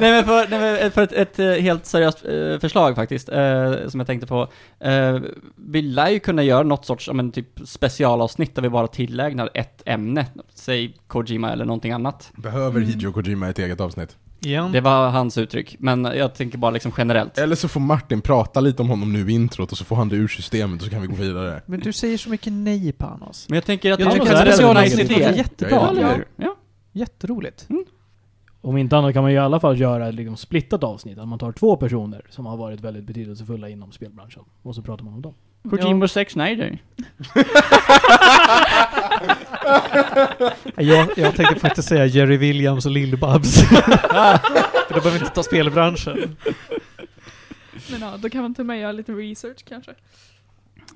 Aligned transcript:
Nej 0.00 0.12
men 0.12 0.24
för, 0.24 0.48
nej, 0.50 0.80
men 0.82 0.90
för 0.90 1.02
ett, 1.02 1.12
ett 1.12 1.38
eh, 1.38 1.46
helt 1.50 1.86
seriöst 1.86 2.24
eh, 2.24 2.58
förslag 2.60 2.94
faktiskt, 2.96 3.28
eh, 3.28 3.88
som 3.88 4.00
jag 4.00 4.06
tänkte 4.06 4.26
på. 4.26 4.48
Eh, 4.80 5.18
vi 5.56 5.82
lär 5.82 6.08
ju 6.08 6.20
kunna 6.20 6.42
göra 6.42 6.62
något 6.62 6.86
sorts, 6.86 7.06
ja, 7.06 7.12
men 7.12 7.32
typ 7.32 7.60
specialavsnitt 7.64 8.54
där 8.54 8.62
vi 8.62 8.68
bara 8.68 8.86
tillägnar 8.86 9.50
ett 9.54 9.82
ämne, 9.86 10.26
säg 10.54 10.96
Kojima 11.06 11.52
eller 11.52 11.64
någonting 11.64 11.92
annat. 11.92 12.32
Behöver 12.36 12.80
Hideo 12.80 13.12
Kojima 13.12 13.48
ett 13.48 13.58
eget 13.58 13.80
avsnitt? 13.80 14.16
Igen. 14.42 14.72
Det 14.72 14.80
var 14.80 15.10
hans 15.10 15.38
uttryck, 15.38 15.76
men 15.78 16.04
jag 16.04 16.34
tänker 16.34 16.58
bara 16.58 16.70
liksom 16.70 16.92
generellt. 16.98 17.38
Eller 17.38 17.56
så 17.56 17.68
får 17.68 17.80
Martin 17.80 18.20
prata 18.20 18.60
lite 18.60 18.82
om 18.82 18.88
honom 18.88 19.12
nu 19.12 19.30
i 19.30 19.34
introt 19.34 19.72
och 19.72 19.78
så 19.78 19.84
får 19.84 19.96
han 19.96 20.08
det 20.08 20.16
ur 20.16 20.28
systemet 20.28 20.80
och 20.80 20.84
så 20.84 20.90
kan 20.90 21.00
vi 21.02 21.06
gå 21.06 21.14
vidare. 21.14 21.62
Men 21.66 21.80
du 21.80 21.92
säger 21.92 22.18
så 22.18 22.30
mycket 22.30 22.52
nej 22.52 22.92
Panos. 22.92 23.46
Men 23.48 23.54
jag 23.54 23.64
tänker 23.64 23.92
att 23.92 24.00
Jag 24.00 24.08
det 24.08 24.12
tycker 24.12 24.32
är 24.32 24.80
att 24.80 25.10
en 25.10 25.36
jättebra. 25.36 25.76
Ja, 25.76 25.92
det. 25.92 26.00
eller 26.00 26.14
hur? 26.16 26.26
Ja. 26.36 26.56
Jätteroligt. 26.92 27.66
Om 28.62 28.76
inte 28.76 28.96
annat 28.96 29.12
kan 29.12 29.22
man 29.22 29.30
ju 29.32 29.36
i 29.36 29.40
alla 29.40 29.60
fall 29.60 29.80
göra 29.80 30.08
ett 30.08 30.14
liksom 30.14 30.36
splittat 30.36 30.84
avsnitt, 30.84 31.18
att 31.18 31.28
man 31.28 31.38
tar 31.38 31.52
två 31.52 31.76
personer 31.76 32.22
som 32.30 32.46
har 32.46 32.56
varit 32.56 32.80
väldigt 32.80 33.04
betydelsefulla 33.04 33.68
inom 33.68 33.92
spelbranschen, 33.92 34.42
och 34.62 34.74
så 34.74 34.82
pratar 34.82 35.04
man 35.04 35.14
om 35.14 35.22
dem. 35.22 35.34
Kojima 35.70 36.04
och 36.04 36.10
Zack 36.10 36.30
Snyder. 36.30 36.78
Jag, 40.76 41.08
jag 41.16 41.36
tänkte 41.36 41.60
faktiskt 41.60 41.88
säga 41.88 42.06
Jerry 42.06 42.36
Williams 42.36 42.86
och 42.86 42.92
Lill-Babs. 42.92 43.54
För 44.88 44.94
då 44.94 45.00
behöver 45.00 45.10
vi 45.10 45.18
inte 45.18 45.34
ta 45.34 45.42
spelbranschen. 45.42 46.36
Men 47.90 48.00
ja, 48.00 48.16
då 48.16 48.30
kan 48.30 48.42
man 48.42 48.54
till 48.54 48.62
och 48.62 48.66
med 48.66 48.80
göra 48.80 48.92
lite 48.92 49.12
research 49.12 49.64
kanske. 49.68 49.94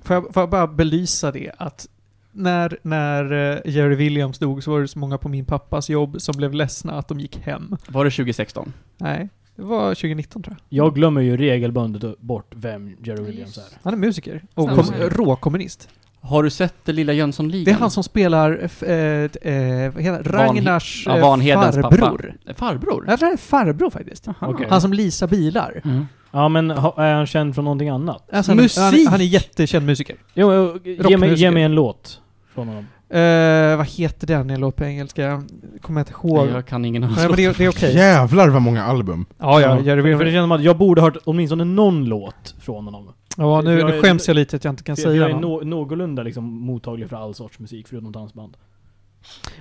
Får 0.03 0.13
jag, 0.13 0.33
får 0.33 0.41
jag 0.41 0.49
bara 0.49 0.67
belysa 0.67 1.31
det 1.31 1.51
att 1.57 1.87
när, 2.35 2.77
när 2.81 3.31
eh, 3.31 3.73
Jerry 3.73 3.95
Williams 3.95 4.39
dog 4.39 4.63
så 4.63 4.71
var 4.71 4.81
det 4.81 4.87
så 4.87 4.99
många 4.99 5.17
på 5.17 5.29
min 5.29 5.45
pappas 5.45 5.89
jobb 5.89 6.21
som 6.21 6.37
blev 6.37 6.53
ledsna 6.53 6.93
att 6.93 7.07
de 7.07 7.19
gick 7.19 7.37
hem. 7.37 7.77
Var 7.87 8.05
det 8.05 8.11
2016? 8.11 8.73
Nej, 8.97 9.29
det 9.55 9.63
var 9.63 9.95
2019 9.95 10.43
tror 10.43 10.55
jag. 10.69 10.85
Jag 10.85 10.95
glömmer 10.95 11.21
ju 11.21 11.37
regelbundet 11.37 12.19
bort 12.19 12.53
vem 12.55 12.95
Jerry 13.03 13.23
Williams 13.23 13.57
är. 13.57 13.63
Han 13.83 13.93
är 13.93 13.97
musiker. 13.97 14.43
Och 14.53 14.69
kom, 14.69 14.85
råkommunist. 15.09 15.89
Har 16.21 16.43
du 16.43 16.49
sett 16.49 16.75
det 16.85 16.93
lilla 16.93 17.13
Jönssonligan? 17.13 17.65
Det 17.65 17.71
är 17.71 17.75
han 17.75 17.91
som 17.91 18.03
spelar, 18.03 18.51
eh, 18.61 18.91
eh, 18.91 19.93
vad 19.93 20.03
heter 20.03 20.23
det? 20.23 20.29
Ragnars 20.29 21.03
ja, 21.05 21.17
eh, 21.17 21.21
Vanhedens 21.21 21.75
farbror. 21.75 22.35
pappa. 22.45 22.59
Farbror? 22.59 23.05
Jag 23.07 23.19
tror 23.19 23.29
det 23.29 23.35
är 23.35 23.37
farbror 23.37 23.89
faktiskt. 23.89 24.27
Okej. 24.39 24.67
Han 24.69 24.81
som 24.81 24.93
leasar 24.93 25.27
bilar. 25.27 25.81
Mm. 25.85 26.05
Ja 26.31 26.49
men 26.49 26.71
är 26.71 27.13
han 27.13 27.25
känd 27.25 27.55
från 27.55 27.65
någonting 27.65 27.89
annat? 27.89 28.29
Alltså, 28.31 28.51
han, 28.51 28.57
Musik! 28.57 28.79
Han, 28.79 29.07
han 29.07 29.21
är 29.21 29.25
jättekänd 29.25 29.85
musiker. 29.85 30.15
Jo, 30.33 30.53
jo, 30.53 30.93
ge, 31.09 31.17
mig, 31.17 31.33
ge 31.33 31.51
mig 31.51 31.63
en 31.63 31.75
låt 31.75 32.21
från 32.55 32.67
honom. 32.67 32.87
Eh, 33.09 33.77
vad 33.77 33.87
heter 33.87 34.27
den? 34.27 34.49
Jag 34.49 34.59
låter 34.59 34.77
på 34.77 34.83
engelska. 34.85 35.43
Kommer 35.81 35.99
jag 36.01 36.07
inte 36.07 36.27
ihåg. 36.27 36.47
Jag 36.47 36.65
kan 36.65 36.85
ingen 36.85 37.01
Nej, 37.01 37.11
men 37.27 37.35
det, 37.35 37.45
är- 37.45 37.53
det 37.57 37.65
är 37.65 37.69
okej. 37.69 37.95
Jävlar 37.95 38.49
vad 38.49 38.61
många 38.61 38.83
album! 38.83 39.25
Ja, 39.37 39.61
ja, 39.61 39.79
Jerry 39.79 40.01
för, 40.01 40.17
för 40.17 40.25
det 40.25 40.31
känns 40.31 40.43
som 40.43 40.51
att 40.51 40.63
jag 40.63 40.77
borde 40.77 41.01
ha 41.01 41.07
hört 41.09 41.17
åtminstone 41.25 41.63
någon 41.63 42.05
låt 42.05 42.55
från 42.59 42.85
honom. 42.85 43.09
Ja, 43.37 43.61
nu, 43.61 43.79
jag 43.79 43.89
nu 43.89 43.97
är- 43.97 44.01
skäms 44.01 44.27
jag 44.27 44.35
lite 44.35 44.55
att 44.55 44.63
jag 44.63 44.71
inte 44.71 44.83
kan 44.83 44.95
För, 44.95 45.03
säga 45.03 45.15
jag 45.15 45.29
är 45.29 45.33
någon. 45.33 45.67
no, 45.69 45.75
någorlunda 45.75 46.23
liksom 46.23 46.43
mottaglig 46.43 47.09
för 47.09 47.15
all 47.15 47.33
sorts 47.35 47.59
musik, 47.59 47.87
förutom 47.87 48.11
dansband. 48.11 48.57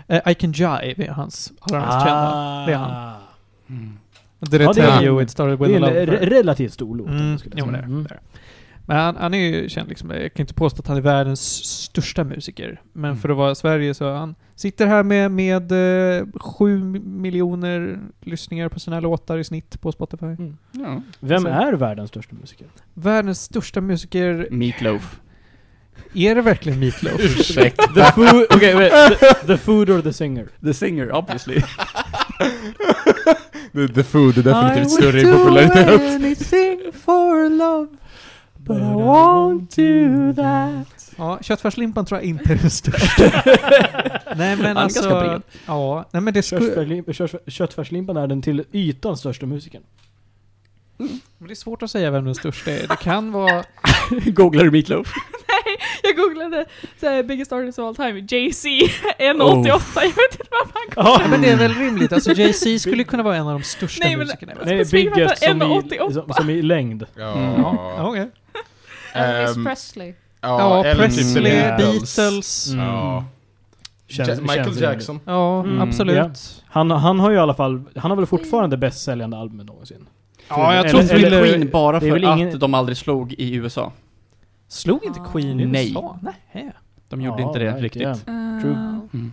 Eh, 0.08 0.30
I 0.32 0.34
Can 0.34 0.52
Jive 0.52 0.94
är 1.04 1.10
hans 1.10 1.52
allra 1.60 1.80
mest 1.80 1.92
kända. 1.92 2.64
Det 2.66 2.72
är 2.72 2.76
han. 2.76 3.12
Mm. 3.68 3.98
Did 4.40 4.60
I 4.60 4.64
Ja, 4.64 4.72
det 4.72 4.80
är 4.82 4.86
tell 4.88 4.98
en- 4.98 5.04
you 5.04 5.22
it 5.22 5.30
started 5.30 5.58
Det 5.58 5.64
with 5.66 5.82
är 5.82 5.82
a 5.82 5.90
en 5.90 6.06
love? 6.06 6.16
re- 6.18 6.28
relativt 6.30 6.72
stor 6.72 6.96
låt. 6.96 7.08
Mm, 7.08 7.38
skulle 7.38 7.54
jag 7.58 7.66
jo, 7.66 7.72
men 7.72 7.74
säga. 7.74 7.86
det 7.86 7.92
är 7.92 7.96
Mm. 7.96 8.04
det. 8.04 8.18
Men 8.86 8.96
han, 8.96 9.16
han 9.16 9.34
är 9.34 9.38
ju 9.38 9.68
känd 9.68 9.88
liksom, 9.88 10.10
jag 10.10 10.34
kan 10.34 10.42
inte 10.42 10.54
påstå 10.54 10.80
att 10.80 10.86
han 10.88 10.96
är 10.96 11.00
världens 11.00 11.64
största 11.64 12.24
musiker. 12.24 12.80
Men 12.92 13.04
Mm. 13.10 13.16
för 13.22 13.28
att 13.28 13.36
vara 13.36 13.54
Sverige 13.54 13.94
så 13.94 14.12
han 14.12 14.34
sitter 14.54 14.86
här 14.86 15.02
med, 15.02 15.30
med 15.30 15.72
eh, 16.18 16.26
sju 16.40 16.78
miljoner 17.04 17.98
lyssningar 18.20 18.68
på 18.68 18.80
sina 18.80 19.00
låtar 19.00 19.38
i 19.38 19.44
snitt 19.44 19.80
på 19.80 19.92
Spotify. 19.92 20.26
Mm. 20.26 20.56
Ja. 20.72 21.02
Vem 21.20 21.42
Så- 21.42 21.48
är 21.48 21.72
världens 21.72 22.10
största 22.10 22.34
musiker? 22.40 22.66
Världens 22.94 23.42
största 23.42 23.80
musiker, 23.80 24.48
Meatloaf. 24.50 25.20
är 26.14 26.34
det 26.34 26.42
verkligen 26.42 26.80
Meatloaf? 26.80 27.20
Ursäkta. 27.38 27.82
The 27.82 28.12
food, 28.12 28.44
okay, 28.56 28.74
wait, 28.74 28.92
the, 29.20 29.46
the 29.46 29.56
food 29.58 29.90
or 29.90 30.02
the 30.02 30.12
singer? 30.12 30.48
The 30.64 30.74
singer, 30.74 31.12
obviously. 31.12 31.62
The, 33.72 33.88
the 33.88 34.04
Food 34.04 34.38
är 34.38 34.42
definitivt 34.42 34.86
I 34.86 34.90
större 34.90 35.20
i 35.20 35.24
would 35.24 35.36
do 35.38 35.44
popularitet. 35.44 36.00
anything 36.14 36.92
for 37.04 37.48
love 37.50 37.88
But 38.66 38.76
I 38.76 38.80
won't 38.80 39.76
do 39.76 40.32
that. 40.42 41.14
Ja, 41.16 41.38
köttfärslimpan 41.42 42.06
tror 42.06 42.20
jag 42.20 42.24
inte 42.28 42.52
är 42.52 42.56
den 42.56 42.70
största. 42.70 43.22
nej 44.36 44.56
men 44.56 44.76
alltså... 44.76 45.40
Ja, 45.66 46.04
nej 46.10 46.22
men 46.22 46.34
det 46.34 46.42
skulle... 46.42 46.60
Köttfärslim- 46.60 47.12
köttfär- 47.12 47.50
Köttfärslimpan 47.50 48.16
är 48.16 48.26
den 48.26 48.42
till 48.42 48.64
ytan 48.72 49.16
största 49.16 49.46
musikern. 49.46 49.82
Men 50.96 51.48
det 51.48 51.52
är 51.52 51.54
svårt 51.54 51.82
att 51.82 51.90
säga 51.90 52.10
vem 52.10 52.24
den 52.24 52.34
största 52.34 52.70
är. 52.70 52.86
Det 52.88 52.96
kan 52.96 53.32
vara... 53.32 53.64
Googlar 54.26 54.64
du 54.64 54.70
Meatloaf? 54.70 55.12
Jag 56.02 56.16
googlade 56.16 56.64
så 57.00 57.06
här, 57.06 57.22
biggest 57.22 57.52
artist 57.52 57.78
of 57.78 57.84
all 57.88 57.96
time, 57.96 58.26
Jay-Z, 58.28 58.68
1,88, 58.68 59.68
jag 59.68 59.78
vet 60.02 60.32
inte 60.32 60.44
varför 60.50 60.72
han 60.74 60.94
kom. 60.94 61.22
Ja, 61.22 61.28
men 61.30 61.42
det 61.42 61.48
är 61.50 61.56
väl 61.56 61.74
rimligt. 61.74 62.12
Alltså 62.12 62.32
Jay-Z 62.32 62.78
skulle 62.78 63.04
kunna 63.04 63.22
vara 63.22 63.36
en 63.36 63.46
av 63.46 63.52
de 63.52 63.62
största 63.62 64.04
Nej, 64.04 64.16
men- 64.16 64.26
musikerna. 64.26 64.52
Nej, 64.64 64.84
biggest 64.92 65.42
som 65.44 65.62
i, 65.62 65.64
1,88. 65.64 66.12
som, 66.12 66.32
som 66.34 66.50
i 66.50 66.62
längd. 66.62 67.04
Ja. 67.16 67.34
Mm. 67.34 67.60
Ja, 67.62 68.08
okej. 68.08 68.30
Elvis 69.14 69.56
Ehm, 69.56 69.64
Presley. 69.64 70.14
Ja, 70.40 70.84
eller 70.84 71.08
typ 71.08 71.14
Presley, 71.16 71.52
The 71.52 71.76
Beatles. 71.76 72.68
Mm. 72.72 72.84
Ja. 72.86 73.24
Känns- 74.08 74.28
Ja- 74.28 74.34
Michael 74.40 74.64
känns 74.64 74.80
Jackson. 74.80 75.20
Ja, 75.24 75.60
Mm, 75.60 75.80
absolut. 75.80 76.16
ja. 76.16 76.30
Han, 76.66 76.90
han 76.90 77.20
har 77.20 77.30
ju 77.30 77.36
i 77.36 77.40
alla 77.40 77.54
fall, 77.54 77.82
han 77.96 78.10
har 78.10 78.16
väl 78.16 78.26
fortfarande 78.26 78.76
bäst 78.76 79.02
säljande 79.02 79.36
albumet 79.38 79.66
någonsin. 79.66 80.06
Ja, 80.48 80.74
jag 80.74 80.88
tror 80.88 81.00
eller- 81.00 81.08
Thriller... 81.08 81.42
Queen 81.44 81.70
bara 81.70 82.00
för 82.00 82.16
ingen- 82.34 82.54
att 82.54 82.60
de 82.60 82.74
aldrig 82.74 82.96
slog 82.96 83.32
i 83.32 83.54
USA. 83.54 83.92
Slog 84.68 85.04
inte 85.04 85.20
Queen 85.32 85.60
i 85.60 85.66
Nej. 85.66 85.88
USA? 85.90 86.18
Nej. 86.52 86.72
De 87.08 87.20
gjorde 87.22 87.42
Ja, 87.42 87.46
inte 87.48 87.58
det 87.58 87.64
verkligen. 87.64 88.08
riktigt. 88.14 88.26
True. 88.62 88.72
Uh, 88.72 88.98
Mm. 89.14 89.32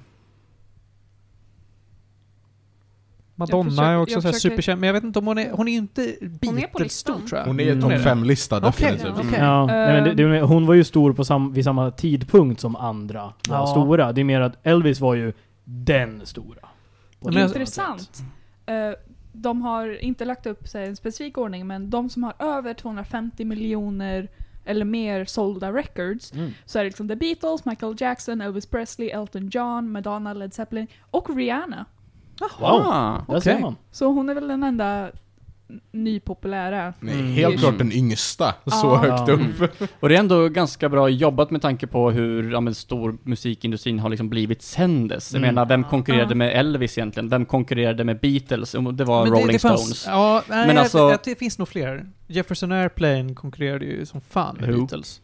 Madonna 3.42 3.70
försöker- 3.70 3.90
är 3.90 3.98
också 4.02 4.22
försöker- 4.22 4.40
superkänd, 4.40 4.80
men 4.82 4.88
jag 4.88 4.94
vet 4.94 5.04
inte 5.04 5.20
om 5.20 5.28
hon 5.28 5.38
är... 5.38 5.52
Hon 5.52 5.68
är 5.68 5.74
inte 5.78 6.16
Beatles-stor 6.22 7.20
tror 7.28 7.40
jag. 7.40 7.46
Hon 7.46 7.60
är 7.60 7.76
det. 7.76 7.82
topp 7.82 8.02
fem-lista 8.04 8.58
Okej, 8.58 8.72
definitivt. 8.72 9.26
okej. 9.28 9.40
Ja, 9.40 9.66
nej, 9.66 9.94
men 10.02 10.16
det, 10.18 10.24
Ehm. 10.24 10.32
det, 10.32 10.42
hon 10.42 10.66
var 10.66 10.74
ju 10.74 10.84
stor 10.84 11.14
på 11.14 11.26
sam, 11.26 11.54
vid 11.54 11.64
samma 11.64 11.92
tidpunkt 11.92 12.62
som 12.62 12.76
andra 12.76 13.24
var 13.24 13.34
Ja. 13.58 13.68
stora. 13.68 14.12
Det 14.12 14.22
är 14.22 14.26
mer 14.26 14.42
att 14.42 14.68
Elvis 14.68 15.00
var 15.00 15.14
ju 15.16 15.34
den 15.64 16.22
stora. 16.26 16.68
Intressant. 17.32 18.22
Eh, 18.66 18.76
de 19.34 19.62
har 19.62 20.04
inte 20.04 20.26
lagt 20.26 20.46
upp 20.46 20.74
här, 20.74 20.82
en 20.82 20.96
specifik 20.96 21.38
ordning, 21.38 21.68
men 21.68 21.90
de 21.90 22.10
som 22.10 22.24
har 22.24 22.34
över 22.40 22.74
250 22.74 23.46
miljoner 23.46 24.28
eller 24.66 24.86
mer 24.86 25.26
sålda 25.26 25.72
records, 25.74 26.34
Mm. 26.34 26.52
så 26.66 26.80
är 26.80 26.84
det 26.84 26.90
liksom 26.90 27.08
The 27.08 27.16
Beatles, 27.16 27.66
Michael 27.66 27.96
Jackson, 28.00 28.42
Elvis 28.42 28.66
Presley, 28.66 29.10
Elton 29.10 29.50
John, 29.54 29.92
Madonna, 29.92 30.34
Led 30.34 30.54
Zeppelin 30.54 30.88
och 31.12 31.36
Rihanna. 31.36 31.86
Wow, 32.60 32.70
Ah. 32.70 33.26
där 33.28 33.38
Okej. 33.38 33.62
man. 33.62 33.76
Så 33.92 34.06
hon 34.08 34.30
är 34.30 34.34
väl 34.34 34.48
den 34.48 34.64
enda 34.64 35.12
nypopulära. 35.92 36.94
Nej, 37.00 37.14
Mm. 37.14 37.28
helt 37.32 37.48
Mm. 37.48 37.58
klart 37.60 37.78
den 37.78 37.92
yngsta. 37.92 38.56
Så 38.66 38.96
högt 38.96 39.30
upp. 39.30 39.72
Och 40.00 40.10
det 40.10 40.16
är 40.16 40.20
ändå 40.20 40.50
ganska 40.50 40.90
bra 40.90 41.10
jobbat 41.10 41.52
med 41.52 41.62
tanke 41.62 41.88
på 41.88 42.12
hur 42.12 42.52
ja, 42.52 42.62
men, 42.62 42.76
stor 42.76 43.18
musikindustrin 43.24 44.00
har 44.00 44.10
liksom 44.10 44.30
blivit 44.30 44.62
sen 44.62 45.08
dess. 45.08 45.34
Jag 45.34 45.40
Mm. 45.44 45.56
menar, 45.56 45.66
vem 45.68 45.84
konkurrerade 45.84 46.36
med 46.36 46.60
Elvis 46.60 46.98
egentligen? 46.98 47.30
Vem 47.30 47.46
konkurrerade 47.46 48.04
med 48.04 48.20
Beatles? 48.20 48.72
Det 48.72 48.78
var 48.80 49.24
Men 49.24 49.34
det- 49.34 49.40
Rolling 49.40 49.48
det 49.54 49.60
fanns- 49.60 49.82
Stones. 49.82 50.06
Ja, 50.08 50.44
nej, 50.48 50.68
Men 50.68 50.78
alltså- 50.78 50.98
jag- 50.98 51.20
det 51.24 51.36
finns 51.40 51.58
nog 51.58 51.68
fler. 51.68 52.06
Jefferson 52.28 52.72
Airplane 52.72 53.34
konkurrerade 53.34 53.86
ju 53.86 54.06
som 54.06 54.22
fan 54.22 54.58
med 54.60 54.70
Jo. 54.70 54.78
Beatles. 54.78 55.22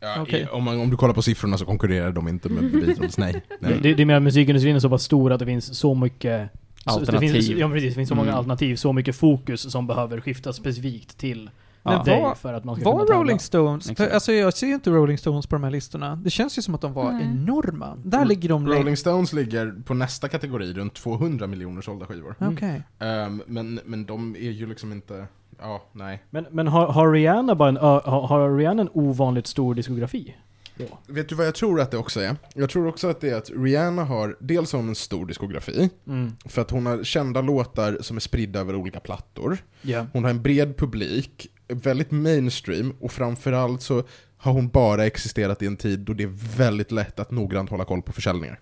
Ja, 0.00 0.22
Okej. 0.22 0.40
i- 0.40 0.46
om, 0.46 0.64
man, 0.64 0.80
om 0.80 0.90
du 0.90 0.96
kollar 0.96 1.14
på 1.14 1.22
siffrorna 1.22 1.58
så 1.58 1.64
konkurrerar 1.66 2.12
de 2.12 2.28
inte 2.28 2.48
med 2.48 2.72
Beatles, 2.86 3.18
nej. 3.18 3.42
nej. 3.60 3.78
Det, 3.82 3.94
det 3.94 4.02
är 4.02 4.06
mer 4.06 4.14
att 4.14 4.22
musikindustrin 4.22 4.76
är 4.76 4.80
så 4.80 4.88
pass 4.90 5.02
stor 5.02 5.32
att 5.32 5.38
det 5.38 5.46
finns 5.46 5.78
så 5.78 5.94
mycket 5.94 6.50
Alternativ. 6.84 7.32
Det 7.32 7.42
finns, 7.42 7.48
ja, 7.58 7.68
precis, 7.68 7.88
det 7.90 7.94
finns 7.94 8.08
så 8.08 8.14
många 8.14 8.28
Mm. 8.28 8.38
alternativ, 8.38 8.76
så 8.76 8.92
mycket 8.92 9.16
fokus 9.16 9.72
som 9.72 9.86
behöver 9.86 10.20
skiftas 10.20 10.56
specifikt 10.56 11.18
till 11.18 11.50
Ja. 11.82 11.90
Men 11.96 12.04
dig 12.04 12.20
var- 12.22 12.34
för 12.34 12.52
att 12.54 12.64
man 12.64 12.76
ska 12.76 12.84
Var. 12.92 13.06
Rolling 13.06 13.38
Stones, 13.38 13.92
för, 13.96 14.08
alltså 14.10 14.32
jag 14.32 14.54
ser 14.54 14.66
ju 14.66 14.74
inte 14.74 14.90
Rolling 14.90 15.18
Stones 15.18 15.46
på 15.46 15.54
de 15.56 15.64
här 15.64 15.70
listorna. 15.70 16.16
Det 16.16 16.30
känns 16.30 16.58
ju 16.58 16.62
som 16.62 16.74
att 16.74 16.80
de 16.80 16.92
var 16.92 17.12
Nej. 17.12 17.24
enorma. 17.24 17.96
Där 18.04 18.24
ligger 18.24 18.48
de 18.48 18.66
Rolling. 18.68 18.96
Stones 18.96 19.32
ligger 19.32 19.74
på 19.86 19.94
nästa 19.94 20.28
kategori 20.28 20.72
runt 20.72 20.94
200 20.94 21.46
miljoner 21.46 21.82
sålda 21.82 22.06
skivor. 22.06 22.34
Mm. 22.40 22.52
Okej. 22.54 22.82
Ehm, 22.98 23.42
men, 23.46 23.80
men 23.84 24.04
de 24.06 24.36
är 24.36 24.50
ju 24.50 24.66
liksom 24.66 24.92
inte, 24.92 25.26
ja, 25.60 25.82
nej. 25.92 26.22
Men, 26.30 26.46
men 26.50 26.66
har, 26.68 26.86
har 26.86 27.12
Rihanna 27.12 27.54
bara 27.54 27.68
en, 27.68 27.76
har, 27.76 28.00
har 28.26 28.56
Rihanna 28.56 28.82
en 28.82 28.88
ovanligt 28.92 29.46
stor 29.46 29.74
diskografi? 29.74 30.36
Ja. 30.76 30.98
Vet 31.06 31.28
du 31.28 31.34
vad 31.34 31.46
jag 31.46 31.54
tror 31.54 31.80
att 31.80 31.90
det 31.90 31.96
också 31.96 32.20
är? 32.20 32.36
Jag 32.54 32.70
tror 32.70 32.86
också 32.86 33.08
att 33.10 33.20
det 33.20 33.30
är 33.30 33.36
att 33.36 33.50
Rihanna 33.56 34.04
har, 34.04 34.36
dels 34.40 34.72
har 34.72 34.78
hon 34.80 34.88
en 34.88 34.94
stor 34.94 35.26
diskografi, 35.26 35.90
Mm. 36.06 36.32
för 36.44 36.62
att 36.62 36.70
hon 36.70 36.86
har 36.86 37.04
kända 37.04 37.40
låtar 37.40 37.98
som 38.00 38.16
är 38.16 38.20
spridda 38.20 38.60
över 38.60 38.74
olika 38.74 39.00
plattor. 39.00 39.58
Ja. 39.82 40.06
Hon 40.12 40.24
har 40.24 40.30
en 40.30 40.42
bred 40.42 40.76
publik, 40.76 41.46
väldigt 41.68 42.10
mainstream, 42.10 42.94
och 43.00 43.12
framförallt 43.12 43.82
så 43.82 44.02
har 44.36 44.52
hon 44.52 44.68
bara 44.68 45.06
existerat 45.06 45.62
i 45.62 45.66
en 45.66 45.76
tid 45.76 45.98
då 46.00 46.12
det 46.12 46.22
är 46.24 46.56
väldigt 46.56 46.92
lätt 46.92 47.20
att 47.20 47.30
noggrant 47.30 47.70
hålla 47.70 47.84
koll 47.84 48.02
på 48.02 48.12
försäljningar. 48.12 48.60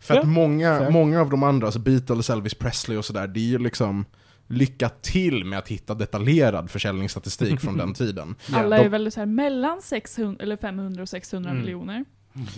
För 0.00 0.14
Ja, 0.14 0.20
att 0.20 0.28
många, 0.28 0.78
fair. 0.78 0.90
många 0.90 1.20
av 1.20 1.30
de 1.30 1.42
andra, 1.42 1.66
alltså 1.66 1.80
Beatles, 1.80 2.30
Elvis 2.30 2.54
Presley 2.54 2.98
och 2.98 3.04
sådär, 3.04 3.26
det 3.26 3.40
är 3.40 3.44
ju 3.44 3.58
liksom 3.58 4.04
lycka 4.48 4.88
till 4.88 5.44
med 5.44 5.58
att 5.58 5.68
hitta 5.68 5.94
detaljerad 5.94 6.70
försäljningsstatistik 6.70 7.60
från 7.60 7.76
den 7.76 7.94
tiden. 8.02 8.34
Alla 8.52 8.78
är 8.78 8.88
väl 8.88 9.12
så 9.12 9.20
här 9.20 9.26
mellan 9.26 9.82
600, 9.82 10.42
eller 10.42 10.56
500 10.56 11.02
och 11.02 11.08
600 11.08 11.50
Mm. 11.50 11.62
miljoner. 11.62 12.04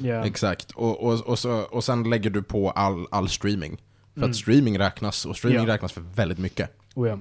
Ja. 0.03 0.25
Exakt. 0.27 0.71
Och, 0.71 1.03
och, 1.03 1.21
och, 1.21 1.39
så, 1.39 1.51
och 1.61 1.85
sen 1.85 2.11
lägger 2.11 2.31
du 2.31 2.43
på 2.43 2.71
all, 2.71 3.07
all 3.11 3.29
streaming. 3.29 3.77
För 4.15 4.21
Mm. 4.21 4.31
att 4.31 4.37
streaming 4.37 4.79
räknas, 4.79 5.27
och 5.27 5.37
streaming 5.37 5.67
Ja. 5.67 5.75
räknas 5.75 5.93
för 5.93 6.01
väldigt 6.01 6.39
mycket. 6.39 6.71
Oh, 6.95 7.09
ja. 7.09 7.19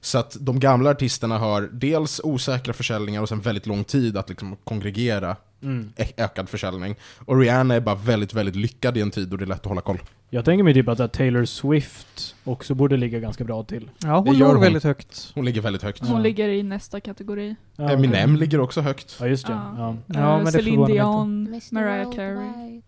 Så 0.00 0.18
att 0.18 0.36
de 0.40 0.60
gamla 0.60 0.90
artisterna 0.90 1.38
har 1.38 1.68
dels 1.72 2.20
osäkra 2.24 2.72
försäljningar 2.74 3.22
och 3.22 3.28
sen 3.28 3.40
väldigt 3.40 3.66
lång 3.66 3.84
tid 3.84 4.16
att 4.16 4.28
liksom 4.28 4.56
kongregera 4.64 5.36
Mm. 5.62 5.92
ökad 6.16 6.48
försäljning. 6.48 6.94
Och 7.18 7.38
Rihanna 7.40 7.74
är 7.74 7.80
bara 7.80 7.94
väldigt, 7.94 8.34
väldigt 8.34 8.56
lyckad 8.56 8.96
i 8.96 9.00
en 9.00 9.10
tid 9.10 9.28
då 9.28 9.36
det 9.36 9.44
är 9.44 9.46
lätt 9.46 9.60
att 9.60 9.66
hålla 9.66 9.80
koll. 9.80 9.98
Jag 10.30 10.44
tänker 10.44 10.64
mig 10.64 10.74
typ 10.74 10.88
att 10.88 11.00
att 11.00 11.12
Taylor 11.12 11.44
Swift 11.44 12.34
också 12.44 12.74
borde 12.74 12.96
ligga 12.96 13.18
ganska 13.20 13.44
bra 13.44 13.62
till. 13.64 13.90
Ja, 13.98 14.18
hon 14.18 14.38
Det 14.38 14.44
hon. 14.44 14.60
väldigt 14.60 14.84
högt. 14.84 15.32
Hon 15.34 15.44
ligger 15.44 15.60
väldigt 15.60 15.82
högt. 15.82 16.00
Hon 16.00 16.10
Ja. 16.16 16.18
ligger 16.18 16.48
i 16.48 16.62
nästa 16.62 17.00
kategori. 17.00 17.56
Ja, 17.76 17.90
Eminem 17.90 18.30
okej. 18.30 18.40
ligger 18.40 18.60
också 18.60 18.80
högt. 18.80 19.16
Ja, 19.20 19.26
just 19.26 19.46
det. 19.46 19.52
Ja. 19.52 19.74
Ja. 19.76 19.96
Ja, 20.06 20.18
Eh, 20.20 20.36
men 20.36 20.44
det 20.44 20.52
Celine 20.52 20.74
förvånar 20.86 20.88
mig 20.88 21.60
Dion. 21.60 21.60
Mariah 21.72 22.12
Carey. 22.12 22.80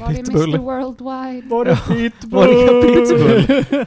Var 0.00 0.10
är 0.10 0.14
Pitbull. 0.14 0.48
Mr. 0.54 0.58
Worldwide? 0.58 1.48
Var 1.48 1.64
det 1.64 1.76
Pitbull? 1.88 2.30
Var 2.30 2.46
det 2.46 2.82
Pitbull? 2.82 3.86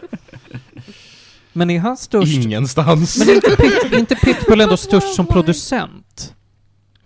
Men 1.54 1.70
är 1.70 1.80
han 1.80 1.98
störst? 1.98 2.34
Ingenstans. 2.46 3.18
Men 3.20 3.30
är 3.30 3.36
inte, 3.36 3.56
Pit, 3.56 4.00
inte 4.00 4.16
Pitbull 4.16 4.62
ändå 4.62 4.78
störst 4.78 5.16
som 5.16 5.26
producent? 5.26 6.36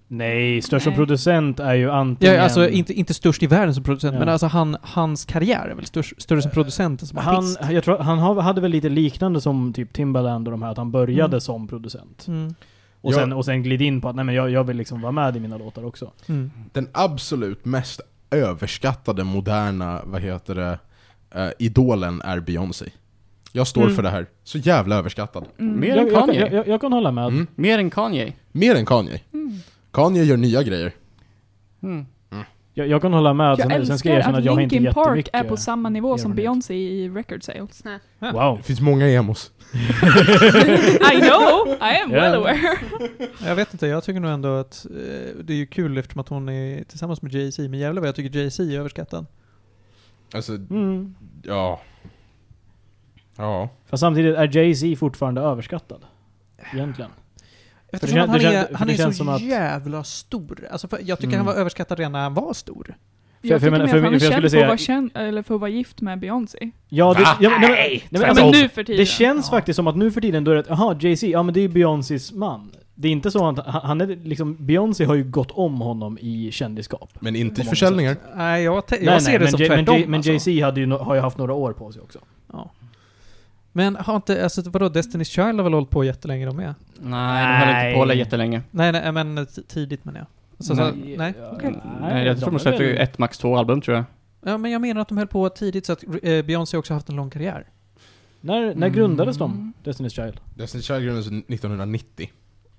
Nej, 0.09 0.61
störst 0.61 0.83
som 0.83 0.91
Nej. 0.91 0.97
producent 0.97 1.59
är 1.59 1.73
ju 1.73 1.91
antingen... 1.91 2.35
Ja, 2.35 2.41
alltså 2.41 2.69
inte, 2.69 2.93
inte 2.93 3.13
störst 3.13 3.43
i 3.43 3.47
världen 3.47 3.73
som 3.75 3.83
producent, 3.83 4.13
Ja. 4.13 4.19
men 4.19 4.29
alltså 4.29 4.47
han, 4.47 4.77
hans 4.81 5.25
karriär 5.25 5.67
är 5.71 5.75
väl 5.75 5.85
störst, 5.85 6.21
större 6.21 6.41
som 6.41 6.51
producent 6.51 7.01
än 7.01 7.07
som 7.07 7.17
han, 7.17 7.35
artist? 7.35 7.59
jag 7.71 7.83
tror, 7.83 7.97
han 7.97 8.19
hade 8.37 8.61
väl 8.61 8.71
lite 8.71 8.89
liknande 8.89 9.41
som 9.41 9.73
typ 9.73 9.93
Timbaland 9.93 10.47
och 10.47 10.51
de 10.51 10.61
här, 10.61 10.71
att 10.71 10.77
han 10.77 10.91
började 10.91 11.27
Mm. 11.27 11.41
som 11.41 11.67
producent. 11.67 12.25
Mm. 12.27 12.55
Och, 13.01 13.13
sen, 13.13 13.33
och 13.33 13.45
sen 13.45 13.63
glid 13.63 13.81
in 13.81 14.01
på 14.01 14.09
att 14.09 14.15
nej 14.15 14.25
men 14.25 14.35
jag, 14.35 14.49
jag 14.49 14.63
vill 14.63 14.77
liksom 14.77 15.01
vara 15.01 15.11
med 15.11 15.35
i 15.37 15.39
mina 15.39 15.57
låtar 15.57 15.85
också. 15.85 16.11
Mm. 16.27 16.51
Den 16.73 16.87
absolut 16.93 17.65
mest 17.65 18.01
överskattade 18.31 19.23
moderna, 19.23 20.01
vad 20.05 20.21
heter 20.21 20.55
det, 20.55 20.79
eh, 21.35 21.49
idolen 21.59 22.21
är 22.21 22.39
Beyoncé. 22.39 22.85
Jag 23.51 23.67
står 23.67 23.81
Mm. 23.83 23.95
för 23.95 24.03
det 24.03 24.09
här. 24.09 24.25
Så 24.43 24.57
jävla 24.57 24.95
överskattad. 24.95 25.45
Mm. 25.59 25.79
Mer 25.79 25.87
Jag, 25.95 26.07
än 26.07 26.13
Kanye. 26.13 26.39
jag, 26.39 26.53
jag, 26.53 26.67
jag 26.67 26.81
kan 26.81 26.93
hålla 26.93 27.11
med. 27.11 27.27
Mm. 27.27 27.47
Mer 27.55 27.79
än 27.79 27.89
Kanye. 27.89 28.33
Mer 28.51 28.75
än 28.75 28.85
Kanye. 28.85 29.21
Kanye 29.97 30.23
gör 30.23 30.37
nya 30.37 30.63
grejer. 30.63 30.91
Mm. 31.83 32.05
Jag, 32.73 32.87
jag 32.87 33.01
kan 33.01 33.13
hålla 33.13 33.33
med. 33.33 33.59
Jag 33.59 33.87
Sen, 33.87 33.97
ska 33.97 34.09
jag 34.09 34.17
erkänna 34.17 34.33
att 34.33 34.39
att 34.39 34.45
jag 34.45 34.53
har 34.53 34.61
inte 34.61 34.75
Linkin 34.75 34.93
Park 34.93 35.29
är 35.33 35.43
på 35.43 35.57
samma 35.57 35.89
nivå 35.89 36.17
som. 36.17 36.35
Beyoncé 36.35 36.73
i 36.75 37.09
record 37.09 37.43
sales. 37.43 37.83
Wow. 38.19 38.57
Det 38.57 38.63
finns 38.63 38.81
många 38.81 39.07
emos. 39.07 39.51
I 41.13 41.19
know! 41.21 41.67
I 41.81 42.01
am 42.03 42.09
well 42.11 42.33
Ja. 42.33 42.37
aware. 42.37 42.57
Jag 43.45 43.55
vet 43.55 43.73
inte, 43.73 43.87
jag 43.87 44.03
tycker 44.03 44.19
nog 44.19 44.31
ändå 44.31 44.55
att 44.55 44.85
eh, 44.85 45.35
det 45.43 45.53
är 45.53 45.57
ju 45.57 45.65
kul 45.65 45.97
eftersom 45.97 46.21
att 46.21 46.29
hon 46.29 46.49
är 46.49 46.83
tillsammans 46.83 47.21
med 47.21 47.31
Jay-Z, 47.33 47.69
men 47.69 47.79
jävlar 47.79 48.01
vad 48.01 48.07
jag 48.07 48.15
tycker 48.15 48.39
Jay-Z 48.39 48.63
är 48.63 48.79
överskattad. 48.79 49.25
Alltså, 50.33 50.51
Mm. 50.55 51.15
ja. 51.43 51.81
Ja. 53.37 53.69
Fast 53.85 54.01
samtidigt 54.01 54.35
är 54.37 54.57
Jay-Z 54.57 54.95
fortfarande 54.99 55.41
överskattad. 55.41 56.01
Egentligen. 56.73 57.11
Eftersom 57.91 58.17
kän- 58.17 58.21
att 58.23 58.29
han 58.29 58.39
det 58.39 58.45
kän- 58.45 58.51
är, 58.53 58.65
för 58.67 58.75
han 58.75 58.89
är 58.89 58.93
känns 58.93 59.17
så 59.17 59.23
som 59.23 59.29
att- 59.33 59.41
jävla 59.41 60.03
stor. 60.03 60.67
Alltså, 60.71 60.87
för 60.87 60.99
jag 61.03 61.17
tycker 61.19 61.33
Mm. 61.33 61.37
han 61.45 61.55
var 61.55 61.61
överskattad 61.61 61.97
redan 61.97 62.11
när 62.11 62.19
han 62.23 62.33
var 62.33 62.53
stor. 62.53 62.83
För- 63.41 63.47
Jag 63.47 63.49
för 63.49 63.49
jag 63.49 63.59
tycker 63.61 63.71
mer 63.71 63.83
att 63.83 64.03
han 64.03 64.13
är 64.13 64.19
känd 64.19 64.51
för 64.51 64.73
att 64.73 64.79
känd, 64.79 65.11
eller 65.15 65.41
för 65.43 65.55
att 65.55 65.61
vara 65.61 65.69
gift 65.69 66.01
med 66.01 66.19
Beyoncé. 66.19 66.71
Ja, 66.89 67.13
det, 67.13 67.19
ja, 67.43 67.49
men, 67.49 67.61
nej, 67.61 67.61
men, 67.61 67.69
nej, 67.71 68.03
men, 68.09 68.21
Ja, 68.21 68.27
alltså, 68.27 68.43
men 68.43 68.53
nu 68.61 68.69
för 68.69 68.83
tiden. 68.83 68.99
Det 68.99 69.05
känns 69.05 69.45
Ja. 69.51 69.57
faktiskt 69.57 69.75
som 69.75 69.87
att 69.87 69.95
nu 69.97 70.11
för 70.11 70.21
tiden 70.21 70.43
då 70.43 70.51
är 70.51 70.55
det, 70.55 70.63
jaha, 70.69 70.97
Jay-Z, 70.99 71.27
ja 71.27 71.43
men 71.43 71.53
det 71.53 71.61
är 71.61 71.67
Beyoncés 71.67 72.31
man. 72.33 72.71
Det 72.95 73.07
är 73.07 73.11
inte 73.11 73.31
så 73.31 73.47
att 73.49 73.65
han, 73.67 73.81
han 73.83 74.01
är 74.01 74.07
liksom, 74.07 74.55
Beyoncé 74.65 75.05
har 75.05 75.15
ju 75.15 75.23
gått 75.23 75.51
om 75.51 75.81
honom 75.81 76.17
i 76.21 76.51
kändisskap. 76.51 77.09
Men 77.19 77.35
inte 77.35 77.61
i 77.61 77.65
försäljningar. 77.65 78.13
sätt. 78.13 78.21
Nej, 78.35 78.63
jag, 78.63 78.75
jag 78.75 78.83
Nej, 79.01 79.21
ser 79.21 79.29
nej, 79.29 79.39
det 79.39 79.43
men 79.43 79.51
som 79.51 79.59
men, 79.59 79.67
tvärtom. 79.69 79.95
Jay, 79.95 80.07
men 80.07 80.17
alltså. 80.17 80.31
Jay-Z 80.31 80.65
hade 80.65 80.79
ju, 80.79 80.91
har 80.91 81.15
ju 81.15 81.21
haft 81.21 81.37
några 81.37 81.53
år 81.53 81.73
på 81.73 81.91
sig 81.91 82.01
också. 82.01 82.19
Ja. 82.53 82.71
Men 83.77 83.95
har 83.95 84.15
inte, 84.15 84.43
alltså 84.43 84.61
vadå, 84.69 84.85
Destiny's 84.85 85.23
Child 85.23 85.55
har 85.59 85.63
väl 85.63 85.73
hållit 85.73 85.89
på 85.89 86.03
jättelänge 86.03 86.45
de 86.45 86.55
med? 86.55 86.73
Nej, 86.99 87.47
de 87.47 87.65
höll 87.65 87.85
inte 87.85 87.99
på 87.99 88.05
Nej. 88.05 88.17
jättelänge. 88.17 88.61
Nej, 88.71 88.91
nej, 88.91 89.11
men 89.11 89.45
t- 89.45 89.61
tidigt 89.67 90.05
menar 90.05 90.19
jag. 90.19 90.27
Alltså, 90.57 90.75
så, 90.75 90.91
nej. 91.17 91.33
okej. 91.53 91.79
Nej, 92.01 92.25
jag 92.27 92.39
tror 92.39 92.51
de 92.51 92.59
släppte 92.59 92.83
ju 92.83 92.95
ett, 92.95 93.17
max 93.17 93.37
två 93.37 93.57
album 93.57 93.81
tror 93.81 93.97
jag. 93.97 94.05
Ja, 94.45 94.57
men 94.57 94.71
jag 94.71 94.81
menar 94.81 95.01
att 95.01 95.07
de 95.07 95.17
höll 95.17 95.27
på 95.27 95.49
tidigt 95.49 95.85
så 95.85 95.93
att 95.93 96.03
eh, 96.03 96.45
Beyoncé 96.45 96.77
också 96.77 96.93
haft 96.93 97.09
en 97.09 97.15
lång 97.15 97.29
karriär. 97.29 97.67
När, 98.41 98.75
när 98.75 98.89
grundades 98.89 99.37
de? 99.37 99.73
Destiny's 99.83 100.09
Child? 100.09 100.39
Destiny 100.55 100.83
Child 100.83 101.03
grundades 101.03 101.27
1990. 101.27 102.29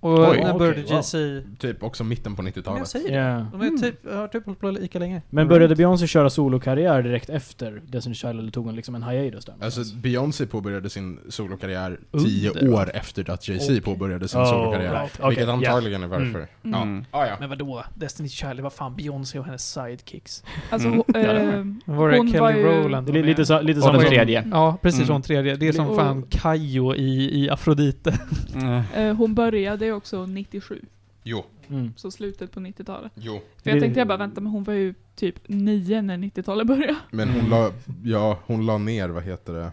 Och 0.00 0.12
Oj, 0.12 0.18
när 0.18 0.28
okej, 0.54 0.58
började 0.58 0.82
wow. 0.82 0.90
Jay-Z... 0.90 1.18
Typ 1.58 1.82
också 1.82 2.04
mitten 2.04 2.36
på 2.36 2.42
Men 2.42 2.52
jag 2.54 2.62
90-talet. 2.64 2.88
säger 2.88 3.08
det. 3.08 3.16
Ja. 3.16 3.46
De 3.52 3.60
är 3.62 3.78
typ, 3.78 4.12
har 4.12 4.28
typ 4.28 4.44
hållit 4.46 4.60
på 4.60 4.70
lika 4.70 4.98
länge. 4.98 5.22
Men 5.30 5.48
började 5.48 5.76
Beyoncé 5.76 6.06
köra 6.06 6.30
solokarriär 6.30 7.02
direkt 7.02 7.30
efter 7.30 7.82
Destiny's 7.86 8.14
Child 8.14 8.38
eller 8.40 8.50
tog 8.50 8.64
hon 8.66 8.76
liksom 8.76 8.94
en 8.94 9.02
hiatus 9.02 9.44
där? 9.44 9.54
Alltså 9.60 9.80
Beyoncé 9.96 10.46
påbörjade 10.46 10.90
sin 10.90 11.18
solokarriär 11.28 11.98
Under, 12.10 12.28
tio 12.30 12.70
va? 12.70 12.80
år 12.82 12.90
efter 12.96 13.30
att 13.30 13.48
Jay-Z 13.48 13.64
Okej. 13.72 13.80
påbörjade 13.80 14.28
sin 14.28 14.40
Oh, 14.40 14.50
solokarriär. 14.50 14.92
right. 14.92 15.12
Okej, 15.18 15.28
Vilket 15.28 15.48
antagligen 15.48 16.02
är 16.02 16.06
varför. 16.06 16.24
Mm. 16.38 16.46
Ja. 16.62 16.82
Mm. 16.82 17.04
Ah, 17.10 17.26
ja. 17.26 17.36
Men 17.40 17.48
vadå? 17.48 17.84
Destiny's 17.94 18.28
Child, 18.28 18.60
var 18.60 18.70
fan 18.70 18.96
Beyoncé 18.96 19.38
och 19.38 19.44
hennes 19.44 19.72
sidekicks. 19.72 20.44
Alltså, 20.70 20.88
Mm. 20.88 21.00
ho- 21.00 21.04
Ja, 21.26 21.32
det 21.32 21.40
eh, 21.42 21.94
Var 21.96 22.08
det 22.10 22.16
Hon 22.18 22.26
Kelly 22.28 22.40
var 22.40 22.50
ju- 22.50 22.62
Rowland? 22.62 23.12
Det 23.12 23.18
är 23.18 23.22
lite, 23.22 23.46
så, 23.46 23.60
lite 23.60 23.78
Och 23.78 23.82
samma 23.84 23.92
den 23.92 24.02
som- 24.02 24.10
tredje. 24.10 24.44
Ja, 24.50 24.78
precis 24.82 24.98
Mm. 25.00 25.06
som 25.06 25.22
tredje. 25.22 25.56
Det 25.56 25.68
är 25.68 25.72
som 25.72 25.88
Och- 25.88 25.96
fan 25.96 26.22
Kajo 26.30 26.94
i, 26.94 27.44
i 27.44 27.50
Afrodite. 27.50 28.18
Mm. 28.54 28.82
eh, 28.96 29.16
hon 29.16 29.34
började 29.34 29.88
också 29.93 30.26
97, 30.26 30.85
Jo, 31.23 31.44
Mm. 31.69 31.93
så 31.96 32.11
slutet 32.11 32.52
på 32.52 32.61
90-talet. 32.61 33.12
jo. 33.14 33.40
För 33.62 33.70
jag 33.70 33.81
tänkte 33.81 34.00
jag 34.00 34.08
bara 34.08 34.19
vänta, 34.19 34.40
men 34.40 34.52
hon 34.52 34.64
var 34.64 34.75
ju 34.75 34.94
typ 35.14 35.49
nio 35.49 36.02
när 36.02 36.17
90-talet 36.19 36.67
började. 36.67 36.96
Men 37.11 37.29
hon 37.29 37.50
la, 37.50 37.73
ja, 38.05 38.38
hon 38.46 38.67
la 38.67 38.79
ner, 38.79 39.08
vad 39.08 39.23
heter 39.23 39.52
det? 39.52 39.73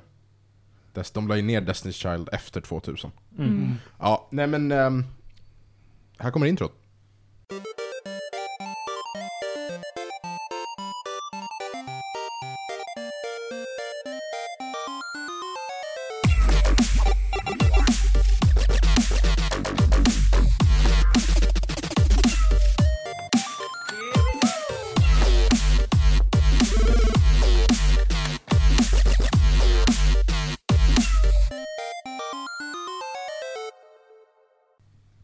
Des, 0.94 1.12
de 1.12 1.28
la 1.28 1.36
ju 1.36 1.42
ner 1.42 1.62
Destiny's 1.62 1.92
Child 1.92 2.30
efter 2.32 2.62
2000. 2.62 3.12
Mm. 3.38 3.50
Mm. 3.50 3.74
Ja, 4.00 4.28
nej 4.32 4.48
men... 4.48 4.72
ehm, 4.72 5.04
här 6.18 6.32
kommer 6.32 6.46
introt. 6.48 6.74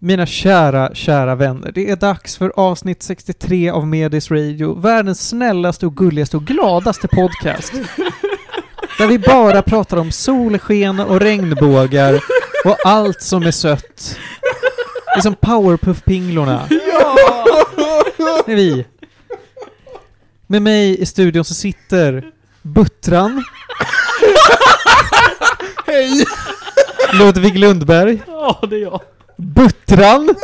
Mina 0.03 0.25
kära, 0.25 0.95
kära 0.95 1.35
vänner. 1.35 1.71
Det 1.71 1.89
är 1.89 1.95
dags 1.95 2.37
för 2.37 2.53
avsnitt 2.55 3.03
63 3.03 3.69
av 3.69 3.87
Medis 3.87 4.31
Radio. 4.31 4.79
Världens 4.79 5.29
snällaste 5.29 5.85
och 5.85 5.97
gulligaste 5.97 6.37
och 6.37 6.43
gladaste 6.43 7.07
podcast. 7.07 7.73
Där 8.97 9.07
vi 9.07 9.19
bara 9.19 9.61
pratar 9.61 9.97
om 9.97 10.11
solsken 10.11 10.99
och 10.99 11.19
regnbågar 11.19 12.19
och 12.65 12.77
allt 12.85 13.21
som 13.21 13.43
är 13.43 13.51
sött. 13.51 14.17
Det 15.05 15.19
är 15.19 15.21
som 15.21 15.35
Powerpuff-pinglorna. 15.35 16.67
Det 18.45 18.51
är 18.51 18.55
vi. 18.55 18.85
Med 20.47 20.61
mig 20.61 21.01
i 21.01 21.05
studion 21.05 21.45
så 21.45 21.53
sitter 21.53 22.31
Buttran. 22.61 23.43
Hej! 25.85 26.25
Ludvig 27.13 27.57
Lundberg. 27.57 28.21
Ja, 28.27 28.59
det 28.69 28.75
är 28.75 28.81
jag. 28.81 29.01
Buttran. 29.37 30.35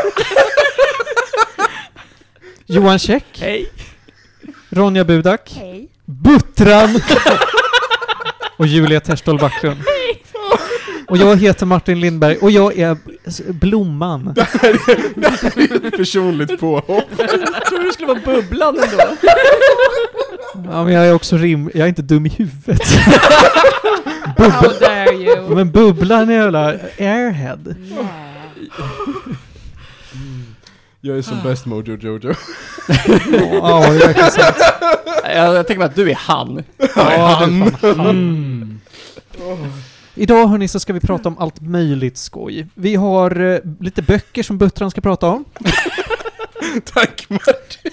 Johan 2.65 2.99
Käck. 2.99 3.25
Hej! 3.39 3.69
Ronja 4.69 5.05
Budak. 5.05 5.53
Hej. 5.55 5.87
Buttran. 6.05 7.01
och 8.57 8.67
Julia 8.67 8.99
Terstol 8.99 9.39
Backlund. 9.39 9.77
Och 11.07 11.17
jag 11.17 11.35
heter 11.37 11.65
Martin 11.65 11.99
Lindberg 11.99 12.37
och 12.37 12.51
jag 12.51 12.77
är 12.77 12.97
Blomman. 13.53 14.35
Personligt 15.97 16.59
påhopp. 16.59 17.09
Jag 17.17 17.65
trodde 17.65 17.85
det 17.85 17.93
skulle 17.93 18.07
vara 18.07 18.19
Bubblan 18.25 18.79
ändå. 18.79 19.03
Ja, 20.71 20.83
men 20.83 20.93
jag 20.93 21.07
är 21.07 21.13
också 21.13 21.37
rim... 21.37 21.71
Jag 21.73 21.83
är 21.83 21.87
inte 21.87 22.01
dum 22.01 22.25
i 22.25 22.29
huvudet. 22.29 22.87
How 24.37 24.73
dare 24.79 25.13
you? 25.13 25.55
Men 25.55 25.71
Bubblan 25.71 26.29
är 26.29 26.33
jävla 26.33 26.65
airhead. 26.99 27.59
Jag 31.01 31.17
är 31.17 31.21
som 31.21 31.43
bäst 31.43 31.65
Mojo 31.65 31.97
Jojo. 31.97 32.33
Ja, 32.87 33.79
det 33.79 33.95
är 33.95 34.07
verkligen 34.07 34.31
sant. 34.31 34.55
Jag, 35.23 35.55
jag 35.55 35.67
tänker 35.67 35.79
mig 35.79 35.85
att 35.85 35.95
du 35.95 36.11
är 36.11 36.15
han. 36.15 36.63
Ja, 36.77 36.87
det 36.95 37.15
är 37.15 37.95
han. 37.95 38.09
Mm. 38.09 38.79
Idag 40.15 40.47
hörni 40.47 40.67
så 40.67 40.79
ska 40.79 40.93
vi 40.93 40.99
prata 40.99 41.29
om 41.29 41.37
allt 41.37 41.61
möjligt 41.61 42.17
skoj. 42.17 42.67
Vi 42.73 42.95
har 42.95 43.39
eh, 43.39 43.59
lite 43.79 44.01
böcker 44.01 44.43
som 44.43 44.57
Buttran 44.57 44.91
ska 44.91 45.01
prata 45.01 45.27
om. 45.27 45.45
Tack 46.93 47.25
Martin! 47.29 47.91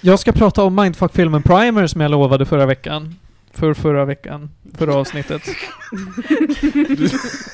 Jag 0.00 0.18
ska 0.18 0.32
prata 0.32 0.62
om 0.62 0.74
Mindfuck-filmen 0.74 1.42
Primer 1.42 1.86
som 1.86 2.00
jag 2.00 2.10
lovade 2.10 2.46
förra 2.46 2.66
veckan. 2.66 3.14
För 3.54 3.74
förra 3.74 4.04
veckan. 4.04 4.50
Förra 4.74 4.94
avsnittet. 4.94 5.42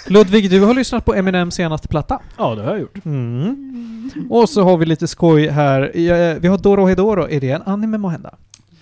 Ludvig, 0.06 0.50
du 0.50 0.60
har 0.60 0.74
lyssnat 0.74 1.04
på 1.04 1.14
Eminems 1.14 1.54
senaste 1.54 1.88
platta. 1.88 2.20
Ja, 2.38 2.54
det 2.54 2.62
har 2.62 2.70
jag 2.70 2.80
gjort. 2.80 3.04
Mm. 3.04 4.26
Och 4.30 4.48
så 4.48 4.62
har 4.62 4.76
vi 4.76 4.86
lite 4.86 5.08
skoj 5.08 5.48
här. 5.48 5.96
Ja, 5.98 6.34
Vi 6.40 6.48
har 6.48 6.58
Doro 6.58 6.86
Hedoro. 6.86 7.28
Är 7.30 7.40
det 7.40 7.50
en 7.50 7.62
anime 7.62 7.98
måhända? 7.98 8.34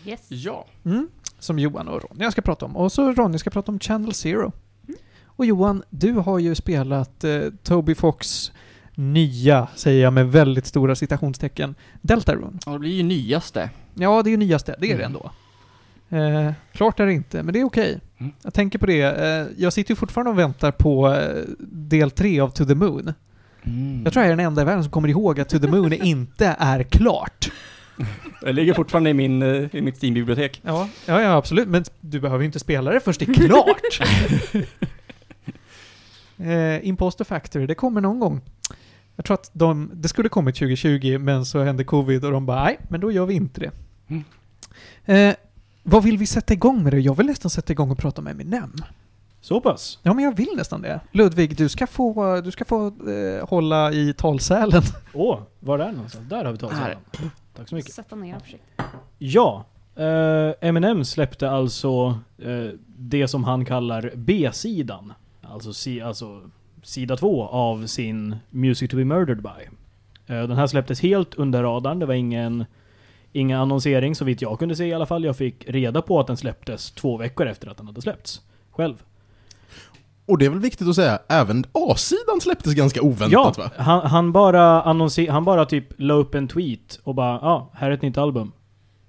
Yes. 0.07 0.21
Ja. 0.29 0.67
Mm. 0.85 1.09
Som 1.39 1.59
Johan 1.59 1.89
och 1.89 2.03
Ronja 2.11 2.31
ska 2.31 2.43
prata 2.43 2.67
om. 2.67 2.77
Och 2.77 2.93
så 2.93 3.13
Ronja 3.13 3.39
ska 3.39 3.51
prata 3.51 3.73
om 3.73 3.79
Channel 3.81 4.15
Zero. 4.15 4.53
Och 5.25 5.47
Johan, 5.47 5.83
du 5.91 6.13
har 6.13 6.39
ju 6.39 6.55
spelat 6.55 7.25
eh, 7.25 7.41
Toby 7.63 7.95
Fox 7.95 8.53
nya, 8.95 9.69
säger 9.75 10.03
jag 10.03 10.13
med 10.13 10.33
väldigt 10.33 10.67
stora 10.67 10.95
citationstecken, 10.95 11.75
Deltarune. 12.03 12.59
Och 12.67 12.73
det 12.73 12.79
blir 12.79 12.91
ju 12.93 13.03
nyaste. 13.03 13.71
Ja, 13.95 14.23
det 14.23 14.29
är 14.29 14.31
ju 14.31 14.37
nyaste. 14.37 14.77
Det 14.81 14.87
är 14.93 14.97
det 14.99 15.05
Mm. 15.05 15.17
ändå. 15.17 15.31
Eh, 16.09 16.53
klart 16.73 17.01
är 17.01 17.07
det 17.07 17.13
inte, 17.13 17.43
men 17.43 17.53
det 17.53 17.61
är 17.61 17.65
okej. 17.65 18.01
Mm. 18.19 18.33
Jag 18.43 18.55
tänker 18.55 18.79
på 18.79 18.87
det. 18.87 19.03
Eh, 19.03 19.47
jag 19.57 19.73
sitter 19.73 19.91
ju 19.91 19.97
fortfarande 19.97 20.31
och 20.31 20.39
väntar 20.39 20.71
på 20.71 21.15
eh, 21.15 21.43
del 21.69 22.11
3 22.11 22.41
av 22.41 22.49
To 22.49 22.65
the 22.65 22.75
Moon. 22.75 23.13
Mm. 23.63 24.03
Jag 24.05 24.13
tror 24.13 24.25
jag 24.25 24.33
är 24.33 24.37
den 24.37 24.47
enda 24.47 24.63
i 24.63 24.65
världen 24.65 24.83
som 24.83 24.93
kommer 24.93 25.09
ihåg 25.09 25.41
att 25.41 25.49
To 25.49 25.59
the 25.59 25.69
Moon 25.69 25.93
inte 26.03 26.57
är 26.59 26.83
klart. 26.83 27.51
Det 28.41 28.53
ligger 28.53 28.75
fortfarande 28.75 29.11
i, 29.11 29.15
min, 29.15 29.43
eh, 29.43 29.75
i 29.75 29.81
mitt 29.81 30.03
Steam-bibliotek. 30.03 30.61
Ja, 30.65 30.89
ja, 31.07 31.21
ja, 31.21 31.37
absolut. 31.37 31.69
Men 31.69 31.85
du 32.01 32.21
behöver 32.21 32.43
ju 32.43 32.47
inte 32.47 32.59
spela 32.59 32.91
det 32.91 33.01
först 33.01 33.21
det 33.21 33.29
är 33.29 33.35
klart. 33.35 34.01
eh, 36.39 36.89
Imposter 36.89 37.25
Factory, 37.25 37.67
det 37.67 37.75
kommer 37.75 38.01
någon 38.01 38.21
gång. 38.21 38.41
Jag 39.17 39.25
tror 39.25 39.35
att 39.35 39.51
de, 39.53 39.91
det 39.95 40.09
skulle 40.09 40.29
kommit 40.29 40.55
2020, 40.55 41.19
men 41.19 41.45
så 41.45 41.63
hände 41.63 41.85
covid 41.85 42.25
och 42.25 42.33
de 42.33 42.47
bara 42.47 42.65
nej, 42.65 42.79
men 42.89 43.01
då 43.01 43.13
gör 43.13 43.27
vi 43.27 43.35
inte 43.35 43.61
det. 43.61 43.71
Mm. 44.09 45.35
Vad 45.91 46.05
vill 46.05 46.19
vi 46.19 46.27
sätta 46.27 46.55
igång 46.55 46.83
med 46.83 46.93
det? 46.93 47.01
Jag 47.01 47.15
vill 47.17 47.27
nästan 47.27 47.51
sätta 47.51 47.73
igång 47.73 47.91
och 47.91 47.99
prata 47.99 48.23
med 48.23 48.31
Eminem. 48.31 48.73
Så 49.41 49.61
pass? 49.61 49.99
Ja, 50.03 50.15
men 50.15 50.25
jag 50.25 50.37
vill 50.37 50.49
nästan 50.57 50.83
det. 50.83 51.01
Ludvig, 51.13 51.57
du 51.57 51.69
ska 51.69 51.87
få, 51.87 52.41
du 52.41 52.51
ska 52.51 52.65
få 52.65 52.87
eh, 52.87 53.49
hålla 53.49 53.93
i 53.93 54.15
talsälen. 54.15 54.83
Åh, 55.15 55.39
var 55.61 55.79
är 55.79 55.85
den 55.85 55.95
någonstans? 55.95 56.29
Där 56.29 56.45
har 56.45 56.53
vi 56.53 56.77
Här. 56.77 56.97
den. 57.13 57.31
Tack 57.57 57.69
så 57.69 57.75
mycket. 57.75 57.93
Sätta 57.95 58.17
ner 58.17 58.39
försiktigt. 58.39 58.81
Ja, 59.19 59.65
eh, 59.97 60.69
Eminem 60.69 61.05
släppte 61.05 61.51
alltså 61.51 62.19
eh, 62.39 62.71
det 62.87 63.29
som 63.29 63.45
han 63.45 63.65
kallar 63.65 64.13
B-sidan. 64.15 65.13
Alltså, 65.43 65.73
si, 65.73 66.01
alltså 66.01 66.43
sida 66.83 67.17
två 67.17 67.47
av 67.47 67.87
sin 67.87 68.37
Music 68.51 68.91
to 68.91 68.97
be 68.97 69.05
murdered 69.05 69.43
by. 69.43 69.69
Eh, 70.35 70.43
den 70.43 70.57
här 70.57 70.67
släpptes 70.67 71.01
helt 71.01 71.35
under 71.35 71.63
radarn, 71.63 71.99
det 71.99 72.07
var 72.07 72.15
ingen, 72.15 72.65
ingen 73.33 73.61
annonsering 73.61 74.15
så 74.15 74.25
vitt 74.25 74.43
jag 74.43 74.59
kunde 74.59 74.77
se 74.77 74.85
i 74.87 74.95
alla 74.95 75.07
fall. 75.07 75.25
Jag 75.25 75.37
fick 75.37 75.65
reda 75.71 76.03
på 76.03 76.21
att 76.21 76.27
den 76.27 76.37
släpptes 76.37 76.91
två 76.91 77.17
veckor 77.17 77.47
efter 77.47 77.69
att 77.69 77.77
den 77.77 77.87
hade 77.87 78.01
släppts. 78.03 78.41
Själv. 78.71 79.03
Och 80.27 80.39
det 80.39 80.47
är 80.47 80.51
väl 80.51 80.59
viktigt 80.59 80.89
att 80.89 80.95
säga, 80.95 81.19
även 81.29 81.65
A-sidan 81.73 82.41
släpptes 82.41 82.75
ganska 82.75 83.03
oväntat 83.03 83.33
Ja, 83.33 83.55
va? 83.59 83.71
han, 83.77 84.01
han 84.07 84.33
bara 84.33 84.83
annonser, 84.83 85.31
han 85.31 85.45
bara 85.45 85.65
typ 85.65 85.87
la 85.97 86.15
upp 86.15 86.35
en 86.35 86.49
tweet 86.49 87.01
och 87.05 87.15
bara 87.15 87.39
ja, 87.43 87.71
här 87.75 87.91
är 87.91 87.95
ett 87.95 88.03
nytt 88.03 88.19
album. 88.19 88.53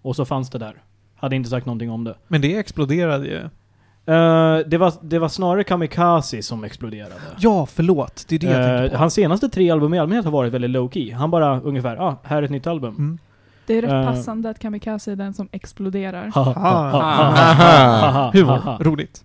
Och 0.01 0.15
så 0.15 0.25
fanns 0.25 0.49
det 0.49 0.57
där. 0.57 0.83
Hade 1.15 1.35
inte 1.35 1.49
sagt 1.49 1.65
någonting 1.65 1.91
om 1.91 2.03
det. 2.03 2.15
Men 2.27 2.41
det 2.41 2.57
exploderade 2.57 3.25
ju. 3.27 3.37
Eh, 4.15 4.57
det, 4.67 4.77
var, 4.77 4.93
det 5.01 5.19
var 5.19 5.29
snarare 5.29 5.63
Kamikaze 5.63 6.41
som 6.41 6.63
exploderade. 6.63 7.13
Ja, 7.39 7.65
förlåt. 7.65 8.25
Det 8.29 8.35
är 8.35 8.39
det 8.39 8.47
jag 8.47 8.61
Eh, 8.61 8.77
tänkte 8.77 8.95
på. 8.95 8.97
hans 9.01 9.13
senaste 9.13 9.49
tre 9.49 9.69
album 9.69 9.93
i 9.93 9.99
allmänhet 9.99 10.25
har 10.25 10.31
varit 10.31 10.53
väldigt 10.53 10.69
low 10.71 10.89
key. 10.89 11.11
Han 11.13 11.31
bara 11.31 11.61
ungefär, 11.61 11.95
ja, 11.95 12.03
ah, 12.03 12.15
här 12.23 12.37
är 12.37 12.43
ett 12.43 12.51
nytt 12.51 12.67
album. 12.67 12.95
Mm. 12.95 13.17
Det 13.69 13.77
är 13.77 13.81
rätt 13.81 13.91
Eh. 13.91 14.03
passande 14.05 14.49
att 14.49 14.59
Kamikaze 14.59 15.11
är 15.11 15.15
den 15.15 15.33
som 15.33 15.49
exploderar. 15.51 16.31
Humor. 18.33 18.83
Roligt. 18.83 19.23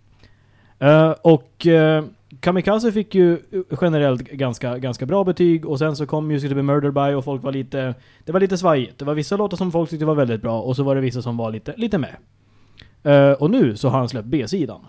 Eh, 0.78 1.10
och 1.10 1.66
eh, 1.66 2.04
Kamikaze 2.40 2.92
fick 2.92 3.14
ju 3.14 3.38
generellt 3.80 4.22
ganska, 4.22 4.78
ganska 4.78 5.06
bra 5.06 5.24
betyg 5.24 5.66
och 5.66 5.78
sen 5.78 5.96
så 5.96 6.06
kom 6.06 6.26
Music 6.28 6.50
to 6.50 6.54
be 6.54 6.62
murdered 6.62 6.94
by 6.94 7.14
och 7.14 7.24
folk 7.24 7.42
var 7.42 7.52
lite... 7.52 7.94
Det 8.24 8.32
var 8.32 8.40
lite 8.40 8.58
svajigt. 8.58 8.98
Det 8.98 9.04
var 9.04 9.14
vissa 9.14 9.36
låtar 9.36 9.56
som 9.56 9.72
folk 9.72 9.90
tyckte 9.90 10.06
var 10.06 10.14
väldigt 10.14 10.42
bra 10.42 10.60
och 10.60 10.76
så 10.76 10.82
var 10.82 10.94
det 10.94 11.00
vissa 11.00 11.22
som 11.22 11.36
var 11.36 11.50
lite, 11.50 11.74
lite 11.76 11.98
med. 11.98 12.16
Eh, 13.02 13.32
och 13.32 13.50
nu 13.50 13.76
så 13.76 13.88
har 13.88 13.98
han 13.98 14.08
släppt 14.08 14.28
B-sidan. 14.28 14.80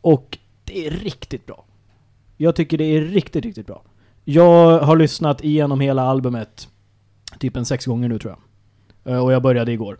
Och 0.00 0.38
det 0.64 0.86
är 0.86 0.90
riktigt 0.90 1.46
bra. 1.46 1.64
Jag 2.36 2.54
tycker 2.56 2.78
det 2.78 2.84
är 2.84 3.00
riktigt, 3.00 3.44
riktigt 3.44 3.66
bra. 3.66 3.82
Jag 4.24 4.78
har 4.78 4.96
lyssnat 4.96 5.44
igenom 5.44 5.80
hela 5.80 6.02
albumet 6.02 6.68
typ 7.38 7.56
en 7.56 7.64
sex 7.64 7.86
gånger 7.86 8.08
nu 8.08 8.18
tror 8.18 8.32
jag. 8.32 8.38
Eh, 9.06 9.24
och 9.24 9.32
jag 9.32 9.42
började 9.42 9.72
igår. 9.72 9.98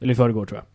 Eller 0.00 0.12
i 0.12 0.16
förrgår 0.16 0.46
tror 0.46 0.60
jag. 0.60 0.66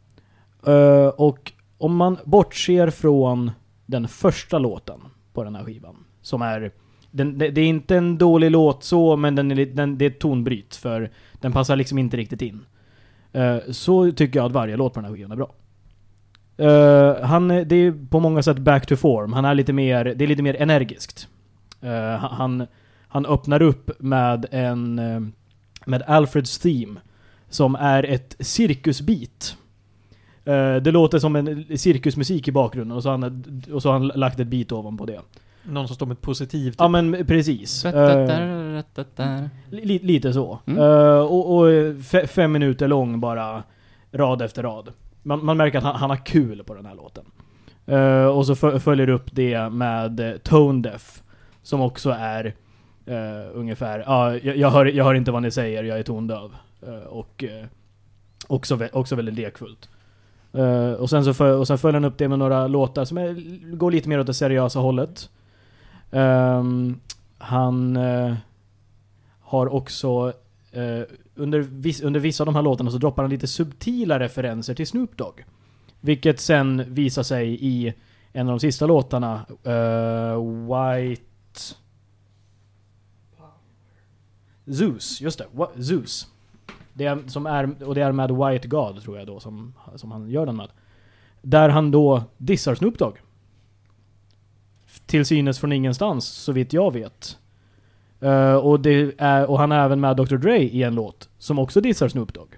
Eh, 1.06 1.08
och 1.08 1.52
om 1.78 1.96
man 1.96 2.18
bortser 2.26 2.90
från 2.90 3.52
den 3.86 4.08
första 4.08 4.60
låten 4.60 5.00
på 5.34 5.44
den 5.44 5.56
här 5.56 5.64
skivan, 5.64 5.96
som 6.22 6.42
är... 6.42 6.72
Den, 7.12 7.38
det, 7.38 7.50
det 7.50 7.62
är 7.62 7.66
inte 7.68 7.98
en 7.98 8.18
dålig 8.18 8.52
låt 8.52 8.84
så, 8.84 9.16
men 9.16 9.36
den 9.36 9.52
är, 9.52 9.66
den, 9.66 9.98
det 9.98 10.06
är 10.06 10.10
ett 10.10 10.20
tonbryt, 10.20 10.76
för 10.76 11.12
den 11.34 11.52
passar 11.52 11.76
liksom 11.76 11.98
inte 11.98 12.18
riktigt 12.18 12.42
in. 12.42 12.66
Eh, 13.34 13.58
så 13.72 14.12
tycker 14.12 14.40
jag 14.40 14.46
att 14.46 14.52
varje 14.52 14.78
låt 14.78 14.94
på 14.94 15.00
den 15.00 15.10
här 15.10 15.16
skivan 15.16 15.32
är 15.32 15.36
bra. 15.36 15.52
Uh, 16.60 17.22
han, 17.26 17.52
är- 17.52 17.66
det 17.66 17.76
är 17.76 18.08
på 18.10 18.20
många 18.20 18.44
sätt 18.44 18.58
back 18.58 18.86
to 18.86 18.96
form. 18.96 19.34
Han 19.34 19.46
är 19.46 19.56
lite 19.56 19.74
mer, 19.74 20.06
det 20.06 20.26
är 20.26 20.28
lite 20.28 20.44
mer 20.44 20.62
energiskt. 20.62 21.28
Uh, 21.84 21.90
han, 22.16 22.68
han 23.08 23.26
öppnar 23.26 23.62
upp 23.62 23.92
med 24.00 24.46
en, 24.52 24.96
med 25.86 26.02
Alfreds 26.08 26.60
theme, 26.60 27.00
som 27.56 27.76
är 27.76 28.04
ett 28.04 28.36
cirkusbeat. 28.40 29.58
Eh, 30.46 30.76
det 30.76 30.92
låter 30.92 31.20
som 31.20 31.36
en 31.36 31.78
cirkusmusik 31.78 32.48
i 32.48 32.52
bakgrunden 32.52 32.98
och 32.98 33.04
så 33.04 33.10
har 33.10 33.18
han, 33.18 33.64
och 33.74 33.82
så 33.82 33.90
har 33.92 34.00
han 34.00 34.08
lagt 34.08 34.40
ett 34.40 34.48
beat 34.48 34.72
ovanpå 34.72 35.06
det. 35.06 35.20
Någon 35.64 35.88
som 35.88 35.96
står 35.96 36.06
med 36.06 36.16
ett 36.16 36.22
positivt. 36.22 36.76
Ja 36.80 36.88
men 36.88 37.26
precis. 37.26 37.86
Eh, 37.86 38.28
li, 39.70 40.00
lite 40.00 40.34
så. 40.34 40.60
Mm. 40.66 40.80
Eh, 40.84 41.20
och 41.20 41.56
och 41.58 41.68
fe, 42.06 42.28
fem 42.28 42.52
minuter 42.52 42.88
lång 42.88 43.20
bara, 43.20 43.64
rad 44.12 44.42
efter 44.42 44.64
rad. 44.64 44.90
Man, 45.24 45.46
man 45.46 45.58
märker 45.58 45.78
att 45.78 45.84
han, 45.84 45.96
han 45.96 46.10
har 46.10 46.26
kul 46.26 46.64
på 46.64 46.74
den 46.74 46.86
här 46.86 46.96
låten. 46.96 47.26
Och 48.36 48.46
så 48.46 48.54
fö- 48.54 48.80
följer 48.80 49.10
upp 49.10 49.30
det 49.32 49.70
med 49.70 50.40
Tone 50.44 50.82
Deaf, 50.82 51.24
som 51.64 51.82
också 51.82 52.10
är 52.10 52.46
eh, 53.06 53.50
ungefär, 53.54 54.00
ja, 54.00 54.38
jag, 54.38 54.58
jag, 54.58 54.72
hör, 54.72 54.86
jag 54.86 55.04
hör 55.06 55.14
inte 55.14 55.32
vad 55.32 55.42
ni 55.42 55.52
säger, 55.52 55.84
jag 55.84 56.00
är 56.00 56.04
tondöv. 56.04 56.52
Eh, 56.82 56.94
och 57.08 57.44
eh, 57.44 57.66
också, 58.48 58.88
också 58.94 59.16
väldigt 59.16 59.36
lekfullt. 59.36 59.90
Eh, 60.54 60.92
och, 60.92 61.10
sen 61.10 61.26
så 61.26 61.34
fö- 61.34 61.54
och 61.54 61.68
sen 61.68 61.78
följer 61.78 61.94
han 62.02 62.06
upp 62.12 62.18
det 62.18 62.28
med 62.28 62.40
några 62.40 62.68
låtar 62.68 63.06
som 63.06 63.18
är, 63.18 63.34
går 63.76 63.92
lite 63.92 64.10
mer 64.10 64.20
åt 64.20 64.28
det 64.28 64.34
seriösa 64.34 64.80
hållet. 64.80 65.30
Ehm, 66.12 67.00
han 67.38 68.00
har 69.40 69.68
också 69.74 70.34
under, 71.36 71.60
viss, 71.60 72.02
under 72.02 72.20
vissa 72.20 72.44
av 72.44 72.46
de 72.46 72.56
här 72.56 72.62
låtarna 72.62 72.92
så 72.92 72.98
droppar 72.98 73.24
han 73.24 73.30
lite 73.30 73.48
subtila 73.48 74.20
referenser 74.20 74.74
till 74.74 74.88
Snoop 74.88 75.18
Dogg. 75.18 75.46
Vilket 76.02 76.40
sen 76.40 76.84
visar 76.94 77.24
sig 77.24 77.58
i 77.62 77.94
en 78.34 78.48
av 78.48 78.52
de 78.54 78.60
sista 78.60 78.86
låtarna, 78.86 79.46
eh, 79.64 80.42
White... 80.68 81.22
Zeus, 84.66 85.22
just 85.22 85.40
det. 85.40 85.46
Wa- 85.54 85.82
Zeus. 85.82 86.28
Det 86.98 87.06
är, 87.06 87.28
som 87.28 87.46
är, 87.46 87.84
och 87.84 87.96
det 87.96 88.02
är 88.02 88.12
med 88.12 88.32
White 88.32 88.68
God 88.68 89.02
tror 89.02 89.18
jag 89.18 89.28
då 89.28 89.40
som, 89.40 89.74
som 89.96 90.12
han 90.12 90.30
gör 90.30 90.46
den 90.46 90.56
med. 90.56 90.70
Där 91.42 91.70
han 91.70 91.92
då 91.92 92.24
dissar 92.38 92.76
Snoop 92.76 92.98
Dogg. 92.98 93.22
Till 95.06 95.26
synes 95.26 95.60
från 95.60 95.72
ingenstans, 95.72 96.26
så 96.26 96.52
vitt 96.52 96.74
jag 96.74 96.94
vet. 96.94 97.38
Eh, 98.20 98.56
och, 98.56 98.80
det 98.80 99.14
är, 99.18 99.50
och 99.50 99.60
han 99.60 99.72
är 99.72 99.86
även 99.86 100.00
med 100.00 100.18
Dr. 100.18 100.36
Dre 100.36 100.58
i 100.58 100.84
en 100.84 100.96
låt 100.96 101.30
som 101.38 101.60
också 101.60 101.82
dissar 101.82 102.08
Snoop 102.08 102.34
Dogg. 102.34 102.58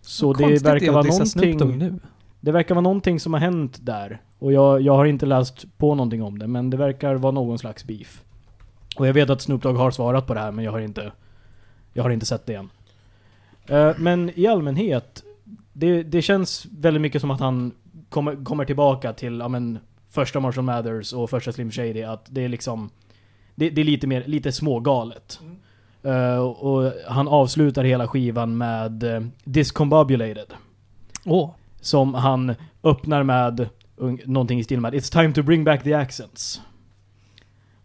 Så 0.00 0.32
det 0.32 0.62
verkar 0.64 0.92
vara 0.92 1.02
någonting... 1.02 2.00
Det 2.40 2.52
verkar 2.52 2.74
vara 2.74 2.82
någonting 2.82 3.20
som 3.20 3.32
har 3.32 3.40
hänt 3.40 3.78
där. 3.80 4.20
Och 4.38 4.52
jag, 4.52 4.80
jag 4.80 4.96
har 4.96 5.04
inte 5.04 5.26
läst 5.26 5.78
på 5.78 5.94
någonting 5.94 6.22
om 6.22 6.38
det, 6.38 6.46
men 6.46 6.70
det 6.70 6.76
verkar 6.76 7.14
vara 7.14 7.32
någon 7.32 7.58
slags 7.58 7.84
beef. 7.84 8.22
Och 8.96 9.08
jag 9.08 9.14
vet 9.14 9.30
att 9.30 9.40
Snoop 9.40 9.62
Dogg 9.62 9.76
har 9.76 9.90
svarat 9.90 10.26
på 10.26 10.34
det 10.34 10.40
här, 10.40 10.50
men 10.50 10.64
jag 10.64 10.72
har 10.72 10.80
inte, 10.80 11.12
jag 11.92 12.02
har 12.02 12.10
inte 12.10 12.26
sett 12.26 12.46
det 12.46 12.54
än. 12.54 12.70
Eh, 13.66 13.92
men 13.98 14.30
i 14.34 14.46
allmänhet, 14.46 15.22
det, 15.72 16.02
det 16.02 16.22
känns 16.22 16.66
väldigt 16.70 17.00
mycket 17.00 17.20
som 17.20 17.30
att 17.30 17.40
han 17.40 17.72
kommer, 18.08 18.44
kommer 18.44 18.64
tillbaka 18.64 19.12
till 19.12 19.38
ja, 19.38 19.48
men, 19.48 19.78
första 20.10 20.40
Marshall 20.40 20.64
Mathers 20.64 21.12
och 21.12 21.30
första 21.30 21.52
Slim 21.52 21.70
Shady, 21.70 22.02
att 22.02 22.26
det 22.28 22.44
är 22.44 22.48
liksom 22.48 22.90
det, 23.54 23.70
det 23.70 23.80
är 23.80 23.84
lite 23.84 24.06
mer, 24.06 24.24
lite 24.26 24.52
smågalet. 24.52 25.40
Eh, 26.02 26.38
och 26.38 26.92
han 27.08 27.28
avslutar 27.28 27.84
hela 27.84 28.08
skivan 28.08 28.56
med 28.56 29.04
uh, 29.04 29.26
Discombobulated. 29.44 30.46
Åh. 31.24 31.50
Som 31.80 32.14
han 32.14 32.54
öppnar 32.82 33.22
med 33.22 33.68
ung- 33.96 34.22
någonting 34.26 34.58
i 34.58 34.64
stil 34.64 34.80
med 34.80 34.94
It's 34.94 35.12
time 35.12 35.32
to 35.32 35.42
bring 35.42 35.64
back 35.64 35.82
the 35.82 35.94
accents. 35.94 36.60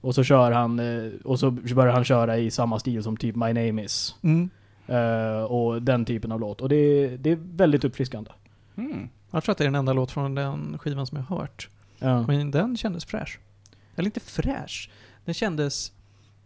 Och 0.02 0.16
så 0.16 0.24
kör 0.24 0.52
han, 0.52 0.80
eh, 0.80 1.12
och 1.24 1.40
så 1.40 1.52
börjar 1.52 1.94
han 1.94 2.04
köra 2.04 2.38
i 2.38 2.52
samma 2.52 2.80
stil 2.80 3.04
som 3.04 3.18
typ 3.18 3.36
My 3.36 3.54
name 3.54 3.84
is. 3.84 4.16
Mm. 4.22 4.50
Eh, 4.88 5.44
och 5.44 5.82
den 5.82 6.06
typen 6.06 6.32
av 6.32 6.40
låt. 6.40 6.62
Och 6.62 6.70
det, 6.70 7.08
det 7.18 7.32
är 7.32 7.40
väldigt 7.42 7.84
uppfriskande. 7.84 8.32
Mm. 8.76 9.10
Jag 9.32 9.44
tror 9.44 9.52
att 9.52 9.58
det 9.58 9.64
är 9.64 9.68
den 9.68 9.76
enda 9.76 9.94
låt 9.94 10.12
från 10.12 10.36
den 10.36 10.78
skivan 10.78 11.08
som 11.08 11.18
jag 11.18 11.26
har 11.26 11.38
hört. 11.38 11.70
Ja. 12.00 12.28
Men 12.28 12.52
den 12.52 12.78
kändes 12.78 13.06
fräsch. 13.06 13.40
Eller 13.96 14.06
inte 14.06 14.20
fräsch. 14.20 14.90
Den 15.26 15.34
kändes 15.34 15.92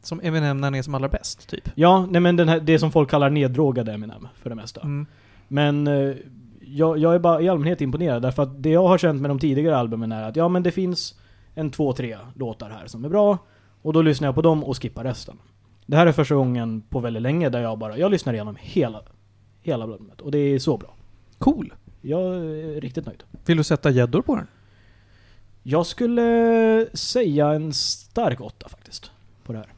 som 0.02 0.22
Eminem 0.24 0.58
när 0.58 0.68
han 0.68 0.76
är 0.76 0.82
som 0.82 0.96
allra 0.96 1.08
bäst, 1.08 1.50
typ. 1.50 1.70
Ja, 1.76 2.06
nej 2.10 2.22
men 2.22 2.36
den 2.36 2.50
här, 2.50 2.60
det 2.60 2.80
som 2.80 2.92
folk 2.92 3.10
kallar 3.10 3.30
neddrogad 3.30 3.90
Eminem 3.90 4.28
för 4.36 4.50
det 4.50 4.56
mesta. 4.56 4.82
Mm. 4.82 5.06
Men 5.48 5.88
eh, 5.88 6.16
jag, 6.62 6.98
jag 6.98 7.16
är 7.16 7.20
bara 7.20 7.42
i 7.42 7.50
allmänhet 7.50 7.82
imponerad 7.82 8.22
därför 8.22 8.44
att 8.44 8.64
det 8.64 8.70
jag 8.70 8.88
har 8.88 8.98
känt 8.98 9.22
med 9.22 9.30
de 9.30 9.40
tidigare 9.40 9.78
albumen 9.78 10.12
är 10.12 10.24
att 10.24 10.36
ja 10.36 10.48
men 10.48 10.64
det 10.64 10.72
finns 10.72 11.20
en 11.56 11.72
två, 11.72 11.94
tre 11.94 12.18
låtar 12.36 12.70
här 12.70 12.88
som 12.88 13.06
är 13.06 13.10
bra 13.10 13.38
och 13.82 13.94
då 13.94 14.02
lyssnar 14.02 14.28
jag 14.28 14.36
på 14.36 14.42
dem 14.42 14.64
och 14.64 14.82
skippar 14.82 15.04
resten. 15.04 15.38
Det 15.86 15.98
här 15.98 16.08
är 16.08 16.12
första 16.12 16.36
gången 16.36 16.82
på 16.82 17.00
väldigt 17.00 17.24
länge 17.24 17.50
där 17.50 17.62
jag 17.62 17.78
bara, 17.78 17.98
jag 17.98 18.12
lyssnar 18.12 18.34
igenom 18.34 18.58
hela, 18.60 19.02
hela 19.62 19.84
albumet 19.84 20.22
och 20.22 20.32
det 20.32 20.38
är 20.38 20.60
så 20.60 20.78
bra. 20.78 20.96
Cool. 21.38 21.74
Jag 22.02 22.36
är 22.36 22.82
riktigt 22.82 23.06
nöjd. 23.06 23.24
Vill 23.46 23.58
du 23.58 23.64
sätta 23.64 23.90
gäddor 23.90 24.22
på 24.22 24.36
den? 24.36 24.48
Jag 25.64 25.86
skulle 25.86 26.88
säga 26.94 27.48
en 27.48 27.74
stark 27.74 28.42
åtta 28.42 28.70
faktiskt. 28.70 29.12
På 29.44 29.54
det 29.54 29.60
här. 29.60 29.74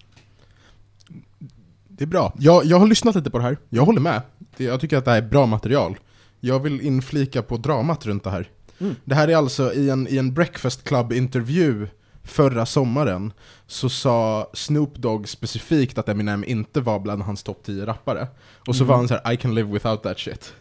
Det 1.88 2.04
är 2.04 2.08
bra. 2.08 2.34
Jag, 2.40 2.66
jag 2.66 2.80
har 2.80 2.88
lyssnat 2.88 3.16
lite 3.16 3.30
på 3.32 3.38
det 3.38 3.44
här, 3.44 3.58
jag 3.70 3.86
håller 3.86 4.02
med. 4.02 4.22
Jag 4.58 4.82
tycker 4.82 4.98
att 4.98 5.06
det 5.06 5.12
här 5.12 5.18
är 5.18 5.28
bra 5.28 5.46
material. 5.46 5.98
Jag 6.40 6.60
vill 6.60 6.82
inflika 6.82 7.42
på 7.42 7.58
dramat 7.58 8.06
runt 8.06 8.24
det 8.24 8.30
här. 8.30 8.50
Mm. 8.80 8.96
Det 9.06 9.16
här 9.16 9.28
är 9.28 9.36
alltså 9.36 9.74
i 9.74 9.90
en, 9.90 10.08
i 10.08 10.18
en 10.18 10.34
Breakfast 10.34 10.84
Club-intervju 10.84 11.88
förra 12.24 12.66
sommaren 12.66 13.34
så 13.68 13.90
sa 13.90 14.50
Snoop 14.54 14.96
Dogg 14.96 15.30
specifikt 15.30 15.98
att 15.98 16.10
Eminem 16.10 16.44
inte 16.44 16.82
var 16.82 17.00
bland 17.00 17.22
hans 17.22 17.44
topp 17.44 17.64
10 17.66 17.86
rappare. 17.86 18.28
Och 18.68 18.76
så 18.76 18.84
Mm. 18.84 18.90
var 18.90 18.96
han 18.98 19.08
så 19.08 19.14
här: 19.24 19.34
I 19.34 19.38
can 19.38 19.56
live 19.56 19.72
without 19.74 20.04
that 20.04 20.20
shit. 20.20 20.54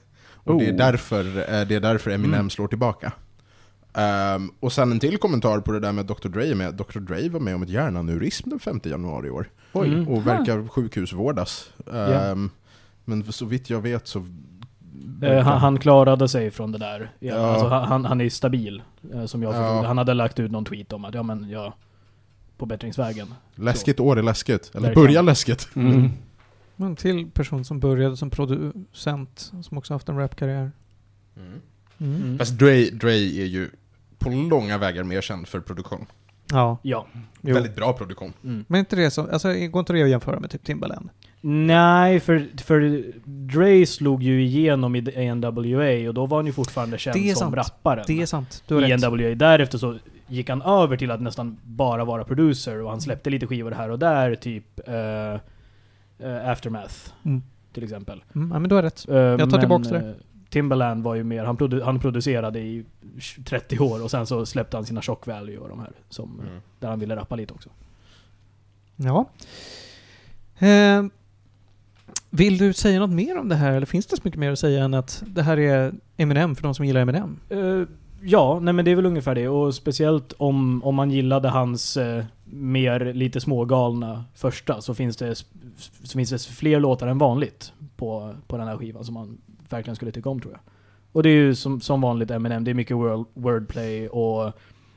Och 0.45 0.59
det, 0.59 0.66
är 0.66 0.73
Oh. 0.73 0.76
därför, 0.76 1.25
eh, 1.38 1.66
det 1.66 1.75
är 1.75 1.81
därför 1.81 2.11
Eminem 2.11 2.35
Mm. 2.35 2.50
slår 2.50 2.69
tillbaka. 2.69 3.12
Ehm, 3.95 4.50
och 4.61 4.73
sen 4.73 4.92
en 4.92 5.00
till 5.00 5.19
kommentar 5.19 5.61
på 5.61 5.73
det 5.73 5.81
där 5.81 5.92
med 5.92 6.07
Dr. 6.07 6.28
Dre, 6.28 6.54
med. 6.54 6.75
Dr. 6.75 6.99
Dre 6.99 7.28
var 7.28 7.40
med 7.40 7.54
om 7.54 7.62
ett 7.62 7.69
hjärnaneurism 7.69 8.50
den 8.50 8.59
5 8.61 8.81
januari 8.85 9.26
i 9.26 9.31
år. 9.31 9.50
Mm. 9.75 10.09
Och 10.09 10.26
verkar 10.26 10.69
sjukhusvårdas. 10.69 11.71
Ehm, 11.92 12.50
Men 13.04 13.33
så 13.33 13.45
vitt 13.45 13.71
jag 13.71 13.81
vet 13.81 14.07
så... 14.09 14.26
Eh, 15.22 15.38
han, 15.44 15.58
han 15.61 15.78
klarade 15.78 16.28
sig 16.28 16.50
från 16.50 16.72
det 16.72 16.78
där. 16.78 17.12
Ja, 17.18 17.34
Ja. 17.34 17.40
Alltså, 17.46 17.68
han, 17.68 18.04
han 18.04 18.20
är 18.20 18.28
stabil, 18.28 18.82
eh, 19.14 19.25
som 19.25 19.42
jag 19.42 19.54
Ja. 19.54 19.58
förstod. 19.58 19.84
Han 19.87 19.99
hade 19.99 20.14
lagt 20.14 20.40
ut 20.40 20.50
någon 20.50 20.64
tweet 20.64 20.92
om 20.92 21.04
att 21.04 21.14
ja 21.14 21.22
men 21.22 21.49
jag... 21.50 21.72
På 22.58 22.66
bättringsvägen. 22.66 23.34
Läskigt 23.54 24.00
år 24.00 24.18
är 24.18 24.22
läskigt. 24.22 24.70
Eller 24.75 24.80
Verkligen. 24.88 25.06
börjar 25.06 25.22
läskigt. 25.22 25.68
Mm. 25.76 26.11
En 26.76 26.96
till 26.96 27.30
person 27.30 27.64
som 27.64 27.80
började 27.80 28.16
som 28.16 28.30
producent, 28.30 29.52
som 29.62 29.78
också 29.78 29.94
haft 29.94 30.08
en 30.08 30.16
rapkarriär. 30.16 30.70
Mm. 31.37 31.61
Mm. 31.99 32.38
Fast 32.38 32.58
Dre, 32.58 32.84
Dre 32.90 33.12
är 33.12 33.44
ju 33.46 33.70
på 34.18 34.30
långa 34.30 34.78
vägar 34.78 35.02
mer 35.04 35.20
känd 35.20 35.49
för 35.49 35.61
produktion. 35.61 36.06
Ja. 36.50 36.78
Ja. 36.82 37.06
Jo. 37.40 37.54
Väldigt 37.54 37.76
bra 37.76 37.92
produktion. 37.92 38.32
Mm. 38.44 38.64
Men 38.68 38.78
inte 38.78 38.96
det 38.96 39.11
som, 39.11 39.28
alltså 39.32 39.49
går 39.54 39.80
inte 39.80 39.92
det 39.92 40.02
att 40.02 40.08
jämföra 40.11 40.40
med 40.40 40.50
typ 40.50 40.64
Timbaland? 40.64 41.08
Nej, 41.44 42.20
för, 42.20 42.46
för 42.62 43.04
Dre 43.25 43.87
slog 43.87 44.22
ju 44.22 44.42
igenom 44.42 44.96
i 44.96 45.00
NWA 45.34 46.08
och 46.08 46.14
då 46.14 46.26
var 46.26 46.38
han 46.38 46.46
ju 46.46 46.52
fortfarande 46.52 46.99
känd 46.99 47.16
Det 47.16 47.30
är 47.30 47.34
som 47.34 47.52
sant. 47.52 47.56
rapparen. 47.56 48.04
Det 48.06 48.22
är 48.22 48.26
sant, 48.26 48.64
du 48.66 48.75
har 48.75 48.82
i 48.82 48.92
rätt. 48.92 49.00
NWA. 49.12 49.34
Därefter 49.34 49.78
så 49.78 49.99
gick 50.28 50.49
han 50.49 50.62
över 50.62 50.96
till 50.96 51.11
att 51.11 51.20
nästan 51.22 51.58
bara 51.64 52.04
vara 52.04 52.25
producer 52.25 52.82
och 52.82 52.90
han 52.90 53.00
släppte 53.00 53.30
lite 53.30 53.46
skivor 53.46 53.70
här 53.70 53.88
och 53.90 53.99
där, 53.99 54.34
typ 54.34 54.88
eh, 54.88 55.32
eh, 56.28 56.49
Aftermath 56.50 56.94
Mm. 57.24 57.42
till 57.72 57.85
exempel. 57.85 58.24
Mm, 58.35 58.50
ja, 58.52 58.59
men 58.59 58.68
du 58.68 58.74
har 58.74 58.83
rätt. 58.83 59.09
Eh, 59.09 59.16
Jag 59.16 59.38
tar 59.38 59.46
men, 59.46 59.61
tillbaks 59.61 59.88
det. 59.88 60.14
Timbaland 60.50 61.02
var 61.05 61.14
ju 61.14 61.24
mer, 61.24 61.44
han, 61.44 61.57
produ 61.57 61.83
han 61.83 62.00
producerade 62.00 62.59
i 62.61 62.85
30 63.44 63.78
år 63.78 64.02
och 64.02 64.11
sen 64.11 64.26
så 64.26 64.46
släppte 64.46 64.76
han 64.76 64.87
sina 64.87 65.02
Shock 65.02 65.26
Value 65.26 65.59
och 65.59 65.68
de 65.68 65.81
här, 65.81 65.90
som, 66.09 66.40
Mm. 66.40 66.61
där 66.78 66.88
han 66.88 67.00
ville 67.00 67.16
rappa 67.16 67.37
lite 67.37 67.55
också. 67.55 67.68
Ja. 68.96 69.26
Vill 72.35 72.59
du 72.59 72.73
säga 72.73 73.01
något 73.01 73.11
mer 73.11 73.38
om 73.38 73.49
det 73.49 73.55
här, 73.55 73.73
eller 73.73 73.87
finns 73.87 74.07
det 74.07 74.16
så 74.16 74.23
mycket 74.25 74.40
mer 74.40 74.53
att 74.53 74.59
säga 74.59 74.85
än 74.85 74.95
att 74.95 75.23
det 75.27 75.42
här 75.42 75.59
är 75.59 75.95
Eminem 76.16 76.57
för 76.57 76.62
de 76.62 76.75
som 76.75 76.85
gillar 76.85 77.01
Eminem? 77.01 77.40
Uh, 77.53 77.81
eh, 77.81 77.87
ja, 78.23 78.59
nej 78.62 78.75
men 78.75 78.85
det 78.85 78.90
är 78.90 78.97
väl 78.97 79.07
ungefär 79.07 79.35
det. 79.35 79.49
Och 79.49 79.75
speciellt 79.75 80.33
om, 80.38 80.85
om 80.85 80.95
man 80.95 81.11
gillade 81.11 81.49
hans 81.49 81.97
uh, 81.97 82.25
mer 82.45 83.12
lite 83.14 83.40
smågalna 83.40 84.25
första 84.35 84.81
så 84.81 84.95
finns, 84.95 85.16
det, 85.16 85.35
så 86.03 86.18
finns 86.18 86.31
det 86.31 86.38
fler 86.38 86.81
låtar 86.81 87.07
än 87.07 87.18
vanligt 87.18 87.73
på, 87.97 88.35
på 88.47 88.57
den 88.57 88.68
här 88.68 88.77
skivan 88.77 89.05
som 89.05 89.14
man 89.14 89.38
verkligen 89.68 89.97
skulle 89.97 90.12
tycka 90.12 90.31
om 90.31 90.40
tror 90.40 90.53
jag. 90.53 90.61
Och 91.12 91.23
det 91.23 91.29
är 91.29 91.35
ju 91.35 91.55
som, 91.55 91.81
som 91.81 92.01
vanligt 92.01 92.31
Eminem, 92.31 92.64
det 92.64 92.71
är 92.71 92.75
mycket 92.75 92.97
world, 92.97 93.27
wordplay 93.35 94.09
och 94.09 94.53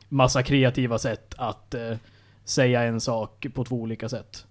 massa 0.10 0.44
kreativa 0.44 0.98
sätt 0.98 1.34
att 1.38 1.76
uh, 1.78 1.98
säga 2.44 2.84
en 2.84 3.02
sak 3.02 3.46
på 3.54 3.64
två 3.64 3.76
olika 3.76 4.10
sätt. 4.10 4.46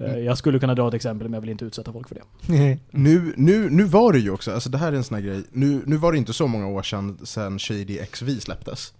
Eh, 0.00 0.18
jag 0.18 0.38
skulle 0.38 0.58
kunna 0.58 0.74
dra 0.74 0.88
ett 0.88 0.94
exempel 0.94 1.28
men 1.28 1.34
jag 1.34 1.40
vill 1.40 1.50
inte 1.50 1.64
utsätta 1.64 1.92
folk 1.92 2.08
för 2.08 2.14
det. 2.14 2.78
Nu, 2.90 3.34
nu, 3.36 3.70
nu 3.70 3.84
var 3.84 4.12
det 4.12 4.18
ju 4.18 4.30
också, 4.30 4.52
alltså 4.52 4.70
det 4.70 4.78
här 4.78 4.92
är 4.92 4.96
en 4.96 5.04
sån 5.04 5.14
här 5.14 5.22
grej, 5.22 5.42
nu, 5.52 5.82
nu 5.86 5.96
var 5.96 6.12
det 6.12 6.18
inte 6.18 6.32
så 6.32 6.46
många 6.46 6.66
år 6.66 6.82
sedan, 6.82 7.18
sedan 7.22 7.58
Shady 7.58 7.98
XV 8.12 8.28
släpptes. 8.40 8.94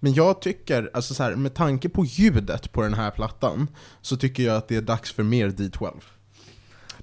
Men 0.00 0.14
jag 0.14 0.40
tycker, 0.40 0.90
alltså 0.92 1.14
så 1.14 1.22
här, 1.22 1.36
med 1.36 1.54
tanke 1.54 1.88
på 1.88 2.04
ljudet 2.04 2.72
på 2.72 2.82
den 2.82 2.94
här 2.94 3.10
plattan, 3.10 3.68
så 4.00 4.16
tycker 4.16 4.42
jag 4.42 4.56
att 4.56 4.68
det 4.68 4.76
är 4.76 4.82
dags 4.82 5.12
för 5.12 5.22
mer 5.22 5.48
D12. 5.48 5.90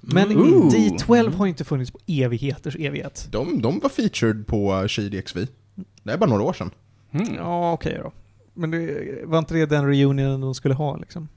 Men 0.00 0.36
Ooh. 0.36 0.70
D12 0.70 1.34
har 1.34 1.46
ju 1.46 1.50
inte 1.50 1.64
funnits 1.64 1.90
på 1.90 1.98
evigheters 2.06 2.76
evighet. 2.76 3.28
De, 3.30 3.62
de 3.62 3.78
var 3.78 3.88
featured 3.88 4.46
på 4.46 4.88
Shady 4.88 5.22
XV. 5.22 5.38
Det 6.02 6.12
är 6.12 6.18
bara 6.18 6.30
några 6.30 6.42
år 6.42 6.52
sedan. 6.52 6.70
Mm. 7.10 7.34
Ja, 7.34 7.72
okej 7.72 8.00
då. 8.02 8.12
Men 8.54 8.70
det, 8.70 9.22
var 9.24 9.38
inte 9.38 9.54
det 9.54 9.66
den 9.66 9.86
reunionen 9.86 10.40
de 10.40 10.54
skulle 10.54 10.74
ha 10.74 10.96
liksom? 10.96 11.28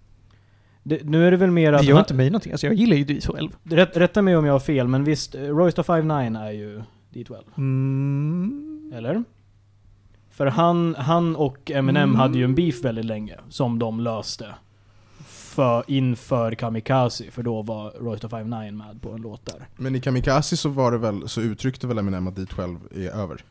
Det, 0.83 1.03
nu 1.03 1.27
är 1.27 1.31
det 1.31 1.37
väl 1.37 1.51
mer 1.51 1.73
att... 1.73 1.81
Det 1.81 1.87
gör 1.87 1.99
inte 1.99 2.13
mig 2.13 2.29
någonting, 2.29 2.51
alltså 2.51 2.67
jag 2.67 2.73
gillar 2.75 2.95
ju 2.97 3.03
D12. 3.03 3.51
Rätt, 3.63 3.97
rätta 3.97 4.21
mig 4.21 4.35
om 4.37 4.45
jag 4.45 4.53
har 4.53 4.59
fel, 4.59 4.87
men 4.87 5.03
visst, 5.03 5.35
eh, 5.35 5.41
Royster 5.41 5.83
59 5.83 6.37
är 6.39 6.51
ju 6.51 6.81
D12. 7.13 7.35
Mm. 7.57 8.91
Eller? 8.95 9.23
För 10.31 10.45
han, 10.45 10.95
han 10.95 11.35
och 11.35 11.71
Eminem 11.71 12.03
Mm. 12.09 12.15
hade 12.15 12.37
ju 12.37 12.43
en 12.43 12.55
beef 12.55 12.83
väldigt 12.85 13.05
länge, 13.05 13.35
som 13.49 13.79
de 13.79 13.99
löste. 13.99 14.45
För, 15.27 15.83
inför 15.87 16.51
Kamikaze, 16.55 17.31
för 17.31 17.43
då 17.43 17.61
var 17.61 17.91
Royster 17.91 18.27
59 18.27 18.71
med 18.71 19.01
på 19.01 19.11
en 19.11 19.21
låt 19.21 19.45
där. 19.45 19.67
Men 19.77 19.95
i 19.95 19.99
Kamikaze 20.01 20.57
så 20.57 20.69
var 20.69 20.91
det 20.91 20.97
väl, 20.97 21.29
så 21.29 21.41
uttryckte 21.41 21.87
väl 21.87 21.97
Eminem 21.97 22.27
att 22.27 22.35
D12 22.35 22.79
är 22.95 23.21
över. 23.21 23.43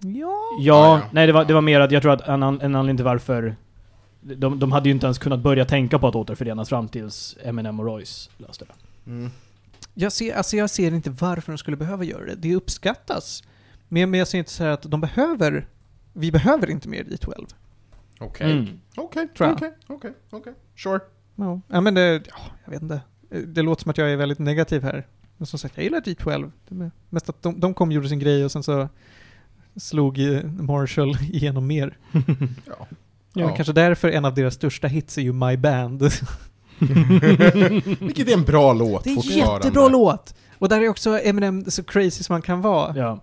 Ja. 0.00 0.08
Ja, 0.08 0.28
Ja, 0.60 0.98
ja. 0.98 1.00
nej 1.12 1.26
det 1.26 1.32
var, 1.32 1.44
det 1.44 1.54
var 1.54 1.60
mer 1.60 1.80
att 1.80 1.90
jag 1.92 2.02
tror 2.02 2.12
att 2.12 2.28
en, 2.28 2.42
an- 2.42 2.60
en 2.62 2.74
anledning 2.74 2.96
till 2.96 3.04
varför 3.04 3.56
de, 4.34 4.58
de 4.58 4.72
hade 4.72 4.88
ju 4.88 4.94
inte 4.94 5.06
ens 5.06 5.18
kunnat 5.18 5.40
börja 5.40 5.64
tänka 5.64 5.98
på 5.98 6.08
att 6.08 6.14
återförenas 6.14 6.68
fram 6.68 6.88
tills 6.88 7.36
Eminem 7.42 7.80
och 7.80 7.86
Royce 7.86 8.30
löste 8.36 8.64
det. 8.64 9.10
Mm. 9.10 9.30
Jag 9.94 10.12
ser, 10.12 10.34
alltså 10.34 10.56
jag 10.56 10.70
ser 10.70 10.94
inte 10.94 11.10
varför 11.10 11.52
de 11.52 11.58
skulle 11.58 11.76
behöva 11.76 12.04
göra 12.04 12.24
det. 12.24 12.34
Det 12.34 12.54
uppskattas. 12.54 13.42
Men, 13.88 14.10
men 14.10 14.18
jag 14.18 14.28
ser 14.28 14.38
inte 14.38 14.50
så 14.50 14.64
här 14.64 14.70
att 14.70 14.82
de 14.82 15.00
behöver, 15.00 15.68
vi 16.12 16.32
behöver 16.32 16.70
inte 16.70 16.88
mer 16.88 17.04
D12. 17.04 17.54
Okej. 18.20 18.52
Mm. 18.52 18.80
Okej, 18.96 19.28
Tror 19.36 19.48
jag. 19.48 19.56
okej, 19.56 19.72
okej, 19.86 20.12
okej. 20.30 20.54
Sure. 20.76 21.00
Ja, 21.34 21.60
ja 21.68 21.80
men 21.80 21.94
det, 21.94 22.22
ja, 22.28 22.38
jag 22.64 22.70
vet 22.70 22.82
inte. 22.82 23.00
Det 23.46 23.62
låter 23.62 23.82
som 23.82 23.90
att 23.90 23.98
jag 23.98 24.12
är 24.12 24.16
väldigt 24.16 24.38
negativ 24.38 24.82
här. 24.82 25.06
Men 25.36 25.46
som 25.46 25.58
sagt, 25.58 25.76
jag 25.76 25.84
gillar 25.84 26.00
D12. 26.00 26.52
Det 26.68 26.74
är 26.84 26.90
mest 27.08 27.28
att 27.28 27.42
de, 27.42 27.60
de 27.60 27.74
kom 27.74 27.88
och 27.88 27.94
gjorde 27.94 28.08
sin 28.08 28.18
grej 28.18 28.44
och 28.44 28.52
sen 28.52 28.62
så 28.62 28.88
slog 29.76 30.18
Marshall 30.44 31.16
igenom 31.22 31.66
mer. 31.66 31.98
Ja. 32.66 32.86
Ja. 33.36 33.48
Ja. 33.48 33.56
Kanske 33.56 33.72
därför 33.72 34.08
en 34.08 34.24
av 34.24 34.34
deras 34.34 34.54
största 34.54 34.88
hits 34.88 35.18
är 35.18 35.22
ju 35.22 35.32
My 35.32 35.56
Band. 35.56 36.02
Vilket 38.00 38.28
är 38.28 38.32
en 38.32 38.44
bra 38.44 38.72
låt 38.72 39.04
Det 39.04 39.10
är 39.10 39.32
en 39.32 39.38
jättebra 39.38 39.88
låt! 39.88 40.34
Och 40.58 40.68
där 40.68 40.80
är 40.80 40.88
också 40.88 41.20
Eminem 41.20 41.70
så 41.70 41.82
crazy 41.82 42.24
som 42.24 42.34
man 42.34 42.42
kan 42.42 42.60
vara. 42.60 42.96
Ja. 42.96 43.20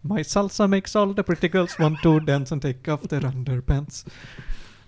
My 0.00 0.24
salsa 0.24 0.66
makes 0.66 0.96
all 0.96 1.14
the 1.14 1.22
pretty 1.22 1.48
girls 1.52 1.78
want 1.78 2.02
to 2.02 2.20
dance 2.20 2.54
and 2.54 2.62
take 2.62 2.92
off 2.92 3.00
their 3.08 3.24
underpants. 3.24 4.06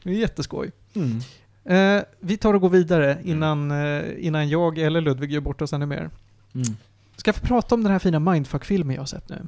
Det 0.03 0.11
är 0.11 0.15
jätteskoj. 0.15 0.73
Mm. 0.95 1.21
Eh, 1.65 2.03
vi 2.21 2.37
tar 2.37 2.55
och 2.55 2.61
går 2.61 2.69
vidare 2.69 3.19
innan, 3.25 3.71
eh, 3.71 4.05
innan 4.19 4.49
jag 4.49 4.79
eller 4.79 5.01
Ludvig 5.01 5.33
gör 5.33 5.41
bort 5.41 5.63
oss 5.63 5.73
ännu 5.73 5.87
mer. 5.87 6.11
Mm. 6.55 6.67
Ska 7.17 7.29
jag 7.29 7.37
få 7.37 7.47
prata 7.47 7.75
om 7.75 7.83
den 7.83 7.93
här 7.93 7.99
fina 7.99 8.19
mindfuck-filmen 8.19 8.95
jag 8.95 9.01
har 9.01 9.07
sett 9.07 9.29
nu? 9.29 9.47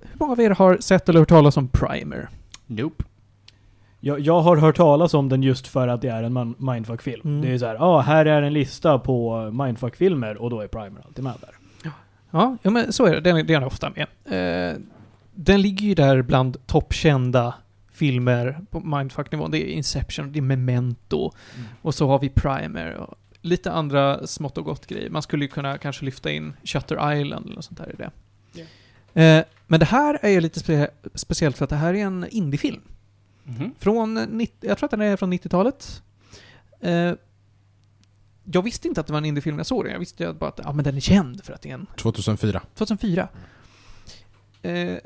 Hur 0.00 0.18
många 0.18 0.32
av 0.32 0.40
er 0.40 0.50
har 0.50 0.78
sett 0.80 1.08
eller 1.08 1.20
hört 1.20 1.28
talas 1.28 1.56
om 1.56 1.68
Primer? 1.68 2.28
Nope. 2.68 3.04
Jag, 4.00 4.20
jag 4.20 4.40
har 4.40 4.56
hört 4.56 4.76
talas 4.76 5.14
om 5.14 5.28
den 5.28 5.42
just 5.42 5.66
för 5.66 5.88
att 5.88 6.00
det 6.00 6.08
är 6.08 6.22
en 6.22 6.54
mindfuck-film. 6.58 7.22
Mm. 7.24 7.40
Det 7.40 7.52
är 7.52 7.58
så 7.58 7.66
här, 7.66 7.74
ja 7.74 7.80
ah, 7.80 8.00
här 8.00 8.26
är 8.26 8.42
en 8.42 8.52
lista 8.52 8.98
på 8.98 9.50
mindfuck-filmer 9.50 10.36
och 10.36 10.50
då 10.50 10.60
är 10.60 10.68
Primer 10.68 11.02
alltid 11.06 11.24
med 11.24 11.34
där. 11.40 11.50
Ja, 12.30 12.56
ja 12.62 12.70
men 12.70 12.92
så 12.92 13.06
är 13.06 13.14
det. 13.14 13.20
Den 13.20 13.36
är, 13.36 13.42
den 13.42 13.62
är 13.62 13.66
ofta 13.66 13.90
med. 13.90 14.06
Eh, 14.24 14.78
den 15.34 15.62
ligger 15.62 15.86
ju 15.86 15.94
där 15.94 16.22
bland 16.22 16.66
toppkända 16.66 17.54
filmer 17.92 18.60
på 18.70 18.80
mindfuck-nivån. 18.80 19.50
Det 19.50 19.58
är 19.58 19.74
Inception, 19.74 20.32
det 20.32 20.38
är 20.38 20.42
Memento, 20.42 21.32
och 21.82 21.94
så 21.94 22.06
har 22.08 22.18
vi 22.18 22.28
Primer 22.28 22.94
och 22.94 23.14
lite 23.40 23.72
andra 23.72 24.26
smått 24.26 24.58
och 24.58 24.64
gott 24.64 24.86
grejer. 24.86 25.10
Man 25.10 25.22
skulle 25.22 25.44
ju 25.44 25.48
kunna 25.48 25.78
kanske 25.78 26.04
lyfta 26.04 26.30
in 26.30 26.52
Shutter 26.64 27.12
Island 27.20 27.46
eller 27.46 27.54
något 27.54 27.64
sånt 27.64 27.78
där 27.78 27.92
i 27.92 27.96
det. 27.96 28.10
Eh, 29.14 29.44
men 29.66 29.80
det 29.80 29.86
här 29.86 30.18
är 30.22 30.28
ju 30.28 30.40
lite 30.40 30.60
spe 30.60 30.90
speciellt 31.14 31.56
för 31.56 31.64
att 31.64 31.70
det 31.70 31.76
här 31.76 31.94
är 31.94 32.04
en 32.04 32.26
indiefilm. 32.30 32.82
Mhm. 33.44 33.74
Från 33.78 34.14
90, 34.14 34.68
jag 34.68 34.78
tror 34.78 34.86
att 34.86 34.90
den 34.90 35.00
är 35.00 35.16
från 35.16 35.32
90-talet. 35.32 36.02
Eh, 36.80 37.12
jag 38.44 38.62
visste 38.62 38.88
inte 38.88 39.00
att 39.00 39.06
det 39.06 39.12
var 39.12 39.18
en 39.18 39.24
indiefilm 39.24 39.56
när 39.56 39.60
jag 39.60 39.66
såg 39.66 39.84
den. 39.84 39.92
Jag 39.92 39.98
visste 39.98 40.24
ju 40.24 40.32
bara 40.32 40.50
att 40.50 40.60
ja, 40.64 40.72
men 40.72 40.84
den 40.84 40.96
är 40.96 41.00
känd 41.00 41.44
för 41.44 41.52
att 41.52 41.62
det 41.62 41.70
är 41.70 41.74
en 41.74 41.86
2004. 41.96 42.62
2004. 42.74 43.28
Eh, 44.62 44.96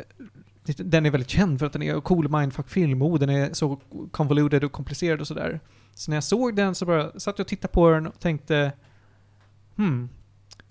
den 0.65 1.07
är 1.07 1.11
väldigt 1.11 1.31
känd 1.31 1.59
för 1.59 1.67
att 1.67 1.73
den 1.73 1.83
är 1.83 2.01
cool 2.01 2.29
mindfuck-film 2.29 3.03
och 3.03 3.19
den 3.19 3.29
är 3.29 3.53
så 3.53 3.81
convoluted 4.11 4.65
och 4.65 4.73
komplicerad 4.73 5.21
och 5.21 5.27
sådär. 5.27 5.61
Så 5.95 6.11
när 6.11 6.17
jag 6.17 6.25
såg 6.25 6.57
den 6.57 6.75
så 6.75 6.87
bara 6.87 7.21
satt 7.21 7.38
jag 7.38 7.45
och 7.45 7.49
tittade 7.49 7.73
på 7.73 7.91
den 7.91 8.07
och 8.07 8.21
tänkte 8.21 8.73
hmm. 9.77 10.09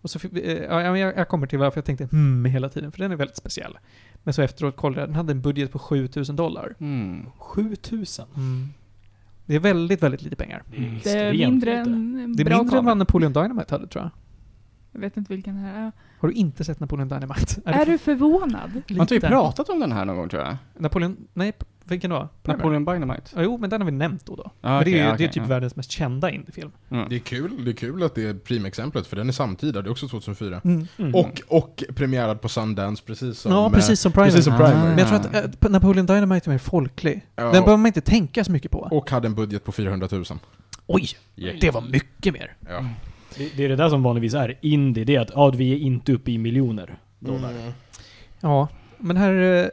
Och 0.01 0.09
så, 0.09 0.19
eh, 0.37 0.53
ja, 0.53 0.97
jag, 0.97 1.17
jag 1.17 1.27
kommer 1.27 1.47
till 1.47 1.59
varför 1.59 1.77
jag 1.77 1.85
tänkte 1.85 2.05
hmm 2.11 2.45
hela 2.45 2.69
tiden, 2.69 2.91
för 2.91 2.99
den 2.99 3.11
är 3.11 3.15
väldigt 3.15 3.37
speciell. 3.37 3.77
Men 4.23 4.33
så 4.33 4.41
efteråt 4.41 4.75
kollade 4.75 5.01
jag, 5.01 5.09
den 5.09 5.15
hade 5.15 5.31
en 5.31 5.41
budget 5.41 5.71
på 5.71 5.79
7000 5.79 6.35
dollar. 6.35 6.75
Mm. 6.79 7.25
7000. 7.37 8.25
Det 9.45 9.55
är 9.55 9.59
väldigt, 9.59 10.03
väldigt 10.03 10.21
lite 10.21 10.35
pengar. 10.35 10.63
Det 11.03 11.09
är 11.09 11.33
Det 11.33 11.43
är 11.43 11.49
mindre 11.49 11.77
än 11.77 12.35
Det 12.35 12.43
är 12.43 12.57
mindre 12.57 12.77
än 12.77 12.85
vad 12.85 12.97
Napoleon 12.97 13.33
Dynamite 13.33 13.75
hade 13.75 13.87
tror 13.87 14.03
jag. 14.03 14.11
Jag 14.91 15.01
vet 15.01 15.17
inte 15.17 15.33
vilken 15.33 15.55
det 15.55 15.61
här 15.61 15.85
är. 15.87 15.91
Har 16.19 16.27
du 16.27 16.33
inte 16.33 16.63
sett 16.63 16.79
Napoleon 16.79 17.07
Dynamite? 17.07 17.61
Är 17.65 17.85
du 17.85 17.97
förvånad? 17.97 18.71
Har 18.71 18.77
inte 18.77 18.93
vi 18.93 19.15
Lite. 19.15 19.27
pratat 19.27 19.69
om 19.69 19.79
den 19.79 19.91
här 19.91 20.05
någon 20.05 20.15
gång 20.15 20.29
tror 20.29 20.43
jag? 20.43 20.55
Napoleon, 20.77 21.17
nej, 21.33 21.53
vilken 21.83 22.09
då? 22.09 22.29
Napoleon 22.43 22.85
Dynamite? 22.85 23.31
Ja, 23.35 23.41
jo, 23.41 23.57
men 23.57 23.69
den 23.69 23.81
har 23.81 23.85
vi 23.85 23.91
nämnt 23.91 24.25
då. 24.25 24.35
då. 24.35 24.43
Ah, 24.43 24.69
men 24.69 24.71
det 24.73 24.81
okej, 24.81 24.99
är, 24.99 25.07
okej, 25.07 25.17
det 25.17 25.23
är 25.23 25.27
typ 25.27 25.43
ja. 25.43 25.49
världens 25.49 25.75
mest 25.75 25.91
kända 25.91 26.31
indiefilm. 26.31 26.71
Mm. 26.89 27.09
Det 27.09 27.15
är 27.15 27.19
kul, 27.19 27.65
det 27.65 27.71
är 27.71 27.75
kul 27.75 28.03
att 28.03 28.15
det 28.15 28.23
är 28.23 28.33
primexemplet, 28.33 29.07
för 29.07 29.15
den 29.15 29.27
är 29.27 29.33
samtida, 29.33 29.81
det 29.81 29.89
är 29.89 29.91
också 29.91 30.07
2004. 30.07 30.61
Mm. 30.63 31.15
Och, 31.15 31.41
och 31.47 31.83
premiärad 31.95 32.41
på 32.41 32.49
Sundance, 32.49 33.03
precis 33.05 33.39
som... 33.39 33.51
ja, 33.51 33.65
eh, 33.65 33.71
precis 33.71 33.99
som 33.99 34.11
Primer. 34.11 34.27
precis 34.27 34.45
som 34.45 34.53
Ah. 34.53 34.57
Primer. 34.57 34.89
Men 34.89 34.97
jag 34.97 35.07
tror 35.07 35.19
att 35.19 35.65
äh, 35.65 35.71
Napoleon 35.71 36.05
Dynamite 36.05 36.49
är 36.49 36.51
mer 36.51 36.57
folklig. 36.57 37.25
Ja, 37.35 37.43
Den 37.43 37.51
behöver 37.51 37.77
man 37.77 37.87
inte 37.87 38.01
tänka 38.01 38.43
så 38.43 38.51
mycket 38.51 38.71
på. 38.71 38.79
och 38.79 39.11
hade 39.11 39.27
en 39.27 39.35
budget 39.35 39.63
på 39.63 39.71
400 39.71 40.07
000. 40.11 40.25
Oj, 40.87 41.09
det 41.61 41.71
var 41.71 41.81
mycket 41.81 42.33
mer. 42.33 42.55
Ja. 42.69 42.85
Det, 43.37 43.57
det 43.57 43.65
är 43.65 43.69
det 43.69 43.75
där 43.75 43.89
som 43.89 44.03
vanligtvis 44.03 44.33
är 44.33 44.57
indie, 44.61 45.03
det 45.03 45.15
är 45.15 45.19
att 45.19 45.31
ja, 45.35 45.49
vi 45.49 45.73
är 45.73 45.77
inte 45.77 46.13
uppe 46.13 46.31
i 46.31 46.37
miljoner 46.37 46.97
dollar. 47.19 47.51
Mm. 47.51 47.71
Ja, 48.39 48.67
men 48.97 49.17
här... 49.17 49.71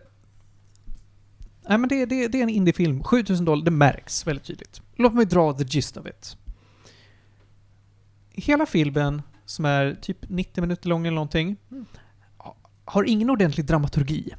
Nej 1.68 1.78
men 1.78 1.88
det, 1.88 2.07
det, 2.07 2.28
det 2.28 2.38
är 2.38 2.42
en 2.42 2.48
indiefilm. 2.48 3.04
7000 3.04 3.44
dollar, 3.44 3.64
det 3.64 3.70
märks 3.70 4.26
väldigt 4.26 4.44
tydligt. 4.44 4.83
Låt 4.96 5.14
mig 5.14 5.26
dra 5.26 5.52
the 5.52 5.64
gist 5.64 5.96
of 5.96 6.07
it. 6.07 6.37
Hela 8.33 8.66
filmen, 8.66 9.22
som 9.44 9.64
är 9.64 9.94
typ 9.94 10.18
90 10.28 10.61
minuter 10.61 10.88
lång 10.88 11.07
eller 11.07 11.14
någonting, 11.14 11.57
har 12.85 13.04
ingen 13.04 13.31
ordentlig 13.31 13.66
dramaturgi. 13.66 14.35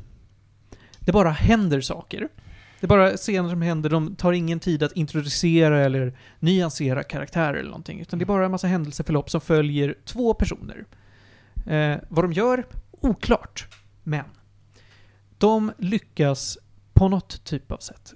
Det 1.00 1.12
bara 1.12 1.30
händer 1.30 1.82
saker. 1.82 2.30
Det 2.80 2.86
är 2.86 2.88
bara 2.88 3.18
scener 3.18 3.50
som 3.50 3.62
händer, 3.62 3.90
de 3.90 4.16
tar 4.16 4.32
ingen 4.32 4.60
tid 4.60 4.84
att 4.84 4.92
introducera 4.92 5.80
eller 5.80 6.18
nyansera 6.40 7.04
karaktärer 7.04 7.54
eller 7.54 7.70
någonting. 7.70 8.00
Utan 8.00 8.20
det 8.20 8.24
är 8.24 8.28
bara 8.28 8.46
en 8.46 8.52
massa 8.52 8.68
händelseförlopp 8.68 9.30
som 9.30 9.42
följer 9.42 9.96
två 10.06 10.34
personer. 10.34 10.86
Eh, 11.66 11.98
vad 12.10 12.24
de 12.24 12.34
gör, 12.34 12.66
oklart. 12.92 13.68
Men 14.04 14.26
de 15.38 15.72
lyckas 15.78 16.58
på 17.00 17.08
något 17.08 17.44
typ 17.44 17.72
av 17.72 17.78
sätt 17.78 18.14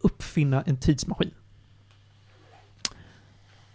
uppfinna 0.00 0.62
en 0.62 0.76
tidsmaskin. 0.76 1.34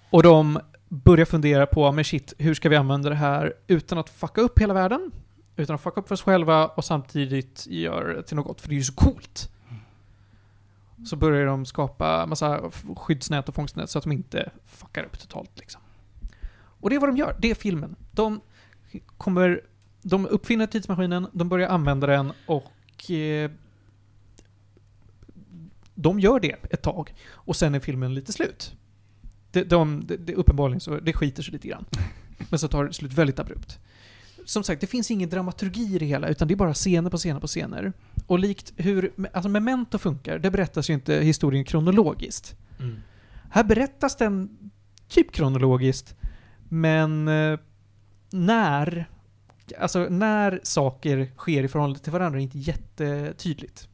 Och 0.09 0.23
de 0.23 0.59
börjar 0.87 1.25
fundera 1.25 1.65
på, 1.65 1.91
men 1.91 2.03
shit, 2.03 2.33
hur 2.37 2.53
ska 2.53 2.69
vi 2.69 2.75
använda 2.75 3.09
det 3.09 3.15
här 3.15 3.53
utan 3.67 3.97
att 3.97 4.09
fucka 4.09 4.41
upp 4.41 4.59
hela 4.59 4.73
världen? 4.73 5.11
Utan 5.55 5.75
att 5.75 5.81
fucka 5.81 6.01
upp 6.01 6.07
för 6.07 6.15
oss 6.15 6.21
själva 6.21 6.67
och 6.67 6.85
samtidigt 6.85 7.67
göra 7.67 8.13
det 8.13 8.23
till 8.23 8.35
något 8.35 8.45
gott, 8.45 8.61
för 8.61 8.69
det 8.69 8.75
är 8.75 8.77
ju 8.77 8.83
så 8.83 8.93
coolt. 8.93 9.49
Så 11.05 11.15
börjar 11.15 11.45
de 11.45 11.65
skapa 11.65 12.25
massa 12.25 12.71
skyddsnät 12.95 13.49
och 13.49 13.55
fångstnät 13.55 13.89
så 13.89 13.97
att 13.97 14.03
de 14.03 14.11
inte 14.11 14.51
fuckar 14.65 15.03
upp 15.03 15.19
totalt 15.19 15.59
liksom. 15.59 15.81
Och 16.57 16.89
det 16.89 16.95
är 16.95 16.99
vad 16.99 17.09
de 17.09 17.17
gör, 17.17 17.35
det 17.39 17.51
är 17.51 17.55
filmen. 17.55 17.95
De 18.11 18.41
kommer, 19.17 19.61
de 20.01 20.25
uppfinner 20.25 20.67
tidsmaskinen, 20.67 21.27
de 21.31 21.49
börjar 21.49 21.69
använda 21.69 22.07
den 22.07 22.31
och 22.45 23.11
eh, 23.11 23.51
de 25.97 26.19
gör 26.19 26.39
det 26.39 26.55
ett 26.69 26.81
tag. 26.81 27.13
Och 27.31 27.55
sen 27.55 27.75
är 27.75 27.79
filmen 27.79 28.13
lite 28.13 28.33
slut. 28.33 28.75
Det, 29.51 29.63
de, 29.63 30.07
det, 30.07 30.17
det, 30.17 30.33
uppenbarligen 30.33 30.79
så, 30.79 30.99
det 30.99 31.13
skiter 31.13 31.43
sig 31.43 31.53
lite 31.53 31.67
grann. 31.67 31.85
Men 32.49 32.59
så 32.59 32.67
tar 32.67 32.85
det 32.85 32.93
slut 32.93 33.13
väldigt 33.13 33.39
abrupt. 33.39 33.79
Som 34.45 34.63
sagt, 34.63 34.81
det 34.81 34.87
finns 34.87 35.11
ingen 35.11 35.29
dramaturgi 35.29 35.95
i 35.95 35.99
det 35.99 36.05
hela, 36.05 36.27
utan 36.27 36.47
det 36.47 36.53
är 36.53 36.55
bara 36.55 36.73
scener 36.73 37.09
på 37.09 37.17
scener 37.17 37.39
på 37.39 37.47
scener. 37.47 37.93
Och 38.27 38.39
likt 38.39 38.73
hur, 38.75 39.11
alltså 39.33 39.49
Memento 39.49 39.97
funkar, 39.97 40.39
det 40.39 40.51
berättas 40.51 40.89
ju 40.89 40.93
inte 40.93 41.13
historien 41.13 41.65
kronologiskt. 41.65 42.55
Mm. 42.79 42.95
Här 43.49 43.63
berättas 43.63 44.15
den 44.15 44.57
typ 45.07 45.31
kronologiskt, 45.31 46.15
men 46.69 47.27
eh, 47.27 47.59
när, 48.31 49.09
alltså 49.79 49.99
när 50.09 50.59
saker 50.63 51.31
sker 51.37 51.63
i 51.63 51.67
förhållande 51.67 51.99
till 51.99 52.11
varandra 52.11 52.39
är 52.39 52.43
inte 52.43 52.59
jättetydligt. 52.59 53.87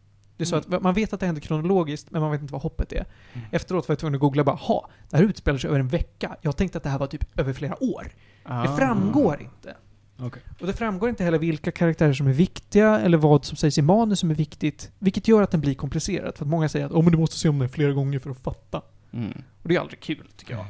Det 0.43 0.56
är 0.56 0.62
så 0.62 0.75
att 0.75 0.84
man 0.84 0.93
vet 0.93 1.13
att 1.13 1.19
det 1.19 1.25
händer 1.25 1.41
kronologiskt, 1.41 2.12
men 2.12 2.21
man 2.21 2.32
vet 2.32 2.41
inte 2.41 2.53
vad 2.53 2.62
hoppet 2.62 2.91
är. 2.91 3.06
Mm. 3.34 3.47
Efteråt 3.51 3.88
var 3.88 3.93
jag 3.93 3.99
tvungen 3.99 4.15
att 4.15 4.21
googla 4.21 4.43
bara, 4.43 4.56
ha, 4.56 4.89
det 5.10 5.17
här 5.17 5.23
utspelar 5.23 5.58
sig 5.58 5.67
över 5.67 5.79
en 5.79 5.88
vecka. 5.88 6.36
Jag 6.41 6.58
tänkte 6.58 6.77
att 6.77 6.84
det 6.84 6.89
här 6.89 6.99
var 6.99 7.08
typ 7.08 7.39
över 7.39 7.53
flera 7.53 7.84
år. 7.84 8.08
Ah. 8.43 8.62
Det 8.63 8.77
framgår 8.77 9.41
inte. 9.41 9.75
Okej. 10.19 10.41
Och 10.62 10.67
det 10.67 10.73
framgår 10.73 11.10
inte 11.10 11.23
heller 11.23 11.38
vilka 11.38 11.71
karaktärer 11.71 12.13
som 12.13 12.27
är 12.27 12.34
viktiga 12.34 12.99
eller 12.99 13.17
vad 13.17 13.45
som 13.45 13.58
sägs 13.58 13.77
i 13.77 13.82
manus 13.82 14.19
som 14.19 14.32
är 14.32 14.36
viktigt. 14.36 14.91
Vilket 14.99 15.27
gör 15.27 15.41
att 15.41 15.51
den 15.51 15.62
blir 15.62 15.73
komplicerad. 15.73 16.38
För 16.38 16.45
att 16.45 16.49
många 16.49 16.69
säger 16.69 16.86
att 16.86 16.91
oh, 16.91 17.03
men 17.03 17.12
du 17.12 17.17
måste 17.17 17.36
se 17.36 17.49
om 17.49 17.60
den 17.60 17.69
flera 17.69 17.91
gånger 17.91 18.19
för 18.19 18.29
att 18.29 18.39
fatta. 18.39 18.82
Mm. 19.12 19.43
Och 19.62 19.69
det 19.69 19.75
är 19.75 19.79
aldrig 19.79 19.99
kul, 19.99 20.29
tycker 20.38 20.53
jag. 20.53 20.65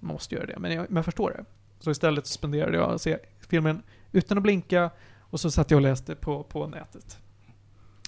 Man 0.00 0.12
måste 0.12 0.34
göra 0.34 0.46
det. 0.46 0.58
Men 0.58 0.72
jag, 0.72 0.86
men 0.88 0.96
jag 0.96 1.04
förstår 1.04 1.30
det. 1.30 1.44
Så 1.80 1.90
istället 1.90 2.26
spenderade 2.26 2.76
jag 2.76 3.00
se 3.00 3.18
filmen 3.40 3.82
utan 4.12 4.38
att 4.38 4.42
blinka 4.42 4.90
och 5.18 5.40
så 5.40 5.50
satt 5.50 5.70
jag 5.70 5.78
och 5.78 5.82
läste 5.82 6.14
på, 6.14 6.42
på 6.42 6.66
nätet. 6.66 7.18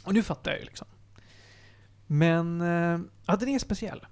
Och 0.04 0.14
nu 0.14 0.22
fattar 0.22 0.50
jag 0.50 0.60
ju 0.60 0.66
liksom. 0.66 0.86
Men, 2.06 2.60
eh, 2.60 3.00
ja 3.26 3.36
den 3.36 3.48
är 3.48 3.58
speciell. 3.58 4.06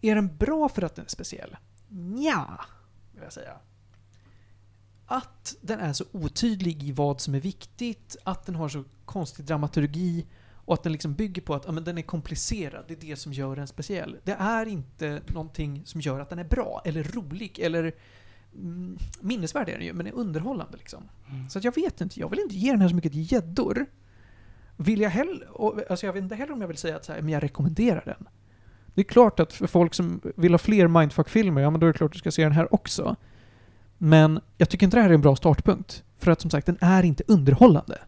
Är 0.00 0.14
den 0.14 0.36
bra 0.36 0.68
för 0.68 0.82
att 0.82 0.94
den 0.94 1.04
är 1.04 1.08
speciell? 1.08 1.56
Nja, 1.88 2.60
vill 3.12 3.22
jag 3.22 3.32
säga. 3.32 3.56
Att 5.06 5.56
den 5.60 5.80
är 5.80 5.92
så 5.92 6.04
otydlig 6.12 6.82
i 6.82 6.92
vad 6.92 7.20
som 7.20 7.34
är 7.34 7.40
viktigt, 7.40 8.16
att 8.24 8.46
den 8.46 8.54
har 8.54 8.68
så 8.68 8.84
konstig 9.04 9.44
dramaturgi 9.44 10.26
och 10.66 10.74
att 10.74 10.82
den 10.82 10.92
liksom 10.92 11.14
bygger 11.14 11.42
på 11.42 11.54
att 11.54 11.64
ja, 11.66 11.72
men 11.72 11.84
den 11.84 11.98
är 11.98 12.02
komplicerad, 12.02 12.84
det 12.88 12.94
är 12.94 13.08
det 13.10 13.16
som 13.16 13.32
gör 13.32 13.56
den 13.56 13.66
speciell. 13.66 14.16
Det 14.24 14.32
är 14.32 14.66
inte 14.66 15.22
någonting 15.26 15.82
som 15.86 16.00
gör 16.00 16.20
att 16.20 16.30
den 16.30 16.38
är 16.38 16.44
bra, 16.44 16.82
eller 16.84 17.02
rolig, 17.02 17.58
eller 17.58 17.94
mm, 18.54 18.98
minnesvärd 19.20 19.68
är 19.68 19.72
den 19.72 19.86
ju, 19.86 19.92
men 19.92 20.06
är 20.06 20.12
underhållande 20.12 20.76
liksom. 20.76 21.08
Så 21.50 21.58
att 21.58 21.64
jag 21.64 21.74
vet 21.74 22.00
inte, 22.00 22.20
jag 22.20 22.30
vill 22.30 22.40
inte 22.40 22.56
ge 22.56 22.70
den 22.70 22.80
här 22.80 22.88
så 22.88 22.94
mycket 22.94 23.32
gäddor. 23.32 23.86
Vill 24.76 25.00
jag 25.00 25.10
heller, 25.10 25.48
alltså 25.90 26.06
jag 26.06 26.12
vet 26.12 26.22
inte 26.22 26.34
heller 26.34 26.52
om 26.52 26.60
jag 26.60 26.68
vill 26.68 26.76
säga 26.76 26.96
att 26.96 27.04
så 27.04 27.12
här, 27.12 27.22
men 27.22 27.32
jag 27.32 27.42
rekommenderar 27.42 28.02
den. 28.04 28.28
Det 28.94 29.00
är 29.00 29.04
klart 29.04 29.40
att 29.40 29.52
för 29.52 29.66
folk 29.66 29.94
som 29.94 30.20
vill 30.36 30.52
ha 30.52 30.58
fler 30.58 30.88
mindfuck-filmer, 30.88 31.62
ja 31.62 31.70
men 31.70 31.80
då 31.80 31.86
är 31.86 31.92
det 31.92 31.98
klart 31.98 32.08
att 32.08 32.12
du 32.12 32.18
ska 32.18 32.30
se 32.30 32.42
den 32.42 32.52
här 32.52 32.74
också. 32.74 33.16
Men 33.98 34.40
jag 34.58 34.68
tycker 34.68 34.86
inte 34.86 34.96
det 34.96 35.00
här 35.00 35.10
är 35.10 35.14
en 35.14 35.20
bra 35.20 35.36
startpunkt. 35.36 36.04
För 36.18 36.30
att 36.30 36.40
som 36.40 36.50
sagt, 36.50 36.66
den 36.66 36.78
är 36.80 37.02
inte 37.02 37.24
underhållande. 37.26 37.98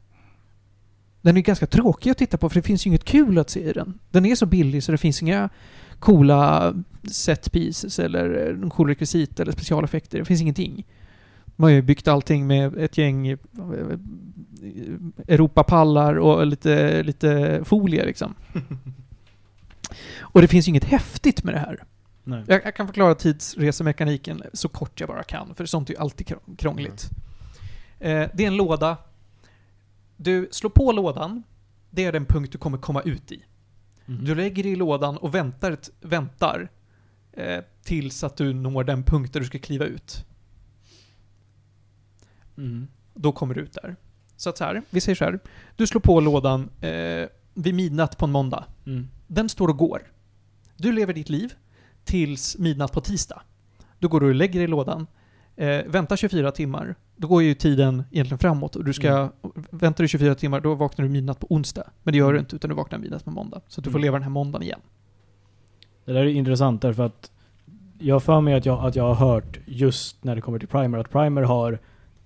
Den 1.20 1.36
är 1.36 1.40
ganska 1.40 1.66
tråkig 1.66 2.10
att 2.10 2.18
titta 2.18 2.38
på 2.38 2.48
för 2.48 2.54
det 2.56 2.62
finns 2.62 2.86
ju 2.86 2.88
inget 2.88 3.04
kul 3.04 3.38
att 3.38 3.50
se 3.50 3.60
i 3.60 3.72
den. 3.72 3.98
Den 4.10 4.26
är 4.26 4.34
så 4.34 4.46
billig 4.46 4.82
så 4.82 4.92
det 4.92 4.98
finns 4.98 5.22
inga 5.22 5.48
coola 5.98 6.74
set 7.10 7.52
pieces 7.52 7.98
eller 7.98 8.48
eh, 8.48 8.56
någon 8.56 8.70
cool 8.70 8.88
rekvisit 8.88 9.40
eller 9.40 9.52
specialeffekter. 9.52 10.18
Det 10.18 10.24
finns 10.24 10.40
ingenting. 10.40 10.86
Man 11.60 11.70
har 11.70 11.74
ju 11.74 11.82
byggt 11.82 12.08
allting 12.08 12.46
med 12.46 12.76
ett 12.78 12.98
gäng 12.98 13.26
eh, 13.28 13.38
Europapallar 15.28 16.14
och 16.18 16.46
lite, 16.46 17.02
lite 17.02 17.60
folie 17.64 18.04
liksom. 18.04 18.34
Och 20.20 20.40
det 20.42 20.48
finns 20.48 20.68
ju 20.68 20.70
inget 20.70 20.84
häftigt 20.84 21.44
med 21.44 21.54
det 21.54 21.58
här. 21.60 21.84
Jag, 22.48 22.60
jag 22.64 22.74
kan 22.76 22.86
förklara 22.86 23.14
tidsresemekaniken 23.14 24.42
så 24.52 24.68
kort 24.68 25.00
jag 25.00 25.08
bara 25.08 25.22
kan, 25.22 25.54
för 25.54 25.66
sånt 25.66 25.90
är 25.90 25.94
ju 25.94 26.00
alltid 26.00 26.26
krång- 26.26 26.56
krångligt. 26.56 27.10
Eh, 28.00 28.28
det 28.34 28.42
är 28.44 28.46
en 28.46 28.56
låda. 28.56 28.96
Du 30.16 30.48
slår 30.50 30.70
på 30.70 30.92
lådan. 30.92 31.42
Det 31.90 32.04
är 32.04 32.12
den 32.12 32.24
punkt 32.24 32.52
du 32.52 32.58
kommer 32.58 32.78
komma 32.78 33.02
ut 33.02 33.32
i. 33.32 33.42
Mhm. 34.06 34.24
Du 34.24 34.34
lägger 34.34 34.66
i 34.66 34.76
lådan 34.76 35.16
och 35.16 35.34
väntar, 35.34 35.76
väntar 36.00 36.68
eh, 37.32 37.58
tills 37.84 38.24
att 38.24 38.36
du 38.36 38.54
når 38.54 38.84
den 38.84 39.02
punkt 39.02 39.32
där 39.32 39.40
du 39.40 39.46
ska 39.46 39.58
kliva 39.58 39.84
ut. 39.84 40.24
Mm. 42.58 42.88
Då 43.14 43.32
kommer 43.32 43.54
du 43.54 43.60
ut 43.60 43.72
där. 43.82 43.96
Så 44.36 44.50
att 44.50 44.58
så 44.58 44.64
här, 44.64 44.82
vi 44.90 45.00
säger 45.00 45.16
så 45.16 45.24
här. 45.24 45.38
Du 45.76 45.86
slår 45.86 46.00
på 46.00 46.20
lådan 46.20 46.68
eh, 46.80 47.28
vid 47.54 47.74
midnatt 47.74 48.18
på 48.18 48.24
en 48.24 48.32
måndag. 48.32 48.64
Mm. 48.86 49.08
Den 49.26 49.48
står 49.48 49.68
och 49.68 49.76
går. 49.76 50.02
Du 50.76 50.92
lever 50.92 51.14
ditt 51.14 51.28
liv 51.28 51.52
tills 52.04 52.58
midnatt 52.58 52.92
på 52.92 53.00
tisdag. 53.00 53.42
Då 53.98 54.08
går 54.08 54.20
du 54.20 54.28
och 54.28 54.34
lägger 54.34 54.54
dig 54.54 54.64
i 54.64 54.66
lådan. 54.66 55.06
Eh, 55.56 55.84
väntar 55.86 56.16
24 56.16 56.52
timmar. 56.52 56.94
Då 57.16 57.28
går 57.28 57.42
ju 57.42 57.54
tiden 57.54 58.04
egentligen 58.10 58.38
framåt 58.38 58.76
och 58.76 58.84
du 58.84 58.92
ska... 58.92 59.08
Mm. 59.08 59.30
Väntar 59.70 60.04
du 60.04 60.08
24 60.08 60.34
timmar, 60.34 60.60
då 60.60 60.74
vaknar 60.74 61.04
du 61.04 61.08
midnatt 61.10 61.38
på 61.40 61.46
onsdag. 61.50 61.84
Men 62.02 62.12
det 62.12 62.18
gör 62.18 62.26
du 62.32 62.38
Mm. 62.38 62.40
inte, 62.40 62.56
utan 62.56 62.68
du 62.70 62.76
vaknar 62.76 62.98
midnatt 62.98 63.24
på 63.24 63.30
måndag. 63.30 63.60
Så 63.68 63.80
du 63.80 63.90
får 63.90 63.98
Mm. 63.98 64.02
leva 64.02 64.14
den 64.16 64.22
här 64.22 64.30
måndagen 64.30 64.62
igen. 64.62 64.80
Det 66.04 66.12
där 66.12 66.20
är 66.20 66.26
intressant 66.26 66.82
därför 66.82 67.06
att 67.06 67.30
jag 67.98 68.22
för 68.22 68.40
mig 68.40 68.54
att 68.54 68.66
jag, 68.66 68.84
att 68.84 68.96
jag 68.96 69.14
har 69.14 69.14
hört 69.14 69.58
just 69.66 70.24
när 70.24 70.34
det 70.34 70.40
kommer 70.40 70.58
till 70.58 70.68
Primer 70.68 70.98
att 70.98 71.10
Primer 71.10 71.42
har 71.42 71.78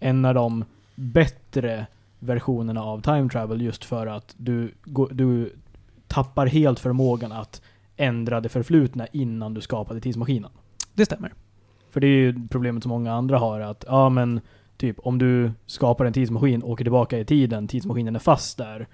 en 0.02 0.24
av 0.24 0.34
de 0.34 0.64
bättre 0.94 1.86
versionerna 2.18 2.82
av 2.82 3.00
time 3.00 3.28
travel 3.28 3.62
just 3.62 3.84
för 3.84 4.06
att 4.06 4.34
du, 4.38 4.74
du 5.10 5.52
tappar 6.06 6.46
helt 6.46 6.80
förmågan 6.80 7.32
att 7.32 7.62
ändra 7.96 8.40
det 8.40 8.48
förflutna 8.48 9.06
innan 9.06 9.54
du 9.54 9.60
skapade 9.60 10.00
tidsmaskinen. 10.00 10.50
Det 10.94 11.04
stämmer. 11.04 11.32
För 11.90 12.00
det 12.00 12.06
är 12.06 12.16
ju 12.16 12.48
problemet 12.48 12.82
som 12.82 12.90
många 12.90 13.12
andra 13.12 13.38
har 13.38 13.60
att, 13.60 13.84
ja 13.88 14.08
men 14.08 14.40
typ 14.76 14.98
om 14.98 15.18
du 15.18 15.52
skapar 15.66 16.04
en 16.04 16.12
tidsmaskin, 16.12 16.62
åker 16.62 16.84
tillbaka 16.84 17.18
i 17.18 17.24
tiden, 17.24 17.68
tidsmaskinen 17.68 18.14
är 18.16 18.20
fast 18.20 18.58
där. 18.58 18.86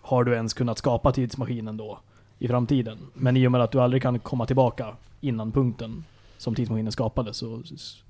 Har 0.00 0.24
du 0.24 0.34
ens 0.34 0.54
kunnat 0.54 0.78
skapa 0.78 1.12
tidsmaskinen 1.12 1.76
då 1.76 1.98
i 2.38 2.48
framtiden? 2.48 2.98
Men 3.14 3.36
i 3.36 3.46
och 3.46 3.52
med 3.52 3.60
att 3.60 3.72
du 3.72 3.80
aldrig 3.80 4.02
kan 4.02 4.18
komma 4.18 4.46
tillbaka 4.46 4.96
innan 5.20 5.52
punkten 5.52 6.04
som 6.42 6.54
tidsmaskinen 6.54 6.92
skapades 6.92 7.36
så 7.36 7.62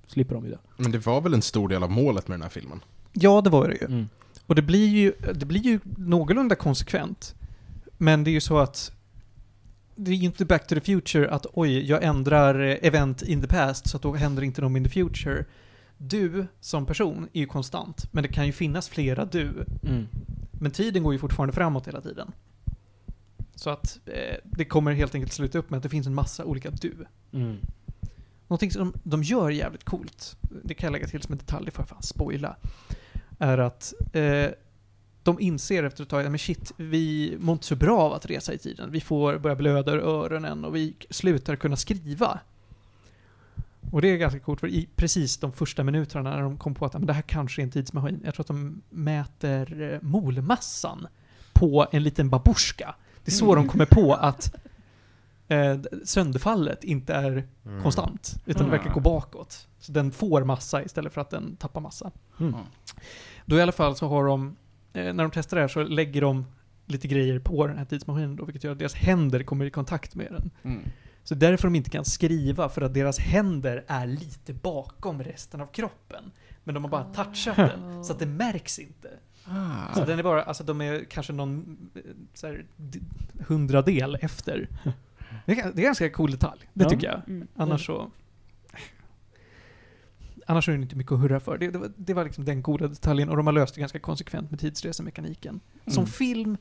slipper 0.07 0.35
de 0.35 0.45
ju 0.45 0.51
det. 0.51 0.59
Men 0.77 0.93
det 0.93 1.07
var 1.07 1.21
väl 1.21 1.35
en 1.35 1.43
stor 1.43 1.69
del 1.69 1.83
av 1.83 1.91
målet 1.91 2.29
med 2.29 2.35
den 2.35 2.43
här 2.43 2.49
filmen? 2.49 2.81
Ja, 3.13 3.41
det 3.41 3.51
var 3.51 3.69
det 3.69 3.75
ju. 3.75 3.87
Mm. 3.87 4.09
Och 4.47 4.55
det 4.55 4.63
blir 4.63 4.89
ju, 4.89 5.13
det 5.35 5.47
blir 5.47 5.61
ju 5.61 5.81
någorlunda 5.97 6.55
konsekvent. 6.55 7.35
Men 7.99 8.25
det 8.25 8.31
är 8.31 8.33
ju 8.33 8.41
så 8.41 8.59
att 8.59 8.93
det 9.97 10.11
är 10.11 10.15
ju 10.15 10.25
inte 10.25 10.45
back 10.45 10.67
to 10.67 10.75
the 10.75 10.81
future 10.81 11.31
att 11.31 11.47
oj, 11.53 11.89
jag 11.89 12.03
ändrar 12.03 12.61
eh, 12.61 12.77
event 12.83 13.23
in 13.23 13.41
the 13.41 13.47
past 13.47 13.89
så 13.89 13.97
att 13.97 14.03
då 14.03 14.15
händer 14.15 14.43
inte 14.43 14.61
de 14.61 14.77
in 14.77 14.85
the 14.85 14.91
future. 14.91 15.45
Du 15.97 16.47
som 16.61 16.87
person 16.87 17.29
är 17.33 17.41
ju 17.41 17.47
konstant, 17.47 18.13
men 18.13 18.23
det 18.23 18.29
kan 18.29 18.47
ju 18.47 18.53
finnas 18.53 18.89
flera 18.89 19.25
du. 19.25 19.65
Mm. 19.83 20.07
Men 20.53 20.71
tiden 20.71 21.03
går 21.03 21.13
ju 21.13 21.19
fortfarande 21.19 21.53
framåt 21.53 21.89
hela 21.89 22.01
tiden. 22.01 22.33
Så 23.55 23.71
att 23.71 24.01
eh, 24.07 24.37
det 24.45 24.65
kommer 24.65 24.93
helt 24.93 25.15
enkelt 25.15 25.33
sluta 25.33 25.59
upp 25.59 25.71
med 25.71 25.77
att 25.77 25.83
det 25.83 25.89
finns 25.89 26.07
en 26.07 26.15
massa 26.15 26.45
olika 26.45 26.71
du. 26.71 26.95
Mm. 27.33 27.57
Någonting 28.53 28.71
som 28.71 28.93
de 29.03 29.23
gör 29.23 29.51
jävligt 29.51 29.85
coolt, 29.85 30.37
det 30.65 30.75
kan 30.75 30.87
jag 30.87 30.93
lägga 30.93 31.07
till 31.07 31.23
som 31.23 31.33
en 31.33 31.39
detalj, 31.39 31.65
det 31.65 31.71
får 31.71 31.83
jag 31.83 31.89
fan 31.89 32.03
spoila, 32.03 32.57
är 33.39 33.59
att 33.59 33.95
eh, 34.13 34.51
de 35.23 35.41
inser 35.41 35.85
efter 35.85 36.03
ett 36.03 36.09
tag, 36.09 36.25
men 36.25 36.39
shit, 36.39 36.73
vi 36.77 37.37
mår 37.41 37.53
inte 37.53 37.67
så 37.67 37.77
bra 37.77 38.01
av 38.01 38.13
att 38.13 38.27
resa 38.27 38.53
i 38.53 38.59
tiden. 38.59 38.91
Vi 38.91 39.01
får 39.01 39.39
börja 39.39 39.57
blöda 39.57 39.93
ur 39.93 39.99
öronen 39.99 40.65
och 40.65 40.77
vi 40.77 40.97
slutar 41.11 41.57
kunna 41.57 41.77
skriva. 41.77 42.41
Och 43.91 44.03
det 44.03 44.09
är 44.09 44.17
ganska 44.17 44.41
coolt, 44.41 44.61
för 44.61 44.69
i 44.69 44.89
precis 44.97 45.37
de 45.37 45.53
första 45.53 45.85
minuterna 45.85 46.31
när 46.31 46.43
de 46.43 46.59
kom 46.59 46.75
på 46.75 46.87
att 46.87 46.93
men 46.93 47.07
det 47.07 47.13
här 47.13 47.23
kanske 47.23 47.63
är 47.63 47.65
en 47.65 47.71
tidsmaskin, 47.71 48.21
jag 48.25 48.35
tror 48.35 48.43
att 48.43 48.49
de 48.49 48.83
mäter 48.91 49.93
eh, 49.93 49.99
molmassan 50.03 51.07
på 51.53 51.87
en 51.93 52.03
liten 52.03 52.31
babusjka. 52.31 52.95
Det 53.25 53.31
är 53.31 53.35
så 53.35 53.55
de 53.55 53.69
kommer 53.69 53.87
på 53.87 54.15
att 54.15 54.55
eh, 55.53 55.79
sönderfallet 56.05 56.85
inte 56.85 57.15
är 57.15 57.49
Mm. 57.67 57.83
konstant, 57.83 58.35
utan 58.47 58.63
det 58.63 58.69
Ah. 58.69 58.79
verkar 58.79 58.91
gå 58.95 59.01
bakåt. 59.01 59.69
Så 59.79 59.93
den 59.93 60.13
får 60.13 60.45
massa 60.45 60.83
istället 60.85 61.13
för 61.13 61.21
att 61.21 61.31
den 61.31 61.57
tappar 61.57 61.81
massa. 61.81 62.11
Mm. 62.41 62.55
Då 63.47 63.57
i 63.57 63.63
alla 63.63 63.73
fall 63.73 63.97
så 63.97 64.09
har 64.09 64.25
de, 64.25 64.57
eh, 64.93 65.03
när 65.15 65.25
de 65.25 65.31
testar 65.31 65.57
det 65.57 65.61
här 65.61 65.69
så 65.69 65.83
lägger 65.83 66.21
de 66.21 66.47
lite 66.87 67.09
grejer 67.09 67.39
på 67.39 67.67
den 67.67 67.79
här 67.79 67.85
tidsmaskinen 67.85 68.37
då, 68.37 68.45
vilket 68.45 68.65
gör 68.65 68.73
att 68.73 68.79
deras 68.79 68.95
händer 68.95 69.43
kommer 69.43 69.65
i 69.65 69.71
kontakt 69.71 70.15
med 70.15 70.27
den. 70.33 70.51
Mm. 70.73 70.83
Så 71.25 71.35
därför 71.35 71.69
de 71.69 71.75
inte 71.75 71.91
kan 71.91 72.05
skriva, 72.05 72.69
för 72.69 72.83
att 72.83 72.95
deras 72.95 73.19
händer 73.19 73.85
är 73.87 74.07
lite 74.07 74.53
bakom 74.55 75.23
resten 75.23 75.61
av 75.61 75.67
kroppen. 75.67 76.31
Men 76.65 76.75
de 76.75 76.85
har 76.85 76.91
bara 76.91 77.05
touchat 77.05 77.57
den, 77.57 78.05
så 78.05 78.13
att 78.13 78.19
det 78.19 78.27
märks 78.27 78.79
inte. 78.79 79.09
Ah. 79.45 79.95
Så 79.95 80.05
den 80.05 80.19
är 80.19 80.23
bara, 80.23 80.43
alltså 80.43 80.65
de 80.65 80.81
är 80.81 81.05
kanske 81.05 81.33
någon 81.33 81.77
eh, 81.95 82.01
så 82.35 82.47
här, 82.47 82.65
hundradel 83.49 84.19
efter. 84.21 84.69
Det 85.47 85.53
är, 85.53 85.57
det 85.57 85.63
är 85.63 85.77
en 85.79 85.83
ganska 85.85 86.11
cool 86.11 86.31
detalj, 86.31 86.61
det 86.73 86.85
Ja. 86.85 86.91
tycker 86.91 87.07
jag. 87.07 87.21
Mm. 87.29 87.49
Annars 87.57 87.87
så... 87.87 88.11
Annars 90.47 90.69
är 90.69 90.73
det 90.77 90.83
inte 90.83 90.97
mycket 90.97 91.13
att 91.13 91.21
hurra 91.21 91.41
för. 91.41 91.59
Det, 91.59 91.71
det, 91.71 91.79
var, 91.79 91.93
det 91.97 92.15
var 92.15 92.25
liksom 92.25 92.45
den 92.45 92.63
goda 92.63 92.89
detaljen 92.89 93.29
och 93.29 93.37
de 93.37 93.47
har 93.47 93.53
löst 93.53 93.75
det 93.75 93.81
ganska 93.81 93.99
konsekvent 93.99 94.51
med 94.51 94.61
tidsresemekaniken. 94.61 95.61
Som 95.87 95.95
Mm. 96.03 96.07
film, 96.07 96.57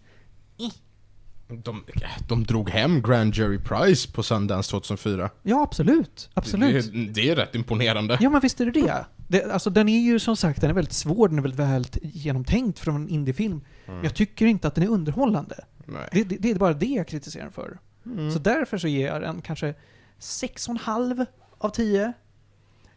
De, 1.48 1.84
de 2.28 2.44
drog 2.44 2.70
hem 2.70 3.02
Grand 3.02 3.36
Jury 3.36 3.60
Prize 3.60 4.12
på 4.12 4.24
Sundance 4.24 4.72
2004. 4.72 5.30
ja 5.44 5.64
absolut. 5.64 6.30
Absolut. 6.34 6.94
Det, 6.94 7.06
det 7.06 7.30
är 7.30 7.36
rätt 7.36 7.56
imponerande. 7.56 8.18
Ja 8.22 8.30
men 8.30 8.42
visst 8.42 8.62
är 8.62 8.66
det 8.66 8.72
det. 8.72 9.06
det. 9.28 9.52
Alltså 9.54 9.70
den 9.70 9.90
är 9.90 10.00
ju 10.00 10.20
som 10.20 10.36
sagt, 10.38 10.62
den 10.62 10.70
är 10.70 10.74
väldigt 10.74 10.94
svår, 10.94 11.28
den 11.28 11.38
är 11.38 11.42
väldigt 11.42 11.60
väl 11.60 11.86
genomtänkt 12.02 12.80
från 12.80 12.96
en 12.96 13.10
indiefilm. 13.10 13.52
Mm. 13.52 13.66
Men 13.86 14.04
jag 14.04 14.16
tycker 14.16 14.46
inte 14.46 14.68
att 14.68 14.76
den 14.76 14.84
är 14.84 14.88
underhållande. 14.90 15.66
Nej. 15.86 16.10
Det, 16.12 16.24
det, 16.24 16.38
det 16.38 16.52
är 16.52 16.56
bara 16.56 16.74
det 16.74 16.86
jag 16.86 17.08
kritiserar 17.08 17.44
den 17.44 17.52
för. 17.54 17.80
Mm. 18.06 18.32
Så 18.32 18.40
därför 18.40 18.78
så 18.78 18.88
ger 18.88 19.08
jag 19.08 19.22
den 19.22 19.42
kanske 19.42 19.74
6,5 20.20 21.26
av 21.58 21.70
10. 21.70 22.14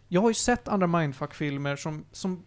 Jag 0.09 0.21
har 0.21 0.31
ju 0.31 0.35
sett 0.35 0.69
andra 0.69 0.87
Mindfuck-filmer 0.87 1.77
som, 1.77 2.05
som 2.13 2.45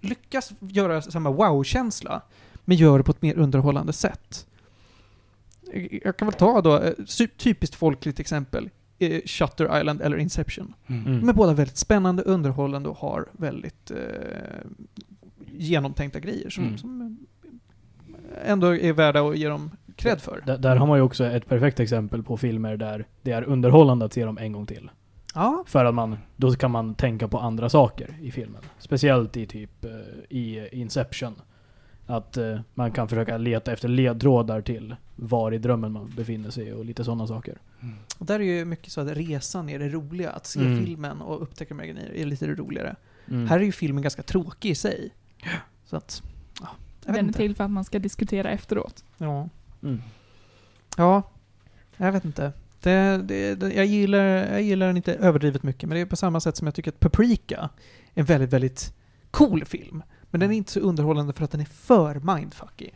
lyckas 0.00 0.52
göra 0.60 1.02
samma 1.02 1.30
wow-känsla, 1.30 2.22
men 2.64 2.76
gör 2.76 2.98
det 2.98 3.04
på 3.04 3.10
ett 3.10 3.22
mer 3.22 3.34
underhållande 3.38 3.92
sätt. 3.92 4.46
Jag- 6.04 6.16
kan 6.16 6.26
väl 6.28 6.34
ta 6.34 6.60
då, 6.60 6.78
eh, 6.78 6.92
typiskt 7.36 7.74
folkligt 7.76 8.20
exempel, 8.20 8.70
eh, 8.98 9.20
Shutter 9.26 9.78
Island 9.80 10.02
eller 10.02 10.16
Inception. 10.16 10.74
Mm. 10.86 11.20
De 11.20 11.28
är 11.28 11.32
båda 11.32 11.52
väldigt 11.54 11.76
spännande, 11.76 12.22
underhållande 12.22 12.88
och 12.88 12.96
har 12.96 13.28
väldigt 13.32 13.90
eh, 13.90 13.96
genomtänkta 15.52 16.20
grejer 16.20 16.50
som, 16.50 16.64
Mm. 16.64 16.78
som 16.78 17.18
ändå 18.44 18.76
är 18.76 18.92
värda 18.92 19.28
att 19.28 19.36
ge 19.38 19.48
dem 19.48 19.70
cred 19.96 20.20
för. 20.20 20.42
Där, 20.46 20.58
där 20.58 20.76
har 20.76 20.86
man 20.86 20.98
ju 20.98 21.02
också 21.02 21.24
ett 21.24 21.46
perfekt 21.48 21.80
exempel 21.80 22.22
på 22.22 22.36
filmer 22.36 22.76
där 22.76 23.06
det 23.22 23.32
är 23.32 23.42
underhållande 23.42 24.04
att 24.04 24.12
se 24.12 24.24
dem 24.24 24.38
en 24.38 24.52
gång 24.52 24.66
till. 24.66 24.90
Ja, 25.34 25.64
För 25.66 25.84
att 25.84 25.94
man, 25.94 26.16
då 26.36 26.52
kan 26.52 26.70
man 26.70 26.94
tänka 26.94 27.28
på 27.28 27.38
andra 27.38 27.68
saker 27.68 28.14
i 28.20 28.30
filmen. 28.30 28.62
Speciellt 28.78 29.36
i 29.36 29.46
typ 29.46 29.84
eh, 29.84 29.90
i 30.28 30.68
Inception. 30.72 31.34
Att 32.06 32.36
eh, 32.36 32.60
man 32.74 32.92
kan 32.92 33.08
försöka 33.08 33.36
leta 33.38 33.72
efter 33.72 33.88
ledtrådar 33.88 34.60
till 34.60 34.96
var 35.16 35.52
i 35.52 35.58
drömmen 35.58 35.92
man 35.92 36.12
befinner 36.16 36.50
sig 36.50 36.74
och 36.74 36.84
lite 36.84 37.04
sådana 37.04 37.26
saker. 37.26 37.58
Och 38.18 38.26
där 38.26 38.40
är 38.40 38.44
ju 38.44 38.64
mycket 38.64 38.92
så 38.92 39.00
att 39.00 39.08
resan 39.08 39.68
är 39.68 39.78
det 39.78 39.88
roliga. 39.88 40.30
Att 40.30 40.46
se 40.46 40.60
Mm. 40.60 40.84
filmen 40.84 41.20
och 41.20 41.42
upptäcka 41.42 41.74
de 41.74 41.80
är 42.20 42.24
lite 42.24 42.46
roligare. 42.46 42.96
Mm. 43.28 43.46
Här 43.46 43.58
är 43.60 43.64
ju 43.64 43.72
filmen 43.72 44.02
ganska 44.02 44.22
tråkig 44.22 44.70
i 44.70 44.74
sig. 44.74 45.10
Så 45.84 45.96
att, 45.96 46.22
ja, 46.60 46.68
Den 47.06 47.28
är 47.28 47.32
till 47.32 47.54
för 47.56 47.64
att 47.64 47.70
man 47.70 47.84
ska 47.84 47.98
diskutera 47.98 48.50
efteråt. 48.50 49.04
Ja. 49.18 49.48
Mm. 49.82 50.02
ja, 50.96 51.22
jag 51.96 52.12
vet 52.12 52.24
inte. 52.24 52.52
Det, 52.80 53.22
det, 53.24 53.54
det, 53.54 53.72
jag, 53.72 53.86
gillar, 53.86 54.20
jag 54.24 54.62
gillar 54.62 54.86
den 54.86 54.96
inte 54.96 55.14
överdrivet 55.14 55.62
mycket, 55.62 55.88
men 55.88 55.96
det 55.96 56.00
är 56.00 56.06
på 56.06 56.16
samma 56.16 56.40
sätt 56.40 56.56
som 56.56 56.66
jag 56.66 56.74
tycker 56.74 56.90
att 56.90 57.00
Paprika 57.00 57.70
är 58.14 58.20
en 58.20 58.24
väldigt, 58.24 58.52
väldigt 58.52 58.94
cool 59.30 59.64
film. 59.64 60.02
Men 60.30 60.40
den 60.40 60.50
är 60.50 60.56
inte 60.56 60.72
så 60.72 60.80
underhållande 60.80 61.32
för 61.32 61.44
att 61.44 61.50
den 61.50 61.60
är 61.60 61.64
för 61.64 62.34
mindfucky. 62.34 62.90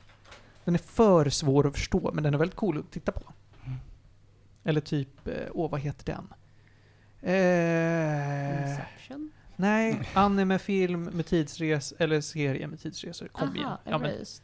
Den 0.64 0.74
är 0.74 0.78
för 0.78 1.30
svår 1.30 1.66
att 1.66 1.74
förstå, 1.74 2.10
men 2.14 2.24
den 2.24 2.34
är 2.34 2.38
väldigt 2.38 2.56
cool 2.56 2.78
att 2.78 2.90
titta 2.90 3.12
på. 3.12 3.22
Eller 4.64 4.80
typ, 4.80 5.28
eh, 5.28 5.34
åh 5.52 5.70
vad 5.70 5.80
heter 5.80 6.04
den? 6.04 6.32
Eh, 7.22 8.70
Inception? 8.70 9.30
Nej, 9.60 10.00
anime-film 10.14 11.02
med 11.12 11.26
tidsres 11.26 11.94
eller 11.98 12.20
serie 12.20 12.66
med 12.66 12.80
tidsresor. 12.80 13.28
Kom 13.28 13.56
igen. 13.56 13.66
Aha, 13.66 13.78
Ja, 13.84 13.98
men, 13.98 14.10
Erased. 14.10 14.42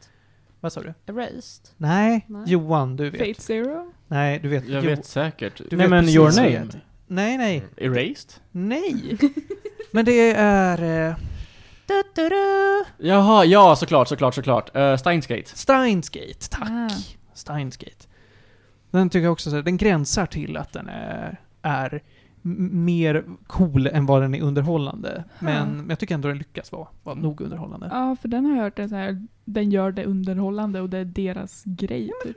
vad 0.61 0.73
sa 0.73 0.81
du? 0.83 0.95
Erased. 1.07 1.69
Nej, 1.77 2.27
Nej. 2.29 2.43
Johan, 2.47 2.97
du 2.97 3.11
vet. 3.11 3.21
Fate 3.29 3.43
Zero? 3.43 3.93
Nej, 4.09 4.39
du 4.39 4.49
vet. 4.49 4.69
Jag 4.69 4.85
Jo- 4.85 4.91
vet 4.91 5.07
säkert. 5.07 5.57
Du 5.59 5.77
Nej 5.77 5.79
vet 5.87 5.91
men 5.91 6.03
precis 6.03 6.17
Your 6.17 6.25
vad 6.27 6.37
Name. 6.37 6.49
heter. 6.49 6.85
Nej, 7.07 7.39
nej. 7.39 7.65
Erased? 7.77 8.33
Nej! 8.51 9.17
Men 9.91 10.05
det 10.05 10.33
är... 10.33 11.09
Eh, 11.11 11.17
da. 11.87 12.85
Jaha, 12.99 13.45
ja 13.45 13.77
såklart, 13.77 14.09
såklart, 14.09 14.35
såklart. 14.35 14.77
Uh, 14.77 14.97
Steins 14.97 15.27
Gate. 15.27 15.47
Steins 15.47 16.09
Gate, 16.09 16.49
tack. 16.51 16.71
Ah. 16.71 16.89
Steins 17.35 17.77
Gate. 17.77 18.07
Den 18.91 19.11
tycker 19.11 19.25
jag 19.25 19.33
också, 19.33 19.51
så 19.51 19.57
här, 19.57 19.63
den 19.63 19.77
gränsar 19.77 20.27
till 20.27 20.57
att 20.57 20.73
den 20.73 20.89
är, 20.89 21.41
är 21.63 22.03
mer 22.71 23.25
cool 23.47 23.87
än 23.87 24.07
vad 24.07 24.23
den 24.23 24.35
är 24.35 24.43
underhållande. 24.43 25.25
Men, 25.39 25.77
men 25.77 25.89
jag 25.89 25.99
tycker 25.99 26.15
ändå 26.15 26.29
den 26.29 26.39
lyckas 26.39 26.73
vara, 26.73 26.89
vara 27.03 27.15
nog 27.15 27.41
underhållande. 27.41 27.89
Ja, 27.93 28.17
för 28.21 28.29
den 28.29 28.45
har 28.45 28.57
jag 28.57 28.63
hört 28.63 28.77
det 28.77 28.89
så 28.89 28.95
här, 28.95 29.27
den 29.45 29.71
gör 29.71 29.93
det 29.93 30.05
underhållande 30.05 30.81
och 30.81 30.91
det 30.91 30.99
är 30.99 31.05
deras 31.05 31.63
grej 31.65 32.11
typ. 32.25 32.37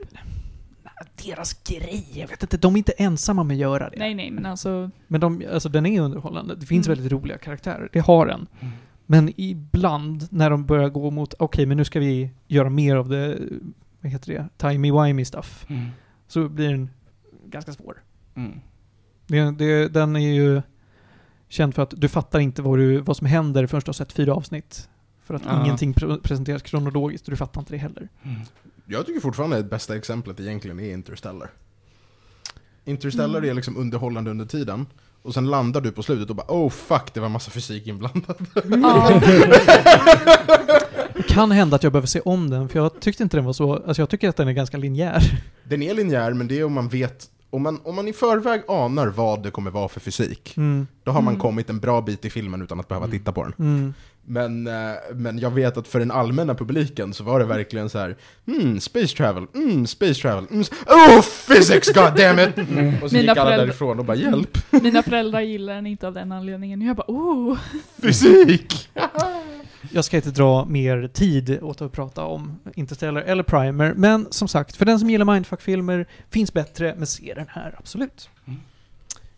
Deras 1.26 1.52
grej, 1.64 2.06
jag 2.14 2.28
vet 2.28 2.42
inte, 2.42 2.56
de 2.56 2.74
är 2.74 2.78
inte 2.78 2.92
ensamma 2.92 3.44
med 3.44 3.54
att 3.54 3.60
göra 3.60 3.90
det. 3.90 3.98
Nej, 3.98 4.14
nej, 4.14 4.30
men 4.30 4.46
alltså... 4.46 4.90
Men 5.06 5.20
de, 5.20 5.42
alltså, 5.52 5.68
den 5.68 5.86
är 5.86 6.00
underhållande. 6.00 6.54
Det 6.54 6.66
finns 6.66 6.86
Mm. 6.86 6.96
väldigt 6.96 7.12
roliga 7.12 7.38
karaktärer, 7.38 7.88
det 7.92 8.00
har 8.00 8.26
den. 8.26 8.46
Mm. 8.60 8.72
Men 9.06 9.32
ibland 9.36 10.26
när 10.30 10.50
de 10.50 10.64
börjar 10.66 10.88
gå 10.88 11.10
mot, 11.10 11.34
okej 11.38 11.66
men 11.66 11.76
nu 11.76 11.84
ska 11.84 12.00
vi 12.00 12.30
göra 12.46 12.70
mer 12.70 12.96
av 12.96 13.08
det, 13.08 13.38
vad 14.00 14.12
heter 14.12 14.32
det, 14.32 14.48
timey-wimey 14.66 15.24
stuff. 15.24 15.66
Mm. 15.68 15.86
Så 16.28 16.48
blir 16.48 16.68
den 16.70 16.90
ganska 17.46 17.72
svår. 17.72 18.02
Mm. 18.34 18.60
Det, 19.30 19.50
det, 19.50 19.88
den 19.88 20.16
är 20.16 20.20
ju 20.34 20.62
känd 21.48 21.74
för 21.74 21.82
att 21.82 21.94
du 21.96 22.08
fattar 22.08 22.38
inte 22.40 22.62
vad, 22.62 22.78
du, 22.78 22.98
vad 23.00 23.16
som 23.16 23.26
händer 23.26 23.66
förrän 23.66 23.82
du 23.84 23.88
har 23.88 23.92
sett 23.92 24.12
fyra 24.12 24.34
avsnitt. 24.34 24.88
För 25.24 25.34
att 25.34 25.42
Ja. 25.46 25.62
ingenting 25.64 25.92
pre- 25.94 26.20
presenteras 26.22 26.62
kronologiskt 26.62 27.26
och 27.28 27.30
du 27.30 27.36
fattar 27.36 27.60
inte 27.60 27.72
det 27.72 27.78
heller. 27.78 28.08
Mm. 28.22 28.40
Jag 28.86 29.06
tycker 29.06 29.20
fortfarande 29.20 29.56
att 29.56 29.62
det 29.64 29.68
bästa 29.70 29.96
exemplet 29.96 30.40
egentligen 30.40 30.80
är 30.80 30.92
Interstellar. 30.92 31.50
Interstellar 32.84 33.38
Mm. 33.38 33.50
är 33.50 33.54
liksom 33.54 33.76
underhållande 33.76 34.30
under 34.30 34.44
tiden, 34.46 34.86
och 35.22 35.34
sen 35.34 35.46
landar 35.46 35.80
du 35.80 35.92
på 35.92 36.02
slutet 36.02 36.30
och 36.30 36.36
bara 36.36 36.46
oh 36.48 36.70
fuck, 36.70 37.14
det 37.14 37.20
var 37.20 37.28
massa 37.28 37.50
fysik 37.50 37.86
inblandad. 37.86 38.36
Ja. 38.82 39.20
Det 41.14 41.22
kan 41.28 41.50
hända 41.50 41.76
att 41.76 41.82
jag 41.82 41.92
behöver 41.92 42.06
se 42.08 42.20
om 42.20 42.50
den, 42.50 42.68
för 42.68 42.78
jag 42.78 43.00
tyckte 43.00 43.22
inte 43.22 43.36
den 43.36 43.44
var 43.44 43.52
så, 43.52 43.74
alltså 43.74 44.02
jag 44.02 44.08
tycker 44.08 44.28
att 44.28 44.36
den 44.36 44.48
är 44.48 44.52
ganska 44.52 44.76
linjär. 44.76 45.40
Den 45.64 45.82
är 45.82 45.94
linjär, 45.94 46.32
men 46.32 46.48
det 46.48 46.58
är 46.58 46.64
om 46.64 46.72
man 46.72 46.88
vet, 46.88 47.30
om 47.50 47.62
man, 47.62 47.80
om 47.84 47.94
man 47.96 48.08
i 48.08 48.12
förväg 48.12 48.62
anar 48.68 49.06
vad 49.06 49.42
det 49.42 49.50
kommer 49.50 49.70
vara 49.70 49.88
för 49.88 50.00
fysik, 50.00 50.56
Mm. 50.56 50.86
då 51.04 51.10
har 51.12 51.22
man 51.22 51.34
Mm. 51.34 51.40
kommit 51.40 51.70
en 51.70 51.78
bra 51.80 52.00
bit 52.00 52.24
i 52.24 52.30
filmen 52.30 52.62
utan 52.62 52.80
att 52.80 52.88
behöva 52.88 53.06
Mm. 53.06 53.18
titta 53.18 53.32
på 53.32 53.42
den. 53.42 53.52
Mm. 53.58 53.94
Men, 54.24 54.66
eh, 54.66 54.92
men 55.14 55.38
jag 55.38 55.50
vet 55.50 55.76
att 55.76 55.88
för 55.88 55.98
den 55.98 56.10
allmänna 56.10 56.54
publiken 56.54 57.14
så 57.14 57.24
var 57.24 57.40
det 57.40 57.46
verkligen 57.46 57.90
så 57.90 57.98
här: 57.98 58.16
hmm, 58.46 58.80
space 58.80 59.16
travel, 59.16 59.46
mm, 59.54 59.86
space 59.86 60.14
travel, 60.22 60.44
mm, 60.50 60.64
oh 60.86 61.22
physics 61.48 61.88
god 61.92 62.16
damn 62.16 62.38
it! 62.38 62.48
Och 63.02 63.10
så 63.10 63.16
Mina 63.16 63.20
gick 63.20 63.28
alla 63.30 63.34
föräldrar- 63.50 63.56
därifrån 63.66 63.98
och 63.98 64.04
bara 64.04 64.16
hjälp, 64.16 64.58
Mina 64.70 65.02
föräldrar 65.02 65.40
gillar 65.40 65.74
den 65.74 65.86
inte 65.86 66.06
av 66.06 66.14
den 66.14 66.32
anledningen. 66.32 66.82
Jag 66.82 66.96
bara 66.96 67.04
oh. 67.08 67.58
fysik! 68.02 68.88
Jag 69.92 70.04
ska 70.04 70.16
inte 70.16 70.30
dra 70.30 70.64
mer 70.64 71.08
tid 71.08 71.62
åt 71.62 71.82
att 71.82 71.92
prata 71.92 72.24
om 72.24 72.58
Interstellar 72.74 73.22
eller 73.22 73.42
Primer, 73.42 73.94
men 73.96 74.26
som 74.30 74.48
sagt, 74.48 74.76
för 74.76 74.84
den 74.84 74.98
som 75.00 75.10
gillar 75.10 75.24
mindfuck-filmer 75.34 76.06
finns 76.30 76.52
bättre, 76.52 76.94
men 76.96 77.06
se 77.06 77.34
den 77.34 77.46
här, 77.48 77.74
absolut. 77.78 78.30
Mm. 78.46 78.60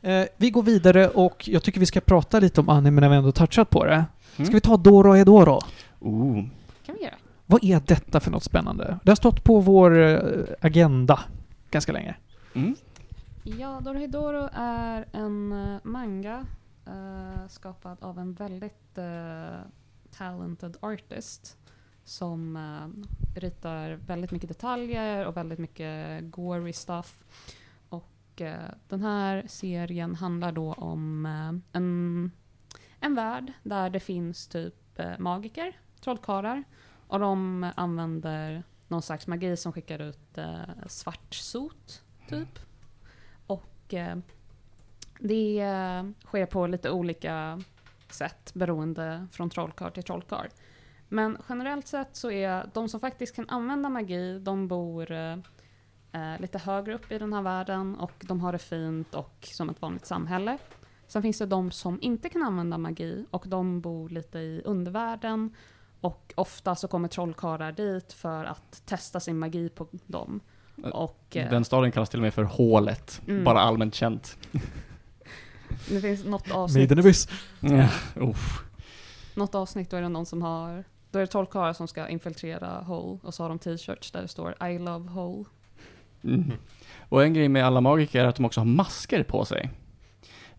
Eh, 0.02 0.28
vi 0.36 0.50
går 0.50 0.62
vidare 0.62 1.08
och 1.08 1.48
jag 1.48 1.62
tycker 1.62 1.80
vi 1.80 1.86
ska 1.86 2.00
prata 2.00 2.40
lite 2.40 2.60
om 2.60 2.68
anime 2.68 3.00
när 3.00 3.08
vi 3.08 3.16
ändå 3.16 3.32
touchat 3.32 3.70
på 3.70 3.84
det. 3.84 4.04
Ska 4.32 4.42
Mm. 4.42 4.54
vi 4.54 4.60
ta 4.60 4.76
Doro 4.76 5.16
Edoro? 5.16 5.60
Oh. 6.00 6.44
kan 6.86 6.94
vi 6.98 7.04
göra. 7.04 7.14
Vad 7.46 7.64
är 7.64 7.80
detta 7.86 8.20
för 8.20 8.30
något 8.30 8.44
spännande? 8.44 8.98
Det 9.04 9.10
har 9.10 9.16
stått 9.16 9.44
på 9.44 9.60
vår 9.60 9.98
eh, 10.02 10.18
agenda 10.60 11.20
ganska 11.70 11.92
länge. 11.92 12.14
Mm. 12.54 12.74
Ja, 13.44 13.80
Dorohedoro 13.84 14.48
är 14.54 15.04
en 15.12 15.52
eh, 15.52 15.78
manga 15.82 16.46
eh, 16.86 17.48
skapad 17.48 17.96
av 18.00 18.18
en 18.18 18.32
väldigt 18.34 18.98
eh, 18.98 19.60
talented 20.12 20.76
artist 20.80 21.56
som 22.04 22.56
uh, 22.56 22.88
ritar 23.40 23.90
väldigt 23.90 24.30
mycket 24.30 24.48
detaljer 24.48 25.26
och 25.26 25.36
väldigt 25.36 25.58
mycket 25.58 26.24
gory 26.24 26.72
stuff. 26.72 27.24
Och 27.88 28.40
uh, 28.40 28.70
den 28.88 29.00
här 29.00 29.44
serien 29.48 30.14
handlar 30.14 30.52
då 30.52 30.72
om 30.72 31.26
uh, 31.26 31.60
en, 31.72 32.30
en 33.00 33.14
värld 33.14 33.52
där 33.62 33.90
det 33.90 34.00
finns 34.00 34.46
typ 34.46 34.74
magiker, 35.18 35.80
trollkarlar 36.00 36.64
och 37.12 37.18
de 37.20 37.70
använder 37.76 38.62
någon 38.88 39.02
slags 39.02 39.26
magi 39.26 39.56
som 39.56 39.72
skickar 39.72 39.98
ut 39.98 40.38
eh, 40.38 40.86
svart 40.86 41.34
sot, 41.34 42.02
typ. 42.28 42.58
Och 43.46 43.94
det 45.18 45.62
sker 46.24 46.46
på 46.46 46.66
lite 46.66 46.90
olika 46.90 47.62
sätt 48.14 48.54
beroende 48.54 49.26
från 49.30 49.50
trollkarl 49.50 49.90
till 49.90 50.02
trollkarl. 50.02 50.48
Men 51.08 51.38
generellt 51.48 51.86
sett 51.86 52.16
så 52.16 52.30
är 52.30 52.70
de 52.72 52.88
som 52.88 53.00
faktiskt 53.00 53.36
kan 53.36 53.48
använda 53.48 53.88
magi, 53.88 54.38
de 54.38 54.68
bor 54.68 55.12
eh, 55.12 55.36
eh, 56.12 56.40
lite 56.40 56.58
högre 56.58 56.94
upp 56.94 57.12
i 57.12 57.18
den 57.18 57.32
här 57.32 57.42
världen 57.42 57.94
och 57.94 58.12
de 58.20 58.40
har 58.40 58.52
det 58.52 58.58
fint 58.58 59.14
och 59.14 59.48
som 59.52 59.70
ett 59.70 59.82
vanligt 59.82 60.06
samhälle. 60.06 60.58
Sen 61.06 61.22
finns 61.22 61.38
det 61.38 61.46
de 61.46 61.70
som 61.70 61.98
inte 62.02 62.28
kan 62.28 62.42
använda 62.42 62.78
magi 62.78 63.26
och 63.30 63.44
de 63.46 63.80
bor 63.80 64.08
lite 64.08 64.38
i 64.38 64.62
undervärlden 64.64 65.54
och 66.00 66.32
ofta 66.36 66.74
så 66.74 66.88
kommer 66.88 67.08
trollkarlar 67.08 67.72
dit 67.72 68.12
för 68.12 68.44
att 68.44 68.82
testa 68.86 69.20
sin 69.20 69.38
magi 69.38 69.68
på 69.68 69.86
dem. 70.06 70.40
Och, 70.92 71.36
eh, 71.36 71.50
Den 71.50 71.64
staden 71.64 71.92
kallas 71.92 72.10
till 72.10 72.18
och 72.18 72.22
med 72.22 72.34
för 72.34 72.44
Hålet. 72.44 73.22
Mm. 73.28 73.44
Bara 73.44 73.60
allmänt 73.60 73.94
känt. 73.94 74.38
det 75.88 76.00
finns 76.00 76.24
något 76.24 76.50
avsnitt, 76.50 76.80
Maidenebus. 76.80 77.28
Mm. 77.60 77.86
Uff. 78.16 78.62
något 79.34 79.54
avsnitt 79.54 79.90
då 79.90 79.96
är 79.96 80.02
det 80.02 80.08
någon 80.08 80.26
som 80.26 80.42
har 80.42 80.84
då 81.10 81.18
är 81.18 81.20
det 81.20 81.26
trollkarlar 81.26 81.72
som 81.72 81.88
ska 81.88 82.08
infiltrera 82.08 82.80
Hole 82.80 83.18
och 83.22 83.34
så 83.34 83.44
har 83.44 83.48
de 83.48 83.58
t-shirts 83.58 84.10
där 84.10 84.22
det 84.22 84.28
står 84.28 84.68
I 84.68 84.78
love 84.78 85.10
Hole. 85.10 85.44
Mm. 86.24 86.52
Och 87.08 87.24
en 87.24 87.34
grej 87.34 87.48
med 87.48 87.64
alla 87.64 87.80
magiker 87.80 88.24
är 88.24 88.28
att 88.28 88.36
de 88.36 88.44
också 88.44 88.60
har 88.60 88.64
masker 88.64 89.22
på 89.22 89.44
sig. 89.44 89.70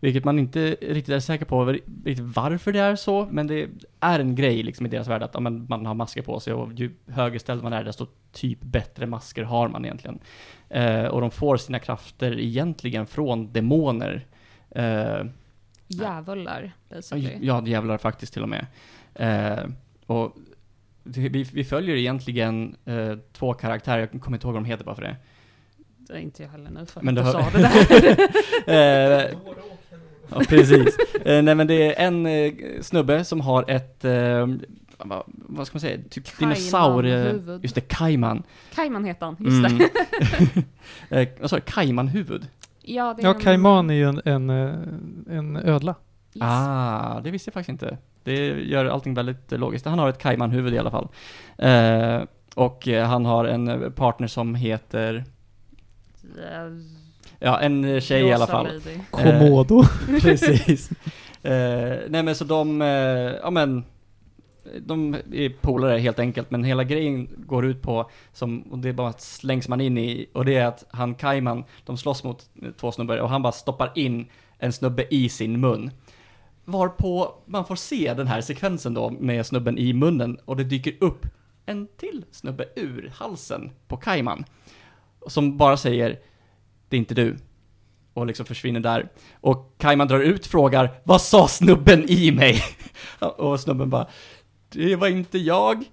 Vilket 0.00 0.24
man 0.24 0.38
inte 0.38 0.76
riktigt 0.80 1.14
är 1.14 1.20
säker 1.20 1.44
på 1.44 1.64
riktigt 2.04 2.20
varför 2.20 2.72
det 2.72 2.78
är 2.78 2.96
så, 2.96 3.28
men 3.30 3.46
det 3.46 3.68
är 4.00 4.20
en 4.20 4.34
grej 4.34 4.62
liksom 4.62 4.86
i 4.86 4.88
deras 4.88 5.08
värld 5.08 5.22
att 5.22 5.30
ja, 5.34 5.40
man 5.40 5.86
har 5.86 5.94
masker 5.94 6.22
på 6.22 6.40
sig 6.40 6.52
och 6.52 6.72
ju 6.72 6.90
högre 7.06 7.38
ställd 7.38 7.62
man 7.62 7.72
är 7.72 7.84
desto 7.84 8.06
typ 8.32 8.60
bättre 8.60 9.06
masker 9.06 9.42
har 9.42 9.68
man 9.68 9.84
egentligen. 9.84 10.18
Eh, 10.68 11.04
och 11.04 11.20
de 11.20 11.30
får 11.30 11.56
sina 11.56 11.78
krafter 11.78 12.40
egentligen 12.40 13.06
från 13.06 13.52
demoner. 13.52 14.26
Eh, 14.74 15.26
Djävular, 15.88 16.72
basically. 16.90 17.38
Ja, 17.40 17.62
djävlar 17.66 17.98
faktiskt 17.98 18.32
till 18.32 18.42
och 18.42 18.48
med. 18.48 18.66
Eh, 19.14 19.64
och 20.06 20.36
vi, 21.04 21.28
vi 21.52 21.64
följer 21.64 21.96
egentligen 21.96 22.76
eh, 22.84 23.12
två 23.32 23.54
karaktärer, 23.54 24.08
jag 24.12 24.22
kommer 24.22 24.36
inte 24.36 24.46
ihåg 24.46 24.54
vad 24.54 24.62
de 24.62 24.68
heter 24.68 24.84
bara 24.84 24.94
för 24.94 25.02
det. 25.02 25.16
Det 25.98 26.12
är 26.12 26.18
inte 26.18 26.42
jag 26.42 26.50
heller 26.50 26.70
nu 26.70 26.86
för 26.86 27.00
Men 27.02 27.18
att 27.18 27.24
du 27.24 27.32
sa 27.32 27.50
det 27.50 27.58
där. 27.62 28.18
eh, 29.26 29.38
ja, 30.28 30.40
precis. 30.48 30.98
Eh, 31.24 31.42
nej 31.42 31.54
men 31.54 31.66
det 31.66 31.74
är 32.00 32.06
en 32.06 32.26
eh, 32.26 32.52
snubbe 32.80 33.24
som 33.24 33.40
har 33.40 33.70
ett, 33.70 34.04
eh, 34.04 34.46
vad, 34.98 35.22
vad 35.26 35.66
ska 35.66 35.74
man 35.74 35.80
säga, 35.80 35.98
typ 36.10 36.38
dinosaurie... 36.38 37.40
Just 37.62 37.74
det, 37.74 37.80
kajman. 37.80 38.42
Kajman 38.74 39.04
heter 39.04 39.26
han, 39.26 39.36
just 39.38 39.72
Mm. 39.72 39.88
det. 41.08 41.20
eh, 41.20 41.28
vad 41.40 41.50
sa 41.50 41.56
du? 41.56 41.62
Kajmanhuvud? 41.62 42.46
Ja, 42.86 43.14
det 43.16 43.22
är 43.22 43.26
Ja, 43.26 43.34
en- 43.34 43.40
Kaiman 43.40 43.90
är 43.90 43.94
ju 43.94 44.08
en, 44.08 44.20
en, 44.24 44.50
eh, 44.50 45.36
en 45.38 45.56
ödla. 45.56 45.94
Yes. 46.34 46.42
Ah, 46.44 47.20
det 47.24 47.30
visste 47.30 47.48
jag 47.48 47.54
faktiskt 47.54 47.68
inte. 47.82 47.98
Det 48.24 48.46
gör 48.46 48.84
allting 48.86 49.14
väldigt 49.14 49.52
eh, 49.52 49.58
logiskt. 49.58 49.86
Han 49.86 49.98
har 49.98 50.08
ett 50.08 50.18
kajmanhuvud 50.18 50.74
i 50.74 50.78
alla 50.78 50.90
fall. 50.90 51.08
Eh, 51.58 52.22
och 52.54 52.88
eh, 52.88 53.06
han 53.06 53.24
har 53.24 53.44
en 53.44 53.92
partner 53.92 54.26
som 54.28 54.54
heter, 54.54 55.24
ja 57.38 57.60
en 57.60 58.00
tjej 58.00 58.22
i 58.22 58.32
alla 58.32 58.44
rosa 58.44 58.52
fall. 58.52 58.66
lady. 58.66 58.98
Komodo. 59.10 59.82
Precis. 60.20 60.90
Eh, 61.42 61.98
nej 62.08 62.22
men 62.22 62.34
så 62.34 62.44
de, 62.44 62.82
eh, 62.82 62.88
ja 63.42 63.50
men, 63.50 63.84
de 64.80 65.14
är 65.32 65.60
polare 65.60 65.98
helt 65.98 66.18
enkelt, 66.18 66.50
men 66.50 66.64
hela 66.64 66.84
grejen 66.84 67.28
går 67.46 67.66
ut 67.66 67.82
på, 67.82 68.10
som, 68.32 68.62
och 68.62 68.78
det 68.78 68.88
är 68.88 68.92
bara 68.92 69.08
att 69.08 69.20
slängs 69.20 69.68
man 69.68 69.80
in 69.80 69.98
i, 69.98 70.26
och 70.32 70.44
det 70.44 70.56
är 70.56 70.66
att 70.66 70.84
han 70.90 71.14
Kaiman, 71.14 71.64
de 71.84 71.96
slåss 71.96 72.24
mot 72.24 72.50
två 72.76 72.92
snubbar 72.92 73.16
och 73.16 73.28
han 73.28 73.42
bara 73.42 73.52
stoppar 73.52 73.92
in 73.94 74.26
en 74.58 74.72
snubbe 74.72 75.06
i 75.10 75.28
sin 75.28 75.60
mun. 75.60 75.90
Varpå 76.64 77.34
man 77.46 77.64
får 77.64 77.76
se 77.76 78.14
den 78.14 78.26
här 78.26 78.40
sekvensen 78.40 78.94
då 78.94 79.10
med 79.10 79.46
snubben 79.46 79.78
i 79.78 79.92
munnen 79.92 80.38
och 80.44 80.56
det 80.56 80.64
dyker 80.64 80.94
upp 81.00 81.26
en 81.66 81.88
till 81.96 82.24
snubbe 82.30 82.68
ur 82.76 83.12
halsen 83.14 83.70
på 83.88 83.96
Kaiman. 83.96 84.44
Som 85.26 85.56
bara 85.56 85.76
säger, 85.76 86.18
det 86.88 86.96
är 86.96 86.98
inte 86.98 87.14
du. 87.14 87.36
Och 88.14 88.26
liksom 88.26 88.46
försvinner 88.46 88.80
där. 88.80 89.08
Och 89.40 89.74
Kaiman 89.78 90.08
drar 90.08 90.20
ut 90.20 90.46
frågar, 90.46 91.00
vad 91.04 91.20
sa 91.20 91.48
snubben 91.48 92.10
i 92.10 92.30
mig? 92.30 92.62
och 93.18 93.60
snubben 93.60 93.90
bara, 93.90 94.06
det 94.74 94.96
var 94.96 95.08
inte 95.08 95.38
jag. 95.38 95.84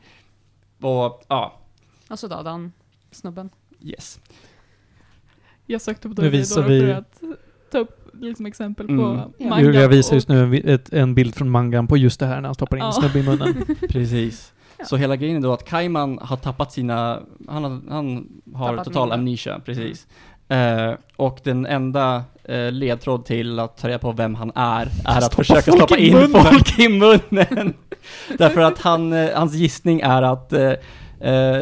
Och 0.82 1.23
ja, 1.27 1.60
Och 2.10 2.19
så 2.19 2.27
dödade 2.27 2.50
han 2.50 2.71
snubben. 3.12 3.50
yes. 3.82 4.19
Jag 5.65 5.82
sökte 5.82 6.02
på 6.02 6.08
Nu 6.10 6.15
Dorohedoro 6.15 6.38
visar 6.40 6.62
för 6.63 6.69
vi- 6.69 6.92
att 6.94 7.21
ta 7.71 7.77
upp 7.77 8.10
liksom 8.13 8.46
exempel 8.46 8.88
på 8.88 8.94
Mm. 8.94 9.17
Ja. 9.38 9.50
manga 9.50 9.62
Julia 9.62 9.88
visar 9.88 10.15
just 10.15 10.27
nu 10.29 10.40
en, 10.44 10.50
vi- 10.50 10.71
ett, 10.71 10.94
en 10.94 11.15
bild 11.15 11.36
från 11.36 11.50
mangan 11.50 11.88
på 11.88 11.98
just 11.98 12.19
det 12.19 12.25
här 12.25 12.42
när 12.42 12.48
han 12.48 12.56
stoppar 12.56 12.77
in 12.77 12.84
en 12.84 12.88
Ja. 12.88 12.92
snubbe 13.02 13.19
i 13.19 13.23
munnen. 13.23 13.65
Precis. 13.90 14.54
Ja. 14.77 14.86
Så 14.86 14.96
hela 14.96 15.15
grejen 15.15 15.38
är 15.38 15.42
då 15.42 15.54
att 15.54 15.65
Kaiman 15.65 16.19
har 16.21 16.38
tappat 16.38 16.71
sina, 16.71 17.19
han 17.48 17.63
har, 17.63 17.82
han 17.90 18.27
har 18.54 18.69
Tappat 18.69 18.86
total 18.86 19.12
amnesia, 19.12 19.60
precis. 19.65 20.08
Eh, 20.48 20.94
och 21.15 21.40
den 21.44 21.65
enda 21.65 22.23
ledtråd 22.71 23.25
till 23.25 23.60
att 23.60 23.77
ta 23.77 23.87
reda 23.87 23.99
på 23.99 24.12
vem 24.12 24.35
han 24.35 24.52
är, 24.56 24.81
är 25.06 25.17
att 25.17 25.23
Stoppa 25.23 25.35
försöka 25.35 25.71
stoppa 25.71 25.97
in 25.97 26.13
munnen. 26.13 26.43
folk 26.43 26.79
i 26.79 26.89
munnen. 26.89 27.73
Därför 28.37 28.62
att 28.62 28.79
han, 28.79 29.13
eh, 29.13 29.29
hans 29.35 29.54
gissning 29.54 30.02
är 30.02 30.21
att 30.21 30.54
eh, 30.54 30.73
eh, 31.19 31.58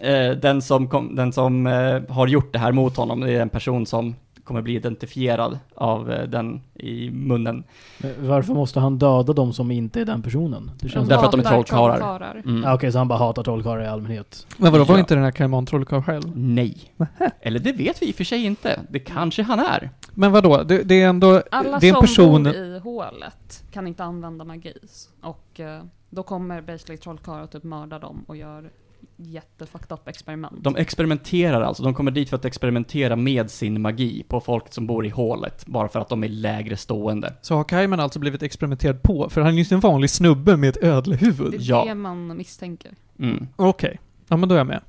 eh, 0.00 0.30
den 0.30 0.62
som, 0.62 0.88
kom, 0.88 1.16
den 1.16 1.32
som 1.32 1.66
eh, 1.66 2.14
har 2.14 2.26
gjort 2.26 2.52
det 2.52 2.58
här 2.58 2.72
mot 2.72 2.96
honom, 2.96 3.20
det 3.20 3.32
är 3.32 3.40
en 3.40 3.48
person 3.48 3.86
som 3.86 4.14
kommer 4.44 4.62
bli 4.62 4.74
identifierad 4.74 5.58
av 5.74 6.12
eh, 6.12 6.28
den 6.28 6.60
i 6.74 7.10
munnen. 7.10 7.64
Men 7.98 8.28
Varför 8.28 8.54
måste 8.54 8.80
han 8.80 8.98
döda 8.98 9.32
de 9.32 9.52
som 9.52 9.70
inte 9.70 10.00
är 10.00 10.04
den 10.04 10.22
personen? 10.22 10.70
Det 10.80 10.88
känns 10.88 11.08
Därför 11.08 11.24
att 11.24 11.30
de 11.30 11.40
är 11.40 11.44
trollkarlar. 11.44 11.96
trollkarlar. 11.98 12.42
Mm. 12.46 12.64
Ah, 12.64 12.74
Okej, 12.74 12.92
så 12.92 12.98
han 12.98 13.08
bara 13.08 13.18
hatar 13.18 13.42
trollkarlar 13.42 13.82
i 13.82 13.86
allmänhet. 13.86 14.46
Men 14.58 14.72
vadå, 14.72 14.84
var 14.84 14.94
Ja. 14.94 14.98
inte 15.00 15.14
den 15.14 15.24
här 15.24 15.30
Kaiman 15.30 15.66
trollkarl 15.66 16.02
själv? 16.02 16.22
Nej. 16.36 16.92
Eller 17.40 17.58
det 17.60 17.72
vet 17.72 18.02
vi 18.02 18.08
i 18.08 18.10
och 18.12 18.14
för 18.16 18.24
sig 18.24 18.44
inte. 18.44 18.80
Det 18.90 18.98
kanske 18.98 19.42
han 19.42 19.58
är. 19.58 19.90
Men 20.14 20.32
vadå, 20.32 20.62
det, 20.62 20.82
det 20.82 21.02
är 21.02 21.08
ändå, 21.08 21.42
Alla 21.50 21.78
det 21.78 21.86
är 21.86 21.88
en 21.90 21.94
som 21.94 22.00
person... 22.00 22.42
bor 22.42 22.54
i 22.54 22.78
hålet 22.78 23.64
kan 23.72 23.86
inte 23.86 24.04
använda 24.04 24.44
magi. 24.44 24.74
Och 25.22 25.60
eh, 25.60 25.82
då 26.10 26.22
kommer 26.22 26.60
basically 26.62 26.98
trollkarlar 26.98 27.46
typ 27.46 27.64
mörda 27.64 27.98
dem 27.98 28.24
och 28.28 28.36
gör 28.36 28.70
jättefucked 29.16 29.92
up 29.92 30.08
experiment. 30.08 30.64
De 30.64 30.76
experimenterar 30.76 31.62
alltså. 31.62 31.82
De 31.82 31.94
kommer 31.94 32.10
dit 32.10 32.28
för 32.28 32.36
att 32.36 32.44
experimentera 32.44 33.16
med 33.16 33.50
sin 33.50 33.82
magi 33.82 34.22
på 34.28 34.40
folk 34.40 34.72
som 34.72 34.86
bor 34.86 35.06
i 35.06 35.08
hålet. 35.08 35.66
Bara 35.66 35.88
för 35.88 36.00
att 36.00 36.08
de 36.08 36.24
är 36.24 36.28
lägre 36.28 36.76
stående. 36.76 37.34
Så 37.42 37.56
har 37.56 37.64
Kaiman 37.64 38.00
alltså 38.00 38.18
blivit 38.18 38.42
experimenterad 38.42 39.02
på? 39.02 39.28
För 39.30 39.40
han 39.40 39.58
är 39.58 39.62
ju 39.62 39.74
en 39.74 39.80
vanlig 39.80 40.10
snubbe 40.10 40.56
med 40.56 40.68
ett 40.68 40.80
det 40.80 40.86
ödlehuvud. 40.88 41.54
är 41.54 41.58
Ja. 41.60 41.84
det 41.84 41.94
man 41.94 42.36
misstänker. 42.36 42.90
Mm. 43.18 43.46
Okej, 43.56 44.00
ja 44.28 44.36
men 44.36 44.48
då 44.48 44.54
är 44.54 44.58
jag 44.58 44.66
med. 44.66 44.80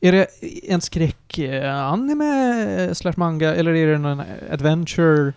Är 0.00 0.12
det 0.12 0.26
en 0.68 0.80
skräck-anime 0.80 2.94
slash 2.94 3.12
manga, 3.16 3.54
eller 3.54 3.74
är 3.74 3.86
det 3.86 3.98
någon 3.98 4.22
adventure, 4.50 5.32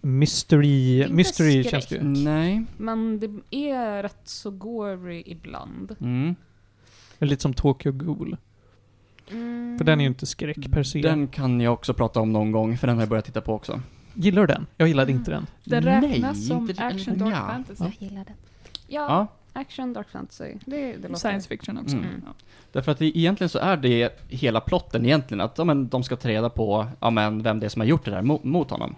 mystery, 0.00 1.02
Inte 1.02 1.12
mystery 1.14 1.64
skräck. 1.64 1.70
känns 1.70 1.86
det 1.86 1.94
ju. 1.96 2.02
Nej. 2.02 2.62
Men 2.76 3.20
det 3.20 3.56
är 3.56 4.02
rätt 4.02 4.20
så 4.24 4.50
gory 4.50 5.22
ibland. 5.26 5.96
Mm. 6.00 6.34
Eller 7.22 7.30
Lite 7.30 7.42
som 7.42 7.54
Tokyo 7.54 7.92
Ghoul. 7.92 8.36
Mm. 9.30 9.78
För 9.78 9.84
den 9.84 10.00
är 10.00 10.04
ju 10.04 10.08
inte 10.08 10.26
skräck 10.26 10.70
per 10.70 10.82
se. 10.82 11.00
Den 11.02 11.28
kan 11.28 11.60
jag 11.60 11.72
också 11.72 11.94
prata 11.94 12.20
om 12.20 12.32
någon 12.32 12.52
gång, 12.52 12.76
för 12.78 12.86
den 12.86 12.96
har 12.96 13.02
jag 13.02 13.08
börjat 13.08 13.24
titta 13.24 13.40
på 13.40 13.54
också. 13.54 13.80
Gillar 14.14 14.40
du 14.42 14.46
den? 14.54 14.66
Jag 14.76 14.88
gillade 14.88 15.12
inte 15.12 15.30
den. 15.30 15.46
Den 15.64 15.84
Nej, 15.84 16.00
räknas 16.00 16.46
som 16.46 16.70
inte- 16.70 16.84
action 16.84 17.18
dark 17.18 17.34
ja. 17.34 17.46
fantasy. 17.46 17.84
Jag 17.84 17.92
gillar 17.98 18.24
den. 18.24 18.34
Ja, 18.86 19.06
Ja. 19.08 19.26
action, 19.60 19.92
dark 19.92 20.08
fantasy. 20.10 20.54
Det, 20.66 20.92
det 20.92 21.02
låter... 21.02 21.14
Science 21.14 21.48
fiction 21.48 21.78
också. 21.78 21.96
Mm. 21.96 22.22
Ja. 22.26 22.32
Därför 22.72 22.92
att 22.92 22.98
det, 22.98 23.18
egentligen 23.18 23.48
så 23.48 23.58
är 23.58 23.76
det 23.76 24.20
hela 24.28 24.60
plotten 24.60 25.04
egentligen, 25.04 25.40
att 25.40 25.58
ja, 25.58 25.64
men, 25.64 25.88
de 25.88 26.02
ska 26.02 26.16
ta 26.16 26.28
reda 26.28 26.50
på 26.50 26.86
ja, 27.00 27.10
men, 27.10 27.42
vem 27.42 27.60
det 27.60 27.66
är 27.66 27.70
som 27.70 27.80
har 27.80 27.86
gjort 27.86 28.04
det 28.04 28.10
där 28.10 28.22
mot, 28.22 28.44
mot 28.44 28.70
honom. 28.70 28.94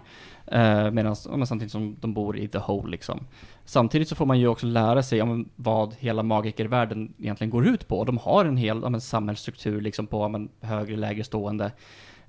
Eh, 0.47 0.91
Medan, 0.91 1.15
men, 1.29 1.47
samtidigt 1.47 1.71
som 1.71 1.95
de 2.01 2.13
bor 2.13 2.37
i 2.37 2.47
the 2.47 2.57
hole 2.57 2.91
liksom. 2.91 3.27
Samtidigt 3.65 4.09
så 4.09 4.15
får 4.15 4.25
man 4.25 4.39
ju 4.39 4.47
också 4.47 4.65
lära 4.65 5.03
sig 5.03 5.25
men, 5.25 5.49
vad 5.55 5.95
hela 5.99 6.23
magikervärlden 6.23 7.13
egentligen 7.19 7.51
går 7.51 7.67
ut 7.67 7.87
på. 7.87 8.03
De 8.03 8.17
har 8.17 8.45
en 8.45 8.57
hel 8.57 8.79
ja, 8.83 8.89
men, 8.89 9.01
samhällsstruktur 9.01 9.81
liksom 9.81 10.07
på 10.07 10.21
ja, 10.23 10.27
men, 10.27 10.49
högre, 10.61 10.95
lägre 10.97 11.23
stående 11.23 11.71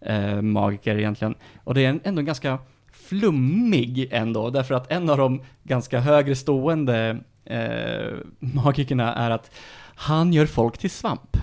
eh, 0.00 0.42
magiker 0.42 0.96
egentligen. 0.98 1.34
Och 1.64 1.74
det 1.74 1.84
är 1.84 1.90
en, 1.90 2.00
ändå 2.04 2.22
ganska 2.22 2.58
flummig 2.92 4.08
ändå, 4.12 4.50
därför 4.50 4.74
att 4.74 4.92
en 4.92 5.10
av 5.10 5.18
de 5.18 5.42
ganska 5.62 6.00
högre 6.00 6.36
stående 6.36 7.18
eh, 7.44 8.14
magikerna 8.38 9.14
är 9.14 9.30
att 9.30 9.50
han 9.94 10.32
gör 10.32 10.46
folk 10.46 10.78
till 10.78 10.90
svamp. 10.90 11.36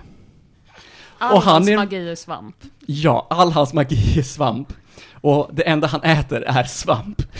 All 1.17 1.35
och 1.35 1.41
han 1.43 1.53
hans 1.53 1.69
är- 1.69 1.77
magi 1.77 2.09
är 2.09 2.15
svamp. 2.15 2.55
Ja, 2.85 3.27
all 3.29 3.51
hans 3.51 3.73
magi 3.73 4.19
är 4.19 4.23
svamp. 4.23 4.73
Och 5.13 5.49
det 5.53 5.67
enda 5.67 5.87
han 5.87 6.01
äter 6.03 6.41
är 6.41 6.63
svamp. 6.63 7.21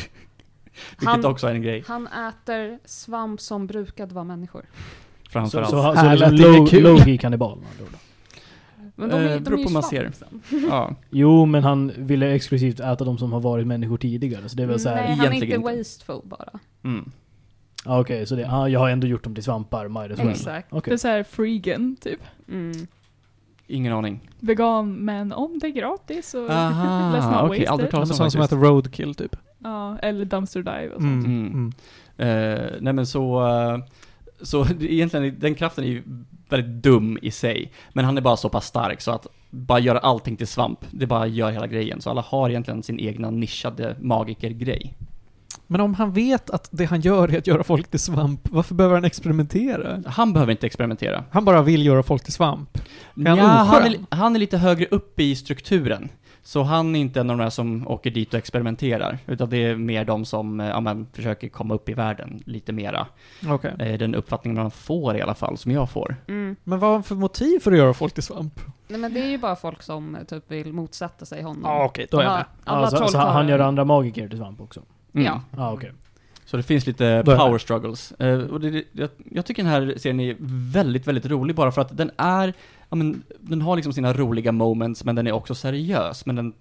Vilket 0.89 1.07
Han- 1.09 1.25
också 1.25 1.47
är 1.47 1.55
en 1.55 1.61
grej, 1.61 1.83
Han 1.87 2.07
äter 2.07 2.79
svamp 2.85 3.41
som 3.41 3.67
brukade 3.67 4.13
vara 4.15 4.25
människor. 4.25 4.65
Så, 5.23 5.29
framförallt. 5.29 5.69
så, 5.69 5.75
så, 5.75 5.91
Här 5.91 6.15
så 6.17 6.19
lät 6.25 6.31
liksom 6.31 6.51
det 6.51 6.57
low, 6.57 6.67
kul. 6.67 6.83
low-key 6.85 7.17
kannibal 7.17 7.57
med 7.57 7.67
andra 7.71 7.83
ord. 7.83 7.99
Men 8.95 9.09
de, 9.09 9.15
är- 9.15 9.29
Eh, 9.29 9.33
de 9.33 9.39
beror 9.43 9.55
är 9.55 9.59
ju 9.59 9.63
på 9.63 9.69
hur 9.69 9.73
man 9.73 9.83
svamp 9.83 10.15
ser. 10.15 10.57
ja. 10.69 10.95
Jo, 11.09 11.45
men 11.45 11.63
han 11.63 11.91
ville 11.97 12.31
exklusivt 12.35 12.79
äta 12.79 13.03
de 13.05 13.17
som 13.17 13.33
har 13.33 13.39
varit 13.39 13.67
människor 13.67 13.97
tidigare, 13.97 14.49
så 14.49 14.55
det 14.55 14.63
är 14.63 14.67
väl 14.67 14.79
såhär... 14.79 14.95
Nej, 14.95 15.15
han 15.15 15.27
är 15.27 15.43
inte 15.43 15.57
wasteful 15.57 16.21
bara. 16.23 16.49
Mm. 16.83 17.11
Ah, 17.85 17.99
Okej, 17.99 18.25
så 18.25 18.35
det, 18.35 18.45
ah, 18.51 18.67
jag 18.67 18.79
har 18.79 18.89
ändå 18.89 19.07
gjort 19.07 19.23
dem 19.23 19.35
till 19.35 19.43
svampar, 19.43 19.85
well. 20.17 20.29
Exakt. 20.29 20.67
Okej. 20.73 20.91
Det 20.91 20.95
är 20.95 20.97
såhär 20.97 21.23
freegan, 21.23 21.95
typ. 22.01 22.19
Mm. 22.49 22.87
Ingen 23.73 23.93
aning. 23.93 24.29
Vegan, 24.39 24.93
men 24.93 25.31
om 25.31 25.59
det 25.59 25.67
är 25.67 25.71
gratis 25.71 26.29
så 26.29 26.37
let's 26.47 26.51
Aha, 26.51 27.41
not 27.41 27.49
okej, 27.51 27.59
waste 27.59 27.71
aldrig 27.71 27.87
it. 27.87 27.91
talat 27.91 28.07
Som 28.07 28.13
om 28.13 28.17
sån 28.17 28.31
som 28.31 28.41
faktiskt. 28.41 28.61
heter 28.61 28.67
Roadkill 28.69 29.15
typ. 29.15 29.35
Ja, 29.63 29.97
eller 29.97 30.25
dumpster 30.25 30.59
dive 30.59 30.89
och 30.95 31.01
sånt. 31.01 31.25
Mm. 31.25 31.47
Mm. 31.53 31.73
Eh, 32.17 32.71
nej 32.81 32.93
men 32.93 33.05
så, 33.05 33.47
eh, 33.47 33.77
så 34.41 34.65
egentligen, 34.79 35.39
den 35.39 35.55
kraften 35.55 35.83
är 35.83 35.87
ju 35.87 36.03
väldigt 36.49 36.83
dum 36.83 37.17
i 37.21 37.31
sig. 37.31 37.71
Men 37.93 38.05
han 38.05 38.17
är 38.17 38.21
bara 38.21 38.37
så 38.37 38.49
pass 38.49 38.65
stark 38.65 39.01
så 39.01 39.11
att 39.11 39.27
bara 39.49 39.79
göra 39.79 39.99
allting 39.99 40.37
till 40.37 40.47
svamp, 40.47 40.79
det 40.91 41.07
bara 41.07 41.27
gör 41.27 41.51
hela 41.51 41.67
grejen. 41.67 42.01
Så 42.01 42.09
alla 42.09 42.21
har 42.21 42.49
egentligen 42.49 42.83
sin 42.83 42.99
egna 42.99 43.29
nischade 43.29 43.95
magikergrej. 43.99 44.95
Men 45.67 45.81
om 45.81 45.93
han 45.93 46.11
vet 46.11 46.49
att 46.49 46.69
det 46.71 46.85
han 46.85 47.01
gör 47.01 47.33
är 47.33 47.37
att 47.37 47.47
göra 47.47 47.63
folk 47.63 47.87
till 47.87 47.99
svamp, 47.99 48.41
varför 48.51 48.75
behöver 48.75 48.95
han 48.95 49.05
experimentera? 49.05 50.03
Han 50.05 50.33
behöver 50.33 50.51
inte 50.51 50.65
experimentera. 50.67 51.23
Han 51.31 51.45
bara 51.45 51.61
vill 51.61 51.85
göra 51.85 52.03
folk 52.03 52.23
till 52.23 52.33
svamp. 52.33 52.77
Är 53.25 53.29
han 53.29 53.37
Ja, 53.37 53.45
han, 53.45 53.83
är, 53.83 53.95
han 54.09 54.35
är 54.35 54.39
lite 54.39 54.57
högre 54.57 54.85
upp 54.85 55.19
i 55.19 55.35
strukturen. 55.35 56.09
Så 56.45 56.63
han 56.63 56.95
är 56.95 56.99
inte 56.99 57.19
en 57.21 57.29
av 57.29 57.37
de 57.37 57.43
där 57.43 57.49
som 57.49 57.87
åker 57.87 58.11
dit 58.11 58.33
och 58.33 58.37
experimenterar. 58.37 59.17
Utan 59.27 59.49
det 59.49 59.57
är 59.57 59.75
mer 59.75 60.05
de 60.05 60.25
som 60.25 60.59
eh, 60.59 60.67
ja, 60.67 60.79
men, 60.79 61.07
försöker 61.13 61.49
komma 61.49 61.73
upp 61.73 61.89
i 61.89 61.93
världen 61.93 62.43
lite 62.45 62.71
mera. 62.71 63.07
Okej. 63.47 63.73
Eh, 63.79 63.97
Den 63.97 64.15
uppfattningen 64.15 64.61
man 64.61 64.71
får 64.71 65.17
i 65.17 65.21
alla 65.21 65.35
fall, 65.35 65.57
som 65.57 65.71
jag 65.71 65.89
får. 65.89 66.15
Mm. 66.27 66.55
Men 66.63 66.79
vad 66.79 66.89
har 66.89 66.95
han 66.95 67.03
för 67.03 67.15
motiv 67.15 67.59
för 67.59 67.71
att 67.71 67.77
göra 67.77 67.93
folk 67.93 68.13
till 68.13 68.23
svamp? 68.23 68.59
Nej 68.87 68.99
men 68.99 69.13
det 69.13 69.19
är 69.19 69.29
ju 69.29 69.37
bara 69.37 69.55
folk 69.55 69.81
som 69.83 70.15
eh, 70.15 70.23
typ 70.23 70.51
vill 70.51 70.73
motsätta 70.73 71.25
sig 71.25 71.41
honom. 71.43 71.61
Ja, 71.65 71.85
okej, 71.85 72.07
då 72.11 72.19
är 72.19 72.23
jag 72.23 72.33
med. 72.33 72.45
Alla 72.63 72.87
Ah, 72.87 72.89
så, 72.89 72.95
så 72.95 73.01
trollkarlar. 73.03 73.33
han 73.33 73.47
gör 73.47 73.59
andra 73.59 73.85
magiker 73.85 74.27
till 74.29 74.37
svamp 74.37 74.61
också? 74.61 74.81
Mm. 75.13 75.25
Ja. 75.25 75.41
Ah, 75.57 75.73
okej. 75.73 75.91
Så 76.45 76.57
det 76.57 76.63
finns 76.63 76.87
lite 76.87 77.23
power 77.25 77.57
struggles. 77.57 78.11
Eh, 78.11 78.39
och 78.39 78.59
det, 78.59 78.69
det, 78.69 78.83
jag, 78.91 79.09
jag 79.31 79.45
tycker 79.45 79.63
den 79.63 79.71
här 79.71 79.93
serien 79.97 80.19
är 80.19 80.35
väldigt, 80.73 81.07
väldigt 81.07 81.25
rolig 81.25 81.55
bara 81.55 81.71
för 81.71 81.81
att 81.81 81.97
den 81.97 82.11
är, 82.17 82.53
ja 82.89 82.95
men, 82.95 83.23
den 83.39 83.61
har 83.61 83.75
liksom 83.75 83.93
sina 83.93 84.13
roliga 84.13 84.51
moments, 84.51 85.03
men 85.03 85.15
den 85.15 85.27
är 85.27 85.31
också 85.31 85.55
seriös, 85.55 86.25
men, 86.25 86.35
den, 86.35 86.53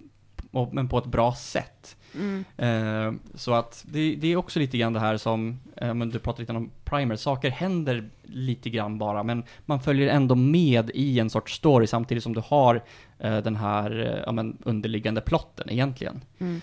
och, 0.51 0.75
men 0.75 0.89
på 0.89 0.99
ett 0.99 1.07
bra 1.07 1.35
sätt. 1.35 1.97
Mm. 2.15 2.45
Eh, 2.57 3.21
så 3.35 3.53
att 3.53 3.85
det, 3.89 4.15
det 4.15 4.33
är 4.33 4.37
också 4.37 4.59
lite 4.59 4.79
grann 4.79 4.93
det 4.93 5.01
här 5.01 5.17
som, 5.17 5.61
eh, 5.77 5.95
men 5.95 6.11
du 6.11 6.19
pratade 6.19 6.43
lite 6.43 6.53
om 6.53 6.71
primer, 6.85 7.17
saker 7.17 7.51
händer 7.51 8.11
lite 8.23 8.71
grann 8.71 8.99
bara, 8.99 9.23
men 9.23 9.45
man 9.67 9.81
följer 9.81 10.09
ändå 10.09 10.35
med 10.35 10.91
i 10.95 11.19
en 11.19 11.31
sorts 11.31 11.55
story 11.55 11.87
samtidigt 11.87 12.23
som 12.23 12.35
du 12.35 12.43
har 12.47 12.83
eh, 13.19 13.39
den 13.39 13.57
här 13.57 14.01
eh, 14.01 14.23
ja, 14.27 14.33
men 14.33 14.59
underliggande 14.65 15.21
plotten 15.21 15.71
egentligen. 15.71 16.21
Mm. 16.39 16.61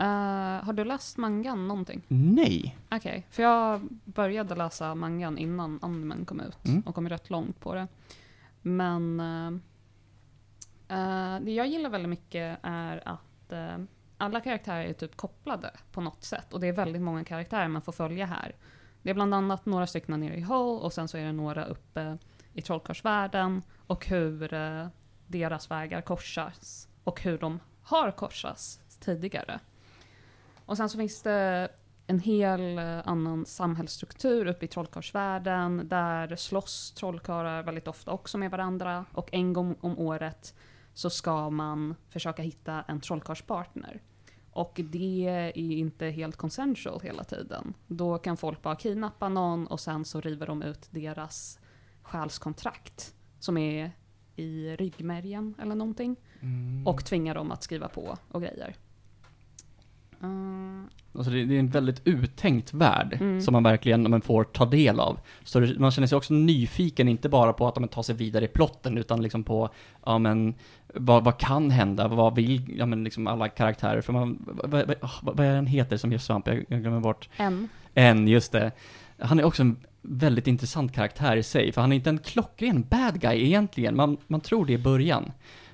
Eh, 0.00 0.64
har 0.64 0.72
du 0.72 0.84
läst 0.84 1.16
mangan 1.16 1.68
någonting? 1.68 2.02
Nej. 2.08 2.76
Okej, 2.90 3.26
för 3.30 3.42
jag 3.42 3.80
började 4.04 4.54
läsa 4.54 4.94
mangan 4.94 5.38
innan 5.38 5.78
animen 5.82 6.24
kom 6.24 6.40
ut 6.40 6.64
Mm. 6.66 6.80
och 6.86 6.94
kom 6.94 7.08
rätt 7.08 7.30
långt 7.30 7.60
på 7.60 7.74
det. 7.74 7.88
Men 8.62 9.20
eh, 10.88 11.40
det 11.40 11.52
jag 11.52 11.66
gillar 11.66 11.90
väldigt 11.90 12.08
mycket 12.10 12.58
är 12.62 13.08
att 13.08 13.52
eh, 13.52 13.76
alla 14.18 14.40
karaktärer 14.40 14.84
är 14.84 14.92
typ 14.92 15.16
kopplade 15.16 15.70
på 15.92 16.00
något 16.00 16.24
sätt 16.24 16.52
och 16.52 16.60
det 16.60 16.66
är 16.66 16.72
väldigt 16.72 17.02
många 17.02 17.24
karaktärer 17.24 17.68
man 17.68 17.82
får 17.82 17.92
följa 17.92 18.26
här. 18.26 18.56
Det 19.02 19.10
är 19.10 19.14
bland 19.14 19.34
annat 19.34 19.66
några 19.66 19.86
stycken 19.86 20.20
nere 20.20 20.36
i 20.36 20.40
Hull 20.40 20.78
och 20.80 20.92
sen 20.92 21.08
så 21.08 21.16
är 21.18 21.24
det 21.24 21.32
några 21.32 21.64
uppe 21.64 22.18
i 22.54 22.62
trollkarlsvärlden 22.62 23.62
och 23.86 24.06
hur 24.06 24.48
deras 25.26 25.70
vägar 25.70 26.00
korsas 26.00 26.88
och 27.04 27.22
hur 27.22 27.38
de 27.38 27.60
har 27.82 28.10
korsats 28.10 28.80
tidigare. 29.00 29.60
Och 30.70 30.76
sen 30.76 30.88
så 30.88 30.98
finns 30.98 31.22
det 31.22 31.68
en 32.06 32.18
hel 32.18 32.78
eh, 32.78 33.08
annan 33.08 33.46
samhällsstruktur 33.46 34.46
uppe 34.46 34.64
i 34.64 34.68
trollkarlsvärlden. 34.68 35.88
Där 35.88 36.36
slåss 36.36 36.92
trollkarlar 36.92 37.62
väldigt 37.62 37.88
ofta 37.88 38.10
också 38.10 38.38
med 38.38 38.50
varandra. 38.50 39.04
Och 39.12 39.28
en 39.32 39.52
gång 39.52 39.76
om 39.80 39.98
året 39.98 40.54
så 40.94 41.10
ska 41.10 41.50
man 41.50 41.94
försöka 42.08 42.42
hitta 42.42 42.84
en 42.88 43.00
trollkarlspartner. 43.00 44.00
Och 44.50 44.80
det 44.84 45.26
är 45.28 45.58
inte 45.58 46.06
helt 46.06 46.36
consensual 46.36 47.00
hela 47.00 47.24
tiden. 47.24 47.74
Då 47.86 48.18
kan 48.18 48.36
folk 48.36 48.62
bara 48.62 48.76
kidnappa 48.76 49.28
någon 49.28 49.66
och 49.66 49.80
sen 49.80 50.04
så 50.04 50.20
river 50.20 50.46
de 50.46 50.62
ut 50.62 50.88
deras 50.90 51.58
själskontrakt. 52.02 53.14
Som 53.38 53.56
är 53.56 53.92
i 54.36 54.76
ryggmärgen 54.76 55.54
eller 55.58 55.74
någonting. 55.74 56.16
Och 56.86 57.04
tvingar 57.04 57.34
dem 57.34 57.50
att 57.50 57.62
skriva 57.62 57.88
på 57.88 58.18
och 58.28 58.42
grejer. 58.42 58.76
Mm, 60.22 60.88
Alltså 61.14 61.30
det, 61.30 61.44
det 61.44 61.54
är 61.54 61.58
en 61.60 61.68
väldigt 61.68 62.02
uttänkt 62.04 62.74
värld 62.74 63.18
Mm. 63.20 63.40
som 63.40 63.52
man 63.52 63.62
verkligen 63.62 64.02
men, 64.02 64.20
får 64.20 64.44
ta 64.44 64.66
del 64.66 65.00
av. 65.00 65.18
Så 65.44 65.60
det, 65.60 65.78
man 65.78 65.90
känner 65.90 66.06
sig 66.08 66.16
också 66.16 66.34
nyfiken, 66.34 67.08
inte 67.08 67.28
bara 67.28 67.52
på 67.52 67.68
att 67.68 67.76
ja, 67.76 67.80
men, 67.80 67.88
ta 67.88 68.02
sig 68.02 68.14
vidare 68.14 68.44
i 68.44 68.48
plotten, 68.48 68.98
utan 68.98 69.22
liksom 69.22 69.44
på, 69.44 69.68
ja 70.06 70.18
men, 70.18 70.54
vad, 70.94 71.24
vad 71.24 71.38
kan 71.38 71.70
hända? 71.70 72.08
Vad 72.08 72.34
vill, 72.34 72.74
ja 72.78 72.86
men 72.86 73.04
liksom 73.04 73.26
alla 73.26 73.48
karaktärer? 73.48 74.00
För 74.00 74.12
man, 74.12 74.38
vad, 74.46 74.70
vad, 74.70 74.94
vad, 75.22 75.36
vad 75.36 75.46
är 75.46 75.54
den 75.54 75.66
heter 75.66 75.96
som 75.96 76.12
gör 76.12 76.18
svamp? 76.18 76.46
Jag, 76.46 76.64
jag 76.68 76.80
glömmer 76.80 77.00
bort. 77.00 77.28
en. 77.36 77.68
En, 77.94 78.28
just 78.28 78.52
det. 78.52 78.70
Han 79.18 79.40
är 79.40 79.44
också 79.44 79.62
en 79.62 79.76
väldigt 80.02 80.46
intressant 80.46 80.92
karaktär 80.94 81.36
i 81.36 81.42
sig, 81.42 81.72
för 81.72 81.80
han 81.80 81.92
är 81.92 81.96
inte 81.96 82.10
en 82.10 82.18
klockren 82.18 82.82
bad 82.90 83.20
guy 83.20 83.44
egentligen. 83.44 83.96
Man, 83.96 84.16
man 84.26 84.40
tror 84.40 84.66
det 84.66 84.72
i 84.72 84.78
början. 84.78 85.32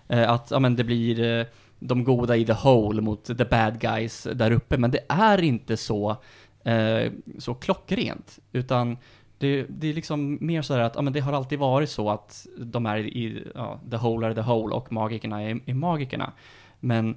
Eh, 0.09 0.31
att, 0.31 0.51
ja 0.51 0.59
men 0.59 0.77
det 0.77 0.85
blir, 0.85 1.39
eh, 1.41 1.47
de 1.79 2.05
goda 2.05 2.37
i 2.37 2.45
the 2.45 2.53
hole 2.53 3.01
mot 3.01 3.25
the 3.25 3.45
bad 3.45 3.81
guys 3.81 4.27
där 4.35 4.51
uppe, 4.51 4.79
men 4.79 4.91
det 4.91 5.01
är 5.09 5.43
inte 5.43 5.77
så, 5.77 6.17
eh, 6.65 7.13
så 7.39 7.55
klockrent, 7.55 8.39
utan 8.53 8.97
det, 9.39 9.67
det 9.69 9.89
är 9.89 9.95
liksom 9.95 10.39
mer 10.41 10.63
så 10.63 10.75
här 10.75 10.81
att, 10.81 10.95
ja 10.95 11.03
men 11.03 11.13
det 11.13 11.21
har 11.21 11.33
alltid 11.33 11.59
varit 11.59 11.91
så 11.91 12.11
att 12.11 12.47
de 12.59 12.87
är 12.87 12.99
i, 12.99 13.47
ja, 13.55 13.81
the 13.91 13.97
hole 13.97 14.27
är 14.27 14.35
the 14.35 14.41
hole 14.41 14.75
och 14.75 14.93
magikerna 14.93 15.43
är, 15.43 15.61
är 15.67 15.75
magikerna. 15.75 16.33
Men 16.81 17.17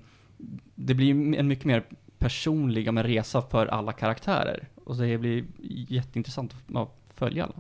det 0.76 0.94
blir 0.94 1.36
en 1.36 1.48
mycket 1.48 1.66
mer 1.66 1.84
personlig 2.18 2.88
ja, 2.88 3.04
resa 3.04 3.42
för 3.42 3.68
alla 3.68 3.94
karaktärer. 3.94 4.68
Och 4.84 4.98
det 4.98 5.18
blir 5.18 5.46
jätteintressant 5.90 6.54
att 6.54 6.64
ja, 6.68 6.92
följa 7.14 7.44
alla. 7.44 7.56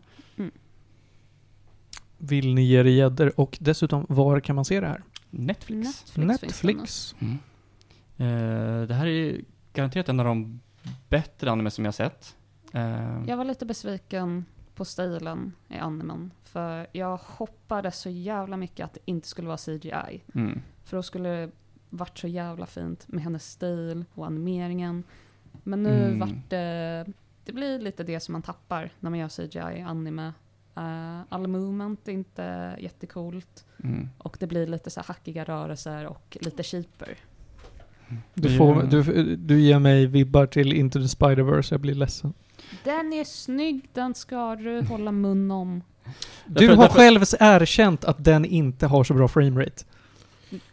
Vill 2.17 2.53
ni 2.53 2.61
ge 2.61 2.79
er 2.79 2.85
gäddor? 2.85 3.31
Och 3.35 3.57
dessutom, 3.61 4.05
var 4.09 4.39
kan 4.39 4.55
man 4.55 4.65
se 4.65 4.79
det 4.79 4.87
här? 4.87 5.03
Netflix. 5.29 6.17
Netflix. 6.17 6.63
Netflix. 6.63 7.15
Mm. 7.19 7.37
Eh, 8.17 8.87
det 8.87 8.93
här 8.93 9.05
är 9.07 9.41
garanterat 9.73 10.09
en 10.09 10.19
av 10.19 10.25
de 10.25 10.59
bättre 11.09 11.51
anime 11.51 11.71
som 11.71 11.85
jag 11.85 11.93
sett. 11.93 12.35
Eh, 12.73 13.23
Jag 13.27 13.37
var 13.37 13.45
lite 13.45 13.65
besviken 13.65 14.45
på 14.75 14.85
stilen 14.85 15.53
i 15.67 15.77
animen. 15.77 16.31
För 16.43 16.87
jag 16.91 17.17
hoppades 17.23 17.99
så 17.99 18.09
jävla 18.09 18.57
mycket 18.57 18.85
att 18.85 18.93
det 18.93 18.99
inte 19.05 19.27
skulle 19.27 19.47
vara 19.47 19.57
CGI. 19.57 20.23
mm. 20.35 20.61
För 20.83 20.97
då 20.97 21.03
skulle 21.03 21.29
det 21.29 21.51
varit 21.89 22.17
så 22.17 22.27
jävla 22.27 22.65
fint 22.65 23.07
med 23.07 23.23
hennes 23.23 23.51
stil 23.51 24.05
och 24.13 24.25
animeringen. 24.25 25.03
Men 25.63 25.83
nu 25.83 26.03
Mm. 26.05 26.19
vart 26.19 26.49
det... 26.49 27.05
Det 27.45 27.53
blir 27.53 27.79
lite 27.79 28.03
det 28.03 28.19
som 28.19 28.31
man 28.33 28.41
tappar 28.41 28.91
när 28.99 29.09
man 29.09 29.19
gör 29.19 29.29
CGI 29.29 29.77
i 29.79 29.81
anime. 29.81 30.33
Uh, 30.79 31.21
all 31.29 31.47
movement 31.47 32.07
är 32.07 32.11
inte 32.11 32.75
jättecoolt. 32.79 33.65
Mm. 33.83 34.09
Och 34.17 34.37
det 34.39 34.47
blir 34.47 34.67
lite 34.67 34.89
så 34.89 34.99
här 34.99 35.07
hackiga 35.07 35.43
rörelser 35.43 36.05
och 36.05 36.37
lite 36.41 36.63
cheaper. 36.63 37.17
Du, 38.33 38.57
får, 38.57 38.83
du, 38.83 39.35
du 39.35 39.61
ger 39.61 39.79
mig 39.79 40.05
vibbar 40.05 40.45
till 40.45 40.73
Into 40.73 40.99
the 40.99 41.05
Spider-Verse, 41.05 41.73
jag 41.73 41.79
blir 41.81 41.95
ledsen. 41.95 42.33
Den 42.83 43.13
är 43.13 43.23
snygg, 43.23 43.89
den 43.93 44.13
ska 44.15 44.55
du 44.55 44.81
hålla 44.81 45.11
mun 45.11 45.51
om. 45.51 45.83
Du 46.45 46.53
Därför- 46.53 46.75
har 46.75 46.83
därför- 46.83 46.95
själv 46.99 47.21
erkänt 47.39 48.03
att 48.05 48.23
den 48.23 48.45
inte 48.45 48.87
har 48.87 49.03
så 49.03 49.13
bra 49.13 49.27
framerate. 49.27 49.83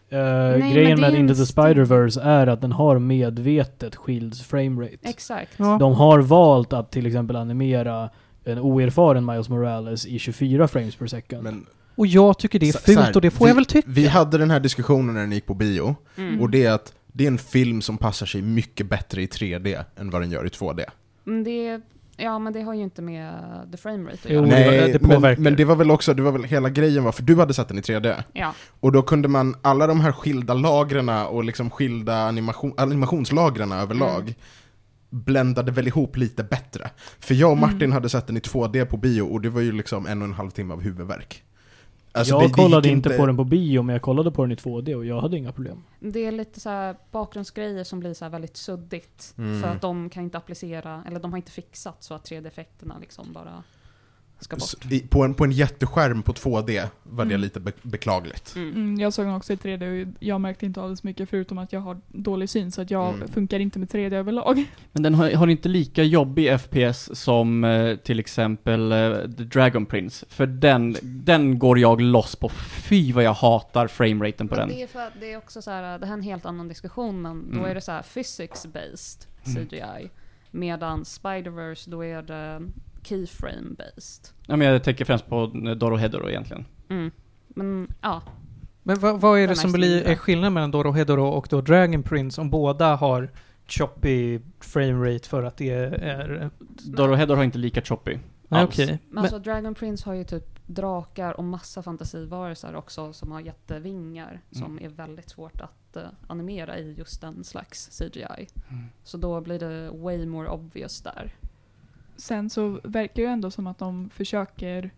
Eh, 0.08 0.18
men 0.58 0.70
grejen 0.72 1.00
med 1.00 1.14
Into 1.14 1.34
the. 1.34 1.44
Spider-Verse 1.44 2.20
är 2.22 2.46
att 2.46 2.60
den 2.60 2.72
har 2.72 2.98
medvetet 2.98 3.96
skild 3.96 4.36
framerate. 4.40 4.96
Exakt. 5.02 5.52
Ja. 5.56 5.76
De 5.80 5.94
har 5.94 6.18
valt 6.18 6.72
att 6.72 6.90
till 6.90 7.06
exempel 7.06 7.36
animera 7.36 8.10
en 8.46 8.58
oerfaren 8.58 9.26
Miles 9.26 9.48
Morales 9.48 10.06
i 10.06 10.18
24 10.18 10.68
frames 10.68 10.96
per 10.96 11.06
second. 11.06 11.42
Men 11.42 11.66
Och 11.94 12.06
jag 12.06 12.38
tycker 12.38 12.58
det 12.58 12.68
är 12.68 12.72
fult 12.72 12.98
här, 12.98 13.16
och 13.16 13.20
det 13.20 13.30
får 13.30 13.44
vi, 13.44 13.50
jag 13.50 13.54
väl 13.54 13.64
tycka. 13.66 13.88
Vi 13.90 14.06
hade 14.06 14.38
den 14.38 14.50
här 14.50 14.60
diskussionen 14.60 15.14
när 15.14 15.20
den 15.20 15.32
gick 15.32 15.46
på 15.46 15.54
bio, 15.54 15.96
Mm. 16.16 16.40
och 16.40 16.50
det 16.50 16.64
är 16.64 16.72
att 16.72 16.92
det 17.12 17.24
är 17.24 17.28
en 17.28 17.38
film 17.38 17.82
som 17.82 17.98
passar 17.98 18.26
sig 18.26 18.42
mycket 18.42 18.86
bättre 18.86 19.22
i 19.22 19.26
3D 19.26 19.84
än 19.96 20.10
vad 20.10 20.22
den 20.22 20.30
gör 20.30 20.44
i 20.46 20.48
2D. 20.48 20.84
Men 21.24 21.44
det, 21.44 21.80
ja, 22.16 22.38
men 22.38 22.52
det 22.52 22.62
har 22.62 22.74
ju 22.74 22.82
inte 22.82 23.02
med 23.02 23.32
the 23.72 23.76
frame 23.78 24.10
rate 24.10 24.18
att 24.24 24.30
göra. 24.30 24.46
Nej, 24.46 24.92
det 24.92 25.02
men, 25.20 25.42
men 25.42 25.56
det 25.56 25.64
var 25.64 25.76
väl 25.76 25.90
också, 25.90 26.14
det 26.14 26.22
var 26.22 26.32
väl 26.32 26.44
hela 26.44 26.68
grejen 26.70 27.04
var, 27.04 27.12
för 27.12 27.22
du 27.22 27.36
hade 27.36 27.54
sett 27.54 27.68
den 27.68 27.78
i 27.78 27.80
3D, 27.80 28.14
Ja. 28.32 28.52
och 28.80 28.92
då 28.92 29.02
kunde 29.02 29.28
man, 29.28 29.56
alla 29.62 29.86
de 29.86 30.00
här 30.00 30.12
skilda 30.12 30.54
lagren 30.54 31.08
och 31.08 31.44
liksom 31.44 31.70
skilda 31.70 32.16
animation, 32.16 32.74
animationslagren 32.76 33.72
överlag, 33.72 34.22
Mm. 34.22 34.34
Bländade 35.10 35.72
väl 35.72 35.86
ihop 35.86 36.16
lite 36.16 36.44
bättre. 36.44 36.90
För 37.20 37.34
jag 37.34 37.50
och 37.50 37.58
Martin 37.58 37.76
Mm. 37.82 37.92
hade 37.92 38.08
sett 38.08 38.26
den 38.26 38.36
i 38.36 38.40
2D 38.40 38.84
på 38.86 38.96
bio, 38.96 39.22
och 39.22 39.40
det 39.40 39.50
var 39.50 39.60
ju 39.60 39.72
liksom 39.72 40.06
en 40.06 40.22
och 40.22 40.28
en 40.28 40.34
halv 40.34 40.50
timme 40.50 40.74
av 40.74 40.80
huvudvärk. 40.80 41.42
Alltså, 42.12 42.34
jag 42.34 42.42
det- 42.42 42.46
det 42.48 42.52
kollade 42.52 42.88
inte 42.88 43.10
på 43.10 43.26
den 43.26 43.36
på 43.36 43.44
bio, 43.44 43.82
men 43.82 43.92
jag 43.92 44.02
kollade 44.02 44.30
på 44.30 44.42
den 44.42 44.52
i 44.52 44.54
2D 44.56 44.94
och 44.94 45.04
jag 45.06 45.20
hade 45.20 45.36
inga 45.36 45.52
problem. 45.52 45.82
Det 46.00 46.26
är 46.26 46.32
lite 46.32 46.60
så 46.60 46.68
här 46.70 46.96
bakgrundsgrejer 47.10 47.84
som 47.84 48.00
blir 48.00 48.14
så 48.14 48.24
här 48.24 48.30
väldigt 48.32 48.56
suddigt. 48.56 49.34
Mm. 49.38 49.62
För 49.62 49.68
att 49.68 49.80
de 49.80 50.10
kan 50.10 50.22
inte 50.24 50.38
applicera, 50.38 51.02
eller 51.06 51.20
de 51.20 51.30
har 51.32 51.36
inte 51.36 51.50
fixat 51.52 52.02
så 52.04 52.14
att 52.14 52.24
3D-effekterna 52.30 52.98
liksom 53.00 53.32
bara 53.32 53.62
ska 54.40 54.56
bort. 54.56 54.92
I- 54.92 55.00
På 55.00 55.24
en, 55.24 55.34
på 55.34 55.44
en 55.44 55.50
jätteskärm 55.52 56.22
på 56.22 56.32
2D 56.32 56.82
var 57.02 57.24
det 57.24 57.30
Mm. 57.34 57.40
lite 57.40 57.60
be 57.60 57.72
beklagligt. 57.82 58.52
Mm. 58.56 58.68
Mm, 58.74 59.00
jag 59.00 59.12
såg 59.12 59.26
den 59.26 59.34
också 59.34 59.52
i 59.52 59.56
3D 59.56 60.06
och 60.06 60.14
jag 60.20 60.40
märkte 60.40 60.66
inte 60.66 60.80
alldeles 60.80 61.02
mycket 61.02 61.28
förutom 61.30 61.58
att 61.58 61.72
jag 61.72 61.80
har 61.80 62.00
dålig 62.08 62.48
syn 62.48 62.72
så 62.72 62.82
att 62.82 62.90
jag 62.90 63.14
Mm. 63.14 63.28
funkar 63.28 63.58
inte 63.58 63.78
med 63.78 63.88
3D 63.88 64.12
överlag. 64.16 64.64
Men 64.92 65.02
den 65.02 65.14
har, 65.14 65.30
har 65.30 65.46
inte 65.46 65.68
lika 65.68 66.02
jobbig 66.02 66.60
FPS 66.60 67.20
som 67.20 67.64
eh, 67.64 67.96
till 67.96 68.20
exempel 68.20 68.92
eh, 68.92 69.12
The 69.36 69.44
Dragon 69.44 69.86
Prince. 69.86 70.26
För 70.28 70.46
den, 70.46 70.96
den 71.02 71.58
går 71.58 71.78
jag 71.78 72.00
loss 72.00 72.36
på. 72.36 72.48
Fy 72.88 73.12
vad 73.12 73.24
jag 73.24 73.34
hatar 73.34 73.86
frameraten 73.86 74.48
på 74.48 74.54
Men 74.56 74.68
den. 74.68 74.76
det 74.76 74.82
är 74.82 74.86
för 74.86 75.10
det 75.20 75.32
är 75.32 75.36
också 75.36 75.62
så 75.62 75.70
här, 75.70 75.98
det 75.98 76.06
här 76.06 76.12
är 76.12 76.16
en 76.18 76.22
helt 76.22 76.46
annan 76.46 76.68
diskussion, 76.68 77.22
men 77.22 77.50
då 77.50 77.58
Mm. 77.58 77.70
är 77.70 77.74
det 77.74 77.80
så 77.80 77.92
här 77.92 78.02
physics-based 78.02 79.26
Mm. 79.46 79.66
CGI. 79.68 80.10
Medan 80.50 81.04
Spider-Verse, 81.04 81.90
då 81.90 82.04
är 82.04 82.22
det 82.22 82.62
keyframe-based. 83.08 84.32
Ja, 84.46 84.56
men 84.56 84.68
jag 84.68 84.84
tänker 84.84 85.04
främst 85.04 85.26
på 85.26 85.52
eh, 85.66 85.70
Dorohedoro 85.70 86.28
egentligen. 86.28 86.64
Mm. 86.88 87.10
Men 87.48 87.94
ja, 88.00 88.22
Men 88.82 88.98
vad, 88.98 89.20
vad 89.20 89.38
är 89.38 89.40
det 89.40 89.46
Den 89.46 89.56
som 89.56 89.70
är 89.70 89.78
blir 89.78 90.02
är 90.02 90.14
skillnaden 90.14 90.52
mellan 90.52 90.70
Dorohedoro 90.70 91.26
och 91.26 91.46
då 91.50 91.60
Dragon 91.60 92.02
Prince 92.02 92.40
om 92.40 92.50
båda 92.50 92.96
har 92.96 93.30
choppy 93.68 94.40
framerate 94.60 95.28
för 95.28 95.42
att 95.42 95.56
det 95.56 95.70
är... 95.70 96.50
Dorohedoro 96.84 97.36
har 97.36 97.44
inte 97.44 97.58
lika 97.58 97.82
choppy. 97.82 98.18
Nej 98.48 98.60
Alls. 98.60 98.74
okej. 98.74 98.86
men 98.86 98.98
Men, 99.08 99.18
alltså 99.18 99.38
Dragon 99.38 99.74
Prince 99.74 100.08
har 100.08 100.14
ju 100.14 100.24
typ 100.24 100.56
drakar 100.66 101.32
och 101.32 101.44
massa 101.44 101.82
fantasivarelser 101.82 102.76
också 102.76 103.12
som 103.12 103.32
har 103.32 103.40
jättevingar 103.40 104.40
som 104.50 104.78
är 104.82 104.88
väldigt 104.88 105.30
svårt 105.30 105.60
att 105.60 105.96
eh, 105.96 106.02
animera 106.26 106.78
i 106.78 106.94
just 106.98 107.20
den 107.20 107.44
slags 107.44 107.98
CGI. 107.98 108.48
Mm. 108.68 108.84
Så 109.04 109.16
då 109.16 109.40
blir 109.40 109.58
det 109.58 109.90
way 109.90 110.26
more 110.26 110.48
obvious 110.48 111.02
där. 111.02 111.34
Sen 112.16 112.50
så 112.50 112.80
verkar 112.84 113.22
ju 113.22 113.28
ändå 113.28 113.50
som 113.50 113.66
att 113.66 113.78
de 113.78 114.10
försöker 114.10 114.90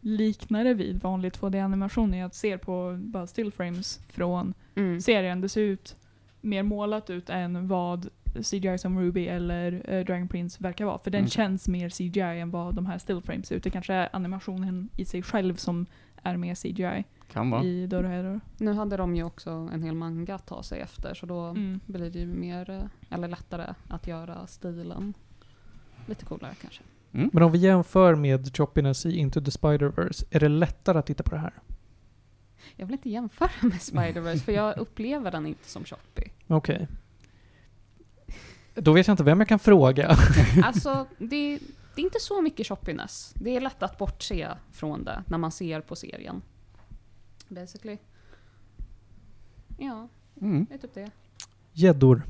likna 0.00 0.64
det 0.64 0.74
vid 0.74 1.02
vanlig 1.02 1.32
2D-animation. 1.32 2.16
Jag 2.18 2.34
ser 2.34 2.56
på 2.58 2.98
bara 3.02 3.26
stillframes 3.26 4.00
från 4.08 4.54
Mm. 4.74 5.00
serien. 5.00 5.40
Det 5.40 5.48
ser 5.48 5.60
ut 5.60 5.96
mer 6.40 6.62
målat 6.62 7.10
ut 7.10 7.30
än 7.30 7.68
vad 7.68 8.08
CGI 8.42 8.78
som 8.78 9.00
Ruby 9.00 9.26
eller 9.26 9.82
eh, 9.88 10.04
Dragon 10.04 10.28
Prince 10.28 10.62
verkar 10.62 10.84
vara. 10.84 10.98
För 10.98 11.10
den 11.10 11.18
Mm. 11.18 11.28
känns 11.30 11.68
mer 11.68 11.88
CGI 11.88 12.20
än 12.40 12.50
vad 12.50 12.74
de 12.74 12.86
här 12.86 12.98
stillframes 12.98 13.46
ser 13.46 13.56
ut. 13.56 13.64
Det 13.64 13.70
kanske 13.70 13.94
är 13.94 14.08
animationen 14.12 14.88
i 14.96 15.04
sig 15.04 15.22
själv 15.22 15.54
som 15.56 15.86
är 16.22 16.36
mer 16.36 16.54
CGI 16.54 17.04
Kan 17.32 17.50
vara. 17.50 17.64
i 17.64 17.86
Dorohedoro. 17.86 18.40
Nu 18.58 18.72
hade 18.72 18.96
de 18.96 19.16
ju 19.16 19.24
också 19.24 19.50
en 19.50 19.82
hel 19.82 19.94
manga 19.94 20.34
att 20.34 20.46
ta 20.46 20.62
sig 20.62 20.80
efter 20.80 21.14
så 21.14 21.26
då 21.26 21.40
Mm. 21.40 21.80
blir 21.86 22.10
det 22.10 22.18
ju 22.18 22.26
mer, 22.26 22.70
eh, 22.70 22.82
eller 23.10 23.28
lättare 23.28 23.74
att 23.88 24.06
göra 24.06 24.46
stilen 24.46 25.14
lite 26.06 26.24
coolare 26.24 26.54
kanske. 26.62 26.82
men 27.10 27.42
om 27.42 27.52
vi 27.52 27.58
jämför 27.58 28.14
med 28.14 28.56
choppiness 28.56 29.06
i 29.06 29.16
Into 29.16 29.40
the 29.40 29.50
Spider-Verse, 29.50 30.24
är 30.30 30.40
det 30.40 30.48
lättare 30.48 30.98
att 30.98 31.06
titta 31.06 31.22
på 31.22 31.30
det 31.34 31.40
här? 31.40 31.52
Jag 32.76 32.86
vill 32.86 32.92
inte 32.94 33.10
jämföra 33.10 33.50
med 33.60 33.72
Spider-Verse 33.80 34.38
för 34.38 34.52
jag 34.52 34.78
upplever 34.78 35.30
den 35.30 35.46
inte 35.46 35.68
som 35.68 35.84
choppy. 35.84 36.22
Okej. 36.46 36.88
Då 38.74 38.92
vet 38.92 39.06
jag 39.06 39.12
inte 39.14 39.24
vem 39.24 39.40
jag 39.40 39.48
kan 39.48 39.58
fråga. 39.58 40.16
Alltså, 40.64 41.06
det, 41.18 41.58
det 41.94 42.00
är 42.00 42.04
inte 42.04 42.20
så 42.20 42.42
mycket 42.42 42.66
choppiness. 42.66 43.32
Det 43.36 43.56
är 43.56 43.60
lätt 43.60 43.82
att 43.82 43.98
bortse 43.98 44.48
från 44.72 45.04
det 45.04 45.24
när 45.26 45.38
man 45.38 45.52
ser 45.52 45.80
på 45.80 45.96
serien. 45.96 46.42
Basically. 47.48 47.98
Ja, 49.78 50.08
Mm. 50.40 50.66
det 50.68 50.74
är 50.74 50.78
typ 50.78 50.94
det. 50.94 51.10
Gäddor. 51.72 52.22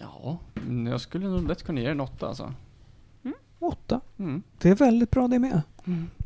Ja, 0.00 0.38
mm, 0.56 0.86
jag 0.86 1.00
skulle 1.00 1.28
nog 1.28 1.48
lätt 1.48 1.62
kunna 1.62 1.80
ge 1.80 1.88
den 1.88 2.00
åtta 2.00 2.28
alltså. 2.28 2.52
Åtta. 3.58 4.00
Mm. 4.18 4.42
Det 4.58 4.68
är 4.70 4.74
väldigt 4.74 5.10
bra 5.10 5.28
det 5.28 5.38
med. 5.38 5.62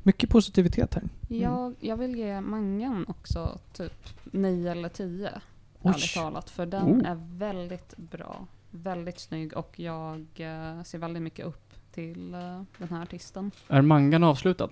Mycket 0.03 0.31
positivitet 0.31 0.95
här. 0.95 1.03
Jag, 1.29 1.75
jag 1.81 1.97
vill 1.97 2.17
ge 2.17 2.41
mangan 2.41 3.05
också 3.09 3.59
typ 3.73 4.09
9 4.25 4.71
eller 4.71 4.89
10. 4.89 5.31
Oj. 5.83 5.93
Ärligt 5.95 6.15
talat. 6.15 6.51
För 6.51 6.67
den 6.67 6.83
Oh. 7.01 7.09
är 7.11 7.15
väldigt 7.39 7.97
bra. 7.97 8.47
Väldigt 8.71 9.19
snygg 9.21 9.57
och 9.57 9.81
jag 9.81 10.27
eh, 10.37 10.83
ser 10.83 10.99
väldigt 10.99 11.23
mycket 11.23 11.47
upp 11.47 11.75
till 11.93 12.35
eh, 12.35 12.63
den 12.79 12.89
här 12.91 13.03
artisten. 13.03 13.51
Är 13.69 13.83
mangan 13.83 14.25
avslutad? 14.25 14.69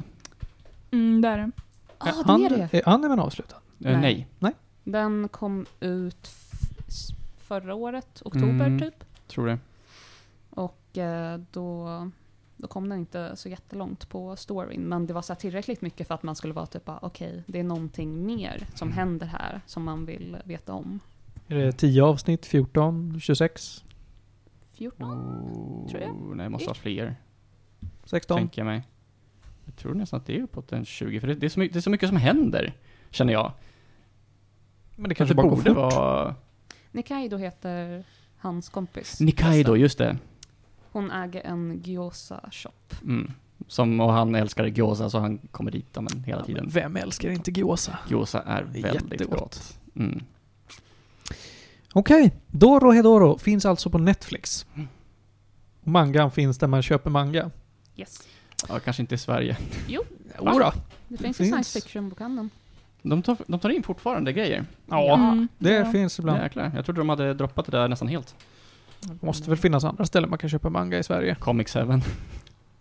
Mm, 0.90 1.20
där 1.20 1.32
är 1.32 1.38
den. 1.38 1.52
Ah, 1.98 2.08
Är 2.08 2.12
den 2.24 2.30
är 2.44 2.52
an- 2.62 2.68
det! 2.72 2.78
Är 2.78 2.88
animen 2.88 3.20
avslutad? 3.20 3.56
Eh, 3.84 4.00
Nej. 4.00 4.28
nej, 4.38 4.52
Den 4.84 5.28
kom 5.28 5.66
ut 5.80 6.18
f- 6.22 7.16
förra 7.60 7.74
året, 7.74 8.22
oktober 8.24 8.66
Mm. 8.66 8.78
typ. 8.78 9.04
tror 9.26 9.46
det. 9.46 9.58
Och 10.50 10.98
eh, 10.98 11.40
då, 11.50 11.88
då 12.56 12.66
kom 12.66 12.88
den 12.88 12.98
inte 12.98 13.36
så 13.36 13.48
jättelångt 13.48 14.08
på 14.08 14.36
storyn. 14.36 14.80
Men 14.82 15.06
det 15.06 15.14
var 15.14 15.22
så 15.22 15.32
här 15.32 15.40
tillräckligt 15.40 15.80
mycket 15.80 16.06
för 16.08 16.14
att 16.14 16.22
man 16.22 16.36
skulle 16.36 16.52
vara 16.54 16.66
typ 16.66 16.82
okej, 16.86 17.42
det 17.46 17.58
är 17.60 17.64
någonting 17.64 18.26
mer 18.26 18.66
som 18.74 18.88
Mm. 18.88 18.98
händer 18.98 19.26
här 19.26 19.60
som 19.66 19.84
man 19.84 20.06
vill 20.06 20.36
veta 20.44 20.72
om. 20.72 21.00
Är 21.48 21.54
det 21.56 21.72
10 21.72 22.02
avsnitt? 22.04 22.46
14? 22.46 23.20
26? 23.20 23.84
14? 24.72 25.08
Oh, 25.12 25.88
Tror 25.88 26.02
jag. 26.02 26.36
Nej, 26.36 26.44
det 26.44 26.50
måste 26.50 26.66
vara 26.66 26.74
fler, 26.74 27.16
16? 28.04 28.38
tänker 28.38 28.60
jag 28.60 28.66
mig. 28.66 28.82
Jag 29.64 29.76
tror 29.76 29.94
nästan 29.94 30.20
att 30.20 30.26
det 30.26 30.36
är 30.36 30.42
uppåt 30.42 30.72
en 30.72 30.84
20, 30.84 31.20
för 31.20 31.26
det, 31.26 31.34
det, 31.34 31.46
är 31.46 31.50
så 31.50 31.60
mycket, 31.60 31.72
det 31.74 31.78
är 31.78 31.82
så 31.82 31.90
mycket 31.90 32.08
som 32.08 32.16
händer, 32.16 32.72
känner 33.10 33.32
jag. 33.32 33.52
Men 34.96 35.08
det 35.08 35.14
Kanske 35.14 35.34
kanske 35.34 35.34
bara 35.34 35.42
går 35.48 35.56
borde 35.56 35.70
fort. 35.70 35.76
vara... 35.94 36.34
Nikaido 36.92 37.36
heter 37.36 38.04
hans 38.38 38.68
kompis. 38.68 39.20
Nikaido, 39.20 39.76
just 39.76 39.98
det. 39.98 40.16
Hon 40.92 41.10
äger 41.10 41.40
en 41.46 41.80
gyoza-shop. 41.84 42.94
Mm. 43.02 43.32
Som, 43.68 44.00
och 44.00 44.12
han 44.12 44.34
älskar 44.34 44.64
gyoza 44.66 45.10
så 45.10 45.18
han 45.18 45.38
kommer 45.38 45.70
dit 45.70 45.86
ja, 45.92 46.00
men, 46.00 46.24
hela 46.24 46.40
Ja, 46.40 46.44
tiden. 46.44 46.62
men 46.64 46.72
vem 46.72 46.96
älskar 46.96 47.30
inte 47.30 47.50
gyoza? 47.50 47.98
Gyoza 48.08 48.42
är 48.42 48.62
väldigt 48.62 48.94
jättegott. 48.94 49.40
gott. 49.40 49.78
Mm. 49.96 50.22
Okej, 51.92 52.32
Doro 52.46 52.90
Hedoro 52.90 53.38
finns 53.38 53.64
alltså 53.66 53.90
på 53.90 53.98
Netflix. 53.98 54.66
Och 55.80 55.88
mangan 55.88 56.30
finns 56.30 56.58
där 56.58 56.66
man 56.66 56.82
köper 56.82 57.10
manga. 57.10 57.50
Yes. 57.96 58.28
Ja, 58.68 58.78
kanske 58.78 59.02
inte 59.02 59.14
i 59.14 59.18
Sverige. 59.18 59.56
Jodå. 59.88 60.72
Det 61.08 61.16
finns 61.18 61.36
Finns. 61.36 61.40
ju 61.40 61.44
science 61.44 61.80
fiction-bokhandeln. 61.80 62.50
De 63.02 63.22
tar, 63.22 63.36
de 63.46 63.60
tar 63.60 63.70
in 63.70 63.82
fortfarande 63.82 64.32
grejer. 64.32 64.64
Ja, 64.86 65.14
Mm, 65.14 65.48
det 65.58 65.72
ja. 65.72 65.84
finns 65.84 66.18
ibland. 66.18 66.42
Jäklar, 66.42 66.72
jag 66.76 66.84
trodde 66.84 67.00
de 67.00 67.08
hade 67.08 67.34
droppat 67.34 67.66
det 67.66 67.72
där 67.72 67.88
nästan 67.88 68.08
helt. 68.08 68.34
Det 69.00 69.26
måste 69.26 69.50
väl 69.50 69.58
finnas 69.58 69.84
andra 69.84 70.04
ställen 70.04 70.30
man 70.30 70.38
kan 70.38 70.50
köpa 70.50 70.68
manga 70.70 70.98
i 70.98 71.02
Sverige. 71.02 71.34
Comic 71.34 71.72
7. 71.72 71.78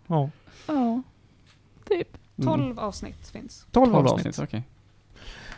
Ja. 0.06 0.30
Ja, 0.66 1.02
typ. 1.88 2.08
12 2.44 2.78
avsnitt 2.78 3.28
finns. 3.32 3.66
12 3.70 3.92
12 3.92 4.06
avsnitt. 4.06 4.38
okej. 4.38 4.62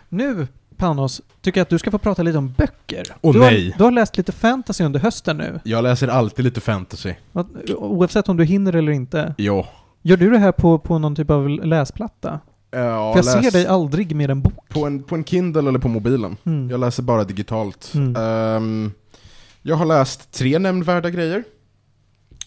Nu, 0.09 0.47
Panos, 0.77 1.23
tycker 1.41 1.61
jag 1.61 1.63
att 1.63 1.69
du 1.71 1.79
ska 1.79 1.91
få 1.91 1.99
prata 1.99 2.23
lite 2.23 2.39
om 2.39 2.53
böcker. 2.53 3.03
Åh, 3.21 3.33
du, 3.33 3.39
nej. 3.41 3.71
Har, 3.71 3.79
du 3.79 3.85
har 3.85 3.91
läst 3.91 4.17
lite 4.17 4.33
fantasy 4.33 4.85
under 4.85 5.01
hösten 5.01 5.37
nu. 5.37 5.61
Jag 5.65 5.83
läser 5.83 6.09
alltid 6.09 6.45
lite 6.45 6.61
fantasy. 6.61 7.15
Oavsett 7.77 8.29
om 8.29 8.37
du 8.37 8.45
hinner 8.45 8.73
eller 8.77 8.93
inte. 8.93 9.35
Ja. 9.39 9.69
Gör 10.03 10.17
du 10.17 10.31
det 10.31 10.39
här 10.39 10.53
på, 10.53 10.79
på 10.79 10.99
någon 10.99 11.15
typ 11.15 11.31
av 11.31 11.49
läsplatta? 11.49 12.41
Ja, 12.75 13.13
För 13.13 13.19
jag 13.19 13.25
läs- 13.25 13.45
ser 13.45 13.51
dig 13.51 13.67
aldrig 13.67 14.17
med 14.17 14.31
en 14.31 14.43
bok. 14.43 14.69
på 14.69 14.87
en, 14.87 15.03
på 15.03 15.15
en 15.15 15.25
Kindle 15.25 15.69
eller 15.69 15.79
på 15.79 15.89
mobilen. 15.89 16.37
Mm. 16.45 16.71
Jag 16.71 16.81
läser 16.81 17.03
bara 17.03 17.25
digitalt. 17.25 17.93
Mm. 17.95 18.17
Ehm, 18.17 18.93
jag 19.63 19.77
har 19.77 19.87
läst 19.87 20.33
tre 20.33 20.59
nämnvärda 20.59 21.11
grejer. 21.11 21.45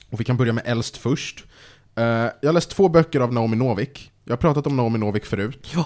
Och 0.10 0.20
vi 0.20 0.24
kan 0.24 0.38
börja 0.38 0.54
med 0.54 0.64
äldst 0.68 0.98
först. 0.98 1.46
Eh, 1.96 2.04
jag 2.04 2.46
har 2.46 2.54
läst 2.54 2.70
två 2.70 2.90
böcker 2.90 3.20
av 3.20 3.34
Naomi 3.34 3.56
Novik. 3.58 4.12
Jag 4.26 4.32
har 4.32 4.38
pratat 4.38 4.68
om 4.68 4.76
Naomi 4.78 5.00
Novik 5.00 5.26
förut. 5.26 5.74
Ja. 5.76 5.86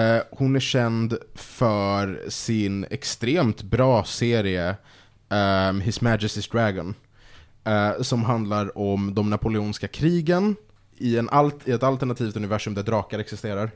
Eh, 0.00 0.22
hon 0.30 0.56
är 0.56 0.60
känd 0.60 1.14
för 1.34 2.20
sin 2.28 2.86
extremt 2.90 3.62
bra 3.62 4.04
serie 4.04 4.76
ehm, 5.28 5.80
His 5.80 6.00
Majesty's 6.00 6.52
Dragon. 6.52 6.94
eh, 7.64 8.02
som 8.02 8.24
handlar 8.24 8.78
om 8.78 9.14
de 9.14 9.30
napoleonska 9.30 9.88
krigen 9.88 10.56
i, 11.00 11.18
en 11.18 11.28
alt, 11.28 11.68
i 11.68 11.72
ett 11.72 11.82
alternativt 11.82 12.36
universum 12.36 12.74
där 12.74 12.82
drakar 12.82 13.18
existerar. 13.18 13.70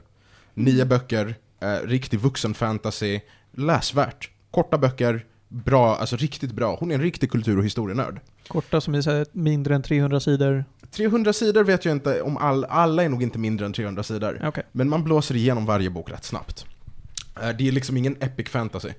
Nio 0.54 0.84
böcker, 0.84 1.34
eh, 1.60 1.86
riktig 1.86 2.20
vuxen 2.20 2.54
fantasy, 2.54 3.20
läsvärt. 3.52 4.30
Korta 4.50 4.78
böcker, 4.78 5.26
bra, 5.48 5.96
alltså 5.96 6.16
riktigt 6.16 6.52
bra. 6.52 6.76
Hon 6.80 6.90
är 6.90 6.94
en 6.94 7.00
riktig 7.00 7.30
kultur 7.30 7.58
och 7.58 7.64
historienörd. 7.64 8.20
Korta 8.48 8.80
som 8.80 8.94
här 8.94 9.26
mindre 9.32 9.74
än 9.74 9.82
300 9.82 10.20
sidor. 10.20 10.64
300 10.90 11.32
sidor 11.32 11.64
vet 11.64 11.84
jag 11.84 11.92
inte 11.92 12.22
om 12.22 12.36
all, 12.36 12.64
alla 12.64 13.02
är 13.04 13.08
nog 13.08 13.22
inte 13.22 13.38
mindre 13.38 13.66
än 13.66 13.72
300 13.72 14.02
sidor. 14.02 14.40
Okej. 14.44 14.64
Men 14.72 14.88
man 14.88 15.04
blåser 15.04 15.36
igenom 15.36 15.66
varje 15.66 15.90
bok 15.90 16.10
rätt 16.10 16.24
snabbt. 16.24 16.66
Eh, 17.42 17.48
Det 17.48 17.68
är 17.68 17.72
liksom 17.72 17.96
ingen 17.96 18.16
epic 18.20 18.48
fantasy. 18.48 18.90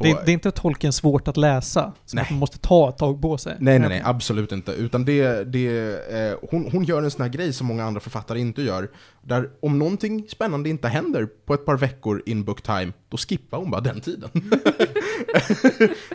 Det, 0.00 0.22
det 0.24 0.30
är 0.30 0.34
inte 0.34 0.50
tolken 0.50 0.92
svårt 0.92 1.28
att 1.28 1.36
läsa. 1.36 1.92
Så 2.04 2.16
Nej. 2.16 2.22
att 2.22 2.30
man 2.30 2.38
måste 2.38 2.58
ta 2.58 2.88
ett 2.88 2.98
tag 2.98 3.22
på 3.22 3.38
sig. 3.38 3.56
Nej, 3.60 3.78
nej, 3.78 3.88
nej, 3.88 4.02
absolut 4.04 4.52
inte. 4.52 4.72
Utan 4.72 5.04
det, 5.04 5.44
det, 5.44 5.68
eh, 6.10 6.38
hon, 6.50 6.68
hon 6.72 6.84
gör 6.84 7.02
en 7.02 7.10
sån 7.10 7.22
här 7.22 7.28
grej 7.28 7.52
som 7.52 7.66
många 7.66 7.84
andra 7.84 8.00
författare 8.00 8.40
inte 8.40 8.62
gör. 8.62 8.90
Där 9.22 9.50
om 9.62 9.78
någonting 9.78 10.26
spännande 10.28 10.68
inte 10.68 10.88
händer 10.88 11.28
på 11.46 11.54
ett 11.54 11.66
par 11.66 11.76
veckor 11.76 12.22
in 12.26 12.44
book 12.44 12.62
time, 12.62 12.92
då 13.08 13.16
skippar 13.16 13.58
hon 13.58 13.70
bara 13.70 13.80
den 13.80 14.00
tiden. 14.00 14.30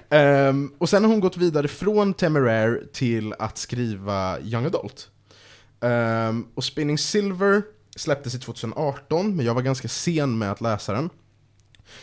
Ehm, 0.10 0.72
och 0.78 0.90
sen 0.90 1.04
har 1.04 1.12
hon 1.12 1.20
gått 1.20 1.38
vidare 1.38 1.68
från 1.68 2.14
Temeraire 2.14 2.80
till 2.94 3.34
att 3.40 3.58
skriva 3.58 4.40
Young 4.40 4.66
Adult. 4.66 5.08
Ehm, 5.82 6.46
och 6.56 6.64
Spinning 6.64 6.98
Silver 6.98 7.62
släpptes 7.96 8.36
i 8.36 8.40
2018, 8.40 9.36
men 9.36 9.46
jag 9.46 9.54
var 9.54 9.62
ganska 9.62 9.88
sen 9.88 10.38
med 10.38 10.52
att 10.52 10.62
läsa 10.62 10.94
den. 10.94 11.10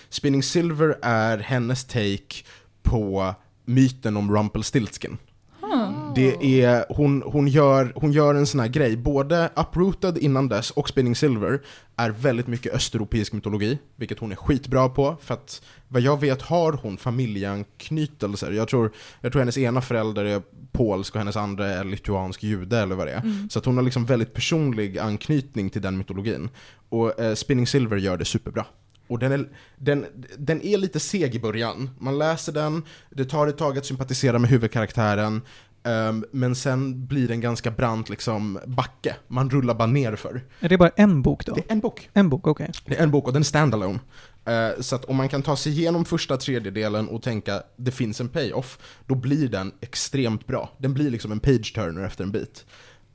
Spinning 0.08 0.42
Silver 0.42 0.98
är 1.02 1.38
hennes 1.38 1.84
take 1.84 2.44
på 2.82 3.34
myten 3.64 4.16
om 4.16 4.36
Rumpelstiltskin. 4.36 5.18
Hmm. 5.60 6.14
Det 6.14 6.62
är, 6.62 6.84
hon, 6.88 7.22
hon, 7.26 7.48
gör, 7.48 7.92
hon 7.96 8.12
gör 8.12 8.34
en 8.34 8.46
sån 8.46 8.60
här 8.60 8.68
grej, 8.68 8.96
både 8.96 9.50
Uprooted 9.56 10.18
innan 10.18 10.48
dess 10.48 10.70
och 10.70 10.88
Spinning 10.88 11.16
Silver 11.16 11.60
är 11.96 12.10
väldigt 12.10 12.46
mycket 12.46 12.74
östeuropeisk 12.74 13.32
mytologi, 13.32 13.78
vilket 13.96 14.18
hon 14.18 14.32
är 14.32 14.36
skitbra 14.36 14.88
på, 14.88 15.16
för 15.22 15.34
att 15.34 15.62
vad 15.88 16.02
jag 16.02 16.20
vet 16.20 16.42
har 16.42 16.72
hon 16.72 16.96
familjeanknytelser. 16.96 18.50
Jag 18.50 18.68
tror, 18.68 18.92
jag 19.20 19.32
tror 19.32 19.40
hennes 19.40 19.58
ena 19.58 19.80
förälder 19.80 20.24
är 20.24 20.42
polsk 20.72 21.14
och 21.14 21.20
hennes 21.20 21.36
andra 21.36 21.66
är 21.66 21.84
lituansk 21.84 22.42
jude 22.42 22.78
eller 22.78 22.94
vad 22.94 23.06
det 23.06 23.12
är. 23.12 23.20
Mm. 23.20 23.50
Så 23.50 23.58
att 23.58 23.64
hon 23.64 23.76
har 23.76 23.84
liksom 23.84 24.06
väldigt 24.06 24.34
personlig 24.34 24.98
anknytning 24.98 25.70
till 25.70 25.82
den 25.82 25.98
mytologin. 25.98 26.48
Och 26.88 27.20
eh, 27.20 27.34
Spinning 27.34 27.66
Silver 27.66 27.96
gör 27.96 28.16
det 28.16 28.24
superbra. 28.24 28.66
Och 29.10 29.18
den 29.18 29.32
är, 29.32 29.48
den, 29.76 30.06
den 30.38 30.62
är 30.62 30.76
lite 30.76 31.00
seg 31.00 31.34
i 31.34 31.40
början. 31.40 31.90
Man 31.98 32.18
läser 32.18 32.52
den, 32.52 32.82
det 33.10 33.24
tar 33.24 33.46
ett 33.46 33.58
tag 33.58 33.78
att 33.78 33.86
sympatisera 33.86 34.38
med 34.38 34.50
huvudkaraktären, 34.50 35.42
ehm, 35.82 36.24
men 36.30 36.54
sen 36.54 37.06
blir 37.06 37.28
den 37.28 37.40
ganska 37.40 37.70
brant 37.70 38.08
liksom 38.08 38.58
backe. 38.66 39.16
Man 39.28 39.50
rullar 39.50 39.74
bara 39.74 39.86
ner 39.86 40.16
för. 40.16 40.42
Är 40.60 40.68
det 40.68 40.78
bara 40.78 40.90
en 40.96 41.22
bok 41.22 41.46
då? 41.46 41.54
Det 41.54 41.60
är 41.60 41.72
en 41.72 41.80
bok. 41.80 42.10
En 42.12 42.28
bok, 42.28 42.46
okej. 42.46 42.70
Det 42.86 42.96
är 42.96 43.02
en 43.02 43.10
bok 43.10 43.26
och 43.26 43.32
den 43.32 43.42
är 43.42 43.44
standalone. 43.44 43.98
Eh, 44.44 44.80
så 44.80 44.96
att 44.96 45.04
om 45.04 45.16
man 45.16 45.28
kan 45.28 45.42
ta 45.42 45.56
sig 45.56 45.72
igenom 45.72 46.04
första 46.04 46.36
tredjedelen 46.36 47.08
och 47.08 47.22
tänka 47.22 47.62
det 47.76 47.90
finns 47.90 48.20
en 48.20 48.28
payoff, 48.28 48.78
då 49.06 49.14
blir 49.14 49.48
den 49.48 49.72
extremt 49.80 50.46
bra. 50.46 50.70
Den 50.78 50.94
blir 50.94 51.10
liksom 51.10 51.32
en 51.32 51.40
page-turner 51.40 52.06
efter 52.06 52.24
en 52.24 52.32
bit. 52.32 52.66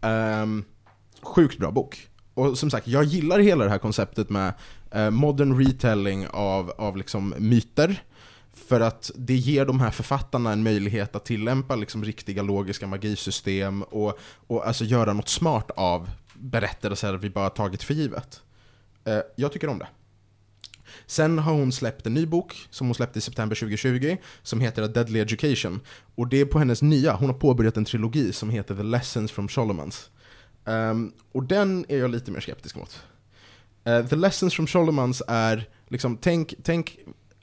Um, 0.02 0.66
sjukt 1.22 1.58
bra 1.58 1.72
bok. 1.72 2.08
Och 2.34 2.58
som 2.58 2.70
sagt, 2.70 2.88
jag 2.88 3.04
gillar 3.04 3.40
hela 3.40 3.64
det 3.64 3.70
här 3.70 3.78
konceptet 3.78 4.30
med 4.30 4.54
Eh, 4.96 5.10
modern 5.10 5.58
retelling 5.66 6.28
av, 6.28 6.70
av 6.78 6.98
liksom 6.98 7.34
myter. 7.38 8.04
För 8.54 8.82
att 8.82 9.12
det 9.16 9.36
ger 9.36 9.66
de 9.66 9.80
här 9.80 9.92
författarna 9.92 10.52
en 10.52 10.64
möjlighet 10.64 11.16
att 11.16 11.26
tillämpa 11.26 11.76
liksom 11.76 12.04
riktiga 12.04 12.42
logiska 12.42 12.88
magisystem 12.88 13.84
och, 13.84 14.20
och 14.48 14.68
alltså 14.68 14.84
göra 14.84 15.14
något 15.14 15.30
smart 15.30 15.72
av 15.72 16.10
berättelser 16.34 17.14
vi 17.14 17.30
bara 17.30 17.50
tagit 17.50 17.84
för 17.84 17.94
givet. 17.94 18.42
Eh, 19.06 19.20
jag 19.36 19.52
tycker 19.52 19.68
om 19.68 19.80
det. 19.80 19.88
Sen 21.06 21.40
har 21.40 21.54
hon 21.54 21.72
släppt 21.72 22.08
en 22.08 22.14
ny 22.14 22.26
bok 22.26 22.68
som 22.70 22.88
hon 22.88 22.96
släppte 22.96 23.20
i 23.20 23.22
september 23.22 23.56
2020 23.56 24.18
som 24.44 24.62
heter 24.62 24.84
A 24.84 24.88
Deadly 24.88 25.20
Education. 25.20 25.80
Och 26.16 26.28
det 26.28 26.42
är 26.42 26.46
på 26.46 26.60
hennes 26.60 26.82
nya, 26.82 27.14
hon 27.16 27.30
har 27.30 27.38
påbörjat 27.38 27.78
en 27.78 27.86
trilogi 27.86 28.34
som 28.34 28.50
heter 28.50 28.76
The 28.76 28.84
Lessons 28.84 29.32
from 29.32 29.50
Solomons. 29.50 30.10
Um, 30.66 30.74
ehm, 30.74 31.14
och 31.32 31.44
den 31.44 31.86
är 31.90 31.98
jag 31.98 32.12
lite 32.12 32.32
mer 32.32 32.40
skeptisk 32.40 32.76
mot. 32.76 33.04
Eh, 33.86 34.06
The 34.06 34.16
Lessons 34.16 34.54
from 34.54 34.68
Solomons 34.68 35.24
är, 35.28 35.68
liksom, 35.88 36.18
tänk, 36.18 36.54
tänk 36.64 36.98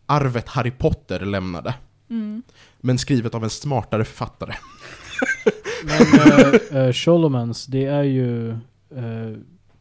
arvet 0.06 0.48
Harry 0.48 0.70
Potter 0.70 1.20
lämnade. 1.20 1.74
Mm. 2.10 2.42
Men 2.80 2.98
skrivet 2.98 3.34
av 3.34 3.44
en 3.44 3.50
smartare 3.50 4.04
författare. 4.04 4.54
Men 5.84 6.54
uh, 6.78 6.86
uh, 6.86 6.92
Solomons, 6.92 7.66
det 7.66 7.84
är 7.84 8.02
ju... 8.02 8.50
eh, 8.50 9.36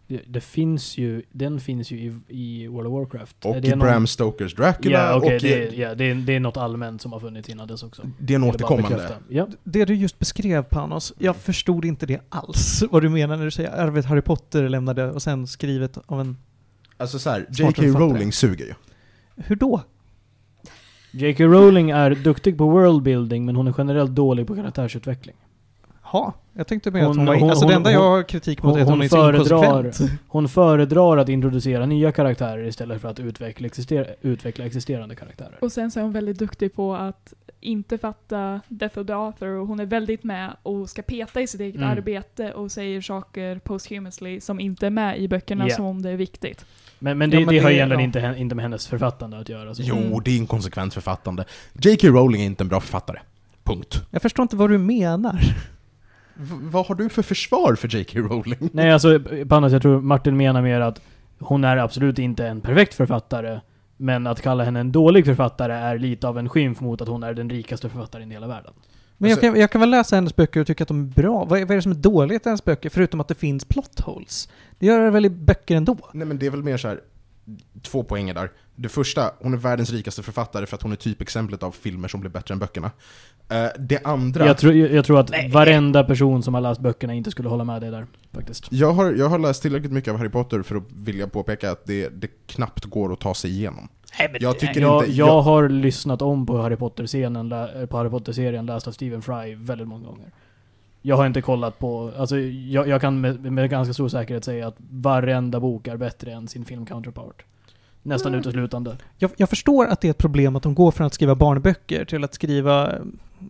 det, 0.08 0.22
det 0.28 0.42
finns 0.42 0.98
ju... 0.98 1.24
Den 1.32 1.60
finns 1.60 1.92
ju 1.92 1.98
i, 1.98 2.14
i 2.28 2.68
World 2.68 2.88
of 2.88 2.94
Warcraft. 2.94 3.46
Och 3.46 3.56
Är 3.56 3.66
i 3.66 3.70
någon- 3.70 3.80
Bram 3.80 4.08
Stokers 4.08 4.56
Dracula. 4.56 5.00
Ja, 5.00 5.16
okej. 5.16 5.36
och 5.36 5.42
det, 5.42 5.48
i, 5.48 5.68
är- 5.68 5.82
ja, 5.82 5.96
det, 5.96 6.04
är, 6.06 6.16
det 6.16 6.36
är 6.36 6.40
något 6.40 6.58
allmänt 6.58 7.02
som 7.02 7.12
har 7.14 7.20
funnits 7.20 7.50
innan 7.50 7.68
dess 7.68 7.84
också. 7.84 8.04
det 8.20 8.34
är 8.34 8.36
en 8.36 8.44
återkommande. 8.44 9.16
Ja. 9.30 9.48
Det 9.64 9.86
du 9.86 9.96
just 9.96 10.20
beskrev 10.20 10.64
Panos, 10.64 11.14
jag 11.20 11.36
förstod 11.36 11.86
inte 11.86 12.06
det 12.06 12.20
alls. 12.30 12.84
Vad 12.92 13.02
du 13.02 13.10
menar 13.10 13.38
när 13.38 13.46
du 13.46 13.52
säger 13.52 13.72
arvet 13.72 14.06
Harry 14.06 14.22
Potter 14.22 14.70
lämnade 14.70 15.12
och 15.12 15.22
sen 15.22 15.48
skrivet 15.48 15.98
av 16.06 16.22
en... 16.22 16.38
Alltså 17.02 17.20
såhär, 17.20 17.46
Smartare 17.54 17.86
J.K. 17.88 18.00
Rowling 18.00 18.32
suger 18.32 18.66
ju. 18.66 18.74
Hur 19.36 19.56
då? 19.56 19.82
J.K. 21.12 21.44
Rowling 21.44 21.90
är 21.90 22.12
duktig 22.12 22.58
på 22.58 22.68
worldbuilding, 22.70 23.46
men 23.46 23.56
hon 23.56 23.68
är 23.68 23.74
generellt 23.78 24.12
dålig 24.12 24.48
på 24.48 24.56
karaktärsutveckling. 24.56 25.36
Ja, 26.14 26.34
jag 26.54 26.68
tänkte 26.68 26.92
mer 26.92 27.02
att 27.02 27.08
Hon- 27.08 27.18
hon 27.18 27.26
var 27.26 27.34
in... 27.34 27.42
hon- 27.42 27.50
Alltså 27.50 27.68
det 27.68 27.74
enda 27.74 27.92
jag 27.92 28.00
har 28.10 28.24
kritik 28.24 28.64
mot 28.64 28.70
hon- 28.72 28.80
är 28.80 28.82
att 28.84 28.88
hon, 28.90 28.98
hon 28.98 29.06
är 29.06 29.10
så 29.10 29.16
föredrar-. 29.16 30.10
Hon 30.28 30.50
föredrar 30.50 31.18
att 31.18 31.30
introducera 31.30 31.86
nya 31.86 32.12
karaktärer 32.12 32.64
istället 32.68 33.02
för 33.02 33.10
att 33.10 33.20
utveckla, 33.20 33.66
exister, 33.68 34.16
utveckla 34.22 34.66
existerande 34.66 35.16
karaktärer. 35.16 35.58
Och 35.62 35.72
sen 35.72 35.92
så 35.92 36.00
är 36.00 36.04
hon 36.04 36.14
väldigt 36.14 36.40
duktig 36.40 36.74
på 36.74 36.96
att 36.96 37.34
inte 37.60 37.98
fatta 37.98 38.62
Death 38.68 39.00
of 39.00 39.08
the 39.08 39.14
Author 39.14 39.48
och 39.48 39.68
hon 39.68 39.80
är 39.80 39.86
väldigt 39.86 40.24
med 40.24 40.54
och 40.64 40.90
ska 40.90 41.02
peta 41.02 41.42
i 41.42 41.48
sitt 41.48 41.62
eget 41.62 41.76
Mm. 41.76 41.90
arbete 41.90 42.52
och 42.54 42.72
säger 42.72 43.02
saker 43.02 43.60
posthumously 43.60 44.42
som 44.42 44.60
inte 44.60 44.86
är 44.86 44.90
med 44.90 45.20
i 45.20 45.28
böckerna 45.28 45.68
Ja. 45.70 45.76
som 45.76 45.86
om 45.86 46.02
det 46.02 46.10
är 46.10 46.16
viktigt. 46.18 46.66
Men, 47.04 47.18
men 47.18 47.30
det, 47.30 47.36
Ja, 47.40 47.46
men 47.46 47.56
det 47.56 47.60
har 47.62 47.70
ju 47.70 47.76
egentligen 47.76 48.12
ja. 48.14 48.30
inte, 48.30 48.42
inte 48.42 48.56
med 48.56 48.64
hennes 48.64 48.88
författande 48.88 49.38
att 49.40 49.50
göra. 49.50 49.76
Så. 49.76 49.82
Jo, 49.86 50.20
det 50.20 50.32
är 50.32 50.38
inkonsekvent 50.38 50.94
författande. 50.94 51.46
J.K. 51.74 52.08
Rowling 52.08 52.42
är 52.42 52.46
inte 52.46 52.64
en 52.64 52.68
bra 52.68 52.80
författare. 52.80 53.20
Punkt. 53.64 54.02
Jag 54.12 54.22
förstår 54.22 54.44
inte 54.44 54.56
vad 54.56 54.70
du 54.70 54.78
menar. 54.78 55.56
V- 56.36 56.56
vad 56.62 56.86
har 56.88 56.96
du 56.96 57.10
för 57.10 57.22
försvar 57.22 57.76
för 57.76 57.88
J.K. 57.96 58.20
Rowling? 58.20 58.70
Nej, 58.74 58.92
alltså 58.92 59.20
Panos, 59.50 59.74
jag 59.74 59.82
tror 59.82 60.02
Martin 60.02 60.38
menar 60.38 60.62
mer 60.62 60.80
att 60.82 61.02
hon 61.40 61.64
är 61.64 61.78
absolut 61.78 62.20
inte 62.20 62.48
en 62.48 62.62
perfekt 62.62 62.94
författare, 62.94 63.60
Men 63.98 64.28
att 64.28 64.42
kalla 64.42 64.64
henne 64.64 64.80
en 64.80 64.92
dålig 64.92 65.26
författare 65.26 65.74
är 65.74 65.98
lite 65.98 66.28
av 66.28 66.38
en 66.40 66.50
skymf 66.50 66.80
mot 66.82 67.02
att 67.02 67.08
hon 67.08 67.24
är 67.24 67.34
den 67.34 67.50
rikaste 67.50 67.90
författaren 67.90 68.32
i 68.32 68.34
hela 68.34 68.48
världen. 68.48 68.74
Men 69.22 69.30
jag 69.30 69.38
Alltså- 69.38 69.52
kan, 69.52 69.60
jag 69.62 69.72
kan 69.72 69.82
väl 69.82 69.90
läsa 69.90 70.16
hennes 70.16 70.36
böcker 70.36 70.60
och 70.60 70.68
tycka 70.68 70.84
att 70.84 70.88
de 70.88 71.00
är 71.00 71.08
bra. 71.22 71.46
Vad 71.46 71.60
är, 71.60 71.66
vad 71.66 71.72
är 71.72 71.76
det 71.76 71.82
som 71.82 71.92
är 71.92 71.96
dåligt 71.96 72.46
i 72.46 72.50
hennes 72.50 72.66
böcker, 72.66 72.90
förutom 72.90 73.20
att 73.22 73.28
det 73.28 73.36
finns 73.36 73.66
plot 73.66 74.00
holes? 74.00 74.50
Det 74.80 74.86
gör 74.86 75.00
det 75.02 75.10
väl 75.12 75.26
i 75.26 75.30
böcker 75.30 75.76
ändå? 75.76 75.98
Nej 76.14 76.28
men 76.28 76.38
det 76.40 76.46
är 76.46 76.50
väl 76.50 76.64
mer 76.64 76.78
så 76.78 76.88
här. 76.88 77.00
två 77.82 78.04
poänger 78.04 78.34
där. 78.34 78.52
Det 78.76 78.90
första, 78.90 79.32
hon 79.40 79.54
är 79.54 79.58
världens 79.58 79.92
rikaste 79.92 80.24
författare 80.24 80.66
för 80.66 80.76
att 80.76 80.82
hon 80.82 80.92
är 80.92 80.96
typexemplet 80.96 81.64
av 81.64 81.72
filmer 81.72 82.08
som 82.08 82.20
blir 82.22 82.30
bättre 82.32 82.54
än 82.54 82.60
böckerna. 82.60 82.92
Eh, 83.50 83.66
det 83.80 84.00
andra, 84.04 84.46
Jag 84.46 84.58
tror, 84.58 84.74
jag, 84.74 84.92
jag 84.92 85.06
tror 85.06 85.20
att 85.20 85.32
varenda 85.52 86.04
person 86.04 86.44
som 86.44 86.54
har 86.54 86.62
läst 86.62 86.82
böckerna 86.82 87.14
inte 87.14 87.32
skulle 87.32 87.50
hålla 87.50 87.64
med 87.64 87.82
dig 87.82 87.92
där, 87.92 88.08
faktiskt. 88.34 88.68
jag 88.72 88.92
har, 88.94 89.12
jag 89.12 89.30
har 89.30 89.40
läst 89.40 89.62
tillräckligt 89.62 89.92
mycket 89.92 90.12
av 90.12 90.18
Harry 90.18 90.30
Potter 90.30 90.62
för 90.62 90.76
att 90.76 90.84
vilja 90.96 91.28
påpeka 91.28 91.72
att 91.72 91.86
det, 91.86 92.10
det 92.10 92.28
knappt 92.48 92.86
går 92.86 93.14
att 93.14 93.20
ta 93.20 93.34
sig 93.34 93.52
igenom. 93.52 93.88
Jag 94.40 94.60
tycker 94.60 94.82
jag, 94.82 95.04
inte... 95.04 95.18
jag 95.18 95.42
har 95.42 95.70
lyssnat 95.70 96.22
om 96.22 96.46
på 96.46 96.58
Harry 96.58 96.76
Potter-scenen, 96.76 97.50
lä- 97.50 97.88
på 97.88 97.98
Harry 97.98 98.10
Potter-serien 98.10 98.66
läst 98.66 98.88
av 98.88 98.92
Stephen 98.92 99.22
Fry 99.22 99.56
väldigt 99.56 99.88
många 99.88 100.06
gånger. 100.08 100.32
Jag 101.02 101.18
har 101.18 101.26
inte 101.26 101.42
kollat 101.42 101.80
på, 101.80 102.12
alltså 102.18 102.38
jag, 102.40 102.88
jag 102.88 103.02
kan 103.02 103.22
med, 103.22 103.52
med 103.52 103.70
ganska 103.70 103.94
stor 103.94 104.08
säkerhet 104.08 104.46
säga 104.46 104.68
att 104.68 104.76
varenda 104.90 105.60
bok 105.60 105.88
är 105.88 105.98
bättre 105.98 106.32
än 106.32 106.48
sin 106.48 106.66
film 106.66 106.86
counterpart. 106.86 107.44
Nästan 108.04 108.36
uteslutande. 108.36 108.98
Jag, 109.18 109.32
jag 109.38 109.50
förstår 109.50 109.86
att 109.86 110.02
det 110.02 110.08
är 110.08 110.12
ett 110.12 110.18
problem 110.18 110.56
att 110.56 110.64
de 110.64 110.76
går 110.76 110.92
från 110.92 111.08
att 111.08 111.14
skriva 111.14 111.36
barnböcker 111.36 112.06
till 112.06 112.24
att 112.24 112.34
skriva, 112.34 112.94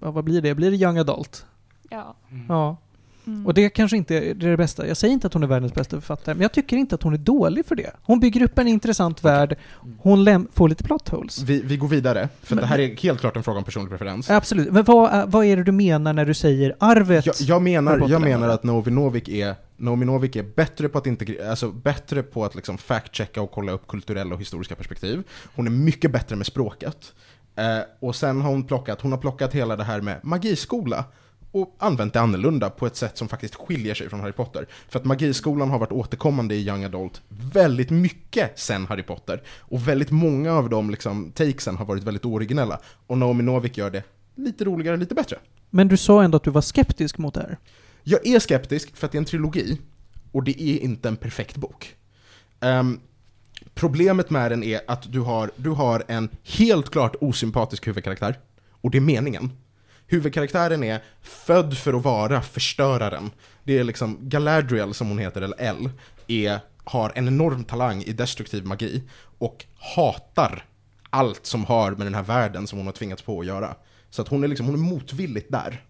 ja, 0.01 0.11
vad 0.11 0.23
blir 0.23 0.41
det? 0.41 0.55
Blir 0.55 0.71
det 0.71 0.77
young 0.77 0.97
adult? 0.97 1.45
Ja. 1.89 2.15
Ja. 2.47 2.77
Mm. 3.27 3.45
Och 3.45 3.53
det 3.53 3.69
kanske 3.69 3.97
inte 3.97 4.15
är 4.17 4.33
det 4.33 4.57
bästa. 4.57 4.87
Jag 4.87 4.97
säger 4.97 5.13
inte 5.13 5.27
att 5.27 5.33
hon 5.33 5.43
är 5.43 5.47
världens 5.47 5.73
bästa 5.73 5.95
författare, 5.97 6.35
men 6.35 6.41
jag 6.41 6.51
tycker 6.51 6.77
inte 6.77 6.95
att 6.95 7.03
hon 7.03 7.13
är 7.13 7.17
dålig 7.17 7.65
för 7.65 7.75
det. 7.75 7.91
Hon 8.03 8.19
bygger 8.19 8.41
upp 8.41 8.57
en 8.59 8.67
intressant 8.67 9.23
värld, 9.23 9.57
hon 9.99 10.23
läm- 10.27 10.47
får 10.53 10.69
lite 10.69 10.83
plot 10.83 11.09
holes. 11.09 11.41
Vi, 11.41 11.61
vi 11.61 11.77
går 11.77 11.87
vidare, 11.87 12.29
för 12.41 12.55
Men- 12.55 12.61
det 12.61 12.67
här 12.67 12.79
är 12.79 12.95
helt 12.95 13.19
klart 13.19 13.35
en 13.37 13.43
fråga 13.43 13.57
om 13.57 13.63
personlig 13.63 13.89
preferens. 13.89 14.29
Absolut. 14.29 14.71
Men 14.71 14.83
vad, 14.83 15.11
är- 15.11 15.25
vad 15.25 15.45
är 15.45 15.57
det 15.57 15.63
du 15.63 15.71
menar 15.71 16.13
när 16.13 16.25
du 16.25 16.33
säger 16.33 16.75
arvet? 16.79 17.25
Jag, 17.25 17.35
jag, 17.39 17.61
menar, 17.61 18.05
jag 18.09 18.21
menar 18.21 18.49
att 18.49 18.63
Novi 18.63 18.91
Novik 18.91 19.29
är, 19.29 19.55
Novi 19.77 20.05
Novik 20.05 20.35
är 20.35 20.43
bättre 20.55 20.89
på 20.89 20.97
att 20.97 21.05
integre- 21.05 21.49
alltså 21.49 21.71
bättre 21.71 22.23
på 22.23 22.45
att 22.45 22.55
liksom 22.55 22.77
fact-checka 22.77 23.41
och 23.41 23.51
kolla 23.51 23.71
upp 23.71 23.87
kulturella 23.87 24.35
och 24.35 24.41
historiska 24.41 24.75
perspektiv. 24.75 25.23
Hon 25.55 25.67
är 25.67 25.71
mycket 25.71 26.11
bättre 26.11 26.35
med 26.35 26.45
språket. 26.45 27.13
Eh, 27.55 27.65
och 27.99 28.15
sen 28.15 28.41
har 28.41 28.49
hon 28.51 28.63
plockat, 28.63 29.01
hon 29.01 29.11
har 29.11 29.19
plockat 29.19 29.53
hela 29.53 29.75
det 29.75 29.83
här 29.83 30.01
med 30.01 30.19
magiskola 30.23 31.03
och 31.51 31.75
använt 31.77 32.13
det 32.13 32.21
annorlunda 32.21 32.69
på 32.69 32.87
ett 32.87 32.95
sätt 32.95 33.17
som 33.17 33.27
faktiskt 33.27 33.55
skiljer 33.55 33.95
sig 33.95 34.09
från 34.09 34.19
Harry 34.19 34.31
Potter. 34.31 34.67
För 34.89 34.99
att 34.99 35.05
magiskolan 35.05 35.69
har 35.69 35.79
varit 35.79 35.91
återkommande 35.91 36.55
i 36.55 36.67
Young 36.67 36.83
Adult 36.83 37.21
väldigt 37.27 37.89
mycket 37.89 38.59
sen 38.59 38.85
Harry 38.85 39.03
Potter. 39.03 39.41
Och 39.59 39.87
väldigt 39.87 40.11
många 40.11 40.53
av 40.53 40.69
de 40.69 40.89
liksom, 40.89 41.31
takesen 41.31 41.77
har 41.77 41.85
varit 41.85 42.03
väldigt 42.03 42.25
originella. 42.25 42.79
Och 43.07 43.17
Naomi 43.17 43.43
Novik 43.43 43.77
gör 43.77 43.89
det 43.89 44.03
lite 44.35 44.65
roligare, 44.65 44.97
lite 44.97 45.15
bättre. 45.15 45.37
Men 45.69 45.87
du 45.87 45.97
sa 45.97 46.23
ändå 46.23 46.35
att 46.35 46.43
du 46.43 46.51
var 46.51 46.61
skeptisk 46.61 47.17
mot 47.17 47.33
det 47.33 47.41
här. 47.41 47.57
Jag 48.03 48.27
är 48.27 48.39
skeptisk 48.39 48.95
för 48.95 49.05
att 49.05 49.11
det 49.11 49.15
är 49.15 49.19
en 49.19 49.25
trilogi 49.25 49.77
och 50.31 50.43
det 50.43 50.61
är 50.61 50.79
inte 50.79 51.07
en 51.07 51.15
perfekt 51.15 51.57
bok. 51.57 51.95
Ehm, 52.59 52.99
problemet 53.73 54.29
med 54.29 54.51
den 54.51 54.63
är 54.63 54.81
att 54.87 55.11
du 55.11 55.19
har, 55.19 55.51
du 55.55 55.69
har 55.69 56.03
en 56.07 56.29
helt 56.43 56.89
klart 56.89 57.15
osympatisk 57.21 57.87
huvudkaraktär, 57.87 58.39
och 58.71 58.91
det 58.91 58.97
är 58.97 59.01
meningen. 59.01 59.51
Huvudkaraktären 60.11 60.83
är 60.83 61.03
född 61.21 61.77
för 61.77 61.93
att 61.93 62.03
vara 62.03 62.41
förstöraren. 62.41 63.31
Det 63.63 63.79
är 63.79 63.83
liksom 63.83 64.17
Galadriel 64.21 64.93
som 64.93 65.07
hon 65.07 65.17
heter, 65.17 65.41
eller 65.41 65.57
L, 65.59 65.89
är, 66.27 66.59
har 66.83 67.11
en 67.15 67.27
enorm 67.27 67.63
talang 67.63 68.03
i 68.03 68.13
destruktiv 68.13 68.65
magi 68.65 69.03
och 69.37 69.65
hatar 69.95 70.65
allt 71.09 71.45
som 71.45 71.65
har 71.65 71.91
med 71.91 72.05
den 72.05 72.15
här 72.15 72.23
världen 72.23 72.67
som 72.67 72.77
hon 72.77 72.85
har 72.85 72.93
tvingats 72.93 73.21
på 73.21 73.39
att 73.39 73.45
göra. 73.45 73.75
Så 74.09 74.21
att 74.21 74.27
hon 74.27 74.43
är 74.43 74.47
liksom, 74.47 74.65
hon 74.65 74.75
är 74.75 74.79
motvilligt 74.79 75.51
där. 75.51 75.83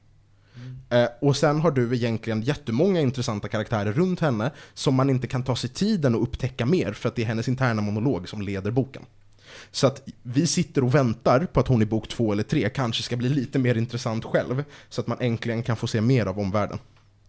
Eh, 0.89 1.09
och 1.21 1.37
sen 1.37 1.61
har 1.61 1.71
du 1.71 1.95
egentligen 1.95 2.41
jättemånga 2.41 3.01
intressanta 3.01 3.47
karaktärer 3.47 3.93
runt 3.93 4.19
henne 4.19 4.51
som 4.73 4.95
man 4.95 5.09
inte 5.09 5.27
kan 5.27 5.43
ta 5.43 5.55
sig 5.55 5.69
tiden 5.69 6.15
att 6.15 6.21
upptäcka 6.21 6.65
mer 6.65 6.93
för 6.93 7.09
att 7.09 7.15
det 7.15 7.21
är 7.21 7.25
hennes 7.25 7.47
interna 7.47 7.81
monolog 7.81 8.29
som 8.29 8.41
leder 8.41 8.71
boken. 8.71 9.05
Så 9.71 9.87
att 9.87 10.03
vi 10.23 10.47
sitter 10.47 10.83
och 10.83 10.95
väntar 10.95 11.39
på 11.45 11.59
att 11.59 11.67
hon 11.67 11.81
i 11.81 11.85
bok 11.85 12.07
två 12.07 12.31
eller 12.31 12.43
tre 12.43 12.69
kanske 12.69 13.03
ska 13.03 13.17
bli 13.17 13.29
lite 13.29 13.59
mer 13.59 13.75
intressant 13.77 14.25
själv 14.25 14.63
så 14.89 15.01
att 15.01 15.07
man 15.07 15.17
äntligen 15.21 15.63
kan 15.63 15.77
få 15.77 15.87
se 15.87 16.01
mer 16.01 16.25
av 16.25 16.39
omvärlden. 16.39 16.79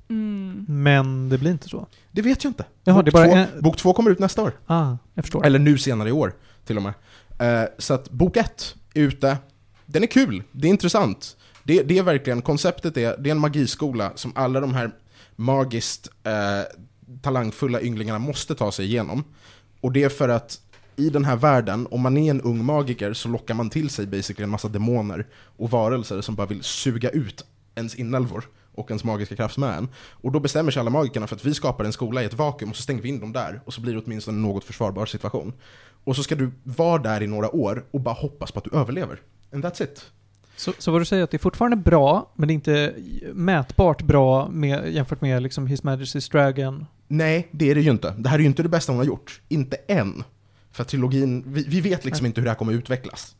Mm. 0.09 0.65
Men 0.69 1.29
det 1.29 1.39
blir 1.39 1.51
inte 1.51 1.69
så. 1.69 1.87
Det 2.11 2.23
vet 2.23 2.45
jag 2.45 2.51
inte. 2.51 2.65
Jaha, 2.85 2.97
bok, 2.97 3.05
det 3.05 3.11
är 3.11 3.13
bara 3.13 3.27
två, 3.27 3.35
en- 3.57 3.63
bok 3.63 3.77
två 3.77 3.93
kommer 3.93 4.11
ut 4.11 4.19
nästa 4.19 4.43
år. 4.43 4.53
Ah, 4.67 4.97
jag 5.15 5.25
förstår. 5.25 5.47
Eller 5.47 5.59
nu 5.59 5.79
senare 5.79 6.09
i 6.09 6.13
år, 6.13 6.35
till 6.67 6.77
och 6.77 6.83
med. 6.83 6.93
Eh, 7.63 7.69
så 7.79 7.95
att 7.95 8.11
bok 8.11 8.37
ett 8.37 8.75
är 8.95 9.01
ute. 9.03 9.37
Den 9.87 10.03
är 10.03 10.07
kul, 10.07 10.43
det 10.53 10.69
är 10.69 10.71
intressant. 10.71 11.37
Det, 11.65 11.83
det 11.83 11.99
är 11.99 12.03
verkligen, 12.03 12.43
konceptet 12.43 12.97
är, 12.97 13.17
det 13.19 13.31
är 13.31 13.33
en 13.33 13.39
magiskola 13.39 14.13
som 14.15 14.33
alla 14.35 14.61
de 14.61 14.75
här 14.75 14.91
magiskt 15.37 16.09
eh, 16.25 16.33
talangfulla 17.23 17.81
ynglingarna 17.81 18.19
måste 18.19 18.55
ta 18.55 18.73
sig 18.73 18.87
igenom. 18.87 19.25
Och 19.81 19.93
det 19.93 20.03
är 20.03 20.09
för 20.09 20.29
att 20.29 20.61
i 20.97 21.11
den 21.11 21.25
här 21.25 21.37
världen, 21.37 21.87
om 21.91 22.01
man 22.01 22.17
är 22.17 22.31
en 22.31 22.41
ung 22.41 22.65
magiker 22.65 23.13
så 23.13 23.29
lockar 23.29 23.55
man 23.55 23.71
till 23.71 23.91
sig 23.91 24.07
basically 24.07 24.45
en 24.45 24.51
massa 24.51 24.69
demoner 24.69 25.27
och 25.35 25.71
varelser 25.71 26.21
som 26.21 26.35
bara 26.35 26.47
vill 26.47 26.63
suga 26.63 27.11
ut 27.11 27.45
ens 27.75 27.95
inälvor 27.95 28.49
och 28.75 28.91
ens 28.91 29.05
magiska 29.05 29.37
kraft 29.37 29.59
med 29.59 29.79
en. 29.79 29.89
Och 29.97 30.33
då 30.33 30.41
bestämmer 30.41 30.71
sig 30.71 30.81
alla 30.81 30.91
magikerna 30.91 31.27
för 31.27 31.37
att 31.37 31.45
vi 31.45 31.55
skapar 31.55 31.85
en 31.85 31.93
skola 31.93 32.23
i 32.23 32.25
ett 32.25 32.35
vakuum 32.35 32.71
och 32.71 32.77
så 32.77 32.83
stänger 32.83 33.03
vi 33.03 33.09
in 33.09 33.21
dem 33.21 33.33
där 33.33 33.61
och 33.65 33.75
så 33.75 33.81
blir 33.81 33.93
det 33.95 34.03
åtminstone 34.05 34.37
en 34.37 34.43
något 34.43 34.65
försvarbar 34.65 35.07
situation. 35.07 35.53
Och 36.05 36.17
så 36.17 36.23
ska 36.23 36.35
du 36.35 36.51
vara 36.63 37.03
där 37.03 37.23
i 37.23 37.27
några 37.27 37.55
år 37.55 37.85
och 37.91 38.01
bara 38.01 38.15
hoppas 38.15 38.53
på 38.53 38.59
att 38.59 38.65
du 38.65 38.77
överlever. 38.77 39.21
And 39.53 39.65
that's 39.65 39.83
it. 39.83 40.11
Så, 40.57 40.73
så 40.79 40.93
vad 40.93 41.01
du 41.01 41.05
säger 41.05 41.25
att 41.25 41.31
det 41.31 41.37
är 41.37 41.39
fortfarande 41.39 41.77
bra, 41.77 42.33
men 42.35 42.49
det 42.49 42.53
är 42.53 42.55
inte 42.55 42.95
mätbart 43.35 44.03
bra 44.03 44.49
med, 44.49 44.93
jämfört 44.93 45.21
med 45.21 45.43
liksom 45.43 45.67
His 45.67 45.83
Majesty's 45.83 46.33
Dragon? 46.33 46.87
Nej, 47.09 47.49
det 47.51 47.71
är 47.71 47.75
det 47.75 47.81
ju 47.81 47.91
inte. 47.91 48.15
Det 48.19 48.29
här 48.29 48.37
är 48.37 48.41
ju 48.41 48.47
inte 48.47 48.63
det 48.63 48.69
bästa 48.69 48.93
hon 48.93 48.99
har 48.99 49.07
gjort. 49.07 49.41
Inte 49.49 49.77
än. 49.77 50.25
För 50.73 50.85
trilogin, 50.85 51.45
vi, 51.47 51.65
vi 51.69 51.81
vet 51.81 52.05
liksom 52.05 52.27
inte 52.27 52.41
hur 52.41 52.45
det 52.45 52.51
här 52.51 52.59
kommer 52.59 52.73
utvecklas. 52.73 53.37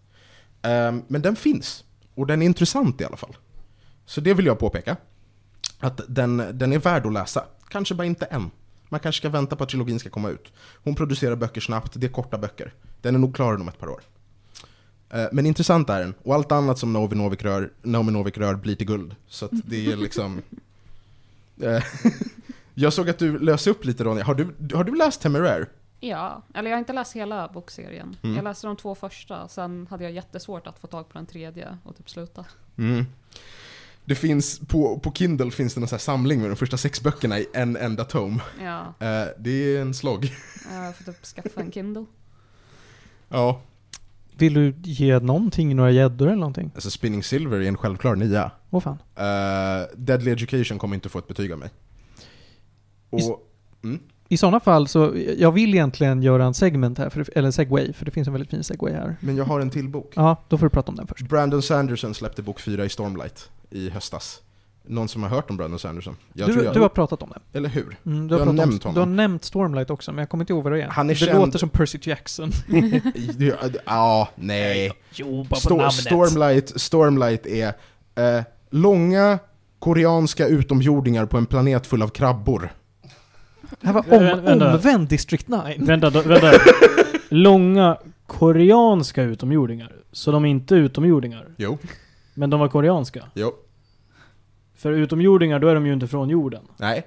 Ehm, 0.63 1.03
men 1.09 1.23
den 1.23 1.37
finns. 1.37 1.85
Och 2.15 2.27
den 2.27 2.43
är 2.43 2.47
intressant 2.47 3.01
i 3.01 3.05
alla 3.05 3.17
fall. 3.17 3.37
Så 4.07 4.21
det 4.21 4.35
vill 4.35 4.47
jag 4.47 4.59
påpeka. 4.59 4.97
Att 5.79 6.01
den, 6.09 6.37
den 6.53 6.73
är 6.73 6.79
värd 6.79 7.07
att 7.07 7.13
läsa. 7.13 7.45
Kanske 7.69 7.95
bara 7.95 8.05
inte 8.07 8.25
än. 8.27 8.51
Man 8.89 9.01
kanske 9.01 9.21
ska 9.21 9.29
vänta 9.29 9.57
på 9.57 9.65
att 9.65 9.71
trilogin 9.71 9.99
ska 9.99 10.11
komma 10.11 10.31
ut. 10.31 10.53
Hon 10.85 10.95
producerar 10.95 11.37
böcker 11.37 11.61
snabbt, 11.61 11.93
det 11.95 12.07
är 12.07 12.11
korta 12.11 12.39
böcker. 12.39 12.75
Den 13.01 13.15
är 13.15 13.19
nog 13.19 13.35
klar 13.35 13.55
om 13.55 13.69
ett 13.69 13.79
par 13.79 13.89
år. 13.89 14.01
Eh, 15.11 15.27
Men 15.33 15.47
intressant 15.47 15.91
är 15.91 16.01
den. 16.01 16.15
Och 16.23 16.35
allt 16.35 16.53
annat 16.53 16.79
som 16.79 16.93
Novi 16.93 17.17
Novik 17.17 17.43
rör, 17.43 17.73
Naomi 17.83 18.13
Novik 18.13 18.39
rör 18.39 18.55
blir 18.55 18.75
till 18.77 18.87
guld. 18.87 19.15
Så 19.29 19.45
att 19.45 19.51
det 19.65 19.87
är 19.93 19.97
liksom... 19.97 20.43
Eh, 21.63 21.85
Jag 22.75 22.93
såg 22.93 23.11
att 23.11 23.19
du 23.19 23.39
löste 23.39 23.71
upp 23.71 23.85
lite 23.85 24.05
Ronja. 24.05 24.25
Har 24.25 24.35
du, 24.35 24.75
har 24.77 24.85
du 24.85 24.97
läst 24.97 25.21
Temeraire? 25.21 25.67
Ja, 26.05 26.43
eller 26.55 26.71
jag 26.71 26.77
har 26.77 26.79
inte 26.79 26.93
läst 26.93 27.13
hela 27.13 27.49
bokserien. 27.49 28.17
Mm. 28.23 28.37
Jag 28.37 28.45
läste 28.45 28.67
de 28.67 28.77
två 28.77 28.95
första, 28.95 29.49
sen 29.49 29.87
hade 29.91 30.05
jag 30.05 30.13
jättesvårt 30.13 30.67
att 30.67 30.79
få 30.79 30.87
tag 30.87 31.09
på 31.09 31.19
den 31.19 31.27
tredje 31.27 31.79
och 31.85 31.97
typ 31.97 32.11
sluta. 32.11 32.45
Mm. 32.79 33.05
Det 34.05 34.15
finns, 34.15 34.59
på, 34.59 34.99
på 34.99 35.13
Kindle 35.13 35.51
finns 35.51 35.75
det 35.75 35.93
en 35.93 35.99
samling 35.99 36.41
med 36.41 36.51
de 36.51 36.57
första 36.57 36.77
sex 36.77 37.03
böckerna 37.03 37.39
i 37.39 37.47
en 37.55 37.77
enda 37.77 38.05
tome. 38.05 38.41
Ja, 38.63 38.81
Eh, 39.07 39.29
det 39.39 39.51
är 39.51 39.81
en 39.81 39.95
slog. 39.95 40.25
jag 40.71 40.97
får 40.97 41.05
typ 41.05 41.25
skaffa 41.25 41.61
en 41.61 41.73
Kindle. 41.73 42.05
Ja. 43.29 43.61
Vill 44.37 44.55
du 44.55 44.75
ge 44.83 45.19
någonting, 45.19 45.77
några 45.77 45.91
gäddor 45.91 46.27
eller 46.27 46.37
någonting? 46.37 46.71
Alltså 46.75 46.91
Spinning 46.91 47.23
Silver 47.23 47.61
är 47.61 47.69
en 47.69 47.77
självklar 47.77 48.17
nia. 48.17 48.51
Åh 48.71 48.81
fan. 48.81 48.99
Uh, 49.19 49.87
Deadly 49.97 50.31
Education 50.31 50.79
kommer 50.79 50.95
inte 50.95 51.09
få 51.09 51.19
ett 51.19 51.29
betyg 51.29 51.53
av 51.53 51.59
mig. 51.59 51.71
Och, 53.11 53.49
mm, 53.85 54.01
I 54.33 54.37
sådana 54.37 54.61
fall 54.61 54.89
så, 54.89 55.13
jag 55.39 55.53
vill 55.53 55.75
egentligen 55.75 56.23
göra 56.23 56.45
en 56.45 56.55
segment 56.55 56.99
här, 56.99 57.09
för, 57.11 57.27
eller 57.35 57.47
en 57.47 57.53
segway, 57.53 57.93
för 57.93 58.05
det 58.05 58.11
finns 58.11 58.29
en 58.29 58.33
väldigt 58.35 58.51
fin 58.51 58.65
segway 58.65 58.93
här. 58.93 59.17
men 59.21 59.37
jag 59.37 59.45
har 59.45 59.61
en 59.61 59.71
till 59.71 59.89
bok. 59.89 60.13
Ja, 60.17 60.37
då 60.49 60.59
får 60.59 60.67
du 60.67 60.71
prata 60.71 60.91
om 60.91 60.97
den 60.97 61.07
först. 61.07 61.29
Brandon 61.29 61.63
Sanderson 61.63 62.15
släppte 62.15 62.43
bok 62.43 62.61
fyra 62.61 62.85
i 62.85 62.89
Stormlight 62.89 63.51
i 63.71 63.91
höstas. 63.91 64.41
Någon 64.87 65.09
som 65.09 65.23
har 65.23 65.31
hört 65.31 65.51
om 65.51 65.57
Brandon 65.57 65.79
Sanderson? 65.79 66.17
Jag 66.33 66.49
Du, 66.49 66.53
tror 66.53 66.65
jag, 66.65 66.75
du 66.75 66.81
har 66.81 66.89
pratat 66.89 67.23
om 67.23 67.31
den. 67.31 67.43
Eller 67.53 67.69
hur? 67.69 67.97
Mm, 68.07 68.29
du, 68.29 68.35
har 68.35 68.47
har 68.47 68.53
nämnt 68.53 68.85
om, 68.85 68.95
honom. 68.95 68.95
du 68.95 69.01
har 69.01 69.17
nämnt 69.17 69.45
Stormlight 69.45 69.91
också, 69.91 70.13
men 70.13 70.19
jag 70.19 70.29
kommer 70.29 70.43
inte 70.43 70.53
ihåg 70.53 70.63
vad 70.65 70.73
det 70.73 70.83
är. 70.83 70.89
Han 70.89 71.11
är 71.11 71.15
det 71.15 71.21
känd- 71.21 71.39
låter 71.39 71.59
som 71.59 71.69
Percy 71.69 71.99
Jackson. 72.03 72.51
Ja, 73.39 73.55
ah, 73.85 74.29
nej. 74.35 74.93
Jo, 75.13 75.47
bara 75.51 75.57
Sto- 75.61 75.91
Stormlight, 75.91 76.81
Stormlight 76.81 77.47
är 77.47 77.69
eh, 78.15 78.43
långa 78.71 79.39
koreanska 79.79 80.47
utomjordingar 80.47 81.27
på 81.27 81.39
en 81.39 81.47
planet 81.47 81.87
full 81.87 82.03
av 82.03 82.09
krabbor. 82.09 82.71
Det 83.81 83.87
här 83.87 83.95
var 83.95 84.01
om, 84.19 84.45
vänta. 84.45 84.75
omvänd 84.75 85.09
District 85.09 85.49
9. 85.49 85.59
Vänta, 85.79 86.11
vänta. 86.11 86.51
Långa 87.29 87.97
koreanska 88.27 89.23
utomjordingar. 89.23 89.93
Så 90.13 90.33
de 90.33 90.45
är 90.45 90.49
inte 90.49 90.75
utomjordingar. 90.75 91.47
Jo, 91.57 91.79
Men 92.35 92.51
de 92.51 92.61
var 92.61 92.69
koreanska. 92.69 93.25
jo, 93.35 93.53
För 94.77 94.93
utomjordingar, 94.93 95.59
då 95.59 95.69
är 95.69 95.75
de 95.75 95.87
ju 95.87 95.93
inte 95.93 96.07
från 96.09 96.29
jorden. 96.29 96.63
nej. 96.77 97.03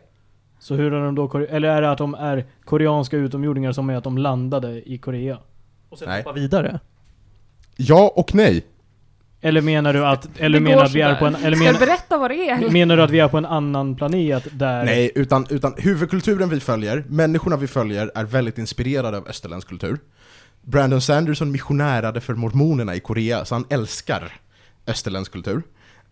Så 0.60 0.76
hur 0.76 0.94
är 0.94 1.06
de 1.06 1.16
då 1.16 1.38
Eller 1.50 1.70
är 1.70 1.82
det 1.82 1.92
att 1.92 1.98
de 1.98 2.14
är 2.16 2.46
koreanska 2.64 3.18
utomjordingar 3.18 3.72
som 3.72 3.90
är 3.90 3.96
att 3.96 4.04
de 4.04 4.18
landade 4.18 4.90
i 4.92 4.98
Korea? 4.98 5.38
Och 5.90 6.00
sen 6.00 6.08
Nej. 6.10 6.24
hoppa 6.24 6.32
vidare. 6.32 6.80
Ja 7.76 8.14
och 8.16 8.36
nej. 8.36 8.66
Eller 9.46 9.62
menar 9.62 9.94
du 9.94 10.06
att, 10.06 10.28
eller 10.38 10.60
Det 10.60 10.64
menar 10.64 10.84
att 10.84 10.94
vi 10.94 11.02
är 11.02 11.16
på 11.16 11.26
en, 11.26 11.36
eller 11.36 11.56
Ska 11.58 11.66
du 11.66 11.72
menar, 11.72 11.80
berätta 11.80 12.18
vad 12.18 12.32
det 12.32 12.50
är? 12.50 12.70
menar 12.70 12.98
du 12.98 13.04
att 13.04 13.12
vi 13.12 13.20
är 13.20 13.28
på 13.28 13.38
en 13.38 13.46
annan 13.46 13.96
planet 13.96 14.48
där... 14.52 14.86
Nej, 14.86 15.12
utan, 15.16 15.48
utan 15.50 15.74
huvudkulturen 15.78 16.50
vi 16.50 16.60
följer, 16.60 17.04
människorna 17.08 17.58
vi 17.58 17.68
följer, 17.68 18.12
är 18.16 18.24
väldigt 18.24 18.58
inspirerade 18.58 19.18
av 19.18 19.28
österländsk 19.28 19.70
kultur. 19.70 20.00
Brandon 20.62 21.02
Sanderson 21.02 21.52
missionärade 21.52 22.22
för 22.22 22.34
mormonerna 22.34 22.96
i 22.96 23.00
Korea, 23.00 23.46
så 23.46 23.56
han 23.56 23.66
älskar 23.70 24.34
österländsk 24.88 25.32
kultur. 25.32 25.64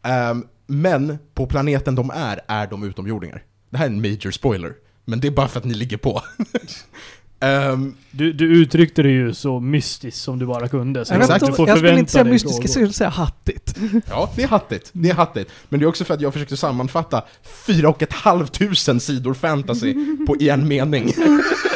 Ehm, 0.04 0.46
men 0.68 1.18
på 1.34 1.46
planeten 1.46 1.96
de 1.96 2.12
är, 2.16 2.40
är 2.48 2.68
de 2.68 2.84
utomjordingar. 2.84 3.44
Det 3.70 3.78
här 3.78 3.86
är 3.86 3.90
en 3.90 4.02
major 4.02 4.32
spoiler, 4.32 4.74
men 5.06 5.20
det 5.20 5.28
är 5.28 5.32
bara 5.32 5.48
för 5.48 5.60
att 5.60 5.66
ni 5.66 5.74
ligger 5.74 5.98
på. 5.98 6.22
Ehm, 7.44 7.96
Du, 8.12 8.34
du 8.34 8.46
uttryckte 8.46 9.04
det 9.04 9.10
ju 9.10 9.34
så 9.34 9.60
mystiskt 9.60 10.22
som 10.22 10.40
du 10.40 10.46
bara 10.46 10.68
kunde. 10.68 11.06
Så 11.06 11.14
Exakt, 11.14 11.34
inte 11.34 11.46
du 11.46 11.56
får 11.56 11.68
jag 11.70 11.78
skulle 11.78 12.00
inte 12.00 12.12
säga 12.12 12.24
mystiskt, 12.24 12.60
jag 12.62 12.70
skulle 12.70 12.94
säga 12.94 13.10
hattigt. 13.10 13.76
ja, 14.10 14.32
det 14.36 14.44
är 14.44 14.48
hattigt. 14.48 14.90
Det 14.94 15.10
är 15.10 15.14
hattigt. 15.14 15.52
Men 15.70 15.80
det 15.80 15.86
är 15.86 15.88
också 15.88 16.04
för 16.06 16.14
att 16.14 16.22
jag 16.22 16.34
försökte 16.34 16.58
sammanfatta 16.58 17.24
fyra 17.68 17.90
och 17.90 18.02
ett 18.02 18.14
halvt 18.14 18.54
tusen 18.54 19.00
sidor 19.00 19.34
fantasy 19.34 19.96
på 20.28 20.36
en 20.40 20.68
mening. 20.68 21.14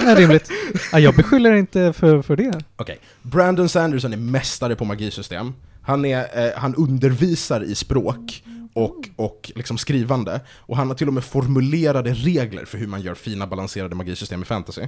Ja, 0.06 0.16
rimligt. 0.16 0.50
Ja, 0.92 1.00
jag 1.00 1.16
beskyller 1.16 1.54
inte 1.54 1.94
för, 1.94 2.22
för 2.22 2.36
det. 2.36 2.64
Okej, 2.76 3.00
Brandon 3.22 3.70
Sanderson 3.70 4.14
är 4.14 4.18
mästare 4.18 4.76
på 4.76 4.86
magisystem. 4.86 5.54
Han, 5.82 6.06
är, 6.06 6.46
eh, 6.46 6.52
han 6.56 6.76
undervisar 6.76 7.64
i 7.64 7.76
språk 7.76 8.44
och, 8.74 9.10
och 9.16 9.52
liksom 9.56 9.78
skrivande. 9.78 10.42
Och 10.58 10.78
han 10.78 10.88
har 10.88 10.96
till 10.96 11.08
och 11.08 11.14
med 11.14 11.24
formulerade 11.24 12.14
regler 12.14 12.66
för 12.66 12.78
hur 12.78 12.88
man 12.88 13.02
gör 13.02 13.16
fina 13.16 13.48
balanserade 13.48 13.96
magisystem 13.96 14.42
i 14.42 14.46
fantasy. 14.46 14.82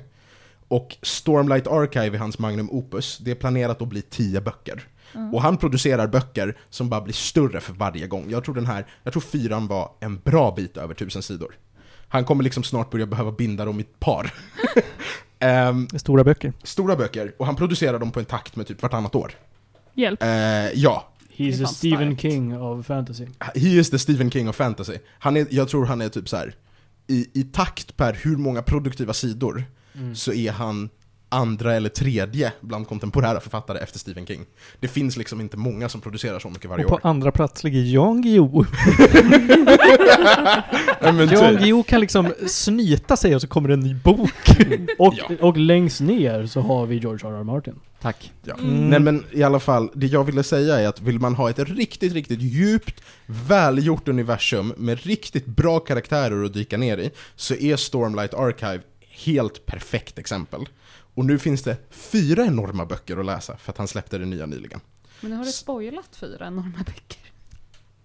Och 0.69 0.97
Stormlight 1.01 1.67
Archive 1.67 2.17
är 2.17 2.19
hans 2.19 2.39
magnum 2.39 2.69
opus. 2.69 3.17
Det 3.17 3.31
är 3.31 3.35
planerat 3.35 3.81
att 3.81 3.87
bli 3.87 4.01
tio 4.01 4.41
böcker. 4.41 4.87
Och 5.33 5.41
han 5.41 5.57
producerar 5.57 6.07
böcker 6.07 6.57
som 6.69 6.89
bara 6.89 7.01
blir 7.01 7.13
större 7.13 7.59
för 7.59 7.73
varje 7.73 8.07
gång. 8.07 8.25
Jag 8.29 8.43
tror 8.43 8.55
den 8.55 8.65
här, 8.65 8.85
jag 9.03 9.13
tror 9.13 9.21
fyran 9.21 9.67
var 9.67 9.91
en 9.99 10.19
bra 10.19 10.53
bit 10.55 10.77
över 10.77 10.93
tusen 10.93 11.21
sidor. 11.21 11.55
Han 12.07 12.25
kommer 12.25 12.43
liksom 12.43 12.63
snart 12.63 12.89
börja 12.89 13.05
behöva 13.05 13.31
binda 13.31 13.65
dem 13.65 13.79
i 13.79 13.81
ett 13.81 13.99
par. 13.99 14.33
Är 15.39 15.97
stora 15.97 16.23
böcker. 16.23 16.53
stora 16.63 16.95
böcker, 16.95 17.33
och 17.37 17.45
han 17.45 17.55
producerar 17.55 17.99
dem 17.99 18.11
på 18.11 18.19
en 18.19 18.25
takt 18.25 18.55
med 18.55 18.67
typ 18.67 18.81
vartannat 18.81 19.15
år. 19.15 19.31
Hjälp. 19.93 20.23
Eh, 20.23 20.29
ja, 20.73 21.13
He's 21.35 21.57
fan 21.57 21.67
Stephen 21.67 22.17
starkt. 22.17 22.21
King 22.21 22.61
of 22.61 22.85
fantasy. 22.85 23.25
he 23.55 23.69
is 23.69 23.89
the 23.89 23.99
Stephen 23.99 24.31
King 24.31 24.49
of 24.49 24.55
fantasy. 24.55 24.97
Han 25.19 25.37
är, 25.37 25.47
jag 25.49 25.69
tror 25.69 25.85
han 25.85 26.01
är 26.01 26.09
typ 26.09 26.29
så 26.29 26.37
här. 26.37 26.55
I, 27.07 27.29
i 27.33 27.43
takt 27.43 27.97
per 27.97 28.13
hur 28.13 28.37
många 28.37 28.61
produktiva 28.61 29.13
sidor 29.13 29.63
Mm. 29.99 30.15
så 30.15 30.33
är 30.33 30.51
han 30.51 30.89
andra 31.31 31.75
eller 31.75 31.89
tredje 31.89 32.53
bland 32.61 32.87
kontemporära 32.87 33.39
författare 33.39 33.79
efter 33.79 33.99
Stephen 33.99 34.25
King. 34.25 34.45
Det 34.79 34.87
finns 34.87 35.17
liksom 35.17 35.41
inte 35.41 35.57
många 35.57 35.89
som 35.89 36.01
producerar 36.01 36.39
så 36.39 36.49
mycket 36.49 36.69
varje 36.69 36.83
Och 36.85 36.89
på 36.89 36.95
år. 36.95 37.01
andra 37.03 37.31
plats 37.31 37.63
ligger 37.63 37.81
Jan 37.81 38.21
Guillou. 38.21 38.65
Jan. 41.01 41.55
Guillou 41.57 41.83
kan 41.83 42.01
liksom 42.01 42.33
snyta 42.47 43.17
sig 43.17 43.35
och 43.35 43.41
så 43.41 43.47
kommer 43.47 43.67
det 43.69 43.73
en 43.73 43.79
ny 43.79 43.93
bok. 43.95 44.31
Och, 44.97 45.13
Ja. 45.17 45.29
och 45.41 45.57
längst 45.57 46.01
ner 46.01 46.45
så 46.45 46.61
har 46.61 46.85
vi 46.85 46.95
George 46.97 47.27
R. 47.29 47.33
R. 47.39 47.43
Martin. 47.43 47.75
Tack. 48.01 48.31
Ja. 48.45 48.53
Mm. 48.59 48.89
Nej 48.89 48.99
men 48.99 49.23
i 49.31 49.43
alla 49.43 49.59
fall, 49.59 49.89
det 49.93 50.07
jag 50.07 50.23
ville 50.23 50.43
säga 50.43 50.79
är 50.79 50.87
att 50.87 51.01
vill 51.01 51.19
man 51.19 51.35
ha 51.35 51.49
ett 51.49 51.59
riktigt, 51.59 52.13
riktigt 52.13 52.41
djupt, 52.41 53.01
välgjort 53.25 54.07
universum 54.07 54.73
med 54.77 55.03
riktigt 55.05 55.45
bra 55.45 55.79
karaktärer 55.79 56.43
att 56.45 56.53
dyka 56.53 56.77
ner 56.77 56.97
i, 56.97 57.11
så 57.35 57.53
är 57.55 57.75
Stormlight 57.75 58.33
Archive 58.33 58.79
helt 59.25 59.65
perfekt 59.65 60.19
exempel. 60.19 60.65
Och 61.15 61.25
nu 61.25 61.39
finns 61.39 61.63
det 61.63 61.77
fyra 61.89 62.45
enorma 62.45 62.85
böcker 62.85 63.17
att 63.17 63.25
läsa 63.25 63.57
för 63.57 63.71
att 63.71 63.77
han 63.77 63.87
släppte 63.87 64.17
det 64.17 64.25
nya 64.25 64.45
nyligen. 64.45 64.79
Men 65.21 65.31
nu 65.31 65.37
har 65.37 65.45
du 65.45 65.51
spoilat 65.51 66.15
fyra 66.15 66.47
enorma 66.47 66.77
böcker. 66.85 67.29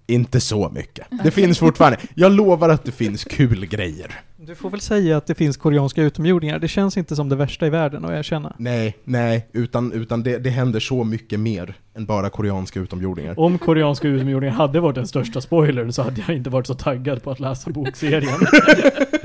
Inte 0.07 0.41
så 0.41 0.71
mycket. 0.71 1.07
Det 1.25 1.31
finns 1.31 1.59
fortfarande. 1.59 1.99
Jag 2.15 2.33
lovar 2.33 2.69
att 2.69 2.85
det 2.85 2.93
finns 2.93 3.25
kul 3.25 3.67
grejer. 3.67 4.21
Du 4.37 4.55
får 4.55 4.71
väl 4.71 4.81
säga 4.81 5.17
att 5.17 5.27
det 5.27 5.35
finns 5.35 5.57
koreanska 5.57 6.03
utomjordingar. 6.03 6.59
Det 6.59 6.69
känns 6.69 6.97
inte 6.97 7.17
som 7.17 7.29
det 7.29 7.37
värsta 7.37 7.67
i 7.67 7.71
världen 7.71 8.05
att 8.05 8.11
erkänna. 8.11 8.57
Nej, 8.59 8.97
nej, 9.05 9.49
utan, 9.53 9.93
utan 9.93 10.23
det, 10.23 10.39
det 10.39 10.51
händer 10.51 10.81
så 10.81 11.05
mycket 11.05 11.41
mer 11.41 11.75
än 11.95 12.07
bara 12.07 12.31
koreanska 12.31 12.81
utomjordingar. 12.81 13.41
Om 13.41 13.59
koreanska 13.59 14.09
utomjordingar 14.09 14.55
hade 14.55 14.81
varit 14.81 14.95
den 14.95 15.07
största 15.07 15.41
spoilern 15.41 15.93
så 15.93 16.03
hade 16.03 16.25
jag 16.27 16.37
inte 16.37 16.51
varit 16.51 16.67
så 16.67 16.75
taggad 16.75 17.23
på 17.23 17.31
att 17.31 17.41
läsa 17.41 17.71
bokserien. 17.71 18.41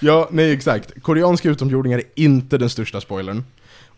Ja, 0.00 0.28
nej 0.30 0.52
exakt. 0.52 1.02
Koreanska 1.02 1.48
utomjordingar 1.50 1.98
är 1.98 2.04
inte 2.14 2.58
den 2.58 2.70
största 2.70 3.00
spoilern. 3.00 3.44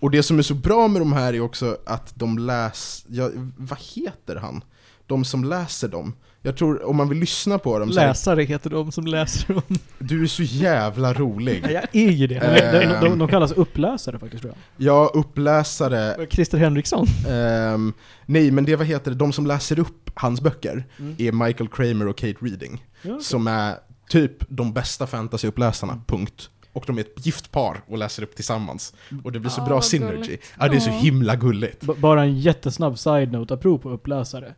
Och 0.01 0.11
det 0.11 0.23
som 0.23 0.39
är 0.39 0.43
så 0.43 0.55
bra 0.55 0.89
med 0.89 1.01
de 1.01 1.13
här 1.13 1.35
är 1.35 1.41
också 1.41 1.77
att 1.87 2.13
de 2.15 2.39
läs... 2.39 3.05
Ja, 3.09 3.31
vad 3.57 3.79
heter 3.95 4.37
han? 4.37 4.65
De 5.07 5.25
som 5.25 5.45
läser 5.45 5.89
dem. 5.89 6.13
Jag 6.45 6.57
tror, 6.57 6.85
om 6.87 6.97
man 6.97 7.09
vill 7.09 7.19
lyssna 7.19 7.59
på 7.59 7.79
dem 7.79 7.93
så 7.93 8.01
är, 8.01 8.07
Läsare 8.09 8.43
heter 8.43 8.71
de 8.71 8.93
som 8.93 9.07
läser 9.07 9.55
dem. 9.55 9.63
Du 9.99 10.23
är 10.23 10.27
så 10.27 10.43
jävla 10.43 11.13
rolig. 11.15 11.65
Ja, 11.65 11.71
jag 11.71 11.85
är 11.93 12.11
ju 12.11 12.27
det. 12.27 12.37
Eh. 12.37 13.01
de, 13.01 13.09
de, 13.09 13.19
de 13.19 13.29
kallas 13.29 13.53
uppläsare 13.53 14.19
faktiskt 14.19 14.43
tror 14.43 14.55
jag. 14.77 14.87
Ja, 14.87 15.11
uppläsare... 15.15 16.27
Christer 16.31 16.59
Henriksson. 16.59 17.07
ehm, 17.29 17.93
nej, 18.27 18.51
men 18.51 18.65
det 18.65 18.77
vad 18.77 18.87
heter 18.87 19.11
det? 19.11 19.17
De 19.17 19.33
som 19.33 19.47
läser 19.47 19.79
upp 19.79 20.11
hans 20.15 20.41
böcker 20.41 20.85
Mm. 20.99 21.15
är 21.19 21.33
Michael 21.47 21.69
Kramer 21.69 22.09
och 22.09 22.17
Kate 22.19 22.37
Reading. 22.41 22.85
Ja, 23.03 23.19
Som 23.21 23.47
är 23.47 23.75
typ 24.09 24.33
de 24.49 24.73
bästa 24.73 25.07
fantasyuppläsarna, 25.07 26.01
punkt. 26.07 26.49
Och 26.73 26.85
de 26.87 26.97
är 26.99 27.01
ett 27.01 27.27
gift 27.27 27.51
par 27.53 27.81
och 27.89 27.99
läser 27.99 28.23
upp 28.23 28.35
tillsammans. 28.35 28.95
Och 29.25 29.33
det 29.33 29.41
blir 29.41 29.51
så 29.51 29.61
Ah, 29.61 29.65
bra 29.67 29.81
synergy. 29.83 30.17
gulligt. 30.23 30.45
Ja, 30.61 30.69
det 30.69 30.77
är 30.77 30.81
så 30.81 30.91
Ja. 30.91 30.95
himla 30.99 31.37
gulligt. 31.37 31.81
B- 31.81 31.93
bara 31.97 32.23
en 32.23 32.39
jättesnabb 32.39 32.99
side-note 32.99 33.55
apropå 33.55 33.91
uppläsare. 33.91 34.55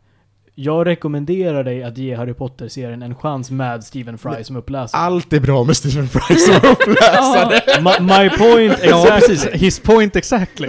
Jag 0.57 0.87
rekommenderar 0.87 1.63
dig 1.63 1.83
att 1.83 1.97
ge 1.97 2.15
Harry 2.15 2.33
Potter-serien 2.33 3.01
en 3.01 3.15
chans 3.15 3.51
med 3.51 3.83
Stephen 3.83 4.17
Fry 4.17 4.43
som 4.43 4.55
uppläsare. 4.55 5.01
Allt 5.01 5.33
är 5.33 5.39
bra 5.39 5.63
med 5.63 5.77
Stephen 5.77 6.07
Fry 6.09 6.35
som 6.35 6.55
uppläsare. 6.71 7.81
My, 7.81 8.05
my 8.13 8.29
point 8.37 8.79
Ja, 8.83 9.03
exactly. 9.17 9.35
precis. 9.35 9.61
His 9.61 9.79
point 9.79 10.15
exactly. 10.15 10.67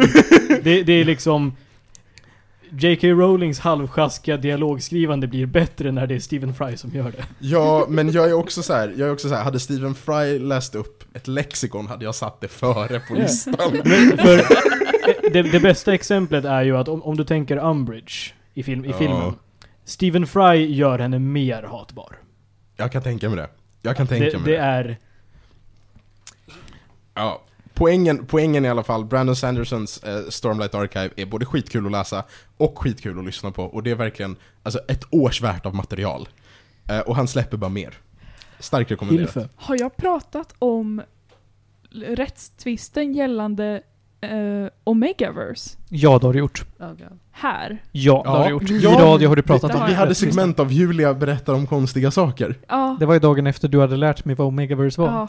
det, 0.62 0.82
det 0.82 0.92
är 0.92 1.04
liksom... 1.04 1.56
J.K. 2.78 3.06
Rowlings 3.08 3.58
halvsjaskiga 3.58 4.36
dialogskrivande 4.36 5.26
blir 5.26 5.46
bättre 5.46 5.92
när 5.92 6.06
det 6.06 6.14
är 6.14 6.18
Stephen 6.18 6.54
Fry 6.54 6.76
som 6.76 6.90
gör 6.90 7.04
det. 7.12 7.24
Ja, 7.38 7.86
men 7.88 8.12
jag 8.12 8.28
är 8.28 8.32
också 8.32 8.62
så 8.62 8.72
här, 8.72 8.94
jag 8.96 9.08
är 9.08 9.12
också 9.12 9.28
så 9.28 9.34
här, 9.34 9.44
hade 9.44 9.60
Stephen 9.60 9.94
Fry 9.94 10.38
läst 10.38 10.74
upp 10.74 11.04
ett 11.16 11.28
lexikon 11.28 11.86
hade 11.86 12.04
jag 12.04 12.14
satt 12.14 12.40
det 12.40 12.48
före 12.48 13.00
på 13.00 13.14
Ja. 13.14 13.18
listan. 13.18 13.54
För, 14.18 14.38
eh, 14.38 15.32
det, 15.32 15.42
det 15.42 15.60
bästa 15.60 15.94
exemplet 15.94 16.44
är 16.44 16.62
ju 16.62 16.76
att 16.76 16.88
om, 16.88 17.02
om 17.02 17.16
du 17.16 17.24
tänker 17.24 17.56
Umbridge 17.56 18.32
i, 18.54 18.62
film, 18.62 18.84
i 18.84 18.88
Ja. 18.90 18.98
filmen. 18.98 19.34
Stephen 19.84 20.26
Fry 20.26 20.66
gör 20.74 20.98
henne 20.98 21.18
mer 21.18 21.62
hatbar. 21.62 22.16
Jag 22.76 22.92
kan 22.92 23.02
tänka 23.02 23.28
mig 23.28 23.36
det. 23.38 23.48
Jag 23.82 23.96
kan 23.96 24.06
tänka 24.06 24.24
Det, 24.24 24.38
mig 24.38 24.44
det 24.44 24.50
det. 24.50 24.56
är... 24.64 24.96
Ja. 27.14 27.42
Poängen, 27.76 28.26
poängen 28.26 28.64
i 28.64 28.68
alla 28.68 28.82
fall, 28.82 29.04
Brandon 29.04 29.36
Sandersons 29.36 30.02
eh, 30.04 30.20
Stormlight 30.28 30.74
Archive 30.74 31.10
är 31.16 31.26
både 31.26 31.44
skitkul 31.46 31.86
att 31.86 31.92
läsa 31.92 32.24
och 32.56 32.78
skitkul 32.78 33.18
att 33.18 33.24
lyssna 33.24 33.50
på. 33.50 33.62
Och 33.64 33.82
det 33.82 33.90
är 33.90 33.94
verkligen 33.94 34.36
alltså, 34.62 34.80
ett 34.88 35.04
års 35.10 35.42
värt 35.42 35.66
av 35.66 35.74
material. 35.74 36.28
Eh, 36.88 36.98
och 37.00 37.16
han 37.16 37.28
släpper 37.28 37.56
bara 37.56 37.70
mer. 37.70 37.94
Starkt 38.58 38.90
rekommenderat. 38.90 39.36
Hilfe. 39.36 39.48
Har 39.56 39.76
jag 39.80 39.96
pratat 39.96 40.54
om 40.58 41.02
rättstvisten 42.06 43.12
gällande 43.12 43.82
eh, 44.20 44.30
Omegaverse 44.84 45.76
Ja, 45.88 46.18
det 46.18 46.26
har 46.26 46.32
du 46.32 46.38
gjort. 46.38 46.64
Oh 46.78 46.90
här? 47.32 47.82
Ja, 47.92 48.22
det 48.24 48.30
har 48.30 48.44
du 48.44 48.50
gjort. 48.50 48.70
I 48.70 48.78
Ja. 48.82 48.90
radio 49.00 49.28
har 49.28 49.36
du 49.36 49.42
pratat 49.42 49.74
om 49.74 49.86
Vi 49.86 49.94
hade 49.94 50.10
rättvisa. 50.10 50.32
segment 50.32 50.60
av 50.60 50.72
Julia 50.72 51.14
berättar 51.14 51.52
om 51.54 51.66
konstiga 51.66 52.10
saker. 52.10 52.58
Ja. 52.68 52.96
Det 53.00 53.06
var 53.06 53.14
ju 53.14 53.20
dagen 53.20 53.46
efter 53.46 53.68
du 53.68 53.80
hade 53.80 53.96
lärt 53.96 54.24
mig 54.24 54.34
vad 54.34 54.46
Omegaverse 54.46 55.00
var. 55.00 55.08
ja. 55.08 55.28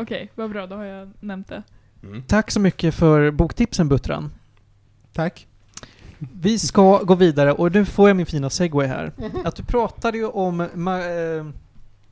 Okej, 0.00 0.30
vad 0.34 0.50
bra. 0.50 0.66
Då 0.66 0.76
har 0.76 0.84
jag 0.84 1.10
nämnt 1.20 1.48
det. 1.48 1.62
Tack 2.26 2.50
så 2.50 2.60
mycket 2.60 2.94
för 2.94 3.30
boktipsen 3.30 3.88
Buttran. 3.88 4.32
Tack. 5.12 5.46
Vi 6.40 6.58
ska 6.58 6.98
gå 6.98 7.14
vidare 7.14 7.52
och 7.52 7.72
nu 7.72 7.84
får 7.84 8.08
jag 8.08 8.16
min 8.16 8.26
fina 8.26 8.50
segway 8.50 8.86
här. 8.86 9.12
Att 9.44 9.56
du 9.56 9.62
pratade 9.62 10.18
ju 10.18 10.26
om... 10.26 10.62
Ma- 10.62 11.38
eh, 11.38 11.44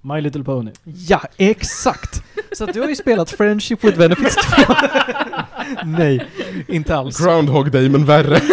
My 0.01 0.21
Little 0.21 0.45
Pony. 0.45 0.71
ja, 0.85 1.23
exakt! 1.37 2.23
Så 2.53 2.65
att 2.65 2.75
du 2.75 2.81
har 2.81 2.89
ju 2.89 2.97
spelat 2.97 3.31
Friendship 3.31 3.85
with 3.85 3.99
Benefits 3.99 4.37
2. 4.37 4.75
Nej, 5.85 6.27
inte 6.69 6.97
alls. 6.97 7.19
Groundhog 7.25 7.71
Day, 7.71 7.89
men 7.89 8.05
värre. 8.05 8.41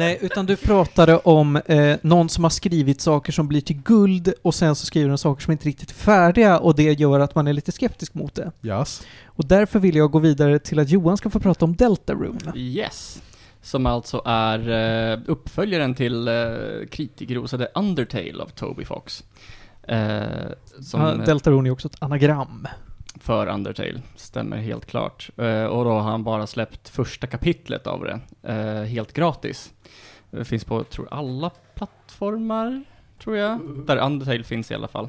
Nej, 0.00 0.18
utan 0.20 0.46
du 0.46 0.56
pratade 0.56 1.16
om 1.18 1.56
eh, 1.56 1.96
någon 2.02 2.28
som 2.28 2.44
har 2.44 2.50
skrivit 2.50 3.00
saker 3.00 3.32
som 3.32 3.48
blir 3.48 3.60
till 3.60 3.82
guld 3.82 4.32
och 4.42 4.54
sen 4.54 4.74
så 4.74 4.86
skriver 4.86 5.08
de 5.08 5.18
saker 5.18 5.42
som 5.42 5.52
inte 5.52 5.68
riktigt 5.68 5.90
är 5.90 5.94
färdiga 5.94 6.58
och 6.58 6.74
det 6.74 7.00
gör 7.00 7.20
att 7.20 7.34
man 7.34 7.46
är 7.46 7.52
lite 7.52 7.72
skeptisk 7.72 8.14
mot 8.14 8.34
det. 8.34 8.52
Yes. 8.62 9.02
Och 9.26 9.46
därför 9.46 9.78
vill 9.78 9.96
jag 9.96 10.10
gå 10.10 10.18
vidare 10.18 10.58
till 10.58 10.78
att 10.78 10.90
Johan 10.90 11.16
ska 11.16 11.30
få 11.30 11.40
prata 11.40 11.64
om 11.64 11.76
Deltarune. 11.76 12.52
Yes. 12.54 13.22
Som 13.62 13.86
alltså 13.86 14.22
är 14.24 14.70
eh, 15.12 15.18
uppföljaren 15.26 15.94
till 15.94 16.28
eh, 16.28 16.34
kritikerrosade 16.90 17.68
Undertale 17.74 18.42
av 18.42 18.48
Toby 18.48 18.84
Fox. 18.84 19.24
Eh, 19.82 20.22
som, 20.80 21.00
Ja, 21.00 21.14
Deltarune 21.14 21.68
är 21.68 21.72
också 21.72 21.88
ett 21.88 22.02
anagram. 22.02 22.66
För 23.30 23.46
Undertale, 23.46 24.00
stämmer 24.16 24.56
helt 24.56 24.86
klart. 24.86 25.30
Eh, 25.36 25.64
och 25.64 25.84
då 25.84 25.90
har 25.90 26.00
han 26.00 26.24
bara 26.24 26.46
släppt 26.46 26.88
första 26.88 27.26
kapitlet 27.26 27.86
av 27.86 28.04
det, 28.04 28.20
eh, 28.52 28.82
helt 28.82 29.12
gratis. 29.12 29.72
Det 30.30 30.44
finns 30.44 30.64
på, 30.64 30.84
tror 30.84 31.08
alla 31.10 31.50
plattformar, 31.74 32.82
tror 33.22 33.36
jag. 33.36 33.60
Där 33.86 33.96
Undertale 33.96 34.44
finns 34.44 34.70
i 34.70 34.74
alla 34.74 34.88
fall. 34.88 35.08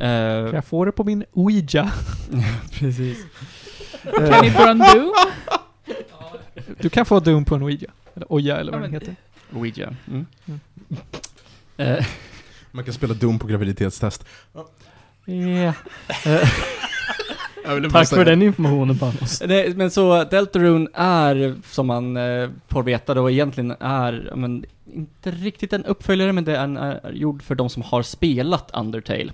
Eh, 0.00 0.08
Jag 0.10 0.64
får 0.64 0.86
det 0.86 0.92
på 0.92 1.04
min 1.04 1.24
Ouija. 1.32 1.92
precis. 2.72 3.18
Kan 4.02 4.44
ni 4.44 4.50
få 4.50 4.68
en 4.68 4.78
Doom? 4.78 5.12
Du 6.80 6.88
kan 6.88 7.06
få 7.06 7.20
Doom 7.20 7.44
på 7.44 7.54
en 7.54 7.62
Ouija. 7.62 7.90
Eller 8.14 8.32
Oja 8.32 8.56
eller 8.56 8.72
vad 8.72 8.80
Ja, 8.80 8.84
den 8.84 8.92
heter. 8.94 9.16
Ouija. 9.52 9.94
Mm. 10.08 10.26
Mm. 11.76 12.04
Man 12.70 12.84
kan 12.84 12.94
spela 12.94 13.14
Doom 13.14 13.38
på 13.38 13.46
graviditetstest. 13.46 14.24
Yeah. 15.26 15.74
Tack 17.92 18.08
för 18.08 18.24
den 18.24 18.42
informationen 18.42 18.98
Panos. 18.98 19.42
Nej, 19.46 19.74
men 19.76 19.90
så 19.90 20.24
Deltarune 20.24 20.88
är, 20.94 21.54
som 21.70 21.86
man 21.86 22.16
eh, 22.16 22.48
får 22.68 22.82
veta 22.82 23.14
då, 23.14 23.30
egentligen 23.30 23.74
är, 23.80 24.32
men, 24.36 24.64
inte 24.94 25.30
riktigt 25.30 25.72
en 25.72 25.84
uppföljare, 25.84 26.32
men 26.32 26.44
det 26.44 26.56
är, 26.56 26.64
en, 26.64 26.76
är 26.76 27.12
gjord 27.12 27.42
för 27.42 27.54
de 27.54 27.70
som 27.70 27.82
har 27.82 28.02
spelat 28.02 28.70
Undertale. 28.74 29.32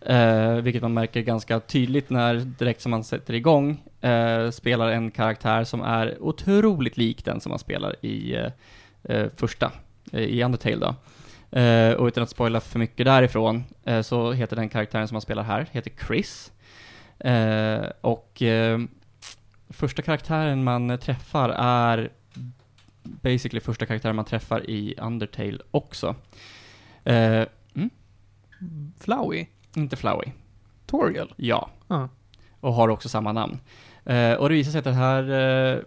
Eh, 0.00 0.54
vilket 0.54 0.82
man 0.82 0.94
märker 0.94 1.20
ganska 1.20 1.60
tydligt 1.60 2.10
när, 2.10 2.34
direkt 2.34 2.80
som 2.80 2.90
man 2.90 3.04
sätter 3.04 3.34
igång, 3.34 3.82
eh, 4.00 4.50
spelar 4.50 4.88
en 4.88 5.10
karaktär 5.10 5.64
som 5.64 5.82
är 5.82 6.22
otroligt 6.22 6.96
lik 6.96 7.24
den 7.24 7.40
som 7.40 7.50
man 7.50 7.58
spelar 7.58 7.96
i 8.04 8.34
eh, 8.34 8.52
eh, 9.02 9.26
första, 9.36 9.72
i 10.12 10.42
Undertale 10.42 10.76
då. 10.76 10.94
Eh, 11.58 11.92
och 11.92 12.06
utan 12.06 12.22
att 12.22 12.30
spoila 12.30 12.60
för 12.60 12.78
mycket 12.78 13.06
därifrån, 13.06 13.64
eh, 13.84 14.02
så 14.02 14.32
heter 14.32 14.56
den 14.56 14.68
karaktären 14.68 15.08
som 15.08 15.14
man 15.14 15.22
spelar 15.22 15.42
här, 15.42 15.66
heter 15.72 15.92
Chris. 16.06 16.52
Eh, 17.20 17.90
och 18.00 18.42
eh, 18.42 18.80
första 19.68 20.02
karaktären 20.02 20.64
man 20.64 20.98
träffar 20.98 21.48
är 21.58 22.10
basically 23.02 23.60
första 23.60 23.86
karaktären 23.86 24.16
man 24.16 24.24
träffar 24.24 24.70
i 24.70 24.94
Undertale 24.98 25.58
också. 25.70 26.14
Eh, 27.04 27.44
Flowey. 28.98 29.46
inte 29.76 29.96
Flowey, 29.96 30.32
Toriel. 30.86 31.32
ja. 31.36 31.70
Ja. 31.88 32.08
Och 32.60 32.74
har 32.74 32.88
också 32.88 33.08
samma 33.08 33.32
namn. 33.32 33.60
Eh, 34.04 34.32
och 34.32 34.48
det 34.48 34.54
visar 34.54 34.70
sig 34.70 34.78
att 34.78 34.84
det 34.84 34.92
här, 34.92 35.22
eh, 35.22 35.78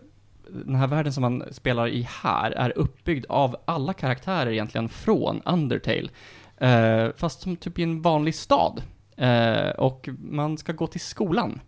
den 0.50 0.76
här 0.76 0.88
världen 0.88 1.14
som 1.14 1.22
man 1.22 1.44
spelar 1.52 1.88
i 1.88 2.08
här 2.22 2.52
är 2.52 2.78
uppbyggd 2.78 3.26
av 3.30 3.56
alla 3.66 3.94
karaktärer 3.94 4.52
egentligen 4.52 4.90
från 4.90 5.42
Undertale. 5.46 6.10
Eh, 6.58 7.08
fast 7.18 7.42
som 7.42 7.56
typ 7.56 7.80
i 7.80 7.84
en 7.84 8.02
vanlig 8.02 8.36
stad. 8.36 8.82
Eh, 9.18 9.70
och 9.70 10.10
man 10.20 10.58
ska 10.58 10.74
gå 10.74 10.88
till 10.88 11.02
skolan. 11.02 11.60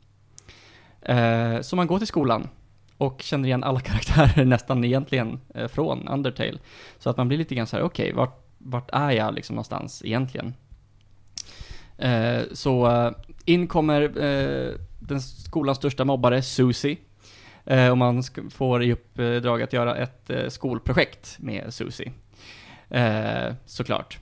Eh, 1.01 1.61
så 1.61 1.75
man 1.75 1.87
går 1.87 1.97
till 1.97 2.07
skolan 2.07 2.47
och 2.97 3.21
känner 3.21 3.47
igen 3.47 3.63
alla 3.63 3.79
karaktärer 3.89 4.45
nästan 4.45 4.83
egentligen 4.83 5.39
eh, 5.55 5.67
från 5.67 6.07
Undertale. 6.07 6.57
Så 6.99 7.09
att 7.09 7.17
man 7.17 7.27
blir 7.27 7.37
lite 7.37 7.55
grann 7.55 7.67
så 7.67 7.75
här: 7.77 7.83
okej, 7.83 8.13
vart, 8.13 8.45
vart 8.57 8.89
är 8.93 9.11
jag 9.11 9.33
liksom 9.33 9.55
någonstans 9.55 10.01
egentligen? 10.05 10.53
Eh, 11.97 12.41
så 12.51 12.87
eh, 12.91 13.11
in 13.45 13.67
kommer 13.67 14.01
eh, 14.23 14.73
den 14.99 15.21
skolans 15.21 15.77
största 15.77 16.05
mobbare, 16.05 16.41
Susie. 16.41 16.97
Eh, 17.65 17.89
och 17.89 17.97
man 17.97 18.21
sk- 18.21 18.49
får 18.49 18.83
i 18.83 18.93
uppdrag 18.93 19.61
att 19.61 19.73
göra 19.73 19.95
ett 19.97 20.29
eh, 20.29 20.47
skolprojekt 20.49 21.35
med 21.39 21.73
Susie. 21.73 22.11
Eh, 22.89 23.53
såklart. 23.65 24.19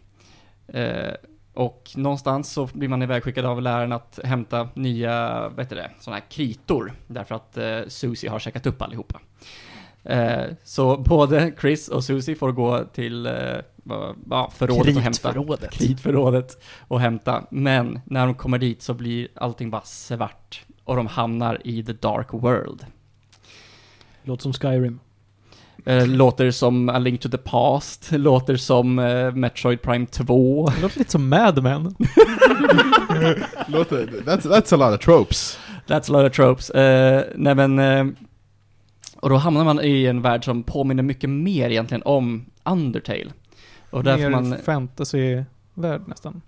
Eh, 0.68 1.14
och 1.54 1.92
någonstans 1.96 2.52
så 2.52 2.70
blir 2.74 2.88
man 2.88 3.02
ivägskickad 3.02 3.46
av 3.46 3.62
läraren 3.62 3.92
att 3.92 4.20
hämta 4.24 4.70
nya, 4.74 5.50
vad 5.50 5.60
heter 5.60 5.76
det, 5.76 5.92
sådana 6.00 6.20
här 6.20 6.30
kritor. 6.30 6.94
Därför 7.08 7.36
att 7.36 7.58
eh, 7.58 7.80
Susie 7.88 8.30
har 8.30 8.40
käkat 8.40 8.66
upp 8.66 8.82
allihopa. 8.82 9.22
Eh, 10.04 10.44
så 10.64 10.98
både 10.98 11.54
Chris 11.62 11.88
och 11.88 12.04
Susie 12.04 12.36
får 12.36 12.52
gå 12.52 12.84
till 12.84 13.26
eh, 13.26 13.32
förrådet 14.52 14.96
och 14.96 15.02
hämta 15.02 15.34
kritförrådet 15.72 16.64
och 16.88 17.00
hämta. 17.00 17.44
Men 17.52 18.02
när 18.06 18.26
de 18.26 18.36
kommer 18.36 18.58
dit 18.58 18.82
så 18.82 18.94
blir 18.94 19.28
allting 19.36 19.70
bara 19.70 19.82
svart. 19.82 20.66
Och 20.84 20.96
de 20.96 21.08
hamnar 21.08 21.68
i 21.68 21.84
the 21.84 21.94
dark 21.94 22.34
world. 22.34 22.86
Låter 24.24 24.44
som 24.44 24.54
Skyrim. 24.54 25.00
Eh, 25.86 26.08
låter 26.08 26.52
som 26.52 26.90
A 26.90 27.00
Link 27.00 27.22
to 27.22 27.30
the 27.30 27.38
Past, 27.38 28.12
låter 28.12 28.56
som 28.56 29.00
eh, 29.00 29.32
Metroid 29.32 29.82
Prime 29.82 30.06
2. 30.06 30.70
Det 30.76 30.82
låter 30.82 31.00
lite 31.00 31.12
som 31.12 31.30
Mad 31.30 31.64
Men. 31.64 31.84
Låter, 33.68 34.08
that's, 34.26 34.50
that's 34.50 34.74
a 34.74 34.78
lot 34.78 35.00
of 35.00 35.06
tropes. 35.06 35.60
That's 35.88 36.10
a 36.10 36.22
lot 36.22 36.32
of 36.32 36.36
tropes. 36.36 36.70
Eh, 36.70 37.24
nej 37.36 37.56
men, 37.56 37.80
eh, 37.80 38.06
och 39.22 39.30
då 39.30 39.36
hamnar 39.36 39.64
man 39.64 39.82
i 39.82 40.06
en 40.06 40.22
värld 40.22 40.46
som 40.46 40.64
påminner 40.64 41.04
mycket 41.04 41.30
mer 41.30 41.70
egentligen 41.70 42.04
om 42.06 42.46
Undertale. 42.64 43.32
Och 43.90 44.06
Mer 44.06 44.30
man... 44.30 44.58
fantasy-värld 44.58 46.02
nästan. 46.08 46.42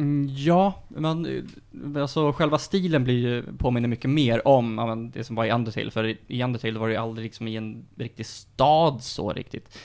Mm, 0.00 0.28
Ja, 0.30 0.74
man, 0.88 1.26
eh, 1.26 2.02
alltså 2.02 2.32
själva 2.32 2.58
stilen 2.58 3.04
blir 3.04 3.18
ju, 3.18 3.44
påminner 3.58 3.88
mycket 3.88 4.10
mer 4.10 4.48
om 4.48 4.74
men 4.74 5.10
det 5.10 5.24
som 5.24 5.36
var 5.36 5.44
i 5.44 5.50
Undertale, 5.50 5.90
för 5.90 6.04
i- 6.28 6.42
Undertale 6.42 6.78
var 6.78 6.88
det 6.88 6.92
ju 6.94 7.00
aldrig 7.00 7.24
liksom 7.24 7.48
i 7.48 7.56
en 7.56 7.86
riktig 7.96 8.26
stad 8.26 9.02
så 9.02 9.32
riktigt. 9.32 9.78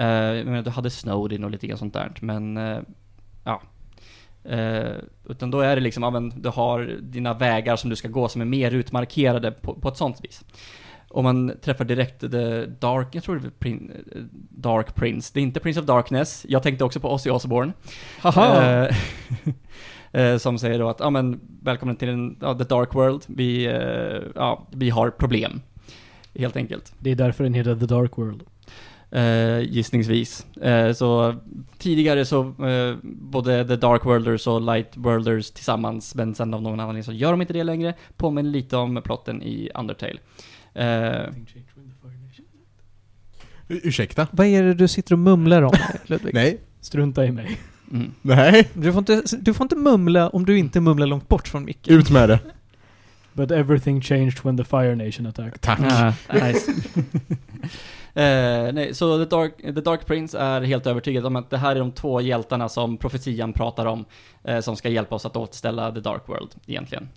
Uh, 0.00 0.06
jag 0.06 0.46
menar, 0.46 0.62
du 0.62 0.70
hade 0.70 0.90
Snowdin 0.90 1.44
och 1.44 1.50
lite 1.50 1.66
grann 1.66 1.78
sånt 1.78 1.94
där, 1.94 2.12
men 2.20 2.56
uh, 2.56 2.80
ja. 3.44 3.62
Uh, 4.50 4.96
utan 5.28 5.50
då 5.50 5.60
är 5.60 5.76
det 5.76 5.82
liksom, 5.82 6.02
ja, 6.02 6.10
men 6.10 6.42
du 6.42 6.48
har 6.48 6.98
dina 7.02 7.34
vägar 7.34 7.76
som 7.76 7.90
du 7.90 7.96
ska 7.96 8.08
gå 8.08 8.28
som 8.28 8.40
är 8.40 8.44
mer 8.46 8.70
utmarkerade 8.74 9.52
på, 9.52 9.74
på 9.74 9.88
ett 9.88 9.96
sånt 9.96 10.24
vis. 10.24 10.44
Och 11.12 11.24
man 11.24 11.52
träffar 11.62 11.84
direkt 11.84 12.20
The 12.20 12.66
Dark, 12.66 13.08
jag 13.12 13.22
tror 13.22 13.36
det 13.36 13.46
är 13.46 13.50
Prin, 13.50 13.92
Dark 14.50 14.94
Prince. 14.94 15.30
Det 15.34 15.40
är 15.40 15.42
inte 15.42 15.60
Prince 15.60 15.80
of 15.80 15.86
Darkness. 15.86 16.46
Jag 16.48 16.62
tänkte 16.62 16.84
också 16.84 17.00
på 17.00 17.12
Ozzy 17.12 17.30
Osbourne. 17.30 17.72
Haha! 18.20 18.62
Eh, 18.62 18.96
eh, 20.20 20.38
som 20.38 20.58
säger 20.58 20.78
då 20.78 20.88
att, 20.88 21.00
ja 21.00 21.10
men, 21.10 21.40
välkommen 21.62 21.96
till 21.96 22.08
den, 22.08 22.36
ja, 22.40 22.54
the 22.54 22.64
dark 22.64 22.94
world. 22.94 23.22
Vi, 23.26 23.66
eh, 23.66 24.30
ja, 24.34 24.66
vi 24.70 24.90
har 24.90 25.10
problem. 25.10 25.60
Helt 26.34 26.56
enkelt. 26.56 26.92
Det 26.98 27.10
är 27.10 27.14
därför 27.14 27.44
den 27.44 27.54
heter 27.54 27.76
The 27.76 27.86
Dark 27.86 28.18
World. 28.18 28.42
Eh, 29.12 29.60
gissningsvis. 29.60 30.46
Eh, 30.62 30.92
så 30.92 31.34
tidigare 31.78 32.24
så, 32.24 32.40
eh, 32.40 32.96
både 33.02 33.64
The 33.68 33.76
Dark 33.76 34.04
Worlders 34.04 34.46
och 34.46 34.62
Light 34.62 34.96
Worlders 34.96 35.50
tillsammans, 35.50 36.14
men 36.14 36.34
sen 36.34 36.54
av 36.54 36.62
någon 36.62 36.80
anledning 36.80 37.04
så 37.04 37.12
gör 37.12 37.30
de 37.30 37.40
inte 37.40 37.52
det 37.52 37.64
längre. 37.64 37.94
Påminner 38.16 38.50
lite 38.50 38.76
om 38.76 39.02
plotten 39.04 39.42
i 39.42 39.70
Undertale. 39.74 40.18
Eh, 40.74 41.32
Ursäkta? 43.68 44.26
Vad 44.30 44.46
är 44.46 44.62
det 44.62 44.74
du 44.74 44.88
sitter 44.88 45.12
och 45.12 45.18
mumlar 45.18 45.62
om, 45.62 45.72
Ludvig? 46.06 46.34
Nej? 46.34 46.58
Strunta 46.80 47.26
i 47.26 47.32
mig. 47.32 47.58
mm. 47.92 48.12
Nej? 48.22 48.68
Du 48.74 48.92
får, 48.92 48.98
inte, 48.98 49.22
du 49.40 49.54
får 49.54 49.64
inte 49.64 49.76
mumla 49.76 50.28
om 50.28 50.44
du 50.44 50.58
inte 50.58 50.80
mumlar 50.80 51.06
långt 51.06 51.28
bort 51.28 51.48
från 51.48 51.64
micken. 51.64 51.94
Ut 51.98 52.10
med 52.10 52.28
det. 52.28 52.38
But 53.32 53.50
everything 53.50 54.00
changed 54.00 54.44
when 54.44 54.56
the 54.56 54.64
Fire 54.64 54.94
Nation 54.94 55.26
attacked. 55.26 55.60
Tack. 55.60 55.80
Ah, 55.82 56.12
nice. 56.32 56.72
Eh, 58.14 58.72
nej, 58.72 58.94
så 58.94 59.18
The 59.24 59.36
Dark, 59.36 59.56
The 59.56 59.70
Dark 59.70 60.06
Prince 60.06 60.38
är 60.38 60.60
helt 60.60 60.86
övertygad 60.86 61.26
om 61.26 61.36
att 61.36 61.50
det 61.50 61.58
här 61.58 61.76
är 61.76 61.80
de 61.80 61.92
två 61.92 62.20
hjältarna 62.20 62.68
som 62.68 62.96
profetian 62.96 63.52
pratar 63.52 63.86
om, 63.86 64.04
eh, 64.44 64.60
som 64.60 64.76
ska 64.76 64.88
hjälpa 64.88 65.14
oss 65.14 65.26
att 65.26 65.36
återställa 65.36 65.92
The 65.92 66.00
Dark 66.00 66.28
World, 66.28 66.54
egentligen. 66.66 67.08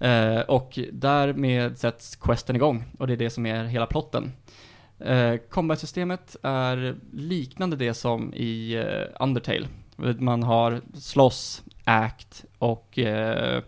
Eh, 0.00 0.40
och 0.40 0.78
därmed 0.92 1.78
sätts 1.78 2.16
questen 2.16 2.56
igång, 2.56 2.84
och 2.98 3.06
det 3.06 3.12
är 3.12 3.16
det 3.16 3.30
som 3.30 3.46
är 3.46 3.64
hela 3.64 3.86
plotten. 3.86 4.32
Eh, 4.98 5.36
Combat-systemet 5.50 6.36
är 6.42 6.96
liknande 7.12 7.76
det 7.76 7.94
som 7.94 8.34
i 8.34 8.74
eh, 8.74 9.24
Undertale. 9.24 9.66
Man 10.18 10.42
har 10.42 10.80
slåss, 10.94 11.62
act 11.84 12.44
och 12.58 12.98
eh, 12.98 13.62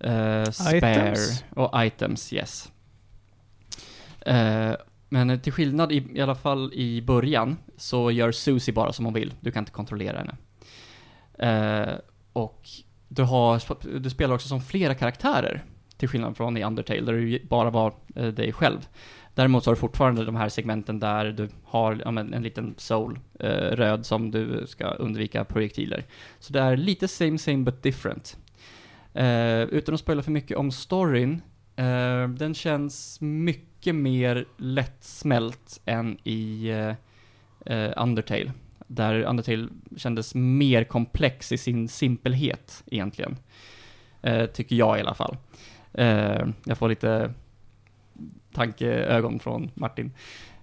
eh, 0.00 0.44
spare 0.44 0.76
Items. 0.76 1.44
och 1.50 1.84
items, 1.84 2.32
yes. 2.32 2.70
Men 5.14 5.30
eh, 5.30 5.38
till 5.38 5.52
skillnad 5.52 5.92
i, 5.92 6.06
i 6.14 6.20
alla 6.20 6.34
fall 6.34 6.72
i 6.72 7.02
början 7.02 7.56
så 7.76 8.10
gör 8.10 8.32
Susie 8.32 8.74
bara 8.74 8.92
som 8.92 9.04
hon 9.04 9.14
vill. 9.14 9.34
Du 9.40 9.50
kan 9.50 9.62
inte 9.62 9.72
kontrollera 9.72 10.18
henne. 10.18 10.36
Eh, 11.38 11.94
och 12.32 12.68
du, 13.08 13.22
har, 13.22 13.62
du 14.00 14.10
spelar 14.10 14.34
också 14.34 14.48
som 14.48 14.60
flera 14.60 14.94
karaktärer. 14.94 15.64
Till 15.96 16.08
skillnad 16.08 16.36
från 16.36 16.56
i 16.56 16.64
Undertale 16.64 17.00
där 17.00 17.12
du 17.12 17.46
bara 17.48 17.70
var 17.70 17.94
eh, 18.14 18.26
dig 18.26 18.52
själv. 18.52 18.88
Däremot 19.34 19.64
så 19.64 19.70
har 19.70 19.74
du 19.74 19.80
fortfarande 19.80 20.24
de 20.24 20.36
här 20.36 20.48
segmenten 20.48 21.00
där 21.00 21.24
du 21.32 21.48
har 21.64 22.00
ja, 22.04 22.10
men, 22.10 22.34
en 22.34 22.42
liten 22.42 22.74
soul, 22.76 23.18
eh, 23.40 23.48
röd, 23.50 24.06
som 24.06 24.30
du 24.30 24.64
ska 24.66 24.86
undvika 24.86 25.44
projektiler. 25.44 26.04
Så 26.38 26.52
det 26.52 26.60
är 26.60 26.76
lite 26.76 27.08
same 27.08 27.38
same 27.38 27.64
but 27.64 27.82
different. 27.82 28.36
Eh, 29.12 29.62
utan 29.62 29.94
att 29.94 30.00
spela 30.00 30.22
för 30.22 30.30
mycket 30.30 30.56
om 30.56 30.70
storyn, 30.70 31.42
eh, 31.76 32.28
den 32.28 32.54
känns 32.54 33.20
mycket 33.20 33.73
mer 33.92 34.44
lättsmält 34.56 35.80
än 35.84 36.18
i 36.24 36.68
eh, 36.68 36.94
eh, 37.76 37.92
Undertale. 37.96 38.52
Där 38.86 39.22
Undertale 39.22 39.68
kändes 39.96 40.34
mer 40.34 40.84
komplex 40.84 41.52
i 41.52 41.58
sin 41.58 41.88
simpelhet 41.88 42.82
egentligen. 42.86 43.36
Eh, 44.22 44.46
tycker 44.46 44.76
jag 44.76 44.98
i 44.98 45.00
alla 45.00 45.14
fall. 45.14 45.36
Eh, 45.92 46.46
jag 46.64 46.78
får 46.78 46.88
lite 46.88 47.32
tankeögon 48.52 49.38
från 49.38 49.70
Martin. 49.74 50.12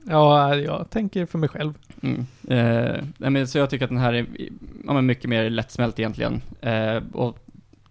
Ja, 0.08 0.56
jag 0.56 0.90
tänker 0.90 1.26
för 1.26 1.38
mig 1.38 1.50
själv. 1.50 1.74
Mm. 2.02 2.26
Eh, 2.48 3.04
men, 3.18 3.48
så 3.48 3.58
jag 3.58 3.70
tycker 3.70 3.86
att 3.86 3.92
den 3.92 3.98
här 3.98 4.14
är 4.14 4.26
ja, 4.86 5.02
mycket 5.02 5.30
mer 5.30 5.50
lättsmält 5.50 6.00
egentligen. 6.00 6.42
Eh, 6.62 7.04
och 7.14 7.38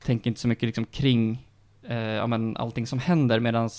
tänker 0.05 0.31
inte 0.31 0.41
så 0.41 0.49
mycket 0.49 0.67
liksom 0.67 0.85
kring 0.85 1.47
eh, 1.83 1.97
ja, 1.99 2.27
men, 2.27 2.57
allting 2.57 2.87
som 2.87 2.99
händer 2.99 3.41
medan 3.41 3.71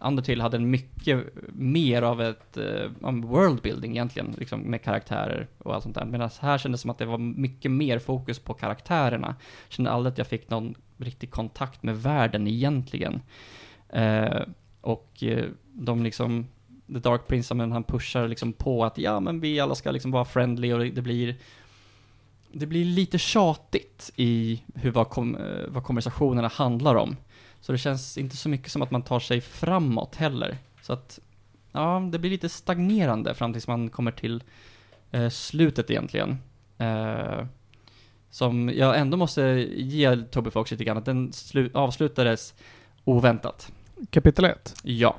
Undertale 0.00 0.42
hade 0.42 0.56
en 0.56 0.70
mycket 0.70 1.26
mer 1.52 2.02
av 2.02 2.22
ett 2.22 2.58
uh, 2.58 3.10
worldbuilding 3.12 3.90
egentligen, 3.90 4.34
liksom 4.38 4.60
med 4.60 4.82
karaktärer 4.82 5.48
och 5.58 5.74
allt 5.74 5.82
sånt 5.82 5.94
där. 5.94 6.04
Medan 6.04 6.30
här 6.40 6.58
kändes 6.58 6.80
det 6.80 6.82
som 6.82 6.90
att 6.90 6.98
det 6.98 7.04
var 7.04 7.18
mycket 7.18 7.70
mer 7.70 7.98
fokus 7.98 8.38
på 8.38 8.54
karaktärerna. 8.54 9.26
Jag 9.66 9.72
Kände 9.72 9.90
aldrig 9.90 10.12
att 10.12 10.18
jag 10.18 10.26
fick 10.26 10.50
någon 10.50 10.74
riktig 10.96 11.30
kontakt 11.30 11.82
med 11.82 12.02
världen 12.02 12.46
egentligen. 12.46 13.20
Uh, 13.96 14.42
och 14.80 15.22
uh, 15.22 15.44
de 15.72 16.02
liksom, 16.02 16.46
The 16.86 16.98
Dark 16.98 17.26
Prince, 17.26 17.54
men 17.54 17.72
han 17.72 17.84
pushar 17.84 18.28
liksom 18.28 18.52
på 18.52 18.84
att 18.84 18.98
ja 18.98 19.20
men 19.20 19.40
vi 19.40 19.60
alla 19.60 19.74
ska 19.74 19.90
liksom 19.90 20.10
vara 20.10 20.24
friendly 20.24 20.72
och 20.72 20.78
det, 20.78 21.02
blir 21.02 21.36
det 22.52 22.66
blir 22.66 22.84
lite 22.84 23.18
tjatigt 23.18 24.12
i 24.16 24.62
hur 24.74 24.90
vad, 24.90 25.08
kom, 25.08 25.38
vad 25.68 25.84
konversationerna 25.84 26.48
handlar 26.48 26.94
om. 26.94 27.16
Så 27.60 27.72
det 27.72 27.78
känns 27.78 28.18
inte 28.18 28.36
så 28.36 28.48
mycket 28.48 28.72
som 28.72 28.82
att 28.82 28.90
man 28.90 29.02
tar 29.02 29.20
sig 29.20 29.40
framåt 29.40 30.16
heller. 30.16 30.58
Så 30.82 30.92
att, 30.92 31.18
ja, 31.72 32.08
det 32.12 32.18
blir 32.18 32.30
lite 32.30 32.48
stagnerande 32.48 33.34
fram 33.34 33.52
tills 33.52 33.66
man 33.68 33.90
kommer 33.90 34.10
till 34.10 34.42
eh, 35.10 35.28
slutet 35.28 35.90
egentligen. 35.90 36.38
Eh, 36.78 37.46
som 38.30 38.68
jag 38.68 38.98
ändå 38.98 39.16
måste 39.16 39.42
ge 39.76 40.16
Toby 40.16 40.50
Fox 40.50 40.70
lite 40.70 40.84
grann, 40.84 40.96
att 40.96 41.04
den 41.04 41.30
slu- 41.30 41.70
avslutades 41.74 42.54
oväntat. 43.04 43.72
Kapitel 44.10 44.44
1. 44.44 44.74
Ja. 44.82 45.16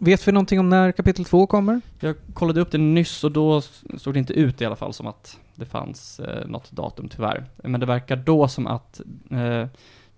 Vet 0.00 0.28
vi 0.28 0.32
någonting 0.32 0.60
om 0.60 0.68
när 0.68 0.92
kapitel 0.92 1.24
2 1.24 1.46
kommer? 1.46 1.80
Jag 2.00 2.16
kollade 2.34 2.60
upp 2.60 2.70
det 2.70 2.78
nyss 2.78 3.24
och 3.24 3.32
då 3.32 3.62
såg 3.98 4.12
det 4.14 4.18
inte 4.18 4.32
ut 4.32 4.60
i 4.60 4.64
alla 4.64 4.76
fall 4.76 4.92
som 4.92 5.06
att 5.06 5.40
det 5.56 5.66
fanns 5.66 6.20
eh, 6.20 6.46
något 6.46 6.70
datum 6.70 7.08
tyvärr. 7.08 7.44
Men 7.56 7.80
det 7.80 7.86
verkar 7.86 8.16
då 8.16 8.48
som 8.48 8.66
att 8.66 9.00
eh, 9.30 9.66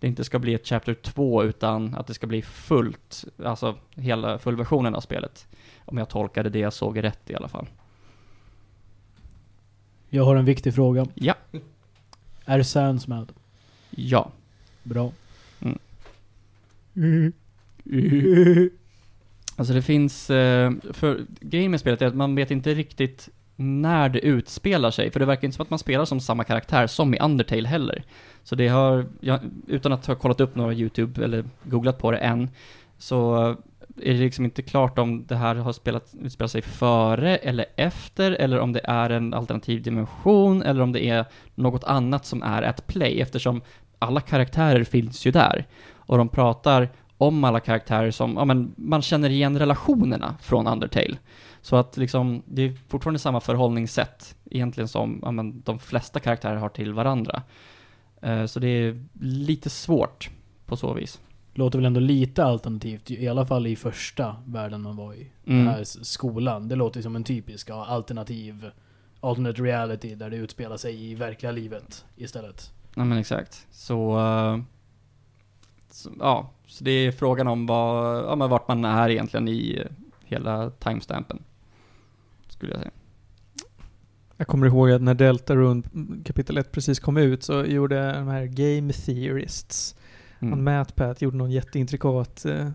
det 0.01 0.07
inte 0.07 0.25
ska 0.25 0.39
bli 0.39 0.55
ett 0.55 0.67
Chapter 0.67 0.95
2 0.95 1.45
utan 1.45 1.95
att 1.95 2.07
det 2.07 2.15
ska 2.15 2.27
bli 2.27 2.43
fullt, 2.43 3.25
alltså 3.45 3.77
hela 3.95 4.39
fullversionen 4.39 4.95
av 4.95 5.01
spelet. 5.01 5.47
Om 5.85 5.99
jag 5.99 6.09
tolkade 6.09 6.51
det 6.51 6.59
jag 6.59 6.73
såg 6.73 7.03
rätt 7.03 7.31
i 7.31 7.35
alla 7.35 7.49
fall. 7.49 7.67
Jag 10.09 10.25
har 10.25 10.37
en 10.37 10.45
viktig 10.45 10.75
fråga. 10.75 11.07
Ja. 11.15 11.35
Är 12.45 12.63
Sans 12.63 13.09
med? 13.09 13.33
Ja. 13.91 14.31
Bra. 14.83 15.13
Alltså 19.57 19.75
det 19.75 19.83
finns, 19.83 20.31
eh, 20.31 20.73
för 20.93 21.27
grejen 21.41 21.71
med 21.71 21.81
spelet 21.81 22.03
är 22.03 22.07
att 22.07 22.15
man 22.15 22.35
vet 22.35 22.51
inte 22.51 22.75
riktigt 22.75 23.29
när 23.61 24.09
det 24.09 24.19
utspelar 24.19 24.91
sig, 24.91 25.11
för 25.11 25.21
det 25.21 25.27
verkar 25.27 25.45
inte 25.45 25.57
som 25.57 25.63
att 25.63 25.71
man 25.71 25.79
spelar 25.79 26.05
som 26.05 26.21
samma 26.21 26.45
karaktär 26.45 26.87
som 26.87 27.15
i 27.15 27.19
Undertale 27.19 27.69
heller. 27.69 28.03
Så 28.43 28.55
det 28.55 28.69
har, 28.69 29.07
jag, 29.21 29.41
utan 29.67 29.93
att 29.93 30.07
ha 30.07 30.15
kollat 30.15 30.41
upp 30.41 30.55
några 30.55 30.73
YouTube 30.73 31.25
eller 31.25 31.45
googlat 31.63 31.99
på 31.99 32.11
det 32.11 32.19
än, 32.19 32.51
så 32.99 33.37
är 34.03 34.13
det 34.13 34.19
liksom 34.19 34.45
inte 34.45 34.63
klart 34.63 34.99
om 34.99 35.27
det 35.27 35.37
här 35.37 35.55
har 35.55 35.73
spelat, 35.73 36.15
utspelat 36.23 36.51
sig 36.51 36.63
före 36.63 37.37
eller 37.37 37.67
efter, 37.77 38.33
eller 38.33 38.59
om 38.59 38.73
det 38.73 38.81
är 38.85 39.11
en 39.11 39.35
alternativ 39.35 39.83
dimension, 39.83 40.63
eller 40.63 40.81
om 40.81 40.93
det 40.93 41.09
är 41.09 41.25
något 41.55 41.85
annat 41.85 42.27
som 42.27 42.43
är 42.43 42.63
at 42.63 42.87
play, 42.87 43.21
eftersom 43.21 43.63
alla 43.99 44.21
karaktärer 44.21 44.85
finns 44.85 45.27
ju 45.27 45.31
där. 45.31 45.67
Och 45.95 46.19
de 46.19 46.29
pratar 46.29 46.89
om 47.19 47.45
alla 47.45 47.61
karaktärer 47.61 48.11
som, 48.11 48.35
ja 48.35 48.45
men, 48.45 48.75
man 48.77 49.03
känner 49.03 49.31
igen 49.31 49.59
relationerna 49.59 50.35
från 50.41 50.67
Undertale. 50.67 51.17
Så 51.63 51.77
att 51.77 51.97
liksom, 51.97 52.43
det 52.47 52.63
är 52.63 52.77
fortfarande 52.89 53.19
samma 53.19 53.41
förhållningssätt 53.41 54.37
egentligen 54.51 54.89
som, 54.89 55.19
ja 55.23 55.31
men, 55.31 55.61
de 55.61 55.79
flesta 55.79 56.21
karaktärer 56.21 56.57
har 56.57 56.69
till 56.69 56.93
varandra. 56.93 57.43
Eh, 58.23 58.47
så 58.47 58.61
det 58.61 58.69
är 58.69 59.05
lite 59.21 59.71
svårt 59.71 60.31
på 60.67 60.77
så 60.77 60.95
vis. 60.95 61.21
Låter 61.55 61.79
väl 61.79 61.87
ändå 61.87 62.01
lite 62.01 62.45
alternativt, 62.45 63.11
i 63.11 63.29
alla 63.29 63.47
fall 63.47 63.67
i 63.67 63.77
första 63.77 64.37
världen 64.47 64.83
man 64.83 64.97
var 64.97 65.15
i. 65.15 65.31
Mm. 65.47 65.59
Den 65.59 65.69
här 65.75 65.85
skolan. 65.85 66.69
Det 66.69 66.77
låter 66.77 67.03
som 67.03 67.17
en 67.17 67.25
typisk 67.25 67.71
ja, 67.71 67.87
alternativ 67.87 68.71
alternate 69.21 69.63
reality 69.63 70.15
där 70.15 70.31
det 70.31 70.37
utspelar 70.37 70.77
sig 70.77 71.11
i 71.11 71.15
verkliga 71.15 71.53
livet 71.53 72.05
istället. 72.17 72.73
Ja 72.95 73.05
men 73.05 73.19
exakt. 73.19 73.67
Så, 73.71 74.19
eh, 74.19 74.59
så, 75.91 76.11
ja, 76.19 76.51
så 76.67 76.85
det 76.85 76.91
är 76.91 77.13
frågan 77.13 77.49
om 77.49 77.67
vad, 77.67 78.17
ja, 78.25 78.37
men 78.37 78.51
vart 78.51 78.69
man 78.69 78.85
är 78.85 79.11
egentligen 79.11 79.49
i 79.49 79.85
hela 80.25 80.71
timestampen. 80.71 81.43
Skulle 82.59 82.73
jag 82.73 82.81
säga. 82.81 82.91
Jag 84.37 84.47
kommer 84.47 84.67
ihåg 84.67 84.91
att 84.91 85.03
när 85.03 85.15
Deltarune 85.15 85.83
kapitel 86.25 86.59
1 86.59 86.73
precis 86.73 87.01
kom 87.01 87.17
ut 87.17 87.43
så 87.43 87.65
gjorde 87.65 88.13
de 88.13 88.29
här 88.29 88.45
Game 88.45 88.93
Theorists, 88.93 89.97
han 90.41 90.53
Mm. 90.53 90.65
MatPat 90.65 91.23
gjorde 91.23 91.37
någon 91.37 91.51
jätteintrikat 91.51 92.45
eh, 92.45 92.71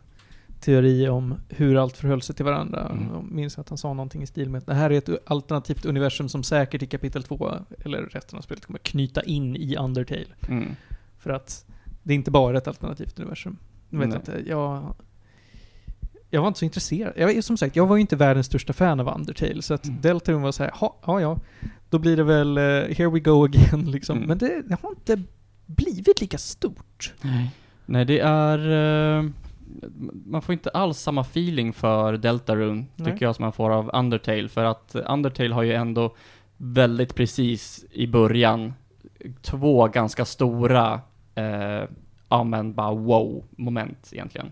teori 0.59 1.09
om 1.09 1.35
hur 1.49 1.75
allt 1.75 1.97
förhöll 1.97 2.21
sig 2.21 2.35
till 2.35 2.45
varandra. 2.45 2.89
Mm. 2.89 3.07
Jag 3.13 3.23
minns 3.23 3.57
att 3.59 3.69
han 3.69 3.77
sa 3.77 3.93
någonting 3.93 4.23
i 4.23 4.27
stil 4.27 4.49
med 4.49 4.59
att 4.59 4.65
det 4.65 4.73
här 4.73 4.89
är 4.89 4.97
ett 4.97 5.09
alternativt 5.25 5.85
universum 5.85 6.29
som 6.29 6.43
säkert 6.43 6.83
i 6.83 6.85
kapitel 6.85 7.23
2, 7.23 7.53
eller 7.85 8.01
resten 8.01 8.37
av 8.37 8.41
spelet, 8.41 8.65
kommer 8.65 8.79
knyta 8.79 9.23
in 9.23 9.55
i 9.55 9.75
Undertale. 9.75 10.35
Mm. 10.47 10.75
För 11.17 11.29
att 11.29 11.65
det 12.03 12.13
är 12.13 12.15
inte 12.15 12.31
bara 12.31 12.57
ett 12.57 12.67
alternativt 12.67 13.19
universum. 13.19 13.57
Jag 13.89 13.99
vet 13.99 14.09
Nej. 14.09 14.17
inte, 14.17 14.43
jag... 14.49 14.95
Jag 16.33 16.41
var 16.41 16.47
inte 16.47 16.59
så 16.59 16.65
intresserad. 16.65 17.13
Jag, 17.17 17.43
som 17.43 17.57
sagt, 17.57 17.75
jag 17.75 17.87
var 17.87 17.95
ju 17.95 18.01
inte 18.01 18.15
världens 18.15 18.45
största 18.45 18.73
fan 18.73 18.99
av 18.99 19.15
Undertale, 19.15 19.61
så 19.61 19.73
att 19.73 19.85
Mm. 19.85 20.01
Deltarune 20.01 20.43
var 20.43 20.51
så 20.51 20.63
här, 20.63 20.71
"Ha, 20.75 20.97
ja 21.05 21.21
ja, 21.21 21.39
då 21.89 21.99
blir 21.99 22.17
det 22.17 22.23
väl 22.23 22.57
eh, 22.57 22.63
here 22.63 23.09
we 23.09 23.19
go 23.19 23.43
again 23.45 23.91
liksom. 23.91 24.17
Mm. 24.17 24.27
Men 24.27 24.37
det, 24.37 24.61
det 24.61 24.77
har 24.81 24.89
inte 24.89 25.21
blivit 25.65 26.21
lika 26.21 26.37
stort. 26.37 27.13
Nej, 27.85 28.05
det 28.05 28.19
är... 28.19 28.59
eh, 29.17 29.23
man 30.25 30.41
får 30.41 30.53
inte 30.53 30.69
alls 30.69 30.97
samma 30.99 31.21
feeling 31.21 31.73
för 31.73 32.17
Deltarune, 32.17 32.85
Nej. 32.95 33.11
tycker 33.13 33.25
jag, 33.25 33.35
som 33.35 33.43
man 33.43 33.53
får 33.53 33.69
av 33.69 33.89
Undertale. 33.93 34.49
För 34.49 34.63
att 34.63 34.95
Undertale 34.95 35.53
har 35.53 35.63
ju 35.63 35.73
ändå 35.73 36.15
väldigt 36.57 37.15
precis 37.15 37.85
i 37.91 38.07
början 38.07 38.73
två 39.41 39.87
ganska 39.87 40.25
stora, 40.25 41.01
eh, 41.35 41.83
ja 42.29 42.43
men 42.43 42.73
bara 42.73 42.93
wow-moment 42.93 44.09
egentligen. 44.11 44.51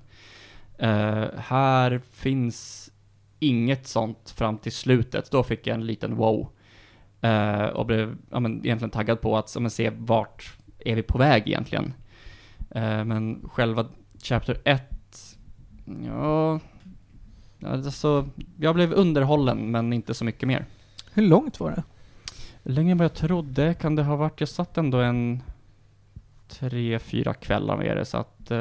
Eh, 0.82 1.28
här 1.38 2.02
finns 2.12 2.90
inget 3.40 3.88
sånt 3.88 4.30
fram 4.30 4.58
till 4.58 4.72
slutet. 4.72 5.32
Då 5.32 5.44
fick 5.44 5.68
jag 5.68 5.76
en 5.76 5.86
liten 5.86 6.16
wow. 6.16 6.50
Eh, 7.22 7.66
och 7.66 7.86
blev 7.86 8.18
ja, 8.30 8.40
men, 8.40 8.66
egentligen 8.66 8.90
taggad 8.90 9.22
på 9.22 9.38
att 9.38 9.52
ja, 9.56 9.62
men, 9.62 9.72
se 9.72 9.90
vart 9.90 10.58
är 10.80 10.96
vi 10.96 11.04
på 11.04 11.18
väg 11.18 11.48
egentligen. 11.48 11.94
Eh, 12.70 13.04
men 13.04 13.50
själva 13.54 13.86
Chapter 14.24 14.62
1, 14.64 14.84
ja, 16.08 16.60
alltså, 17.66 18.30
jag 18.60 18.76
blev 18.76 18.94
underhållen 18.94 19.72
men 19.72 19.94
inte 19.94 20.14
så 20.14 20.26
mycket 20.26 20.48
mer. 20.48 20.66
Hur 21.14 21.24
långt 21.24 21.60
var 21.60 21.72
det? 21.72 21.84
Längre 22.64 22.92
än 22.92 22.98
vad 22.98 23.06
jag 23.06 23.14
trodde 23.14 23.74
kan 23.74 23.96
det 23.96 24.04
ha 24.04 24.16
varit. 24.16 24.40
Jag 24.40 24.50
satt 24.50 24.78
ändå 24.78 24.98
en 25.00 25.44
tre, 26.48 27.00
fyra 27.00 27.34
kvällar 27.34 27.78
med 27.78 27.98
det 27.98 28.06
så 28.06 28.18
att, 28.18 28.52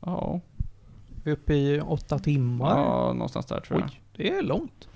ja, 0.00 0.40
uppe 1.32 1.54
i 1.54 1.80
åtta 1.80 2.18
timmar. 2.18 2.78
ja, 2.78 3.12
någonstans 3.12 3.46
där 3.46 3.60
tror 3.60 3.80
jag. 3.80 3.88
Oj, 3.90 4.00
det 4.16 4.30
är 4.30 4.42
långt. 4.42 4.88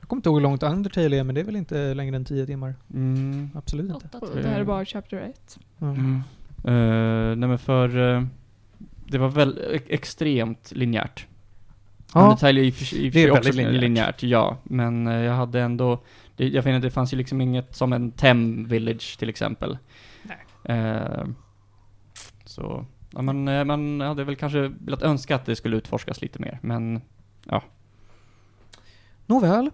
Jag 0.00 0.08
kommer 0.08 0.18
inte 0.18 0.28
ihåg 0.28 0.36
hur 0.36 0.42
långt 0.42 0.62
Undertale 0.62 1.16
är, 1.18 1.24
men 1.24 1.34
det 1.34 1.40
är 1.40 1.44
väl 1.44 1.56
inte 1.56 1.94
längre 1.94 2.16
än 2.16 2.24
tio 2.24 2.46
timmar? 2.46 2.74
Mm. 2.94 3.50
Absolut 3.54 3.94
inte. 3.94 4.16
Åtta 4.16 4.26
det 4.34 4.48
här 4.48 4.60
är 4.60 4.64
bara 4.64 4.84
Chapter 4.84 5.16
1. 5.16 5.58
Ja. 5.78 5.86
Mm. 5.86 6.14
Eh, 6.64 7.36
nej 7.36 7.48
men 7.48 7.58
för, 7.58 8.14
eh, 8.16 8.24
det 9.06 9.18
var 9.18 9.28
väl 9.28 9.58
e- 9.72 9.80
extremt 9.88 10.72
linjärt. 10.72 11.26
Ja, 12.14 12.22
Undertale 12.24 12.60
är 12.60 12.64
i 12.64 12.70
och 12.70 12.74
för 12.74 12.96
i 12.96 13.10
för 13.10 13.18
det 13.18 13.24
är 13.24 13.28
sig 13.28 13.30
också 13.38 13.52
linjärt. 13.52 13.80
linjärt. 13.80 14.22
ja. 14.22 14.56
Men 14.62 15.06
eh, 15.06 15.14
jag 15.20 15.34
hade 15.34 15.60
ändå, 15.60 16.02
det, 16.36 16.48
jag 16.48 16.64
finner 16.64 16.76
att 16.76 16.82
det 16.82 16.90
fanns 16.90 17.12
ju 17.12 17.16
liksom 17.16 17.40
inget 17.40 17.76
som 17.76 17.92
en 17.92 18.10
Tem 18.12 18.64
Village 18.64 19.18
till 19.18 19.28
exempel. 19.28 19.78
Nej. 20.22 21.24
Så, 22.44 22.86
ja 23.10 23.22
men 23.22 23.48
eh, 23.48 23.64
man 23.64 24.00
hade 24.00 24.24
väl 24.24 24.36
kanske 24.36 24.68
velat 24.68 25.02
önska 25.02 25.36
att 25.36 25.46
det 25.46 25.56
skulle 25.56 25.76
utforskas 25.76 26.22
lite 26.22 26.38
mer, 26.38 26.58
men 26.62 27.00
ja... 27.44 27.62
Nåväl. 29.26 29.70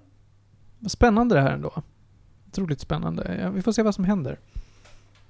Spännande 0.88 1.34
det 1.34 1.40
här 1.40 1.52
ändå. 1.52 1.82
Otroligt 2.48 2.80
spännande. 2.80 3.38
Ja, 3.42 3.50
vi 3.50 3.62
får 3.62 3.72
se 3.72 3.82
vad 3.82 3.94
som 3.94 4.04
händer. 4.04 4.38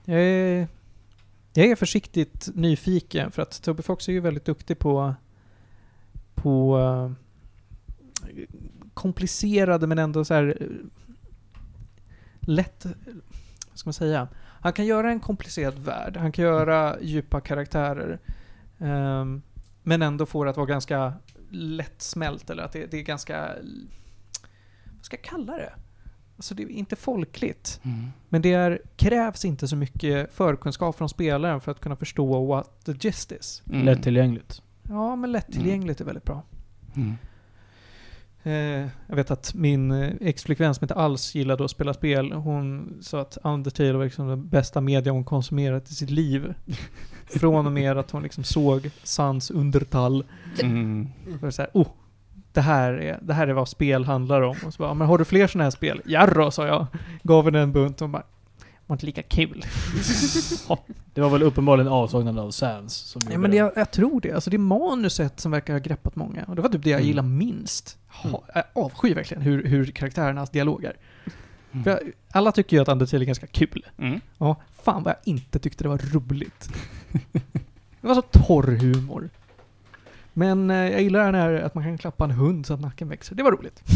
Jag 0.05 0.21
är, 0.21 0.69
jag 1.53 1.67
är 1.67 1.77
försiktigt 1.77 2.49
nyfiken 2.55 3.31
för 3.31 3.43
att 3.43 3.63
Toby 3.63 3.83
Fox 3.83 4.09
är 4.09 4.13
ju 4.13 4.21
väldigt 4.21 4.45
duktig 4.45 4.79
på 4.79 5.15
på 6.35 6.79
eh, 6.79 7.11
komplicerade 8.95 9.87
men 9.87 9.99
ändå 9.99 10.25
så 10.25 10.35
här 10.35 10.57
eh, 10.61 10.67
lätt, 12.41 12.87
vad 13.71 13.79
ska 13.79 13.89
man 13.89 13.95
säga? 13.95 14.29
Han 14.65 14.73
kan 14.73 14.87
göra 14.87 15.11
en 15.11 15.21
komplicerad 15.21 15.79
värld, 15.79 16.17
han 16.17 16.33
kan 16.33 16.45
göra 16.45 17.01
djupa 17.01 17.41
karaktärer. 17.41 18.19
ehm, 18.79 19.43
men 19.83 20.03
ändå 20.03 20.27
få 20.27 20.45
det 20.45 20.51
att 20.51 20.57
vara 20.57 20.67
ganska 20.67 21.13
lättsmält, 21.51 22.51
eller 22.51 22.63
att 22.63 22.73
det, 22.73 22.87
det 22.91 22.99
är 22.99 23.03
ganska... 23.03 23.49
Vad 24.97 25.05
ska 25.05 25.17
jag 25.17 25.25
kalla 25.25 25.57
det? 25.57 25.73
Alltså 26.37 26.55
det 26.55 26.63
är 26.63 26.69
inte 26.69 26.97
folkligt. 26.97 27.81
Mm. 27.83 28.11
Men 28.29 28.43
det 28.43 28.53
är, 28.53 28.83
krävs 28.97 29.45
inte 29.45 29.69
så 29.69 29.77
mycket 29.77 30.35
förkunskap 30.35 30.97
från 30.97 31.09
spelaren 31.09 31.61
för 31.61 31.73
att 31.73 31.81
kunna 31.81 31.97
förstå 31.97 32.47
what 32.47 32.85
the 32.85 32.93
gist 32.93 33.33
is. 33.33 33.63
Mm. 33.71 33.85
Lättillgängligt. 33.85 34.63
Ja, 34.89 35.17
men 35.17 35.33
lättillgängligt 35.33 36.01
är 36.01 36.05
väldigt 36.05 36.25
bra. 36.25 36.43
Mm. 36.97 37.15
Eh, 38.47 38.87
jag 39.07 39.17
vet 39.17 39.31
att 39.31 39.55
min 39.55 39.91
eh, 39.91 40.13
ex-flickvän 40.21 40.75
som 40.75 40.85
inte 40.85 40.95
alls 40.95 41.35
gillade 41.35 41.65
att 41.65 41.71
spela 41.71 41.95
spel, 41.95 42.33
hon 42.33 42.97
sa 43.03 43.21
att 43.21 43.39
Undertale 43.43 43.93
var 43.93 44.05
liksom 44.05 44.29
den 44.29 44.49
bästa 44.49 44.81
media 44.81 45.13
hon 45.13 45.25
konsumerat 45.25 45.91
i 45.91 45.95
sitt 45.95 46.11
liv. 46.11 46.55
Från 47.27 47.67
och 47.67 47.73
med 47.73 47.99
att 47.99 48.11
hon 48.11 48.23
liksom 48.23 48.45
såg 48.45 48.91
Sans 49.03 49.51
Undertal. 49.51 50.25
Mm. 50.63 51.09
Så 51.51 51.63
här, 51.63 51.71
oh, 51.75 51.89
det 52.53 52.61
här, 52.61 52.93
är, 52.93 53.19
det 53.23 53.35
här 53.35 53.49
är 53.49 53.53
vad 53.53 53.69
spel 53.69 54.05
handlar 54.05 54.43
om. 54.43 54.57
Och 54.67 54.75
så 54.75 54.83
bara, 54.83 54.95
men 54.95 55.09
har 55.09 55.19
du 55.19 55.25
fler 55.25 55.47
sådana 55.47 55.65
här 55.65 55.71
spel? 55.71 56.03
Jarrå, 56.05 56.51
sa 56.51 56.67
jag. 56.67 56.87
Gav 57.23 57.45
henne 57.45 57.61
en 57.61 57.73
bunt 57.73 58.03
och 58.03 58.09
bara, 58.09 58.23
var 58.87 58.95
inte 58.95 59.07
lika 59.07 59.23
kul. 59.23 59.65
Det 61.15 61.21
var 61.21 61.31
väl 61.31 61.43
uppenbarligen 61.43 61.93
avsaknaden 61.93 62.39
av 62.45 62.51
Sans 62.51 62.95
som 62.95 63.21
Ja, 63.25 63.31
gjorde 63.31 63.39
men 63.43 63.51
det. 63.51 63.57
jag, 63.57 63.73
jag 63.77 63.91
tror 63.91 64.21
det. 64.21 64.33
Alltså 64.33 64.51
det 64.51 64.57
är 64.57 64.59
manuset 64.59 65.41
som 65.41 65.53
verkar 65.53 65.73
ha 65.73 65.81
greppat 65.81 66.17
många. 66.17 66.45
Och 66.45 66.57
det 66.57 66.63
var 66.63 66.69
typ 66.69 66.83
det 66.83 66.91
jag 66.91 66.99
Mm. 67.01 67.09
gillar 67.09 67.23
minst. 67.23 67.99
Ha, 68.09 68.43
jag 68.55 68.65
avskyr 68.73 69.15
verkligen 69.15 69.43
hur, 69.43 69.65
hur 69.65 69.87
karaktärernas 69.87 70.51
dialog 70.51 70.85
är. 70.85 70.97
För 71.85 71.91
jag, 71.91 71.99
alla 72.31 72.53
tycker 72.53 72.77
ju 72.77 72.83
att 72.83 72.89
Undertale 72.89 73.25
är 73.25 73.27
ganska 73.27 73.47
kul. 73.47 73.87
Mm. 73.99 74.21
Ja, 74.39 74.57
fan 74.83 75.03
vad 75.03 75.11
jag 75.11 75.19
inte 75.35 75.59
tyckte 75.59 75.85
det 75.85 75.89
var 75.89 75.99
roligt. 76.13 76.69
det 78.01 78.07
var 78.09 78.15
så 78.15 78.23
torr 78.23 78.77
humor. 78.77 79.31
Men 80.33 80.71
eh, 80.71 80.77
jag 80.77 81.03
gillar 81.03 81.25
den 81.25 81.35
här 81.35 81.53
att 81.53 81.75
man 81.75 81.85
kan 81.85 81.99
klappa 81.99 82.25
en 82.25 82.31
hund 82.31 82.67
så 82.67 82.75
att 82.75 82.81
nacken 82.81 83.09
växer. 83.09 83.35
Det 83.35 83.43
var 83.43 83.53
roligt. 83.53 83.83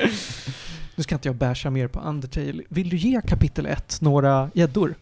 nu 1.00 1.04
ska 1.04 1.14
inte 1.14 1.28
jag 1.28 1.36
basha 1.36 1.70
mer 1.70 1.88
på 1.88 2.00
Undertale. 2.00 2.62
Vill 2.68 2.88
du 2.88 2.96
ge 2.96 3.20
kapitel 3.20 3.66
1 3.66 3.98
några 4.00 4.50
gäddor? 4.54 4.94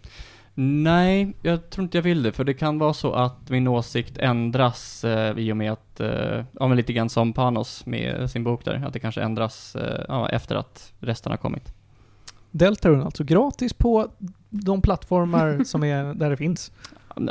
Nej, 0.54 1.34
jag 1.42 1.70
tror 1.70 1.82
inte 1.82 1.98
jag 1.98 2.02
vill 2.02 2.22
det, 2.22 2.32
för 2.32 2.44
det 2.44 2.54
kan 2.54 2.78
vara 2.78 2.92
så 2.94 3.12
att 3.12 3.50
min 3.50 3.68
åsikt 3.68 4.18
ändras 4.18 5.04
eh, 5.04 5.38
i 5.38 5.52
och 5.52 5.56
med 5.56 5.72
att, 5.72 6.00
eh, 6.00 6.44
ja 6.52 6.68
men 6.68 6.76
lite 6.76 6.92
grann 6.92 7.08
som 7.08 7.32
Panos 7.32 7.86
med 7.86 8.30
sin 8.30 8.44
bok 8.44 8.64
där, 8.64 8.84
att 8.86 8.92
det 8.92 9.00
kanske 9.00 9.22
ändras 9.22 9.76
eh, 9.76 10.04
ja, 10.08 10.28
efter 10.28 10.56
att 10.56 10.92
resten 11.00 11.32
har 11.32 11.36
kommit. 11.36 11.74
Deltarune 12.50 13.04
alltså 13.04 13.24
gratis 13.24 13.72
på 13.72 14.08
de 14.50 14.82
plattformar 14.82 15.64
som 15.64 15.84
är 15.84 16.14
där 16.14 16.30
det 16.30 16.36
finns. 16.36 16.72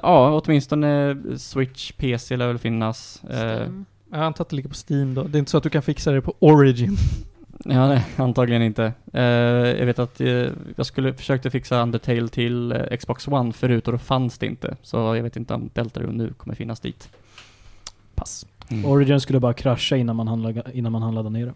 Ja, 0.04 0.42
åtminstone 0.46 1.18
Switch, 1.38 1.92
PC 1.92 2.38
lär 2.38 2.48
väl 2.48 2.58
finnas. 2.58 3.24
Eh, 3.24 3.38
Steam. 3.38 3.86
Jag 4.12 4.20
antar 4.20 4.44
att 4.44 4.50
det 4.50 4.56
ligger 4.56 4.70
på 4.70 4.76
Steam 4.90 5.14
då. 5.14 5.24
Det 5.24 5.38
är 5.38 5.40
inte 5.40 5.52
så 5.52 5.58
att 5.58 5.64
du 5.64 5.70
kan 5.70 5.82
fixa 5.82 6.12
det 6.12 6.22
på 6.22 6.34
Origin. 6.40 6.98
ja, 7.64 7.88
nej, 7.88 8.06
antagligen 8.16 8.62
inte. 8.62 8.94
Eh, 9.14 9.24
jag 9.80 9.86
vet 9.86 10.00
att 10.00 10.22
eh, 10.22 10.50
jag 10.76 10.86
skulle 10.86 11.14
försökte 11.14 11.50
fixa 11.50 11.82
Undertale 11.82 12.28
till 12.28 12.72
eh, 12.72 12.98
Xbox 12.98 13.28
One 13.28 13.54
förut 13.54 13.88
och 13.88 13.94
då 13.94 14.00
fanns 14.00 14.38
det 14.38 14.46
inte. 14.46 14.78
Så 14.82 14.98
jag 14.98 15.24
vet 15.24 15.36
inte 15.36 15.54
om 15.54 15.70
Deltarune 15.74 16.24
nu 16.24 16.34
kommer 16.34 16.56
finnas 16.56 16.80
dit. 16.80 17.10
Pass. 18.16 18.46
Mm. 18.70 18.86
Origin 18.86 19.22
skulle 19.22 19.40
bara 19.40 19.54
krascha 19.54 19.96
innan 19.98 20.16
man 20.16 20.28
handlade, 20.28 20.64
innan 20.74 20.92
man 20.92 21.02
handlade 21.02 21.30
ner 21.30 21.46
det. 21.46 21.54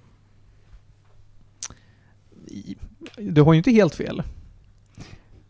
Du 3.18 3.42
har 3.42 3.54
ju 3.54 3.58
inte 3.58 3.72
helt 3.72 3.96
fel. 3.96 4.24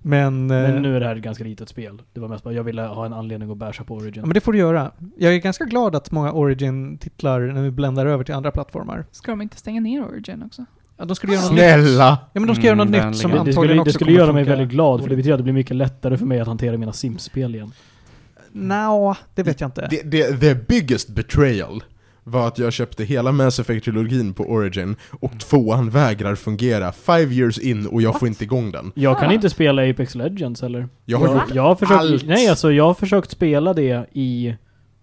Men... 0.02 0.48
Men 0.48 0.76
eh, 0.76 0.82
nu 0.82 0.96
är 0.96 1.00
det 1.00 1.06
här 1.06 1.16
ett 1.16 1.22
ganska 1.22 1.44
litet 1.44 1.70
spel. 1.70 2.02
Det 2.14 2.20
var 2.20 2.28
mest 2.28 2.44
bara, 2.44 2.54
jag 2.54 2.64
ville 2.64 2.82
ha 2.82 3.06
en 3.06 3.14
anledning 3.14 3.52
att 3.52 3.58
basha 3.58 3.84
på 3.84 3.96
Origin. 3.96 4.14
Ja, 4.16 4.26
men 4.26 4.34
det 4.34 4.42
får 4.42 4.54
du 4.54 4.60
göra. 4.60 4.92
Jag 5.18 5.34
är 5.36 5.38
ganska 5.38 5.66
glad 5.66 5.96
att 5.96 6.12
många 6.12 6.32
Origin-titlar 6.32 7.40
nu 7.40 7.72
bländar 7.72 8.06
över 8.06 8.24
till 8.24 8.34
andra 8.36 8.52
plattformar. 8.52 9.06
Ska 9.12 9.32
de 9.32 9.42
inte 9.42 9.58
stänga 9.58 9.82
ner 9.82 10.04
Origin 10.06 10.44
också? 10.46 10.66
Ja, 10.98 11.06
de 11.06 11.16
skulle 11.16 11.34
göra 11.34 11.44
något 11.44 11.52
nytt. 11.52 11.60
Snälla! 11.60 12.18
Ja, 12.34 12.40
men 12.40 12.48
de 12.48 12.56
ska 12.56 12.66
göra 12.66 12.76
något 12.76 12.88
Mm, 12.88 13.10
nytt 13.10 13.18
som 13.18 13.32
det 13.32 13.40
antagligen 13.40 13.54
skulle, 13.54 13.80
också 13.82 13.84
det 13.84 13.94
skulle 13.94 14.12
göra 14.12 14.34
mig 14.34 14.44
väldigt 14.44 14.70
glad, 14.70 15.02
för 15.02 15.10
det 15.10 15.16
betyder 15.16 15.34
att 15.34 15.40
det 15.40 15.44
blir 15.44 15.54
mycket 15.54 15.76
lättare 15.76 16.18
för 16.18 16.26
mig 16.26 16.40
att 16.40 16.48
hantera 16.48 16.78
mina 16.78 16.94
Sims-spel 16.94 17.56
igen. 17.56 17.72
Nja, 18.52 19.18
det 19.36 19.44
vet 19.44 19.62
jag 19.62 19.68
inte. 19.68 19.88
Det, 19.90 20.02
det, 20.12 20.38
the 20.38 20.56
biggest 20.56 21.10
betrayal 21.10 21.84
var 22.24 22.48
att 22.48 22.58
jag 22.58 22.74
köpte 22.74 23.04
hela 23.04 23.32
Mass 23.32 23.60
Effect-trilogin 23.60 24.34
på 24.34 24.44
Origin 24.44 24.96
och 25.12 25.40
tvåan 25.40 25.90
vägrar 25.90 26.36
fungera 26.36 26.92
five 26.92 27.34
years 27.36 27.58
in 27.60 27.88
och 27.88 28.02
jag 28.02 28.20
får 28.20 28.28
inte 28.28 28.44
igång 28.44 28.72
den. 28.72 28.92
Jag 28.96 29.20
kan 29.20 29.30
Ah. 29.30 29.34
inte 29.34 29.50
spela 29.50 29.90
Apex 29.90 30.16
Legends 30.16 30.64
eller? 30.64 30.90
Jag 31.06 31.18
har 31.18 31.28
jag, 31.28 31.36
gjort 31.36 31.56
jag 31.56 31.64
har 31.64 31.76
försökt, 31.76 32.00
allt. 32.00 32.26
Nej 32.26 32.48
alltså 32.48 32.72
jag 32.72 32.84
har 32.84 32.94
försökt 32.94 33.32
spela 33.32 33.74
det 33.74 34.06
i, 34.12 34.56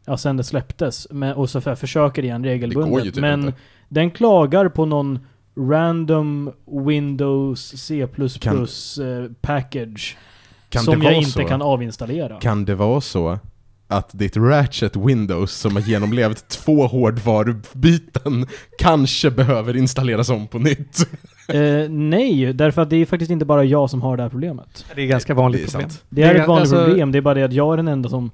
ja 0.06 0.16
sen 0.16 0.36
det 0.36 0.44
släpptes, 0.44 1.06
men, 1.10 1.34
och 1.34 1.50
så 1.50 1.60
jag 1.64 1.78
försöker 1.78 2.24
igen 2.24 2.42
Det 2.42 2.48
går 2.48 2.54
ju 2.56 2.60
regelbundet. 2.62 3.04
typ 3.04 3.16
men 3.20 3.40
inte. 3.44 3.52
den 3.88 4.10
klagar 4.10 4.68
på 4.68 4.84
någon 4.86 5.18
random 5.56 6.50
Windows 6.86 7.60
C++ 7.76 8.06
Kan- 8.40 8.58
eh, 8.62 9.30
package 9.40 10.16
Kan 10.68 10.82
som 10.82 11.02
jag 11.02 11.12
inte 11.12 11.30
så? 11.30 11.44
kan 11.44 11.62
avinstallera. 11.62 12.40
Kan 12.40 12.64
det 12.64 12.74
vara 12.74 13.00
så 13.00 13.38
att 13.88 14.10
ditt 14.12 14.36
Ratchet 14.36 14.96
Windows 14.96 15.52
som 15.52 15.76
har 15.76 15.82
genomlevt 15.82 16.48
två 16.64 16.86
hårdvarubyten 16.86 18.46
kanske 18.78 19.30
behöver 19.30 19.76
installeras 19.76 20.28
om 20.28 20.46
på 20.46 20.58
nytt? 20.58 21.08
Eh, 21.52 21.88
nej, 21.90 22.52
därför 22.52 22.82
att 22.82 22.90
det 22.90 22.96
är 22.96 23.06
faktiskt 23.06 23.30
inte 23.30 23.44
bara 23.44 23.64
jag 23.64 23.90
som 23.90 24.02
har 24.02 24.16
det 24.16 24.22
här 24.22 24.30
problemet. 24.30 24.84
Det 24.94 25.02
är 25.02 25.06
ganska 25.06 25.34
vanligt 25.34 25.60
Det 25.60 25.66
är 25.68 25.70
problem. 25.70 25.90
sant. 25.90 26.04
Det 26.08 26.22
är 26.22 26.34
Det 26.34 26.38
är 26.38 26.42
ett 26.42 26.48
vanligt 26.48 26.72
alltså- 26.72 26.84
problem, 26.86 27.12
det 27.12 27.18
är 27.18 27.22
bara 27.22 27.34
det 27.34 27.42
att 27.42 27.52
jag 27.52 27.72
är 27.72 27.76
den 27.76 27.88
enda 27.88 28.08
som 28.08 28.30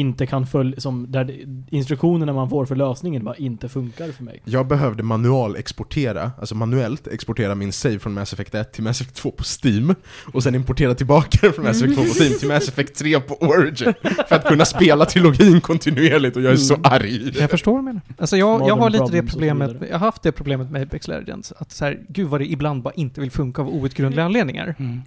inte 0.00 0.26
kan 0.26 0.46
följa, 0.46 0.80
som 0.80 1.06
där 1.12 1.40
instruktionerna 1.70 2.32
man 2.32 2.50
får 2.50 2.66
för 2.66 2.76
lösningen 2.76 3.24
bara 3.24 3.36
inte 3.36 3.68
funkar 3.68 4.12
för 4.12 4.24
mig. 4.24 4.42
Jag 4.44 4.66
behövde 4.66 5.02
manual 5.02 5.56
exportera, 5.56 6.30
alltså 6.38 6.54
manuellt 6.54 7.06
exportera 7.06 7.54
min 7.54 7.72
save 7.72 7.98
från 7.98 8.14
Mass 8.14 8.32
Effect 8.32 8.54
1 8.54 8.72
till 8.72 8.82
Mass 8.82 9.00
Effect 9.00 9.16
2 9.16 9.30
på 9.30 9.44
Steam 9.64 9.94
och 10.32 10.42
sen 10.42 10.54
importera 10.54 10.94
tillbaka 10.94 11.38
den 11.42 11.52
från 11.52 11.64
Mass 11.64 11.82
Effect 11.82 11.94
2 11.96 12.04
på 12.04 12.24
Steam 12.24 12.38
till 12.38 12.48
Mass 12.48 12.68
Effect 12.68 12.94
3 12.94 13.20
på 13.20 13.34
Origin 13.34 13.94
för 14.28 14.36
att 14.36 14.44
kunna 14.44 14.64
spela 14.64 15.04
trilogin 15.04 15.60
kontinuerligt 15.60 16.36
och 16.36 16.42
jag 16.42 16.52
är 16.52 16.56
så 16.56 16.76
arg. 16.82 17.38
Jag 17.38 17.50
förstår 17.50 17.72
vad 17.72 17.80
du 17.80 17.84
menar. 17.84 18.00
Alltså 18.18 18.36
jag, 18.36 18.68
jag 18.68 18.76
har 18.76 18.90
lite 18.90 19.08
det 19.10 19.22
problemet, 19.22 19.76
jag 19.80 19.98
har 19.98 20.06
haft 20.06 20.22
det 20.22 20.32
problemet 20.32 20.70
med 20.70 20.82
Apex 20.82 21.08
Legends. 21.08 21.52
Att 21.58 21.72
så 21.72 21.84
här, 21.84 22.00
gud 22.08 22.28
vad 22.28 22.40
det 22.40 22.46
ibland 22.46 22.82
bara 22.82 22.94
inte 22.94 23.20
vill 23.20 23.30
funka 23.30 23.62
av 23.62 23.68
outgrundliga 23.68 24.24
anledningar. 24.24 24.74
Mm. 24.78 25.00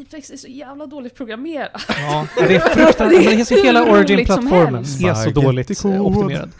Apex 0.00 0.30
är 0.30 0.36
så 0.36 0.48
jävla 0.48 0.86
dåligt 0.86 1.14
programmerat. 1.14 1.82
Ja, 1.88 2.28
det 2.36 2.56
är 2.56 2.60
fruktansvärt. 2.60 3.48
Det 3.48 3.54
är 3.54 3.64
hela 3.64 3.82
Origin-plattformen 3.82 4.84
är 4.84 5.14
så 5.14 5.30
dåligt 5.30 5.84
optimerad. 5.84 6.52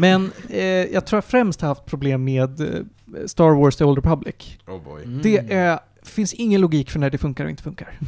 Men 0.00 0.32
eh, 0.48 0.62
jag 0.64 1.06
tror 1.06 1.16
jag 1.16 1.24
främst 1.24 1.60
har 1.60 1.68
haft 1.68 1.86
problem 1.86 2.24
med 2.24 2.60
eh, 2.60 2.66
Star 3.26 3.50
Wars 3.50 3.76
The 3.76 3.84
Old 3.84 3.98
Republic. 3.98 4.58
Oh 4.66 4.82
boy. 4.82 5.04
Mm. 5.04 5.22
Det 5.22 5.52
är, 5.52 5.78
finns 6.02 6.34
ingen 6.34 6.60
logik 6.60 6.90
för 6.90 6.98
när 6.98 7.10
det 7.10 7.18
funkar 7.18 7.44
och 7.44 7.50
inte 7.50 7.62
funkar. 7.62 7.98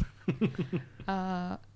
Uh, 1.09 1.53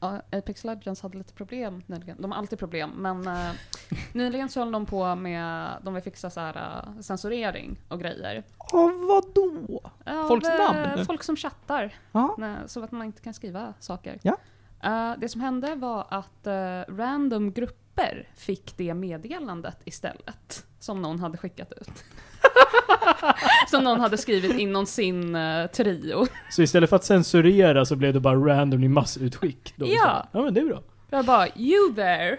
ja, 0.00 0.22
Apex 0.32 0.64
Legends 0.64 1.00
hade 1.02 1.18
lite 1.18 1.32
problem 1.32 1.82
nyligen. 1.86 2.22
De 2.22 2.32
har 2.32 2.38
alltid 2.38 2.58
problem, 2.58 2.90
men 2.90 3.28
uh, 3.28 3.50
nyligen 4.12 4.48
så 4.48 4.60
höll 4.60 4.72
de 4.72 4.86
på 4.86 5.14
med, 5.14 5.72
de 5.82 5.94
vill 5.94 6.02
fixa 6.02 6.30
så 6.30 6.40
här, 6.40 6.56
uh, 6.56 7.00
censurering 7.00 7.78
och 7.88 8.00
grejer. 8.00 8.44
Åh, 8.72 8.90
vadå? 9.08 9.80
Folks 10.28 10.48
av, 10.48 10.54
eh, 10.54 10.88
namn? 10.88 11.04
Folk 11.06 11.22
som 11.22 11.36
chattar, 11.36 11.94
Ja. 12.12 12.36
så 12.66 12.84
att 12.84 12.92
man 12.92 13.06
inte 13.06 13.22
kan 13.22 13.34
skriva 13.34 13.74
saker. 13.78 14.18
Ja. 14.22 14.36
Eh, 14.82 15.12
det 15.18 15.28
som 15.28 15.40
hände 15.40 15.74
var 15.74 16.06
att 16.08 16.46
eh, 16.46 16.80
random 16.96 17.52
grupper 17.52 18.28
fick 18.34 18.76
det 18.76 18.94
meddelandet 18.94 19.76
istället. 19.84 20.66
Som 20.78 21.02
någon 21.02 21.20
hade 21.20 21.38
skickat 21.38 21.72
ut. 21.72 22.04
som 23.70 23.84
någon 23.84 24.00
hade 24.00 24.18
skrivit 24.18 24.58
inom 24.58 24.86
sin 24.86 25.36
uh, 25.36 25.66
trio. 25.66 26.26
Så 26.50 26.62
istället 26.62 26.90
för 26.90 26.96
att 26.96 27.04
censurera 27.04 27.84
så 27.84 27.96
blev 27.96 28.12
det 28.14 28.20
bara 28.20 28.34
randomly 28.36 28.88
massutskick? 28.88 29.72
Då 29.76 29.86
Ja. 29.86 29.92
istället. 29.94 30.26
Ja 30.32 30.42
men 30.42 30.54
det 30.54 30.60
är 30.60 30.64
bra. 30.64 30.82
Jag 31.10 31.24
bara, 31.24 31.46
you 31.56 31.94
there! 31.94 32.38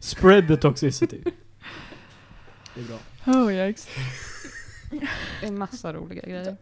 Spread 0.00 0.48
the 0.48 0.56
toxicity. 0.56 1.20
Det 2.74 2.80
är 2.80 2.84
bra. 2.84 2.98
Oh, 3.42 3.52
yikes. 3.54 3.88
Det 5.40 5.46
är 5.46 5.50
massa 5.52 5.92
roliga 5.92 6.22
grejer. 6.22 6.56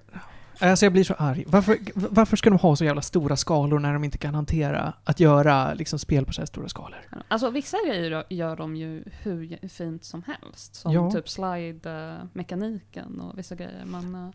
Alltså 0.61 0.85
jag 0.87 0.93
blir 0.93 1.05
så 1.05 1.15
arg. 1.15 1.45
Varför, 1.47 1.79
varför 1.95 2.37
ska 2.37 2.51
de 2.51 2.59
ha 2.59 2.77
så 2.77 2.85
jävla 2.85 3.03
stora 3.03 3.37
skalor 3.37 3.79
när 3.79 3.93
de 3.93 4.05
inte 4.05 4.19
kan 4.19 4.35
hantera 4.35 4.93
att 5.05 5.21
göra 5.21 5.75
liksom, 5.75 5.99
spel 5.99 6.27
på 6.27 6.33
så 6.33 6.41
här 6.41 6.47
stora 6.47 6.69
skalor? 6.69 6.99
Alltså 7.29 7.51
vissa 7.51 7.77
grejer 7.87 8.25
gör 8.31 8.57
de 8.57 8.77
ju 8.77 9.05
hur 9.23 9.69
fint 9.69 10.05
som 10.05 10.23
helst. 10.27 10.75
Som 10.75 10.93
Ja. 10.93 11.11
typ 11.11 11.29
slide-mekaniken 11.29 13.21
och 13.21 13.39
vissa 13.39 13.55
grejer. 13.55 13.83
Men 13.87 14.15
eh, 14.15 14.31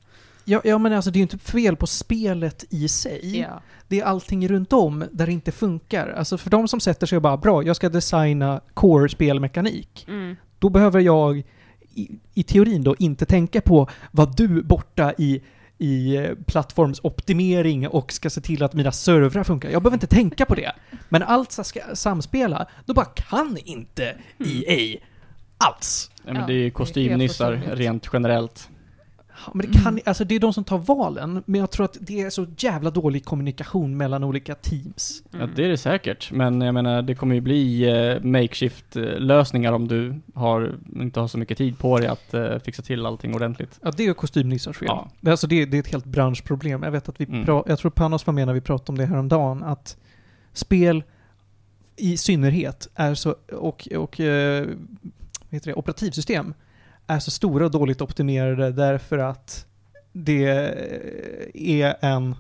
Ja, 0.48 0.62
ja 0.64 0.78
men 0.78 0.94
alltså 0.94 1.12
det 1.12 1.18
är 1.18 1.20
ju 1.20 1.24
inte 1.24 1.38
fel 1.38 1.76
på 1.76 1.88
spelet 1.88 2.66
i 2.70 2.88
sig. 2.88 3.40
ja. 3.40 3.62
Det 3.88 4.00
är 4.00 4.06
allting 4.06 4.48
runt 4.48 4.74
om 4.74 5.04
där 5.12 5.26
det 5.26 5.32
inte 5.32 5.52
funkar. 5.52 6.08
Alltså 6.18 6.38
för 6.38 6.50
de 6.50 6.68
som 6.68 6.80
sätter 6.80 7.08
sig 7.08 7.16
och 7.16 7.22
bara 7.22 7.38
bra, 7.38 7.64
jag 7.64 7.76
ska 7.76 7.90
designa 7.90 8.62
core-spelmekanik. 8.74 10.06
Mm. 10.08 10.36
Då 10.60 10.70
behöver 10.70 11.00
jag 11.00 11.38
i, 11.94 12.12
i 12.34 12.44
teorin 12.44 12.84
då 12.84 12.96
inte 13.00 13.26
tänka 13.26 13.62
på 13.62 13.90
vad 14.12 14.36
du 14.38 14.64
borta 14.64 15.14
i 15.18 15.42
i 15.78 16.16
eh, 16.16 16.32
plattformsoptimering 16.48 17.88
och 17.88 18.12
ska 18.12 18.30
se 18.30 18.42
till 18.42 18.64
att 18.64 18.74
mina 18.74 18.92
servrar 18.92 19.44
funkar. 19.44 19.70
Jag 19.70 19.84
behöver 19.84 19.96
inte 19.96 20.08
tänka 20.08 20.46
på 20.46 20.56
det. 20.56 20.72
Men 21.10 21.24
allt 21.24 21.52
ska 21.52 21.80
samspela, 21.94 22.68
då 22.86 22.94
bara 22.94 23.06
kan 23.06 23.58
inte 23.66 24.18
EA 24.40 25.00
alls. 25.58 26.12
Ja, 26.26 26.34
men 26.34 26.48
det 26.48 26.54
är 26.54 26.70
kostymnissar 26.70 27.62
rent 27.72 28.10
generellt. 28.14 28.70
Ja, 29.46 29.52
Men 29.54 29.66
det, 29.72 29.78
kan, 29.78 29.88
Mm. 29.94 30.04
alltså 30.06 30.24
det 30.26 30.36
är 30.36 30.40
de 30.40 30.54
som 30.54 30.64
tar 30.64 30.78
valen, 30.78 31.44
men 31.46 31.60
jag 31.62 31.72
tror 31.72 31.86
att 31.86 31.98
det 32.02 32.22
är 32.22 32.30
så 32.30 32.46
jävla 32.58 32.90
dålig 32.92 33.26
kommunikation 33.26 33.98
mellan 33.98 34.24
olika 34.24 34.56
teams. 34.56 35.24
Ja, 35.32 35.38
Mm. 35.40 35.52
det 35.56 35.66
är 35.66 35.70
det 35.70 35.78
säkert. 35.78 36.32
Men 36.32 36.62
jag 36.62 36.74
menar, 36.74 37.02
det 37.02 37.16
kommer 37.16 37.36
ju 37.36 37.42
bli 37.42 37.84
eh, 37.90 38.22
makeshift-lösningar 38.24 39.74
om 39.74 39.88
du 39.88 40.22
har, 40.34 40.76
inte 40.96 41.20
har 41.20 41.28
så 41.28 41.38
mycket 41.38 41.58
tid 41.58 41.78
på 41.78 41.98
dig 41.98 42.08
att 42.08 42.34
eh, 42.34 42.60
fixa 42.60 42.82
till 42.82 43.06
allting 43.06 43.36
ordentligt. 43.36 43.80
Ja, 43.82 43.92
det 43.98 44.06
är 44.06 44.14
kostymnissars 44.14 44.78
fel. 44.78 44.86
Ja. 44.92 45.10
Det- 45.22 45.32
Alltså 45.32 45.48
det, 45.48 45.66
det 45.66 45.78
är 45.78 45.80
ett 45.80 45.92
helt 45.92 46.06
branschproblem. 46.06 46.84
Jag 46.84 46.92
vet 46.92 47.10
att 47.10 47.22
vi 47.22 47.26
Mm. 47.26 47.46
pra, 47.46 47.64
jag 47.68 47.80
tror 47.80 47.92
Panos 47.92 48.28
var 48.28 48.34
med 48.34 48.48
när 48.48 48.54
vi 48.54 48.62
pratade 48.62 48.90
om 48.92 48.98
det 48.98 49.06
här 49.06 49.18
om 49.18 49.28
dagen 49.30 49.64
att 49.64 49.98
spel 50.54 51.04
i 51.96 52.18
synnerhet 52.18 52.88
är 52.96 53.14
så, 53.14 53.36
och, 53.52 53.88
och 53.96 54.20
eh, 54.20 54.66
vad 54.66 55.52
heter 55.52 55.72
det, 55.72 55.74
operativsystem 55.76 56.54
är 57.08 57.20
så 57.20 57.32
stora 57.32 57.66
och 57.66 57.72
dåligt 57.72 58.02
optimerade 58.02 58.72
därför 58.72 59.18
att 59.18 59.66
det 60.14 60.46
är 61.54 61.96
en 62.02 62.36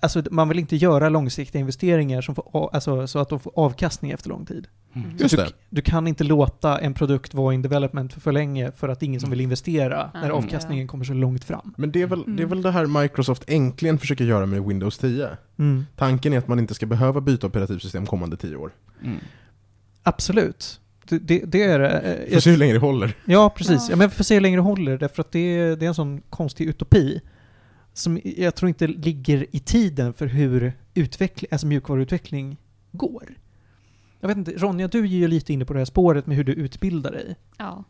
Alltså 0.00 0.22
man 0.30 0.48
vill 0.48 0.58
inte 0.58 0.76
göra 0.76 1.08
långsiktiga 1.08 1.60
investeringar 1.60 2.20
som 2.20 2.34
får, 2.34 2.70
alltså, 2.72 3.06
så 3.06 3.18
att 3.18 3.28
de 3.28 3.40
får 3.40 3.52
avkastning 3.56 4.10
efter 4.10 4.28
lång 4.28 4.46
tid. 4.46 4.68
Mm. 4.94 5.10
Just 5.18 5.36
du, 5.36 5.46
du 5.70 5.82
kan 5.82 6.06
inte 6.08 6.24
låta 6.24 6.78
en 6.78 6.94
produkt 6.94 7.34
vara 7.34 7.54
in 7.54 7.62
development 7.62 8.12
för, 8.12 8.20
för 8.20 8.32
länge 8.32 8.72
för 8.72 8.88
att 8.88 9.02
ingen 9.02 9.20
som 9.20 9.30
vill 9.30 9.40
investera 9.40 10.10
när 10.14 10.24
Mm. 10.24 10.36
avkastningen 10.36 10.88
kommer 10.88 11.04
så 11.04 11.12
långt 11.14 11.44
fram. 11.44 11.74
Men 11.76 11.92
det 11.92 12.02
är, 12.02 12.06
väl, 12.06 12.18
det 12.26 12.30
är 12.42 12.46
Mm. 12.46 12.48
väl 12.48 12.62
det 12.62 12.70
här 12.70 13.02
Microsoft 13.02 13.44
äntligen 13.46 13.98
försöker 13.98 14.24
göra 14.24 14.46
med 14.46 14.64
Windows 14.64 14.98
10. 14.98 15.28
Mm. 15.58 15.86
Tanken 15.96 16.32
är 16.32 16.38
att 16.38 16.48
man 16.48 16.58
inte 16.58 16.74
ska 16.74 16.86
behöva 16.86 17.20
byta 17.20 17.46
operativsystem 17.46 18.06
kommande 18.06 18.36
10 18.36 18.56
år. 18.56 18.70
Mm. 19.02 19.16
Absolut. 20.02 20.80
Det, 21.18 21.42
det, 21.46 21.62
är 21.62 21.78
det. 21.78 22.26
Får 22.32 22.40
se 22.40 22.50
hur 22.50 22.56
länge 22.58 22.72
det 22.72 22.78
håller. 22.78 23.16
Ja, 23.24 23.50
precis. 23.56 23.82
Ja. 23.82 23.86
Ja. 23.90 23.96
men 23.96 24.08
vi 24.08 24.14
får 24.14 24.24
se 24.24 24.34
hur 24.34 24.40
länge 24.40 24.56
det 24.56 24.62
håller, 24.62 24.98
därför 24.98 25.20
att 25.20 25.32
det 25.32 25.38
är, 25.38 25.76
det 25.76 25.84
är 25.84 25.88
en 25.88 25.94
sån 25.94 26.20
konstig 26.30 26.68
utopi 26.68 27.20
som 27.92 28.20
jag 28.24 28.54
tror 28.54 28.68
inte 28.68 28.86
ligger 28.86 29.46
i 29.50 29.58
tiden 29.60 30.12
för 30.12 30.26
hur 30.26 30.72
utveckling, 30.94 31.48
alltså 31.52 31.66
mjukvaruutveckling 31.66 32.56
går. 32.92 33.34
Jag 34.20 34.28
vet 34.28 34.36
inte, 34.36 34.50
Ronja, 34.52 34.88
du 34.88 34.98
är 35.00 35.06
ju 35.06 35.28
lite 35.28 35.52
inne 35.52 35.64
på 35.64 35.72
det 35.72 35.78
här 35.80 35.84
spåret 35.84 36.26
med 36.26 36.36
hur 36.36 36.44
du 36.44 36.52
utbildar 36.52 37.12
dig. 37.12 37.36
Ja, 37.58 37.84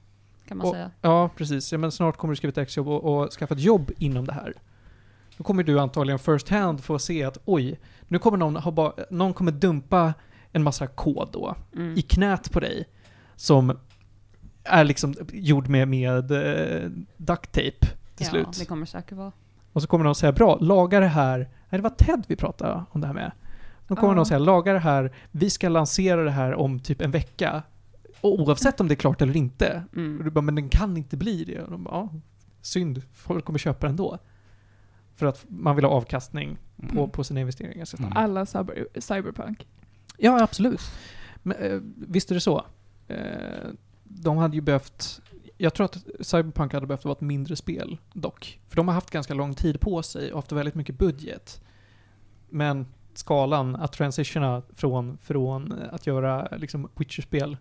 kan 0.49 0.57
man 0.59 0.67
Och- 0.67 0.75
säga. 0.75 0.91
Ja, 1.01 1.31
precis. 1.37 1.73
Ja, 1.73 1.79
men 1.79 1.93
snart 1.93 2.17
kommer 2.17 2.33
du 2.33 2.37
skriva 2.37 2.51
ett 2.51 2.59
exjobb 2.59 2.89
och, 2.89 3.05
och 3.23 3.31
skaffa 3.31 3.55
ett 3.55 3.61
jobb 3.61 3.91
inom 3.99 4.25
det 4.27 4.33
här. 4.33 4.55
Då 5.37 5.45
kommer 5.45 5.63
du 5.63 5.81
antagligen 5.81 6.19
first 6.19 6.49
hand 6.49 6.85
få 6.85 6.99
se 6.99 7.25
att 7.25 7.39
oj, 7.45 7.81
nu 8.09 8.19
kommer 8.19 8.39
någon 8.39 8.57
ha 8.57 8.71
bara, 8.71 8.93
någon 9.11 9.35
kommer 9.35 9.53
dumpa 9.53 10.15
en 10.53 10.63
massa 10.63 10.87
kod 10.87 11.29
då 11.33 11.57
Mm. 11.77 11.99
i 11.99 12.03
knät 12.03 12.53
på 12.53 12.61
dig 12.61 12.85
som 13.37 13.79
är 14.65 14.85
liksom 14.85 15.15
gjord 15.33 15.69
med, 15.69 15.89
med 15.89 16.31
eh, 16.31 16.91
duct 17.17 17.53
tape 17.53 17.87
till 18.15 18.27
ja, 18.27 18.31
slut. 18.31 18.59
det 18.59 18.65
kommer 18.65 18.87
säkert 18.87 19.19
vara. 19.19 19.33
Och 19.73 19.83
så 19.83 19.89
kommer 19.89 20.05
någon 20.05 20.15
säga 20.15 20.33
bra, 20.33 20.59
laga 20.61 21.01
det 21.01 21.07
här. 21.07 21.39
Nej, 21.39 21.79
det 21.79 21.83
var 21.83 21.91
Ted 21.91 22.25
vi 22.29 22.37
pratade 22.37 22.85
om 22.91 23.01
det 23.01 23.07
här 23.07 23.15
med. 23.15 23.33
Då 23.89 23.97
kommer 23.97 24.13
Ja. 24.13 24.17
någon 24.17 24.27
säga 24.27 24.39
laga 24.39 24.73
det 24.73 24.79
här, 24.79 25.13
vi 25.31 25.51
ska 25.51 25.69
lansera 25.69 26.25
det 26.25 26.31
här 26.31 26.55
om 26.55 26.81
typ 26.81 27.01
en 27.01 27.11
vecka. 27.11 27.63
Och 28.21 28.41
oavsett 28.41 28.81
om 28.81 28.89
det 28.89 28.95
är 28.95 28.97
klart 28.97 29.23
eller 29.23 29.37
inte. 29.37 29.85
Och 29.91 29.97
Mm. 29.97 30.25
du 30.25 30.31
bara, 30.31 30.41
men 30.41 30.55
den 30.55 30.69
kan 30.69 30.97
inte 30.97 31.17
bli 31.17 31.45
det. 31.45 31.63
Och 31.63 31.71
de 31.71 31.85
bara, 31.85 31.95
ja, 31.95 32.09
synd, 32.61 33.03
folk 33.13 33.45
kommer 33.45 33.59
köpa 33.59 33.87
den 33.87 33.97
då. 33.97 34.19
För 35.15 35.27
att 35.27 35.45
man 35.49 35.77
vill 35.77 35.85
ha 35.85 35.93
avkastning 35.93 36.59
på, 36.89 36.99
Mm. 36.99 37.11
på 37.11 37.25
sina 37.25 37.41
investeringar. 37.41 37.87
Mm. 37.99 38.13
Alla 38.15 38.47
cyber, 38.47 38.87
cyberpunk. 39.01 39.67
Ja, 40.17 40.43
absolut. 40.43 40.81
Men, 41.43 41.57
eh, 41.57 41.81
visst 42.09 42.31
är 42.31 42.35
det 42.35 42.41
så. 42.41 42.65
Eh, 43.09 43.69
de 44.05 44.37
hade 44.37 44.55
ju 44.55 44.61
behövt... 44.61 45.21
Jag 45.57 45.75
tror 45.75 45.85
att 45.85 46.07
Cyberpunk 46.21 46.73
hade 46.73 46.87
behövt 46.87 47.05
vara 47.05 47.13
ett 47.13 47.21
mindre 47.21 47.57
spel 47.57 47.99
dock. 48.13 48.61
För 48.69 48.77
de 48.77 48.89
har 48.89 48.95
haft 48.95 49.11
ganska 49.11 49.35
lång 49.35 49.55
tid 49.55 49.81
på 49.81 50.03
sig 50.03 50.33
och 50.33 50.39
haft 50.39 50.53
väldigt 50.53 50.75
mycket 50.75 50.99
budget. 50.99 51.61
Men 52.49 52.87
skalan, 53.15 53.77
att 53.77 53.93
transitiona 53.93 54.63
från, 54.75 55.19
från 55.19 55.73
eh, 55.73 55.95
att 55.95 56.07
göra 56.07 56.49
liksom 56.57 56.89
Witcher-spel 56.97 57.57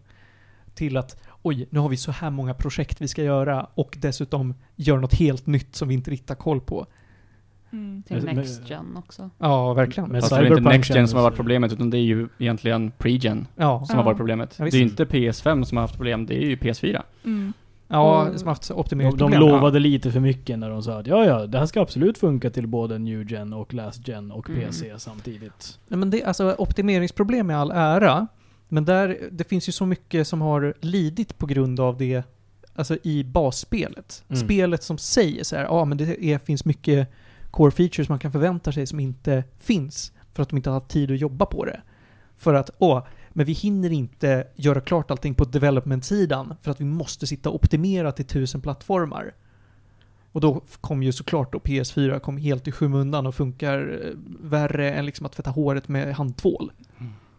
till 0.74 0.98
att 0.98 1.22
oj, 1.42 1.68
nu 1.70 1.80
har 1.80 1.90
vi 1.90 1.98
så 1.98 2.12
här 2.12 2.30
många 2.30 2.54
projekt 2.54 3.02
vi 3.02 3.08
ska 3.08 3.24
göra 3.24 3.68
och 3.74 3.98
dessutom 4.02 4.54
göra 4.76 5.00
något 5.00 5.14
helt 5.14 5.48
nytt 5.48 5.76
som 5.76 5.88
vi 5.88 5.94
inte 5.94 6.12
riktigt 6.12 6.30
har 6.30 6.36
koll 6.36 6.62
på. 6.62 6.88
Mm. 7.74 8.04
Till 8.04 8.22
Men- 8.24 8.36
Next 8.36 8.70
Gen 8.70 8.98
också. 8.98 9.30
Ja, 9.38 9.74
verkligen. 9.74 10.10
Men 10.10 10.22
Fast 10.22 10.34
det 10.36 10.40
är 10.42 10.58
inte 10.58 10.70
Next 10.70 10.96
Gen 10.96 11.08
som 11.08 11.18
har 11.18 11.24
varit 11.24 11.36
problemet, 11.36 11.74
utan 11.74 11.90
det 11.90 11.98
är 11.98 12.02
ju 12.02 12.28
egentligen 12.38 12.92
Pre-Gen 12.98 13.48
ja. 13.56 13.86
som 13.86 13.96
har 13.96 14.04
Ja. 14.04 14.06
varit 14.06 14.18
problemet. 14.18 14.56
Ja, 14.60 14.66
det 14.66 14.74
är 14.74 14.78
ju 14.80 14.84
inte 14.84 15.06
PS5 15.06 15.64
som 15.64 15.78
har 15.78 15.82
haft 15.84 15.96
problem, 15.96 16.26
det 16.26 16.36
är 16.44 16.48
ju 16.48 16.56
PS4. 16.56 17.02
Mm. 17.26 17.54
ja, 17.88 18.22
Och- 18.28 18.40
som 18.40 18.48
har 18.48 18.56
haft 18.56 18.68
De, 18.68 18.74
optimeringsproblem. 18.74 19.40
de 19.42 19.48
Ja. 19.48 19.52
lovade 19.56 19.80
lite 19.80 20.12
för 20.12 20.20
mycket 20.20 20.60
när 20.60 20.70
de 20.70 20.84
sa 20.84 21.00
att 21.00 21.08
ja, 21.08 21.26
ja, 21.26 21.46
det 21.48 21.60
här 21.60 21.66
ska 21.66 21.82
absolut 21.82 22.18
funka 22.18 22.50
till 22.50 22.68
både 22.68 22.98
New 23.00 23.32
Gen 23.32 23.54
och 23.54 23.74
Last 23.74 24.08
Gen 24.08 24.32
och 24.32 24.50
Mm. 24.50 24.62
PC 24.62 24.94
samtidigt. 24.98 25.80
Nej, 25.88 25.98
men 26.00 26.10
det, 26.10 26.24
alltså 26.24 26.56
optimeringsproblem 26.58 27.52
i 27.52 27.54
all 27.54 27.72
ära, 27.72 28.28
men 28.70 28.86
där, 28.86 29.18
det 29.32 29.44
finns 29.50 29.68
ju 29.68 29.72
så 29.72 29.86
mycket 29.86 30.28
som 30.28 30.42
har 30.42 30.74
lidit 30.82 31.38
på 31.38 31.46
grund 31.46 31.80
av 31.80 31.98
det, 31.98 32.24
alltså 32.76 32.98
i 33.04 33.24
basspelet. 33.24 34.24
Mm. 34.30 34.42
Spelet 34.44 34.84
som 34.84 34.98
säger 34.98 35.44
så 35.44 35.56
här, 35.56 35.64
ja 35.64 35.86
men 35.86 35.98
det 35.98 36.24
är, 36.24 36.38
finns 36.38 36.66
mycket 36.66 37.08
core 37.52 37.72
features 37.72 38.10
man 38.10 38.20
kan 38.20 38.32
förvänta 38.32 38.72
sig 38.72 38.88
som 38.88 39.00
inte 39.00 39.44
finns, 39.60 40.12
för 40.34 40.44
att 40.44 40.50
de 40.50 40.58
inte 40.58 40.70
har 40.70 40.74
haft 40.76 40.88
tid 40.90 41.12
att 41.12 41.20
jobba 41.20 41.46
på 41.46 41.66
det. 41.66 41.82
För 42.36 42.54
att, 42.54 42.70
åh, 42.78 43.04
men 43.30 43.46
vi 43.46 43.52
hinner 43.54 43.92
inte 43.92 44.48
göra 44.56 44.82
klart 44.82 45.12
allting 45.12 45.36
på 45.36 45.44
development-sidan, 45.46 46.54
för 46.62 46.72
att 46.72 46.82
vi 46.82 46.86
måste 46.86 47.28
sitta 47.28 47.50
och 47.50 47.56
optimera 47.56 48.12
till 48.12 48.26
tusen 48.26 48.62
plattformar. 48.62 49.32
Och 50.32 50.42
då 50.42 50.62
kom 50.82 51.04
ju 51.04 51.12
såklart 51.12 51.52
då 51.54 51.60
PS4 51.60 52.20
kom 52.20 52.38
helt 52.38 52.68
i 52.68 52.72
skymundan 52.72 53.28
och 53.28 53.36
funkar 53.36 54.00
eh, 54.06 54.12
värre 54.42 54.92
än 54.94 55.06
liksom 55.06 55.26
att 55.26 55.32
tvätta 55.32 55.50
håret 55.50 55.88
med 55.88 56.16
handtvål. 56.16 56.72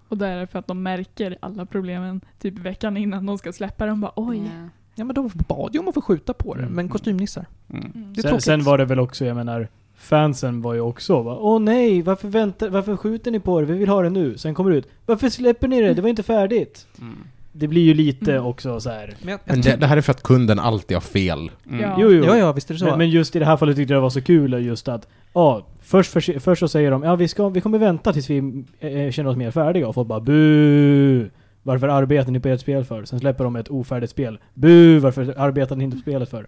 Och 0.09 0.19
det 0.19 0.27
är 0.27 0.47
för 0.47 0.59
att 0.59 0.67
de 0.67 0.83
märker 0.83 1.37
alla 1.41 1.67
problemen 1.67 2.21
typ 2.39 2.59
veckan 2.59 2.97
innan 2.97 3.27
de 3.27 3.39
ska 3.39 3.53
släppa 3.53 3.87
dem. 3.87 4.01
Bara 4.01 4.13
oj. 4.17 4.39
Ja. 4.39 4.69
Ja 4.95 5.05
men 5.05 5.15
då 5.15 5.31
bad 5.49 5.71
jag 5.73 5.83
om 5.83 5.89
att 5.89 5.95
få 5.95 6.03
skjuta 6.03 6.33
på 6.35 6.55
det, 6.55 6.63
Mm. 6.63 6.75
men 6.75 6.89
kostymnissar. 6.89 7.47
Mm. 7.71 7.93
Mm. 7.95 8.13
Det 8.13 8.21
är 8.21 8.23
Sen, 8.23 8.29
tråkigt. 8.31 8.45
sen 8.45 8.65
var 8.65 8.79
det 8.79 8.85
väl 8.85 9.01
också, 9.01 9.25
jag 9.25 9.37
menar, 9.37 9.69
fansen 10.03 10.63
var 10.63 10.75
ju 10.75 10.81
också 10.81 11.23
va, 11.23 11.39
Åh 11.41 11.61
nej, 11.61 12.03
varför 12.03 12.29
väntar, 12.29 12.69
varför 12.69 12.97
skjuter 12.97 13.31
ni 13.31 13.41
på 13.41 13.61
det? 13.61 13.67
Vi 13.67 13.79
vill 13.79 13.89
ha 13.89 14.03
det 14.03 14.11
nu. 14.11 14.39
Sen 14.39 14.55
kommer 14.55 14.71
det 14.71 14.77
ut, 14.77 14.89
varför 15.07 15.29
släpper 15.29 15.69
ni 15.69 15.81
det? 15.83 15.95
Det 15.95 16.03
var 16.03 16.09
inte 16.09 16.23
färdigt. 16.23 16.87
Mm. 17.01 17.17
Det 17.53 17.69
blir 17.69 17.83
ju 17.83 17.95
lite 17.95 18.33
Mm. 18.33 18.47
också 18.47 18.81
så 18.81 18.91
här. 18.91 19.15
Men 19.23 19.29
jag, 19.31 19.41
jag 19.45 19.55
Men 19.55 19.61
det, 19.63 19.77
det 19.77 19.87
här 19.87 19.97
är 19.97 20.01
för 20.01 20.11
att 20.13 20.23
kunden 20.23 20.59
alltid 20.59 20.97
har 20.97 21.03
fel. 21.03 21.51
Mm. 21.69 21.81
Ja. 21.81 21.97
Jo, 21.99 22.11
jo. 22.11 22.25
Ja, 22.25 22.37
ja, 22.37 22.53
visst 22.53 22.71
är 22.71 22.75
det 22.75 22.81
så. 22.81 22.87
Men, 22.87 22.99
men 22.99 23.11
just 23.11 23.37
i 23.37 23.39
det 23.39 23.45
här 23.45 23.57
fallet 23.57 23.77
tyckte 23.77 23.95
jag 23.95 23.99
det 23.99 24.03
var 24.03 24.11
så 24.11 24.21
kul 24.21 24.53
just 24.53 24.89
att, 24.89 25.09
ja, 25.33 25.67
först, 25.83 26.13
först, 26.13 26.31
först 26.43 26.61
så 26.61 26.69
säger 26.69 26.91
de, 26.91 27.03
ja 27.03 27.17
vi, 27.17 27.29
ska, 27.29 27.49
vi 27.49 27.61
kommer 27.61 27.79
vänta 27.79 28.13
tills 28.13 28.31
vi 28.31 28.65
eh, 28.81 29.11
känner 29.11 29.31
oss 29.31 29.37
mer 29.37 29.51
färdiga 29.51 29.89
och 29.89 29.95
folk 29.95 30.09
bara 30.09 30.21
bu 30.21 31.31
Varför 31.63 31.89
arbetar 31.89 32.33
ni 32.33 32.41
på 32.41 32.49
ert 32.49 32.61
spel 32.61 32.85
för? 32.85 33.05
Sen 33.05 33.21
släpper 33.21 33.45
de 33.45 33.57
ett 33.57 33.69
ofärdigt 33.69 34.11
spel. 34.11 34.39
Bu 34.55 34.99
Varför 34.99 35.35
arbetar 35.39 35.77
ni 35.77 35.85
inte 35.85 35.97
på 35.97 36.01
spelet 36.01 36.31
för? 36.31 36.47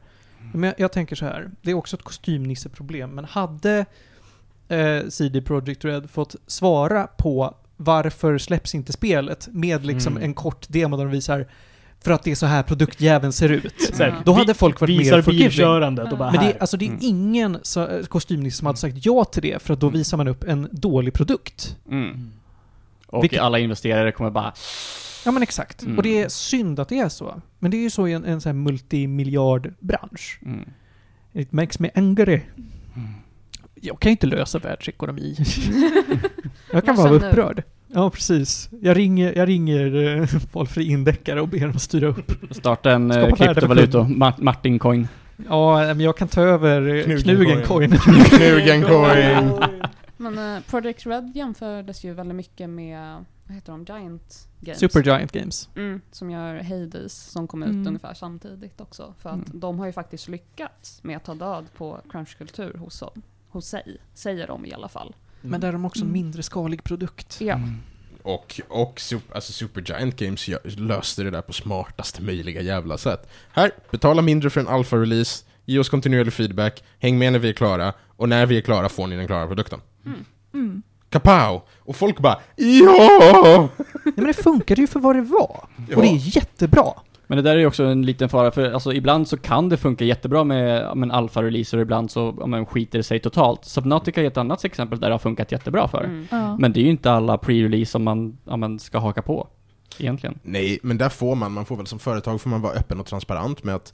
Men 0.52 0.62
jag, 0.62 0.74
jag 0.80 0.92
tänker 0.92 1.16
så 1.16 1.24
här, 1.24 1.50
det 1.62 1.70
är 1.70 1.74
också 1.74 1.96
ett 1.96 2.02
kostymnisseproblem, 2.02 3.10
men 3.10 3.24
hade 3.24 3.84
eh, 4.68 5.08
CD 5.08 5.42
Projekt 5.42 5.84
Red 5.84 6.10
fått 6.10 6.36
svara 6.46 7.06
på 7.06 7.54
varför 7.76 8.38
släpps 8.38 8.74
inte 8.74 8.92
spelet 8.92 9.48
med 9.52 9.86
liksom 9.86 10.12
Mm. 10.12 10.22
en 10.24 10.34
kort 10.34 10.66
demo 10.68 10.96
där 10.96 11.04
de 11.04 11.10
visar 11.10 11.46
för 12.00 12.12
att 12.12 12.22
det 12.22 12.30
är 12.30 12.34
så 12.34 12.46
här 12.46 12.62
produktjäveln 12.62 13.32
ser 13.32 13.48
ut. 13.48 13.90
Här. 13.98 14.14
Då 14.24 14.32
vi- 14.32 14.38
hade 14.38 14.54
folk 14.54 14.80
varit 14.80 15.00
Visar 15.00 15.16
mer 15.16 15.22
forgiving. 15.22 15.48
bilkörandet 15.48 16.12
och 16.12 16.18
bara 16.18 16.30
Men 16.30 16.40
det, 16.44 16.52
är- 16.52 16.60
alltså 16.60 16.76
det 16.76 16.84
är 16.84 16.88
Mm. 16.88 16.98
ingen 17.02 17.54
eh, 17.76 18.06
kostymnisse 18.08 18.56
som 18.58 18.66
hade 18.66 18.78
sagt 18.78 18.96
ja 19.06 19.24
till 19.24 19.42
det, 19.42 19.62
för 19.62 19.74
att 19.74 19.80
då 19.80 19.86
Mm. 19.86 19.98
visar 19.98 20.16
man 20.16 20.28
upp 20.28 20.44
en 20.44 20.68
dålig 20.72 21.12
produkt. 21.14 21.76
Mm. 21.90 22.30
Och 23.06 23.22
Vilket- 23.24 23.40
alla 23.40 23.58
investerare 23.58 24.12
kommer 24.12 24.30
bara 24.30 24.52
Ja 25.24 25.30
men 25.32 25.42
exakt. 25.42 25.82
Mm. 25.82 25.96
Och 25.96 26.02
det 26.02 26.22
är 26.22 26.28
synd 26.28 26.80
att 26.80 26.88
det 26.88 26.98
är 26.98 27.08
så. 27.08 27.40
Men 27.58 27.70
det 27.70 27.76
är 27.76 27.82
ju 27.82 27.90
så 27.90 28.08
i 28.08 28.12
en, 28.12 28.24
en 28.24 28.40
sån 28.40 28.50
här 28.50 28.54
multimiljardbransch. 28.62 30.38
mm. 30.42 30.68
It 31.32 31.52
makes 31.52 31.78
me 31.78 31.90
angry. 31.94 32.40
Mm. 32.96 33.08
Jag 33.74 34.00
kan 34.00 34.10
ju 34.10 34.12
inte 34.12 34.26
lösa 34.26 34.58
världsekonomi. 34.58 35.36
jag 36.72 36.84
kan 36.84 36.96
vara 36.96 37.10
upprörd. 37.10 37.62
Ja, 37.88 38.10
precis. 38.10 38.68
Jag 38.82 38.96
ringer, 38.96 39.36
jag 39.38 39.48
ringer 39.48 40.18
eh, 40.20 40.28
valfri 40.52 40.88
indeckare 40.90 41.40
och 41.40 41.48
ber 41.48 41.58
dem 41.60 41.70
att 41.70 41.82
styra 41.82 42.06
upp. 42.06 42.32
Starta 42.50 42.92
en 42.92 43.10
uh, 43.10 43.20
för 43.20 43.36
kryptovaluta, 43.36 43.98
Ma- 43.98 44.42
Martin 44.42 44.78
Coin. 44.78 45.08
Ja, 45.48 45.76
men 45.78 46.00
jag 46.00 46.16
kan 46.16 46.28
ta 46.28 46.40
över 46.42 46.94
eh, 46.94 47.04
Knugen 47.04 47.22
Knugen 47.22 47.62
coin. 47.62 47.90
coin. 47.90 48.24
Knugen 48.24 48.82
coin. 48.82 49.52
Men 50.16 50.56
eh, 50.56 50.62
Project 50.70 51.06
Red 51.06 51.32
jämfördes 51.34 52.04
ju 52.04 52.12
väldigt 52.14 52.36
mycket 52.36 52.70
med 52.70 53.24
vad 53.46 53.54
heter 53.54 53.72
de, 53.72 53.84
Giant 53.84 54.48
Games. 54.60 54.78
Supergiant 54.80 55.32
Games. 55.32 55.68
Mm, 55.76 56.00
som 56.10 56.30
gör 56.30 56.62
Hades, 56.62 57.12
som 57.30 57.46
kom 57.48 57.62
ut 57.62 57.68
Mm. 57.68 57.86
ungefär 57.86 58.14
samtidigt 58.14 58.80
också. 58.80 59.14
För 59.18 59.28
att 59.28 59.34
Mm. 59.48 59.60
de 59.60 59.78
har 59.78 59.86
ju 59.86 59.92
faktiskt 59.92 60.28
lyckats 60.28 61.02
med 61.02 61.16
att 61.16 61.24
ta 61.24 61.34
död 61.34 61.64
på 61.76 62.00
crunchkultur 62.10 62.74
hos, 62.74 63.00
dem- 63.00 63.22
hos 63.48 63.66
sig. 63.66 63.96
Säger 64.14 64.46
de 64.46 64.66
i 64.66 64.72
alla 64.72 64.88
fall. 64.88 65.14
Men 65.40 65.60
där 65.60 65.68
är 65.68 65.72
de 65.72 65.84
också 65.84 66.00
en 66.00 66.08
Mm. 66.08 66.12
mindre 66.12 66.42
skalig 66.42 66.84
produkt. 66.84 67.40
Ja. 67.40 67.54
Mm. 67.54 67.74
Och, 68.22 68.60
och 68.68 69.00
super, 69.00 69.34
alltså 69.34 69.52
Supergiant 69.52 70.16
Games 70.16 70.48
löste 70.64 71.22
det 71.22 71.30
där 71.30 71.42
på 71.42 71.52
smartaste 71.52 72.22
möjliga 72.22 72.60
jävla 72.60 72.98
sätt. 72.98 73.28
Här, 73.52 73.70
betala 73.90 74.22
mindre 74.22 74.50
för 74.50 74.60
en 74.60 74.68
alfa-release, 74.68 75.44
ge 75.64 75.78
oss 75.78 75.88
kontinuerlig 75.88 76.32
feedback, 76.32 76.84
häng 76.98 77.18
med 77.18 77.32
när 77.32 77.38
vi 77.38 77.48
är 77.48 77.52
klara, 77.52 77.92
och 78.16 78.28
när 78.28 78.46
vi 78.46 78.56
är 78.56 78.60
klara 78.60 78.88
får 78.88 79.06
ni 79.06 79.16
den 79.16 79.26
klara 79.26 79.46
produkten. 79.46 79.80
Mm. 81.14 81.22
Kapow! 81.22 81.62
Och 81.78 81.96
folk 81.96 82.20
bara 82.20 82.38
ja! 82.56 83.68
Nej, 84.04 84.14
men 84.16 84.26
det 84.26 84.34
funkade 84.34 84.80
ju 84.80 84.86
för 84.86 85.00
vad 85.00 85.16
det 85.16 85.22
var. 85.22 85.66
Ja. 85.88 85.96
Och 85.96 86.02
det 86.02 86.08
är 86.08 86.36
jättebra. 86.36 86.92
Men 87.26 87.36
det 87.36 87.42
där 87.42 87.54
är 87.54 87.58
ju 87.58 87.66
också 87.66 87.84
en 87.84 88.06
liten 88.06 88.28
fara, 88.28 88.50
för 88.50 88.72
alltså 88.72 88.92
ibland 88.92 89.28
så 89.28 89.36
kan 89.36 89.68
det 89.68 89.76
funka 89.76 90.04
jättebra 90.04 90.44
med 90.44 90.96
men 90.96 91.10
alfa-releaser 91.10 91.76
och 91.76 91.82
ibland 91.82 92.10
så 92.10 92.36
ja, 92.40 92.46
men, 92.46 92.66
skiter 92.66 92.98
det 92.98 93.02
sig 93.02 93.20
totalt. 93.20 93.64
Subnautica 93.64 94.22
är 94.22 94.26
ett 94.26 94.36
annat 94.36 94.64
exempel 94.64 95.00
där 95.00 95.08
det 95.08 95.14
har 95.14 95.18
funkat 95.18 95.52
jättebra 95.52 95.88
för. 95.88 96.04
Mm. 96.04 96.26
Ja. 96.30 96.56
Men 96.56 96.72
det 96.72 96.80
är 96.80 96.84
ju 96.84 96.90
inte 96.90 97.10
alla 97.10 97.36
pre-release 97.36 97.84
som 97.84 98.04
man, 98.04 98.38
ja, 98.44 98.56
man 98.56 98.78
ska 98.78 98.98
haka 98.98 99.22
på, 99.22 99.48
egentligen. 99.98 100.38
Nej, 100.42 100.78
men 100.82 100.98
där 100.98 101.08
får 101.08 101.34
man, 101.36 101.52
man 101.52 101.64
får 101.64 101.76
väl 101.76 101.86
som 101.86 101.98
företag 101.98 102.40
får 102.40 102.50
man 102.50 102.60
vara 102.62 102.72
öppen 102.72 103.00
och 103.00 103.06
transparent 103.06 103.64
med 103.64 103.74
att 103.74 103.92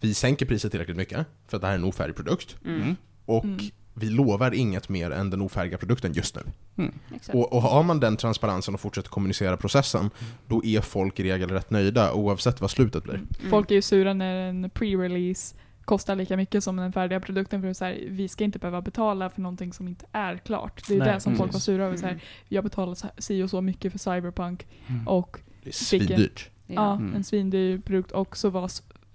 vi 0.00 0.14
sänker 0.14 0.46
priset 0.46 0.70
tillräckligt 0.70 0.96
mycket 0.96 1.26
för 1.48 1.56
att 1.56 1.60
det 1.60 1.66
här 1.66 1.74
är 1.74 1.78
en 1.78 1.84
ofärdig 1.84 2.16
produkt. 2.16 2.56
Mm. 2.64 2.96
Och 3.24 3.44
Mm. 3.44 3.58
Vi 3.98 4.10
lovar 4.10 4.54
inget 4.54 4.88
mer 4.88 5.10
än 5.10 5.30
den 5.30 5.40
ofärdiga 5.42 5.78
produkten 5.78 6.12
just 6.12 6.36
nu. 6.36 6.42
Exakt. 7.14 7.34
Och, 7.36 7.52
och 7.52 7.62
har 7.62 7.82
man 7.82 8.00
den 8.00 8.16
transparensen 8.16 8.74
och 8.74 8.80
fortsätter 8.80 9.08
kommunicera 9.10 9.56
processen, 9.56 10.10
då 10.46 10.64
är 10.64 10.80
folk 10.80 11.20
i 11.20 11.22
regel 11.22 11.50
rätt 11.50 11.70
nöjda 11.70 12.12
oavsett 12.12 12.60
vad 12.60 12.70
slutet 12.70 13.02
blir. 13.04 13.14
Mm. 13.14 13.28
Folk 13.50 13.70
är 13.70 13.74
ju 13.74 13.82
sura 13.82 14.14
när 14.14 14.34
en 14.48 14.70
pre-release 14.70 15.54
kostar 15.84 16.16
lika 16.16 16.36
mycket 16.36 16.64
som 16.64 16.76
den 16.76 16.92
färdiga 16.92 17.20
produkten 17.20 17.62
för 17.62 17.68
att 17.68 17.76
så 17.76 17.84
här, 17.84 18.04
vi 18.08 18.28
ska 18.28 18.44
inte 18.44 18.58
behöva 18.58 18.82
betala 18.82 19.30
för 19.30 19.40
någonting 19.40 19.72
som 19.72 19.88
inte 19.88 20.06
är 20.12 20.36
klart. 20.36 20.82
Det 20.88 20.94
är 20.94 20.98
Nej, 20.98 21.14
det 21.14 21.20
som 21.20 21.32
folk 21.32 21.40
var 21.40 21.46
precis. 21.52 21.64
sura 21.64 21.84
över. 21.84 21.96
Så 21.96 22.06
Mm. 22.06 22.14
här, 22.18 22.24
jag 22.48 22.64
betalar 22.64 22.94
så- 22.94 23.08
si 23.18 23.42
och 23.42 23.50
så 23.50 23.60
mycket 23.60 23.92
för 23.92 23.98
Cyberpunk 23.98 24.66
Mm. 24.86 25.08
och 25.08 25.38
Det 25.62 25.68
är 25.68 25.72
svindyrt. 25.72 26.50
ja, 26.66 26.74
Ja. 26.74 26.92
Mm. 26.96 27.14
en 27.14 27.24
svindyr 27.24 27.78
produkt 27.78 28.12
och 28.12 28.36
så 28.36 28.50
var 28.50 28.70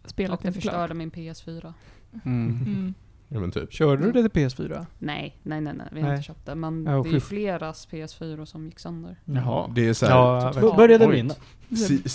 spelet 0.06 0.32
Och 0.32 0.40
det 0.42 0.48
inte 0.48 0.62
klart. 0.62 0.74
förstörde 0.74 0.94
min 0.94 1.12
PS4. 1.12 1.74
Mm. 2.26 2.48
Mm. 2.66 2.94
Ja, 3.34 3.40
men 3.40 3.52
typ. 3.52 3.74
Körde 3.74 4.04
du 4.04 4.12
det 4.12 4.30
till 4.30 4.42
PS4? 4.42 4.86
Nej, 5.00 5.38
nej, 5.44 5.62
nej, 5.62 5.74
nej. 5.78 5.88
vi 5.92 6.02
har 6.02 6.08
Nej. 6.08 6.18
inte 6.18 6.28
köpt 6.28 6.46
det. 6.46 6.56
Men 6.56 6.86
Ja, 6.86 7.04
det 7.04 7.10
är 7.10 7.14
ju 7.14 7.20
fleras 7.20 7.88
PS4 7.92 8.46
som 8.46 8.66
gick 8.66 8.80
sönder. 8.80 9.16
Jaha. 9.26 9.72
Det 9.76 9.88
är 9.90 9.94
så 9.94 10.06
här, 10.06 10.14
Ja, 10.16 10.40
verkligen. 10.40 10.76
Började 10.76 11.06
Oj. 11.06 11.12
brinna. 11.12 11.34
C- 11.34 11.40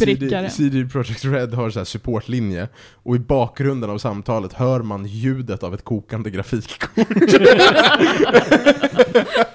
Brickare. 0.05 0.51
CD, 0.51 0.53
CD 0.79 0.89
Projekt 0.93 1.25
Red 1.25 1.55
har 1.55 1.71
så 1.71 1.79
här 1.81 1.85
supportlinje, 1.85 2.69
och 2.79 3.17
i 3.17 3.19
bakgrunden 3.19 3.91
av 3.91 3.99
samtalet 3.99 4.53
hör 4.53 4.83
man 4.83 5.07
ljudet 5.07 5.63
av 5.63 5.75
ett 5.75 5.85
kokande 5.85 6.31
grafikkort. 6.31 6.91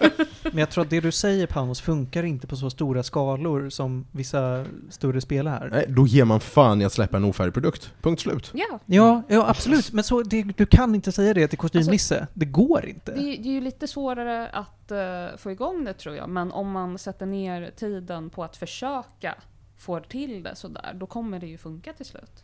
Men 0.54 0.60
jag 0.60 0.70
tror 0.70 0.84
att 0.84 0.90
det 0.90 1.00
du 1.00 1.12
säger 1.12 1.48
Panos 1.48 1.82
funkar 1.82 2.24
inte 2.24 2.48
på 2.48 2.56
så 2.56 2.70
stora 2.70 3.04
skalor 3.04 3.70
som 3.70 4.06
vissa 4.12 4.66
större 4.90 5.22
spel 5.22 5.48
är. 5.48 5.70
Nej, 5.72 5.86
då 5.90 6.08
ger 6.08 6.26
man 6.26 6.40
fan 6.40 6.82
i 6.82 6.86
att 6.86 6.94
släppa 6.94 7.18
en 7.18 7.24
ofärdig 7.24 7.54
produkt. 7.54 7.94
Punkt 8.02 8.22
slut. 8.22 8.52
Ja, 8.54 8.80
Ja, 8.86 9.24
ja 9.28 9.50
absolut. 9.50 9.92
Men 9.92 10.04
så, 10.04 10.24
det, 10.24 10.44
du 10.44 10.66
kan 10.66 10.96
inte 10.96 11.12
säga 11.12 11.34
det 11.34 11.48
till 11.48 11.58
kostymnisse. 11.58 12.28
det 12.34 12.46
går 12.46 12.86
inte. 12.86 13.12
det 13.12 13.20
är, 13.20 13.38
det 13.44 13.50
är 13.50 13.54
ju 13.54 13.62
lite 13.62 13.88
svårare 13.88 14.48
att 14.50 14.92
eh, 14.92 15.38
få 15.38 15.52
igång 15.52 15.86
det 15.86 15.94
tror 15.94 16.16
jag. 16.16 16.30
Men 16.30 16.52
om 16.52 16.72
man 16.72 16.98
sätter 16.98 17.26
ner 17.26 17.72
tiden 17.76 18.30
på 18.30 18.44
att 18.44 18.58
försöka 18.58 19.36
få 19.78 20.00
till 20.00 20.44
det 20.44 20.56
sådär, 20.56 20.92
då 20.94 21.06
kommer 21.06 21.40
det 21.40 21.48
ju 21.48 21.58
funka 21.58 21.94
till 21.94 22.06
slut. 22.06 22.44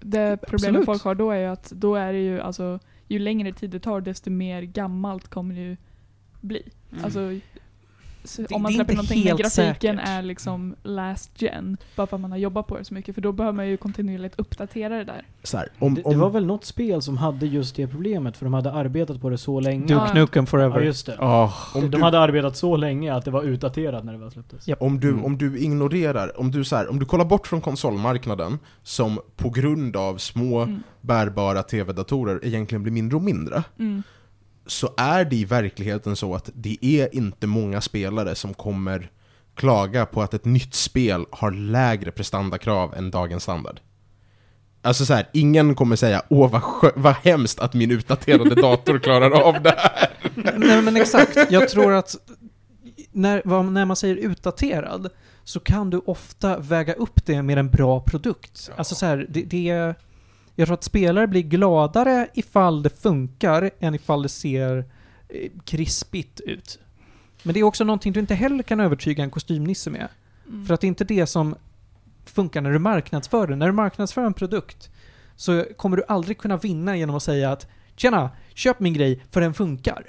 Det 0.00 0.36
problemet 0.36 0.80
Absolut. 0.80 0.86
folk 0.86 1.02
har 1.02 1.14
då 1.14 1.30
är 1.30 1.38
ju 1.38 1.46
att 1.46 1.70
då 1.70 1.94
är 1.94 2.12
det 2.12 2.18
ju 2.18 2.40
alltså 2.40 2.78
ju 3.08 3.18
längre 3.18 3.52
tid 3.52 3.70
det 3.70 3.80
tar 3.80 4.00
desto 4.00 4.30
mer 4.30 4.62
gammalt 4.62 5.28
kommer 5.28 5.54
det 5.54 5.60
ju 5.60 5.76
bli. 6.40 6.72
Mm. 6.92 7.04
Alltså, 7.04 7.30
så 8.24 8.42
Det- 8.42 8.54
om 8.54 8.62
man 8.62 8.72
släpper 8.72 8.94
någonting 8.94 9.24
med 9.24 9.36
grafiken 9.38 9.74
säkert. 9.96 10.08
är 10.08 10.22
liksom 10.22 10.74
last 10.82 11.42
gen, 11.42 11.76
bara 11.96 12.06
för 12.06 12.16
att 12.16 12.20
man 12.20 12.30
har 12.30 12.38
jobbat 12.38 12.66
på 12.66 12.78
det 12.78 12.84
så 12.84 12.94
mycket, 12.94 13.14
för 13.14 13.22
då 13.22 13.32
behöver 13.32 13.56
man 13.56 13.68
ju 13.68 13.76
kontinuerligt 13.76 14.38
uppdatera 14.40 14.96
det 14.98 15.04
där. 15.04 15.22
Så 15.42 15.56
här, 15.56 15.68
om, 15.78 15.94
Det, 15.94 16.02
om, 16.02 16.12
det 16.12 16.18
var 16.18 16.30
väl 16.30 16.46
något 16.46 16.64
spel 16.64 17.02
som 17.02 17.16
hade 17.16 17.46
just 17.46 17.76
det 17.76 17.86
problemet, 17.86 18.36
för 18.36 18.46
de 18.46 18.54
hade 18.54 18.72
arbetat 18.72 19.20
på 19.20 19.30
det 19.30 19.38
så 19.38 19.60
länge. 19.60 19.80
Duke 19.86 19.94
Ja. 20.06 20.14
Nukem 20.14 20.42
Ja, 20.42 20.46
Forever. 20.46 20.80
just 20.80 21.06
det. 21.06 21.16
Åh. 21.20 21.54
om 21.76 21.80
De 21.80 21.90
du, 21.90 22.02
hade 22.02 22.18
arbetat 22.18 22.56
så 22.56 22.76
länge 22.76 23.14
att 23.14 23.24
det 23.24 23.30
var 23.30 23.42
utdaterat 23.42 24.04
när 24.04 24.12
det 24.12 24.18
väl 24.18 24.30
släpptes. 24.30 24.68
Ja. 24.68 24.76
om, 24.80 25.00
du, 25.00 25.08
Mm. 25.10 25.24
om 25.24 25.38
du 25.38 25.58
ignorerar, 25.58 26.40
om 26.40 26.50
du, 26.50 26.64
så 26.64 26.76
här, 26.76 26.90
om 26.90 26.98
du 26.98 27.04
kollar 27.06 27.24
bort 27.24 27.46
från 27.46 27.60
konsolmarknaden, 27.60 28.58
som 28.82 29.20
på 29.36 29.50
grund 29.50 29.96
av 29.96 30.16
små 30.16 30.60
Mm. 30.62 30.82
bärbara 31.00 31.62
tv-datorer 31.62 32.40
egentligen 32.44 32.82
blir 32.82 32.92
mindre 32.92 33.16
och 33.16 33.22
mindre, 33.22 33.62
Mm. 33.78 34.02
Så 34.70 34.94
är 34.96 35.24
det 35.24 35.36
i 35.36 35.44
verkligheten 35.44 36.16
så 36.16 36.34
att 36.34 36.50
det 36.54 36.78
är 36.80 37.14
inte 37.14 37.46
många 37.46 37.80
spelare 37.80 38.34
som 38.34 38.54
kommer 38.54 39.10
klaga 39.54 40.06
på 40.06 40.22
att 40.22 40.34
ett 40.34 40.44
nytt 40.44 40.74
spel 40.74 41.26
har 41.30 41.50
lägre 41.50 42.10
prestandakrav 42.10 42.94
än 42.94 43.10
dagens 43.10 43.42
standard. 43.42 43.80
Alltså 44.82 45.06
så 45.06 45.14
här, 45.14 45.28
ingen 45.32 45.74
kommer 45.74 45.96
säga 45.96 46.22
åh 46.28 46.50
vad, 46.50 46.92
vad 46.96 47.14
hemskt 47.14 47.60
att 47.60 47.74
min 47.74 47.90
utdaterade 47.90 48.54
dator 48.54 48.98
klarar 48.98 49.30
av 49.30 49.62
det 49.62 49.74
här. 49.76 50.10
Nej 50.56 50.82
men 50.82 50.96
exakt. 50.96 51.38
Jag 51.50 51.68
tror 51.68 51.92
att 51.92 52.16
när, 53.12 53.42
vad, 53.44 53.64
när 53.64 53.84
man 53.84 53.96
säger 53.96 54.16
utdaterad 54.16 55.10
så 55.44 55.60
kan 55.60 55.90
du 55.90 55.98
ofta 55.98 56.58
väga 56.58 56.92
upp 56.92 57.26
det 57.26 57.42
med 57.42 57.58
en 57.58 57.70
bra 57.70 58.00
produkt. 58.00 58.66
Ja. 58.68 58.74
Alltså 58.76 58.94
så 58.94 59.06
här, 59.06 59.26
det, 59.28 59.42
det 59.42 59.94
Jag 60.60 60.66
tror 60.66 60.74
att 60.74 60.84
spelare 60.84 61.26
blir 61.26 61.42
gladare 61.42 62.28
ifall 62.34 62.82
det 62.82 62.90
funkar 63.02 63.70
än 63.80 63.94
ifall 63.94 64.22
det 64.22 64.28
ser 64.28 64.84
eh, 65.28 65.50
krispigt 65.64 66.40
ut. 66.40 66.78
Men 67.42 67.54
det 67.54 67.60
är 67.60 67.64
också 67.64 67.84
någonting 67.84 68.12
du 68.12 68.20
inte 68.20 68.34
heller 68.34 68.62
kan 68.62 68.80
övertyga 68.80 69.24
en 69.24 69.30
kostymnisse 69.30 69.90
med. 69.90 70.08
Mm. 70.48 70.66
För 70.66 70.74
att 70.74 70.80
det 70.80 70.86
är 70.86 70.88
inte 70.88 71.04
det 71.04 71.26
som 71.26 71.54
funkar 72.24 72.60
när 72.60 72.72
du 72.72 72.78
marknadsför 72.78 73.46
den. 73.46 73.58
När 73.58 73.66
du 73.66 73.72
marknadsför 73.72 74.24
en 74.24 74.34
produkt 74.34 74.90
så 75.36 75.64
kommer 75.76 75.96
du 75.96 76.04
aldrig 76.08 76.38
kunna 76.38 76.56
vinna 76.56 76.96
genom 76.96 77.16
att 77.16 77.22
säga 77.22 77.52
att 77.52 77.66
Tjena, 77.96 78.30
köp 78.54 78.80
min 78.80 78.94
grej 78.94 79.22
för 79.30 79.40
den 79.40 79.54
funkar. 79.54 80.04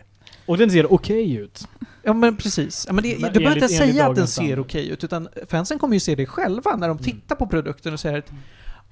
Och 0.46 0.58
den 0.58 0.72
ser 0.72 0.94
okej 0.94 1.36
ut. 1.36 1.68
Ja 2.04 2.14
men 2.14 2.38
precis. 2.38 2.86
Ja, 2.88 2.94
men 2.94 3.04
det, 3.04 3.20
Men 3.20 3.34
du 3.34 3.40
behöver 3.40 3.56
inte 3.56 3.68
säga 3.70 4.08
att 4.08 4.16
den 4.16 4.28
ser 4.28 4.60
okej 4.60 4.90
ut, 4.90 5.04
utan 5.04 5.28
fansen 5.48 5.80
kommer 5.80 5.94
ju 5.94 6.00
se 6.00 6.16
det 6.16 6.26
själva 6.26 6.76
när 6.76 6.88
de 6.88 6.98
Mm. 6.98 7.04
tittar 7.04 7.36
på 7.36 7.48
produkten 7.48 7.94
och 7.94 8.00
säger 8.00 8.18
att 8.18 8.32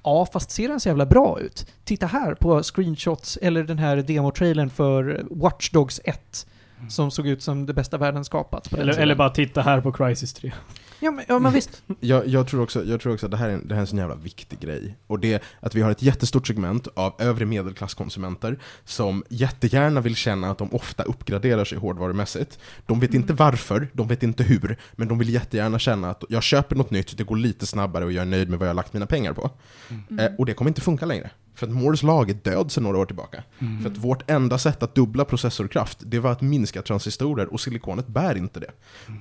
Ja, 0.02 0.26
fast 0.32 0.50
ser 0.50 0.68
den 0.68 0.80
så 0.80 0.88
jävla 0.88 1.06
bra 1.06 1.40
ut? 1.40 1.66
Titta 1.84 2.06
här 2.06 2.34
på 2.34 2.62
screenshots 2.62 3.38
eller 3.42 3.64
den 3.64 3.78
här 3.78 3.96
demotrailern 3.96 4.70
för 4.70 5.26
Watch 5.30 5.70
Dogs 5.70 6.00
1 6.04 6.46
som 6.88 7.10
såg 7.10 7.26
ut 7.26 7.42
som 7.42 7.66
det 7.66 7.74
bästa 7.74 7.98
världen 7.98 8.24
skapat. 8.24 8.72
Eller, 8.72 8.98
eller 8.98 9.14
bara 9.14 9.30
titta 9.30 9.62
här 9.62 9.80
på 9.80 9.92
Crisis 9.92 10.32
3. 10.32 10.52
Ja 11.00 11.10
men, 11.10 11.24
ja, 11.28 11.38
men 11.38 11.52
visst. 11.52 11.82
Jag, 12.00 12.26
jag, 12.26 12.48
tror 12.48 12.62
också, 12.62 12.84
jag 12.84 13.00
tror 13.00 13.12
också 13.14 13.26
att 13.26 13.30
det 13.30 13.36
här, 13.36 13.48
är 13.48 13.52
en, 13.52 13.68
det 13.68 13.74
här 13.74 13.78
är 13.78 13.80
en 13.80 13.86
sån 13.86 13.98
jävla 13.98 14.14
viktig 14.14 14.60
grej. 14.60 14.96
Och 15.06 15.18
det 15.18 15.32
är 15.32 15.42
att 15.60 15.74
vi 15.74 15.82
har 15.82 15.90
ett 15.90 16.02
jättestort 16.02 16.46
segment 16.46 16.88
av 16.94 17.14
övre 17.18 17.46
medelklasskonsumenter 17.46 18.58
som 18.84 19.24
jättegärna 19.28 20.00
vill 20.00 20.16
känna 20.16 20.50
att 20.50 20.58
de 20.58 20.74
ofta 20.74 21.02
uppgraderar 21.02 21.64
sig 21.64 21.78
hårdvarumässigt. 21.78 22.58
De 22.86 23.00
vet 23.00 23.14
inte 23.14 23.32
varför, 23.32 23.88
de 23.92 24.08
vet 24.08 24.22
inte 24.22 24.42
hur, 24.42 24.76
men 24.92 25.08
de 25.08 25.18
vill 25.18 25.28
jättegärna 25.28 25.78
känna 25.78 26.10
att 26.10 26.24
jag 26.28 26.42
köper 26.42 26.76
något 26.76 26.90
nytt, 26.90 27.16
det 27.16 27.24
går 27.24 27.36
lite 27.36 27.66
snabbare 27.66 28.04
och 28.04 28.12
jag 28.12 28.22
är 28.22 28.26
nöjd 28.26 28.48
med 28.48 28.58
vad 28.58 28.68
jag 28.68 28.70
har 28.70 28.76
lagt 28.76 28.92
mina 28.92 29.06
pengar 29.06 29.32
på. 29.32 29.50
Mm. 29.88 30.18
Eh, 30.18 30.38
och 30.38 30.46
det 30.46 30.54
kommer 30.54 30.70
inte 30.70 30.80
funka 30.80 31.06
längre. 31.06 31.30
För 31.60 31.66
att 31.66 31.72
Moores 31.72 32.02
lag 32.02 32.30
är 32.30 32.34
död 32.34 32.72
sedan 32.72 32.82
några 32.82 32.98
år 32.98 33.06
tillbaka. 33.06 33.42
Mm. 33.58 33.82
För 33.82 33.90
att 33.90 33.96
vårt 33.96 34.30
enda 34.30 34.58
sätt 34.58 34.82
att 34.82 34.94
dubbla 34.94 35.24
processorkraft, 35.24 35.98
det 36.00 36.18
var 36.18 36.32
att 36.32 36.40
minska 36.40 36.82
transistorer 36.82 37.52
och 37.52 37.60
silikonet 37.60 38.06
bär 38.06 38.36
inte 38.36 38.60
det. 38.60 38.70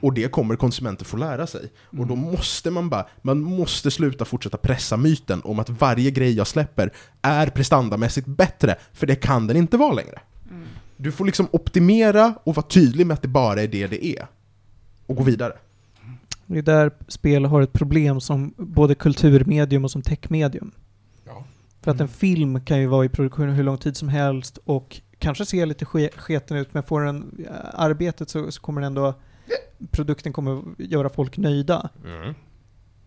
Och 0.02 0.14
det 0.14 0.32
kommer 0.32 0.56
konsumenter 0.56 1.06
få 1.06 1.18
lära 1.18 1.48
sig. 1.48 1.72
Och 1.98 2.08
då 2.08 2.16
måste 2.16 2.72
man 2.72 2.90
bara, 2.90 3.08
man 3.22 3.40
måste 3.40 3.92
sluta 3.92 4.26
fortsätta 4.26 4.58
pressa 4.58 4.98
myten 4.98 5.42
om 5.44 5.60
att 5.60 5.70
varje 5.70 6.12
grej 6.12 6.32
jag 6.34 6.48
släpper 6.48 6.94
är 7.22 7.48
prestandamässigt 7.48 8.28
bättre, 8.28 8.76
för 8.94 9.08
det 9.08 9.16
kan 9.16 9.48
den 9.48 9.58
inte 9.58 9.78
vara 9.78 9.94
längre. 9.94 10.20
Mm. 10.52 10.68
Du 10.98 11.12
får 11.12 11.26
liksom 11.26 11.48
optimera 11.52 12.34
och 12.44 12.56
vara 12.56 12.68
tydlig 12.68 13.08
med 13.08 13.14
att 13.14 13.22
det 13.22 13.28
bara 13.28 13.62
är 13.62 13.68
det 13.68 13.88
det 13.88 14.06
är. 14.06 14.28
Och 15.06 15.16
gå 15.16 15.24
vidare. 15.24 15.54
Det 16.46 16.58
är 16.58 16.62
där 16.62 16.92
spel 17.08 17.46
har 17.46 17.62
ett 17.62 17.74
problem 17.74 18.22
som 18.22 18.54
både 18.58 18.96
kulturmedium 18.96 19.84
och 19.84 19.92
som 19.92 20.02
techmedium. 20.02 20.72
För 21.82 21.92
att 21.92 22.00
en 22.00 22.08
film 22.08 22.62
kan 22.62 22.80
ju 22.80 22.88
vara 22.88 23.06
i 23.06 23.10
produktion 23.10 23.50
hur 23.50 23.64
lång 23.64 23.78
tid 23.78 23.98
som 23.98 24.10
helst 24.10 24.58
och 24.66 25.02
kanske 25.20 25.46
se 25.46 25.66
lite 25.66 25.86
ske- 25.86 26.12
sketen 26.18 26.58
ut 26.58 26.74
men 26.74 26.84
får 26.84 27.02
den 27.02 27.46
äh, 27.50 27.54
arbetet 27.74 28.30
så, 28.30 28.52
så 28.52 28.62
kommer 28.62 28.82
den 28.82 28.88
ändå 28.88 29.14
produkten 29.92 30.34
kommer 30.34 30.64
göra 30.78 31.10
folk 31.10 31.38
nöjda. 31.38 31.90
Mm. 32.06 32.34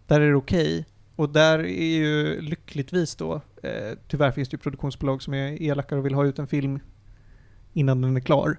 Där 0.06 0.20
är 0.20 0.30
det 0.30 0.36
okej. 0.36 0.86
Och 1.16 1.28
där 1.28 1.58
är 1.58 1.96
ju 1.96 2.40
lyckligtvis 2.40 3.16
då, 3.16 3.40
eh, 3.62 3.98
tyvärr 4.08 4.30
finns 4.30 4.48
det 4.48 4.54
ju 4.54 4.58
produktionsbolag 4.58 5.22
som 5.22 5.34
är 5.34 5.62
elakare 5.62 5.98
och 5.98 6.06
vill 6.06 6.14
ha 6.14 6.24
ut 6.24 6.38
en 6.38 6.46
film 6.46 6.80
innan 7.72 8.00
den 8.00 8.16
är 8.16 8.20
klar. 8.20 8.56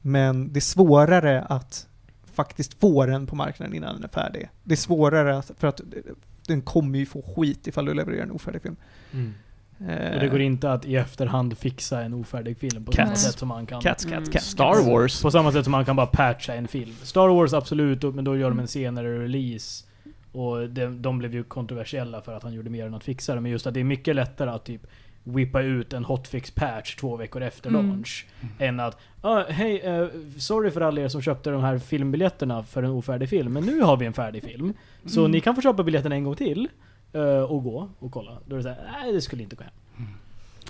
Men 0.00 0.52
det 0.52 0.58
är 0.58 0.60
svårare 0.60 1.42
att 1.42 1.88
faktiskt 2.24 2.80
få 2.80 3.06
den 3.06 3.26
på 3.26 3.36
marknaden 3.36 3.74
innan 3.74 3.94
den 3.94 4.04
är 4.04 4.08
färdig. 4.08 4.48
Det 4.64 4.74
är 4.74 4.76
svårare 4.76 5.38
att, 5.38 5.50
för 5.58 5.68
att 5.68 5.80
den 6.46 6.62
kommer 6.62 6.98
ju 6.98 7.06
få 7.06 7.22
skit 7.36 7.66
ifall 7.66 7.84
du 7.84 7.94
levererar 7.94 8.22
en 8.22 8.30
ofärdig 8.30 8.62
film. 8.62 8.76
Eh, 9.88 10.14
Och 10.14 10.20
det 10.20 10.28
går 10.30 10.40
inte 10.40 10.72
att 10.72 10.84
i 10.84 10.96
efterhand 10.96 11.58
fixa 11.58 12.02
en 12.02 12.14
ofärdig 12.14 12.58
film 12.58 12.84
på 12.84 12.92
Cats. 12.92 12.96
samma 13.08 13.16
sätt 13.30 13.38
som 13.38 13.48
man 13.48 13.66
kan. 13.66 13.80
Cats, 13.80 14.04
cats, 14.04 14.12
Mm. 14.16 14.30
cats. 14.32 14.46
Star 14.46 14.90
Wars. 14.90 15.22
På 15.22 15.30
samma 15.30 15.52
sätt 15.52 15.64
som 15.64 15.70
man 15.70 15.84
kan 15.84 15.96
bara 15.96 16.06
patcha 16.06 16.54
en 16.54 16.68
film. 16.68 16.92
Star 17.02 17.28
Wars 17.28 17.52
absolut, 17.52 18.02
men 18.14 18.24
då 18.24 18.36
gör 18.36 18.48
de 18.50 18.58
en 18.58 18.68
senare 18.68 19.22
release. 19.22 19.84
Och 20.32 20.70
de, 20.70 21.02
de 21.02 21.18
blev 21.18 21.34
ju 21.34 21.42
kontroversiella 21.44 22.20
för 22.20 22.34
att 22.36 22.42
han 22.42 22.52
gjorde 22.52 22.70
mer 22.70 22.86
än 22.86 22.94
att 22.94 23.04
fixa 23.04 23.34
det. 23.34 23.40
Men 23.40 23.50
just 23.52 23.66
att 23.66 23.74
det 23.74 23.80
är 23.80 23.84
mycket 23.84 24.16
lättare 24.16 24.50
att 24.50 24.64
typ 24.64 24.86
whippa 25.24 25.60
ut 25.62 25.92
en 25.92 26.04
hotfix-patch 26.04 26.96
två 26.96 27.16
veckor 27.16 27.42
efter 27.42 27.70
Mm. 27.70 27.86
launch. 27.86 28.26
Än 28.58 28.80
att 28.80 28.98
ah, 29.20 29.44
hej, 29.48 29.80
eh, 29.80 30.06
sorry 30.38 30.70
för 30.70 30.80
alla 30.80 31.00
er 31.00 31.08
som 31.08 31.22
köpte 31.22 31.50
de 31.50 31.62
här 31.62 31.78
filmbiljetterna 31.78 32.62
för 32.62 32.82
en 32.82 32.90
ofärdig 32.90 33.28
film. 33.28 33.52
Men 33.52 33.62
nu 33.64 33.80
har 33.80 33.96
vi 33.96 34.06
en 34.06 34.12
färdig 34.12 34.42
film. 34.42 34.72
Så 35.06 35.20
Mm. 35.20 35.32
ni 35.32 35.40
kan 35.40 35.54
få 35.54 35.60
köpa 35.62 35.82
biljetten 35.82 36.12
en 36.12 36.24
gång 36.24 36.36
till. 36.36 36.68
eh, 37.14 37.42
och 37.42 37.62
gå 37.64 37.88
och 37.98 38.12
kolla. 38.12 38.38
Då 38.46 38.54
är 38.54 38.56
det 38.56 38.62
såhär, 38.62 38.90
nej 39.02 39.12
det 39.12 39.20
skulle 39.20 39.42
inte 39.42 39.56
gå 39.56 39.62
hem. 39.64 39.72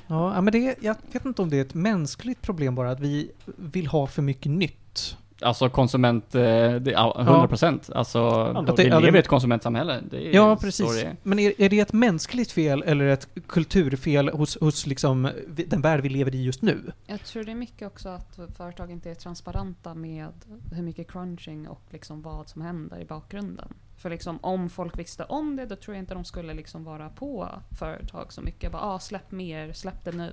Ja, 0.06 0.34
ja, 0.34 0.40
men 0.40 0.52
det, 0.52 0.76
jag 0.80 0.96
vet 1.12 1.24
inte 1.24 1.42
om 1.42 1.50
det 1.50 1.56
är 1.56 1.60
ett 1.62 1.74
mänskligt 1.74 2.42
problem 2.42 2.74
bara, 2.74 2.90
att 2.90 3.00
vi 3.00 3.30
vill 3.56 3.86
ha 3.86 4.06
för 4.06 4.22
mycket 4.22 4.50
nytt. 4.52 5.16
Alltså 5.42 5.68
konsument, 5.68 6.34
eh, 6.34 6.40
det, 6.74 6.90
ja, 6.90 7.16
100 7.18 7.48
procent. 7.48 7.90
Alltså, 7.94 8.28
Att 8.28 8.78
vi 8.78 8.82
det- 8.82 8.88
ja, 8.88 8.98
lever 8.98 9.16
i 9.16 9.20
ett 9.20 9.28
konsumentsamhälle. 9.28 10.00
Det 10.10 10.26
är 10.28 10.34
Ja, 10.34 10.56
precis. 10.56 11.04
Men 11.22 11.38
är, 11.38 11.60
är 11.60 11.68
det 11.68 11.80
ett 11.80 11.92
mänskligt 11.92 12.52
fel 12.52 12.82
eller 12.86 13.04
ett 13.06 13.28
kulturfel 13.46 14.28
hos, 14.28 14.58
hos 14.60 14.86
liksom 14.86 15.28
vi- 15.46 15.64
den 15.64 15.80
värld 15.80 16.00
vi 16.00 16.08
lever 16.08 16.34
i 16.34 16.42
just 16.44 16.62
nu? 16.62 16.92
Jag 17.06 17.24
tror 17.24 17.44
det 17.44 17.50
är 17.50 17.54
mycket 17.56 17.86
också 17.86 18.08
att 18.08 18.38
företag 18.56 18.90
inte 18.90 19.10
är 19.10 19.14
transparenta 19.14 19.94
med 19.94 20.28
hur 20.72 20.82
mycket 20.82 21.10
crunching 21.10 21.68
och 21.68 21.82
liksom 21.90 22.22
vad 22.22 22.48
som 22.48 22.62
händer 22.62 23.00
i 23.00 23.04
bakgrunden. 23.04 23.68
För 23.96 24.10
liksom 24.10 24.38
om 24.42 24.68
folk 24.70 24.98
visste 24.98 25.24
om 25.24 25.56
det, 25.56 25.66
då 25.66 25.76
tror 25.76 25.96
jag 25.96 26.02
inte 26.02 26.14
de 26.14 26.24
skulle 26.24 26.54
liksom 26.54 26.84
vara 26.84 27.08
på 27.08 27.48
företag 27.78 28.32
så 28.32 28.40
mycket. 28.40 28.72
Bara, 28.72 28.82
ah, 28.82 28.98
släpp 28.98 29.30
mer, 29.32 29.72
släpp 29.72 30.04
det 30.04 30.12
nu. 30.12 30.32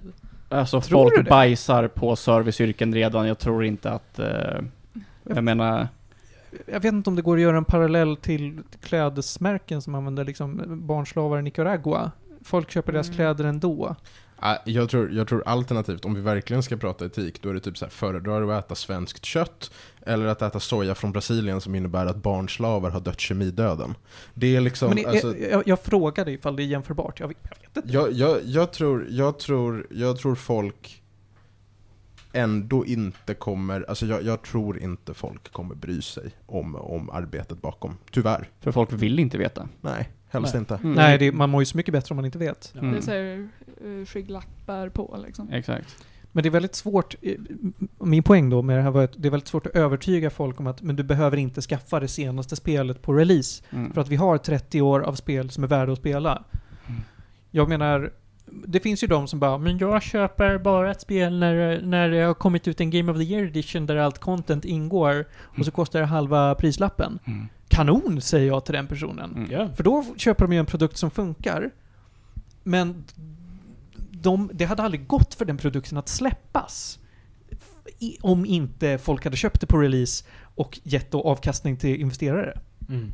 Alltså 0.50 0.82
Tror 0.82 1.10
folk 1.10 1.30
bajsar 1.30 1.88
på 1.88 2.16
serviceyrken 2.16 2.94
redan. 2.94 3.28
Jag 3.28 3.40
tror 3.40 3.66
inte 3.66 3.92
att... 3.92 4.20
Eh, 4.20 4.62
jag 5.36 5.44
menar... 5.44 5.88
Jag 6.66 6.80
vet 6.80 6.94
inte 6.94 7.10
om 7.10 7.16
det 7.16 7.22
går 7.22 7.38
att 7.38 7.42
göra 7.44 7.58
en 7.58 7.66
parallell 7.66 8.18
till 8.18 8.60
klädesmärken 8.82 9.82
som 9.82 9.96
använder 9.96 10.26
liksom 10.26 10.62
barnslavar 10.88 11.40
i 11.40 11.42
Nicaragua. 11.42 12.12
Folk 12.44 12.72
köper 12.72 12.92
deras 12.94 13.08
Mm. 13.08 13.16
kläder 13.16 13.44
ändå. 13.46 13.96
Ah, 14.42 14.56
Jag 14.66 14.90
tror, 14.90 15.12
jag 15.12 15.28
tror 15.28 15.44
alternativt, 15.46 16.06
om 16.06 16.14
vi 16.16 16.22
verkligen 16.22 16.64
ska 16.64 16.78
prata 16.78 17.06
etik, 17.06 17.42
då 17.42 17.50
är 17.50 17.54
det 17.54 17.60
typ 17.60 17.78
så 17.78 17.86
här, 17.86 17.90
föredrar 17.90 18.42
du 18.42 18.54
att 18.54 18.66
äta 18.66 18.76
svenskt 18.76 19.26
kött 19.26 19.72
eller 20.02 20.26
att 20.26 20.42
äta 20.42 20.60
soja 20.60 20.96
från 20.96 21.12
Brasilien 21.12 21.62
som 21.62 21.76
innebär 21.76 22.06
att 22.06 22.16
barnslavar 22.16 22.90
har 22.90 23.00
dött 23.00 23.20
kemidöden? 23.20 23.96
Det 24.34 24.56
är 24.56 24.62
liksom, 24.62 24.90
Men 24.90 24.98
jag, 25.04 25.12
alltså, 25.12 25.38
jag, 25.38 25.64
jag 25.66 25.80
frågade 25.80 26.32
ifall 26.32 26.56
det 26.56 26.64
är 26.64 26.66
jämförbart. 26.66 27.20
Jag 27.20 27.28
vet, 27.28 27.38
jag 27.44 27.58
vet 27.60 27.78
inte. 27.86 27.98
jag, 27.98 28.12
jag, 28.12 28.38
jag, 28.46 28.72
tror, 28.74 29.08
jag, 29.10 29.40
tror, 29.40 29.88
jag 29.90 30.18
tror 30.18 30.36
folk 30.36 31.02
ändå 32.34 32.86
inte 32.86 33.34
kommer, 33.34 33.86
alltså 33.90 34.06
jag, 34.06 34.24
jag 34.24 34.42
tror 34.42 34.80
inte 34.80 35.14
folk 35.14 35.52
kommer 35.52 35.76
bry 35.76 36.02
sig 36.02 36.32
om, 36.46 36.76
om 36.76 37.10
arbetet 37.10 37.62
bakom. 37.62 37.98
Tyvärr. 38.12 38.50
För 38.60 38.72
folk 38.72 38.94
vill 38.94 39.20
inte 39.20 39.38
veta. 39.38 39.70
Nej, 39.82 40.10
helst 40.28 40.54
Nej. 40.54 40.60
inte. 40.60 40.76
Mm. 40.76 40.94
Nej, 40.94 41.18
det, 41.18 41.32
man 41.32 41.50
mår 41.50 41.62
ju 41.62 41.66
så 41.66 41.78
mycket 41.78 41.92
bättre 41.92 42.14
om 42.14 42.16
man 42.16 42.26
inte 42.26 42.38
vet. 42.38 42.74
Mm. 42.76 42.92
Det 42.92 42.98
är 42.98 43.02
såhär 43.02 43.50
uh, 43.86 44.06
skygglappar 44.06 44.90
på 44.90 45.20
liksom. 45.26 45.50
Exakt. 45.50 46.06
Men 46.32 46.44
det 46.44 46.50
är 46.50 46.52
väldigt 46.52 46.76
svårt, 46.76 47.16
eh, 47.22 47.36
min 48.00 48.24
poäng 48.24 48.50
då 48.50 48.62
med 48.62 48.78
det 48.78 48.82
här 48.82 48.92
var 48.92 49.04
att 49.04 49.14
det 49.18 49.28
är 49.28 49.32
väldigt 49.32 49.50
svårt 49.50 49.66
att 49.66 49.76
övertyga 49.76 50.30
folk 50.30 50.60
om 50.60 50.68
att 50.68 50.82
men 50.82 50.96
du 50.96 51.04
behöver 51.04 51.38
inte 51.38 51.62
skaffa 51.62 52.00
det 52.00 52.08
senaste 52.08 52.56
spelet 52.56 53.02
på 53.02 53.14
release. 53.14 53.64
Mm. 53.70 53.94
För 53.94 54.02
att 54.02 54.08
vi 54.08 54.16
har 54.16 54.38
30 54.38 54.82
år 54.82 55.00
av 55.00 55.16
spel 55.16 55.50
som 55.50 55.64
är 55.64 55.68
värda 55.68 55.92
att 55.92 55.98
spela. 55.98 56.44
Mm. 56.88 57.02
Jag 57.52 57.70
menar, 57.70 58.12
det 58.68 58.80
finns 58.80 59.04
ju 59.04 59.08
de 59.08 59.28
som 59.28 59.40
bara 59.40 59.58
Men 59.58 59.78
jag 59.78 60.04
köper 60.04 60.58
bara 60.58 60.92
ett 60.92 61.02
spel 61.02 61.40
när, 61.40 61.82
när 61.82 62.10
det 62.10 62.22
har 62.22 62.34
kommit 62.34 62.68
ut 62.68 62.82
en 62.82 62.90
Game 62.90 63.12
of 63.12 63.18
the 63.18 63.24
Year 63.24 63.44
edition 63.44 63.86
där 63.86 63.96
allt 63.96 64.20
content 64.20 64.66
ingår 64.66 65.26
och 65.58 65.66
så 65.66 65.72
kostar 65.72 66.00
det 66.00 66.06
halva 66.06 66.56
prislappen. 66.56 67.20
Mm. 67.26 67.48
Kanon, 67.68 68.22
säger 68.22 68.48
jag 68.48 68.66
till 68.66 68.74
den 68.74 68.88
personen. 68.88 69.36
Mm. 69.36 69.52
Ja. 69.52 69.70
För 69.74 69.84
då 69.84 70.06
köper 70.18 70.46
de 70.48 70.54
ju 70.54 70.60
en 70.60 70.66
produkt 70.66 70.98
som 70.98 71.12
funkar. 71.12 71.72
Men 72.64 73.04
de, 74.12 74.50
det 74.54 74.66
hade 74.66 74.84
aldrig 74.84 75.08
gått 75.08 75.34
för 75.34 75.46
den 75.46 75.58
produkten 75.58 75.98
att 75.98 76.10
släppas. 76.10 77.00
I, 78.00 78.18
om 78.22 78.46
inte 78.46 78.98
folk 78.98 79.24
hade 79.24 79.38
köpt 79.38 79.62
det 79.62 79.68
på 79.68 79.78
release 79.78 80.26
och 80.56 80.80
gett 80.84 81.12
då 81.12 81.22
avkastning 81.22 81.78
till 81.78 82.02
investerare. 82.02 82.60
Mm. 82.90 83.14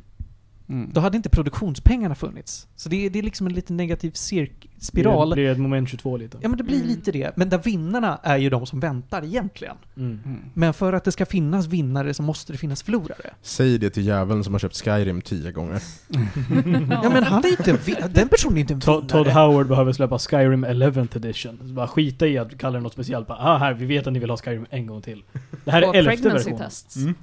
Mm. 0.68 0.90
Då 0.92 1.00
hade 1.00 1.16
inte 1.16 1.28
produktionspengarna 1.28 2.14
funnits. 2.14 2.68
Så 2.76 2.88
det 2.88 3.06
är, 3.06 3.10
det 3.10 3.18
är 3.18 3.22
liksom 3.22 3.46
en 3.46 3.52
lite 3.52 3.72
negativ 3.72 4.10
cirk, 4.10 4.70
spiral. 4.78 5.28
Det 5.30 5.34
blir 5.34 5.50
ett 5.50 5.58
moment 5.58 5.88
22 5.88 6.16
lite. 6.16 6.38
Ja 6.40 6.48
men 6.48 6.58
det 6.58 6.64
blir 6.64 6.76
Mm. 6.76 6.88
lite 6.88 7.12
det. 7.12 7.36
Men 7.36 7.48
där 7.48 7.58
vinnarna 7.58 8.18
är 8.22 8.36
ju 8.36 8.50
de 8.50 8.66
som 8.66 8.80
väntar 8.80 9.24
egentligen. 9.24 9.76
Mm. 9.96 10.20
Mm. 10.24 10.38
Men 10.54 10.74
för 10.74 10.92
att 10.92 11.04
det 11.04 11.12
ska 11.12 11.26
finnas 11.26 11.66
vinnare 11.66 12.14
så 12.14 12.22
måste 12.22 12.52
det 12.52 12.58
finnas 12.58 12.82
förlorare. 12.82 13.30
Säg 13.42 13.78
det 13.78 13.90
till 13.90 14.06
jäveln 14.06 14.44
som 14.44 14.54
har 14.54 14.58
köpt 14.58 14.76
Skyrim 14.84 15.20
tio 15.20 15.52
gånger. 15.52 15.82
Ja 17.02 17.10
men 17.10 17.24
han 17.24 17.44
är 17.44 17.48
inte 17.48 17.78
den 18.08 18.28
personen 18.28 18.56
är 18.56 18.60
inte 18.60 18.74
en 18.74 18.80
Todd, 18.80 19.08
Todd 19.08 19.26
vinnare. 19.26 19.46
Howard 19.46 19.66
behöver 19.68 19.92
släppa 19.92 20.18
Skyrim 20.18 20.64
11th 20.64 21.16
edition. 21.16 21.58
Så 21.60 21.72
bara 21.72 21.86
skita 21.88 22.26
i 22.26 22.38
att 22.38 22.58
kalla 22.58 22.78
det 22.78 22.82
något 22.82 22.92
speciellt. 22.92 23.26
Bara, 23.26 23.38
ah, 23.38 23.58
här, 23.58 23.74
vi 23.74 23.86
vet 23.86 24.06
att 24.06 24.12
ni 24.12 24.18
vill 24.18 24.30
ha 24.30 24.36
Skyrim 24.36 24.66
en 24.70 24.86
gång 24.86 25.02
till. 25.02 25.22
Det 25.64 25.70
här 25.70 25.82
är 25.82 25.94
elfte 25.94 26.28
versionen. 26.28 26.70
Mm. 26.96 27.14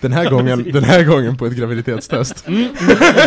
Den 0.00 0.12
här 0.12 0.30
gången, 0.30 0.62
den 0.72 0.84
här 0.84 1.04
gången 1.04 1.36
på 1.36 1.46
ett 1.46 1.56
graviditetstest. 1.56 2.44
eller, 2.48 2.70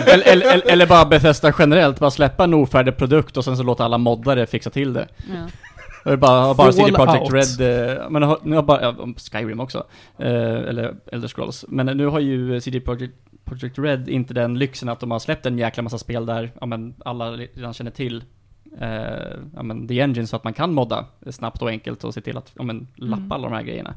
eller, 0.31 0.53
eller, 0.53 0.67
eller 0.71 0.87
bara 0.87 1.05
Bethesda 1.05 1.53
generellt, 1.59 1.99
bara 1.99 2.11
släppa 2.11 2.43
en 2.43 2.53
ofärdig 2.53 2.97
produkt 2.97 3.37
och 3.37 3.45
sen 3.45 3.57
så 3.57 3.62
låta 3.63 3.85
alla 3.85 3.97
moddare 3.97 4.45
fixa 4.45 4.69
till 4.69 4.93
det. 4.93 5.07
Ja. 5.33 5.47
Är 6.11 6.15
bara, 6.17 6.41
har 6.41 6.55
bara 6.55 6.71
CD. 6.71 6.91
Projekt 6.91 7.59
Red, 7.59 7.91
eh, 7.97 8.09
men 8.09 8.23
har, 8.23 8.39
nu 8.43 8.55
har 8.55 8.63
bara, 8.63 8.81
ja, 8.81 8.95
Skyrim 9.31 9.59
också, 9.59 9.83
eh, 10.17 10.53
eller 10.53 10.95
Elder 11.11 11.27
Scrolls. 11.27 11.65
Men 11.67 11.85
nu 11.97 12.05
har 12.05 12.19
ju 12.19 12.61
CD 12.61 12.79
Projekt, 12.79 13.13
Projekt 13.45 13.79
Red 13.79 14.09
inte 14.09 14.33
den 14.33 14.59
lyxen 14.59 14.89
att 14.89 14.99
de 14.99 15.11
har 15.11 15.19
släppt 15.19 15.45
en 15.45 15.57
jäkla 15.57 15.83
massa 15.83 15.97
spel 15.97 16.25
där, 16.25 16.51
ja 16.59 16.65
men 16.65 16.93
alla 17.05 17.31
redan 17.31 17.73
känner 17.73 17.91
till 17.91 18.23
eh, 18.79 18.87
ja, 19.55 19.63
men 19.63 19.87
The 19.87 19.99
Engine 20.01 20.27
så 20.27 20.35
att 20.35 20.43
man 20.43 20.53
kan 20.53 20.73
modda 20.73 21.05
snabbt 21.31 21.61
och 21.61 21.69
enkelt 21.69 22.03
och 22.03 22.13
se 22.13 22.21
till 22.21 22.37
att, 22.37 22.51
ja 22.55 22.63
men 22.63 22.87
lappa 22.95 23.21
Mm. 23.21 23.31
alla 23.31 23.49
de 23.49 23.55
här 23.55 23.63
grejerna. 23.63 23.93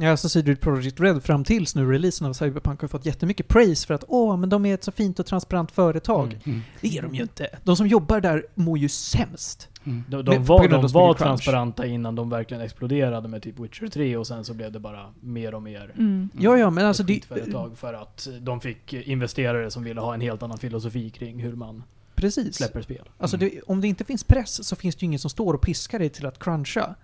Ja, 0.00 0.16
så 0.16 0.28
CD 0.28 0.56
Projekt 0.56 1.00
Red 1.00 1.22
fram 1.22 1.44
tills 1.44 1.74
nu 1.74 1.92
releasen 1.92 2.26
av 2.26 2.32
Cyberpunk 2.32 2.80
har 2.80 2.88
fått 2.88 3.06
jättemycket 3.06 3.48
praise 3.48 3.86
för 3.86 3.94
att 3.94 4.04
åh, 4.08 4.36
men 4.36 4.48
de 4.48 4.66
är 4.66 4.74
ett 4.74 4.84
så 4.84 4.92
fint 4.92 5.18
och 5.18 5.26
transparent 5.26 5.72
företag. 5.72 6.38
Mm. 6.44 6.60
Det 6.80 6.98
är 6.98 7.02
de 7.02 7.14
ju 7.14 7.22
inte. 7.22 7.48
De 7.64 7.76
som 7.76 7.86
jobbar 7.86 8.20
där 8.20 8.46
mår 8.54 8.78
ju 8.78 8.88
sämst. 8.88 9.68
Mm. 9.84 10.04
De, 10.08 10.24
de 10.24 10.44
var, 10.44 10.68
de 10.68 10.86
var 10.86 11.14
Crunch. 11.14 11.18
transparenta 11.18 11.86
innan 11.86 12.14
de 12.14 12.30
verkligen 12.30 12.62
exploderade 12.62 13.28
med 13.28 13.42
typ 13.42 13.58
Witcher 13.58 13.86
3 13.88 14.16
och 14.16 14.26
sen 14.26 14.44
så 14.44 14.54
blev 14.54 14.72
det 14.72 14.80
bara 14.80 15.06
mer 15.20 15.54
och 15.54 15.62
mer 15.62 15.92
Mm. 15.98 16.28
Ja, 16.38 16.58
ja, 16.58 16.70
men 16.70 16.86
alltså 16.86 17.02
ett 17.02 17.06
det... 17.06 17.14
skitföretag 17.14 17.78
för 17.78 17.94
att 17.94 18.28
de 18.40 18.60
fick 18.60 18.92
investerare 18.92 19.70
som 19.70 19.84
ville 19.84 20.00
ha 20.00 20.14
en 20.14 20.20
helt 20.20 20.42
annan 20.42 20.58
filosofi 20.58 21.10
kring 21.10 21.40
hur 21.40 21.56
man 21.56 21.82
Precis. 22.14 22.56
släpper 22.56 22.82
spel. 22.82 23.08
Alltså 23.18 23.36
det, 23.36 23.60
om 23.66 23.80
det 23.80 23.88
inte 23.88 24.04
finns 24.04 24.24
press 24.24 24.64
så 24.68 24.76
finns 24.76 24.96
det 24.96 25.02
ju 25.02 25.06
ingen 25.06 25.18
som 25.18 25.30
står 25.30 25.54
och 25.54 25.60
piskar 25.60 25.98
dig 25.98 26.08
till 26.10 26.26
att 26.26 26.38
cruncha. 26.38 26.94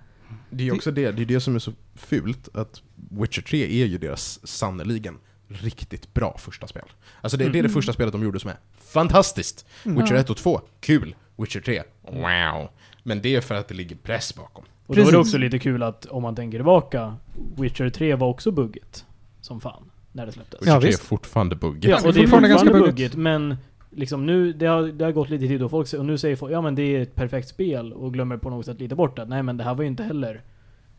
Det 0.50 0.62
är 0.62 0.64
ju 0.64 0.72
också 0.72 0.90
det, 0.90 1.12
det 1.12 1.22
är 1.22 1.26
det 1.26 1.40
som 1.40 1.54
är 1.54 1.58
så 1.58 1.72
fult, 1.94 2.48
att 2.56 2.82
Witcher 2.94 3.42
3 3.42 3.82
är 3.82 3.86
ju 3.86 3.98
deras 3.98 4.46
sannoliken 4.46 5.18
riktigt 5.48 6.14
bra 6.14 6.38
första 6.38 6.66
spel. 6.66 6.82
Alltså 7.20 7.36
det, 7.36 7.44
det 7.44 7.48
är 7.48 7.52
det 7.52 7.58
Mm. 7.58 7.72
första 7.72 7.92
spelet 7.92 8.12
de 8.12 8.22
gjorde 8.22 8.40
som 8.40 8.50
är 8.50 8.56
fantastiskt. 8.92 9.66
Mm. 9.84 9.98
Witcher 10.02 10.14
Ja. 10.14 10.20
1 10.20 10.30
och 10.30 10.36
2, 10.36 10.60
kul. 10.80 11.14
Witcher 11.36 11.60
3, 11.60 11.82
wow. 12.02 12.68
Men 13.02 13.22
det 13.22 13.36
är 13.36 13.40
för 13.40 13.54
att 13.54 13.68
det 13.68 13.74
ligger 13.74 13.96
press 13.96 14.34
bakom. 14.36 14.64
Och 14.86 14.96
då 14.96 15.02
är 15.02 15.12
det 15.12 15.18
också 15.18 15.38
lite 15.38 15.58
kul 15.58 15.82
att 15.82 16.06
om 16.06 16.22
man 16.22 16.36
tänker 16.36 16.58
tillbaka, 16.58 17.16
Witcher 17.56 17.90
3 17.90 18.14
var 18.14 18.28
också 18.28 18.50
buggigt. 18.50 19.04
Som 19.40 19.60
fan. 19.60 19.90
När 20.12 20.26
det 20.26 20.32
släpptes. 20.32 20.60
Witcher 20.60 20.70
Ja, 20.72 20.80
3 20.80 20.88
är 20.92 20.96
fortfarande 20.96 21.56
buggigt. 21.56 21.84
Ja, 21.84 21.96
det 21.96 22.02
är 22.04 22.08
och 22.08 22.14
det 22.14 22.20
är 22.20 22.22
fortfarande 22.22 22.48
fortfarande, 22.48 22.78
ganska 22.78 22.86
buggigt, 22.92 23.14
men 23.14 23.56
liksom 23.96 24.26
nu, 24.26 24.52
det 24.52 24.66
har, 24.66 24.82
det 24.82 25.04
har 25.04 25.12
gått 25.12 25.30
lite 25.30 25.46
tid 25.46 25.62
och 25.62 25.70
folk 25.70 25.92
och 25.92 26.04
nu 26.04 26.18
säger 26.18 26.36
folk 26.36 26.52
ja 26.52 26.60
men 26.60 26.74
det 26.74 26.82
är 26.82 27.02
ett 27.02 27.14
perfekt 27.14 27.48
spel 27.48 27.92
och 27.92 28.12
glömmer 28.12 28.36
på 28.36 28.50
något 28.50 28.66
sätt 28.66 28.80
lite 28.80 28.94
bort 28.94 29.18
att 29.18 29.28
nej 29.28 29.42
men 29.42 29.56
det 29.56 29.64
här 29.64 29.74
var 29.74 29.82
ju 29.82 29.88
inte 29.88 30.02
heller 30.02 30.42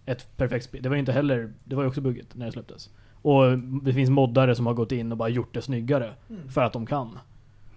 ett 0.08 0.38
perfekt 0.38 0.66
spel. 0.66 0.84
Det 0.84 0.90
var 0.90 0.96
ju 0.96 1.00
inte 1.00 1.12
heller, 1.12 1.54
det 1.64 1.76
var 1.76 1.84
ju 1.84 1.90
också 1.90 2.02
buggigt 2.02 2.36
när 2.36 2.46
det 2.46 2.52
släpptes. 2.52 2.90
Och 3.22 3.58
det 3.58 3.94
finns 3.94 4.10
moddare 4.10 4.56
som 4.56 4.66
har 4.66 4.74
gått 4.74 4.92
in 4.92 5.12
och 5.12 5.18
bara 5.18 5.30
gjort 5.30 5.54
det 5.54 5.62
snyggare. 5.62 6.14
För 6.50 6.64
att 6.64 6.74
de 6.74 6.86
kan. 6.86 7.20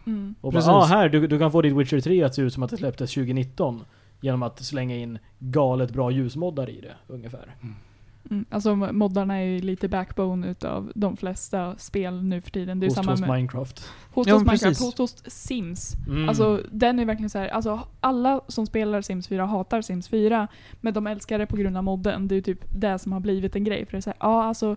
Mm. 0.06 0.34
Och 0.40 0.52
bara, 0.52 0.64
ah, 0.64 0.84
här, 0.84 1.08
du, 1.08 1.26
du 1.26 1.38
kan 1.38 1.52
få 1.52 1.62
ditt 1.62 1.76
Witcher 1.76 2.00
3 2.00 2.22
att 2.22 2.34
se 2.34 2.42
ut 2.42 2.54
som 2.54 2.62
att 2.62 2.70
det 2.70 2.76
släpptes 2.76 3.14
2019. 3.14 3.84
Genom 4.20 4.42
att 4.42 4.64
slänga 4.64 4.96
in 4.96 5.18
galet 5.38 5.92
bra 5.92 6.10
ljusmoddar 6.10 6.70
i 6.70 6.80
det, 6.80 6.94
ungefär. 7.06 7.54
Mm, 7.62 7.74
alltså 8.50 8.76
moddarna 8.76 9.34
är 9.36 9.44
ju 9.44 9.60
lite 9.60 9.88
backbone 9.88 10.46
utav 10.48 10.92
de 10.94 11.16
flesta 11.16 11.76
spel 11.78 12.22
nu 12.22 12.40
för 12.40 12.50
tiden. 12.50 12.80
Det 12.80 12.86
är 12.86 12.88
Host 12.88 12.96
samma 12.96 13.10
hos 13.10 13.20
med 13.20 13.28
Minecraft. 13.30 13.88
Host 14.12 14.28
Ja, 14.28 14.34
hos 14.34 14.42
Minecraft, 14.42 14.62
precis. 14.62 14.84
host 14.84 14.98
hos 14.98 15.22
Sims. 15.26 15.94
Mm. 16.08 16.28
Alltså 16.28 16.62
den 16.72 16.98
är 16.98 17.04
verkligen 17.04 17.30
så 17.30 17.38
här, 17.38 17.48
alltså 17.48 17.80
alla 18.00 18.40
som 18.48 18.66
spelar 18.66 19.00
Sims 19.02 19.28
4 19.28 19.46
hatar 19.46 19.82
Sims 19.82 20.08
4, 20.08 20.48
men 20.80 20.94
de 20.94 21.06
älskar 21.06 21.38
det 21.38 21.46
på 21.46 21.56
grund 21.56 21.76
av 21.76 21.84
modden. 21.84 22.28
Det 22.28 22.34
är 22.34 22.36
ju 22.36 22.42
typ 22.42 22.64
det 22.74 22.98
som 22.98 23.12
har 23.12 23.20
blivit 23.20 23.56
en 23.56 23.64
grej. 23.64 23.86
För 23.86 23.92
det 23.92 23.98
är 23.98 24.00
så 24.02 24.10
här, 24.10 24.16
ja 24.20 24.44
alltså, 24.44 24.76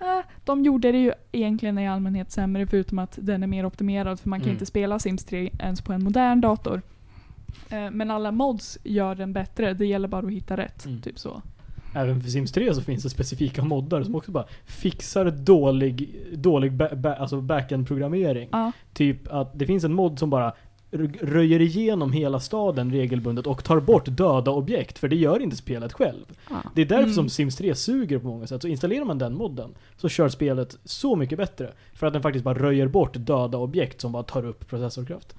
eh, 0.00 0.24
de 0.44 0.64
gjorde 0.64 0.92
det 0.92 0.98
ju 0.98 1.12
egentligen 1.32 1.78
i 1.78 1.88
allmänhet 1.88 2.30
sämre 2.32 2.66
förutom 2.66 2.98
att 2.98 3.18
den 3.22 3.42
är 3.42 3.46
mer 3.46 3.66
optimerad 3.66 4.20
för 4.20 4.28
man 4.28 4.38
kan 4.40 4.44
Mm. 4.48 4.54
inte 4.54 4.66
spela 4.66 4.98
Sims 4.98 5.24
3 5.24 5.50
ens 5.58 5.80
på 5.80 5.92
en 5.92 6.04
modern 6.04 6.40
dator. 6.40 6.82
Eh, 7.70 7.90
men 7.90 8.10
alla 8.10 8.32
mods 8.32 8.78
gör 8.84 9.14
den 9.14 9.32
bättre, 9.32 9.74
det 9.74 9.86
gäller 9.86 10.08
bara 10.08 10.26
att 10.26 10.32
hitta 10.32 10.56
rätt. 10.56 10.86
Mm. 10.86 11.00
Typ 11.00 11.18
så. 11.18 11.42
Även 11.94 12.20
för 12.22 12.30
Sims 12.30 12.52
3 12.52 12.74
så 12.74 12.80
finns 12.80 13.02
det 13.02 13.10
specifika 13.10 13.64
moddar 13.64 14.02
som 14.02 14.14
också 14.14 14.30
bara 14.30 14.44
fixar 14.66 15.30
dålig, 15.30 16.16
dålig 16.32 16.72
ba- 16.72 16.94
ba- 16.96 17.14
alltså 17.14 17.40
backend-programmering. 17.40 18.48
Ja. 18.52 18.72
Typ 18.92 19.32
att 19.32 19.58
det 19.58 19.66
finns 19.66 19.84
en 19.84 19.94
mod 19.94 20.18
som 20.18 20.30
bara 20.30 20.52
röjer 21.20 21.60
igenom 21.60 22.12
hela 22.12 22.40
staden 22.40 22.92
regelbundet 22.92 23.46
och 23.46 23.64
tar 23.64 23.80
bort 23.80 24.04
döda 24.08 24.50
objekt, 24.50 24.98
för 24.98 25.08
det 25.08 25.16
gör 25.16 25.42
inte 25.42 25.56
spelet 25.56 25.92
själv. 25.92 26.24
Det 26.74 26.82
är 26.82 26.86
därför 26.86 27.02
Mm. 27.02 27.14
som 27.14 27.28
Sims 27.28 27.56
3 27.56 27.74
suger 27.74 28.18
på 28.18 28.26
många 28.26 28.46
sätt. 28.46 28.62
Så 28.62 28.68
installerar 28.68 29.04
man 29.04 29.18
den 29.18 29.34
modden 29.34 29.70
så 29.96 30.08
kör 30.08 30.28
spelet 30.28 30.76
så 30.84 31.16
mycket 31.16 31.38
bättre. 31.38 31.72
För 31.94 32.06
att 32.06 32.12
den 32.12 32.22
faktiskt 32.22 32.44
bara 32.44 32.58
röjer 32.58 32.88
bort 32.88 33.14
döda 33.14 33.58
objekt 33.58 34.00
som 34.00 34.12
bara 34.12 34.22
tar 34.22 34.44
upp 34.46 34.68
processorkraft. 34.68 35.34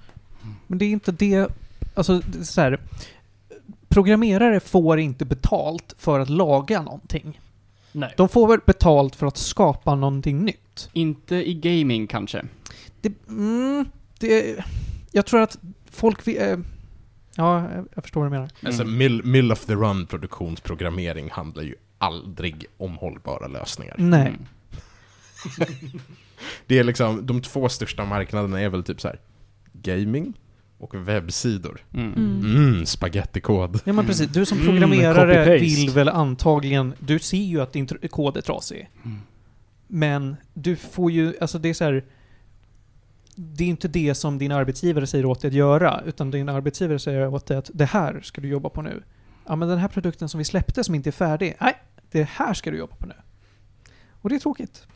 Men 0.66 0.78
det 0.78 0.84
är 0.84 0.90
inte 0.90 1.12
det... 1.12 1.48
Alltså, 1.94 2.20
det 2.26 2.38
är 2.38 2.42
så 2.42 2.60
här, 2.60 2.80
Programmerare 3.96 4.60
får 4.60 4.98
inte 4.98 5.24
betalt 5.24 5.94
för 5.98 6.20
att 6.20 6.30
laga 6.30 6.82
någonting. 6.82 7.40
Nej. 7.92 8.14
De 8.16 8.28
får 8.28 8.48
väl 8.48 8.60
betalt 8.66 9.16
för 9.16 9.26
att 9.26 9.36
skapa 9.36 9.94
någonting 9.94 10.44
nytt. 10.44 10.88
Inte 10.92 11.36
i 11.36 11.54
gaming 11.54 12.06
kanske. 12.06 12.44
Det, 13.00 13.12
mm, 13.28 13.84
det, 14.18 14.64
jag 15.12 15.26
tror 15.26 15.40
att 15.40 15.58
folk 15.90 16.26
vill... 16.28 16.36
Eh, 16.40 16.56
ja, 17.36 17.68
jag- 17.94 18.02
förstår 18.04 18.20
vad 18.20 18.30
du 18.30 18.34
menar. 18.34 18.50
Alltså, 18.62 18.82
Mm. 18.82 18.98
mill, 18.98 19.24
mill 19.24 19.52
of 19.52 19.64
the 19.64 19.74
run 19.74 20.06
produktionsprogrammering 20.06 21.30
handlar 21.30 21.62
ju 21.62 21.74
aldrig 21.98 22.66
om 22.76 22.96
hållbara 22.96 23.46
lösningar. 23.48 23.94
Nej. 23.98 24.26
Mm. 24.26 24.38
Det 26.66 26.78
är 26.78 26.84
liksom, 26.84 27.26
de 27.26 27.42
två 27.42 27.68
största 27.68 28.04
marknaderna 28.04 28.60
är 28.60 28.68
väl 28.68 28.84
typ 28.84 29.00
så 29.00 29.08
här 29.08 29.20
gaming 29.72 30.34
och 30.78 31.08
webbsidor. 31.08 31.80
Mm. 31.94 32.12
Mm. 32.14 32.40
Mm, 32.56 32.86
spagettikod. 32.86 33.80
Ja 33.84 33.92
men 33.92 34.06
precis, 34.06 34.28
du 34.28 34.46
som 34.46 34.58
Mm, 34.58 34.70
programmerare 34.70 35.44
copy-paste. 35.46 35.58
vill 35.58 35.90
väl 35.90 36.08
antagligen, 36.08 36.94
du 36.98 37.18
ser 37.18 37.36
ju 37.36 37.60
att 37.60 37.72
din 37.72 37.86
kod 37.86 38.36
är 38.36 38.40
trasig. 38.40 38.90
Mm. 39.04 39.18
Men 39.86 40.36
du 40.54 40.76
får 40.76 41.10
ju, 41.10 41.34
alltså 41.40 41.58
det 41.58 41.68
är 41.68 41.74
så 41.74 41.84
här. 41.84 42.04
Det 43.34 43.64
är 43.64 43.68
inte 43.68 43.88
det 43.88 44.14
som 44.14 44.38
din 44.38 44.52
arbetsgivare 44.52 45.06
säger 45.06 45.26
åt 45.26 45.40
dig 45.40 45.48
att 45.48 45.54
göra, 45.54 46.02
utan 46.06 46.30
din 46.30 46.48
arbetsgivare 46.48 46.98
säger 46.98 47.28
åt 47.34 47.46
dig 47.46 47.56
att 47.56 47.70
det 47.74 47.84
här 47.84 48.20
ska 48.22 48.40
du 48.40 48.48
jobba 48.48 48.68
på 48.68 48.82
nu. 48.82 49.02
Ja 49.46 49.56
men 49.56 49.68
den 49.68 49.78
här 49.78 49.88
produkten 49.88 50.28
som 50.28 50.38
vi 50.38 50.44
släppte 50.44 50.84
som 50.84 50.94
inte 50.94 51.10
är 51.10 51.12
färdig, 51.12 51.56
nej, 51.60 51.74
det 52.10 52.28
här 52.28 52.54
ska 52.54 52.70
du 52.70 52.76
jobba 52.78 52.96
på 52.96 53.06
nu. 53.06 53.14
Och 54.10 54.28
det 54.28 54.34
är 54.34 54.40
tråkigt. 54.40 54.86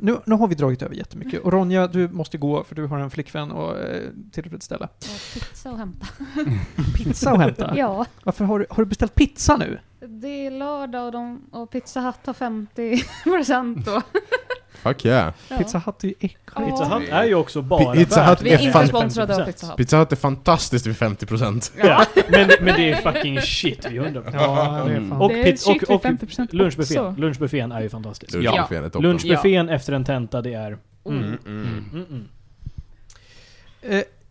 Nu, 0.00 0.16
nu 0.26 0.34
har 0.34 0.48
vi 0.48 0.54
dragit 0.54 0.82
över 0.82 0.94
jättemycket. 0.94 1.42
Och 1.42 1.52
Ronja, 1.52 1.86
du 1.86 2.08
måste 2.08 2.38
gå 2.38 2.64
för 2.64 2.74
du 2.74 2.86
har 2.86 2.98
en 2.98 3.10
flickvän 3.10 3.52
att 3.52 3.76
eh, 3.76 4.00
tillfredsställa. 4.32 4.84
Och 4.86 5.34
pizza 5.34 5.70
och 5.70 5.78
hämta. 5.78 6.06
Pizza 6.96 7.30
att 7.30 7.38
hämta? 7.38 7.72
Ja, 7.76 8.06
Varför 8.22 8.44
har 8.44 8.58
du, 8.58 8.66
har 8.70 8.82
du 8.84 8.88
beställt 8.88 9.14
pizza 9.14 9.56
nu? 9.56 9.78
det 10.08 10.46
är 10.46 10.50
lördag 10.50 11.06
och, 11.06 11.12
de, 11.12 11.42
och 11.50 11.70
Pizza 11.70 12.00
Hut 12.00 12.26
har 12.26 12.34
50% 12.34 13.84
då. 13.84 14.02
Fuck 14.84 15.04
yeah. 15.04 15.32
Pizza 15.58 15.78
Hut 15.86 16.04
är 16.04 16.08
ju 16.08 16.14
äckligt. 16.20 16.36
Pizza 16.56 16.84
Hut 16.84 17.08
är 17.12 17.24
ju 17.24 17.34
också 17.34 17.62
bara 17.62 17.92
Pizza 17.94 18.22
Hut 18.24 18.42
Vi 18.42 18.50
är 18.52 18.58
inte 18.58 18.78
50%. 18.78 18.86
sponsrade 18.88 19.36
av 19.36 19.44
Pizza 19.46 19.66
Hut. 19.66 19.76
Pizza 19.76 19.98
Hut 19.98 20.12
är 20.12 20.16
fantastiskt 20.16 20.86
vid 20.86 20.94
50%. 20.96 21.72
Ja, 21.82 22.06
men, 22.28 22.50
men 22.60 22.74
det 22.76 22.90
är 22.92 22.96
fucking 23.12 23.40
shit 23.40 23.86
vid 23.90 24.00
100%. 24.02 24.30
Ja, 24.32 24.84
det 24.86 24.92
är 24.92 24.96
Mm. 24.96 25.10
fan. 25.10 25.20
Och 25.20 25.28
det 25.28 25.48
är 25.68 25.70
och- 25.70 25.90
och 25.90 26.02
50% 26.02 26.48
Lunchbuffén. 26.54 27.14
Lunchbuffén 27.18 27.72
är 27.72 27.80
ju 27.82 27.88
fantastisk. 27.88 28.32
Lunchbuffén 28.34 28.84
är 28.84 28.88
toppen. 28.88 29.02
Lunchbuffén 29.10 29.68
efter 29.68 29.92
en 29.92 30.04
tenta, 30.04 30.42
det 30.42 30.54
är... 30.54 30.78
Mm. 31.06 31.38
Mm, 31.46 31.90
mm. 31.94 32.28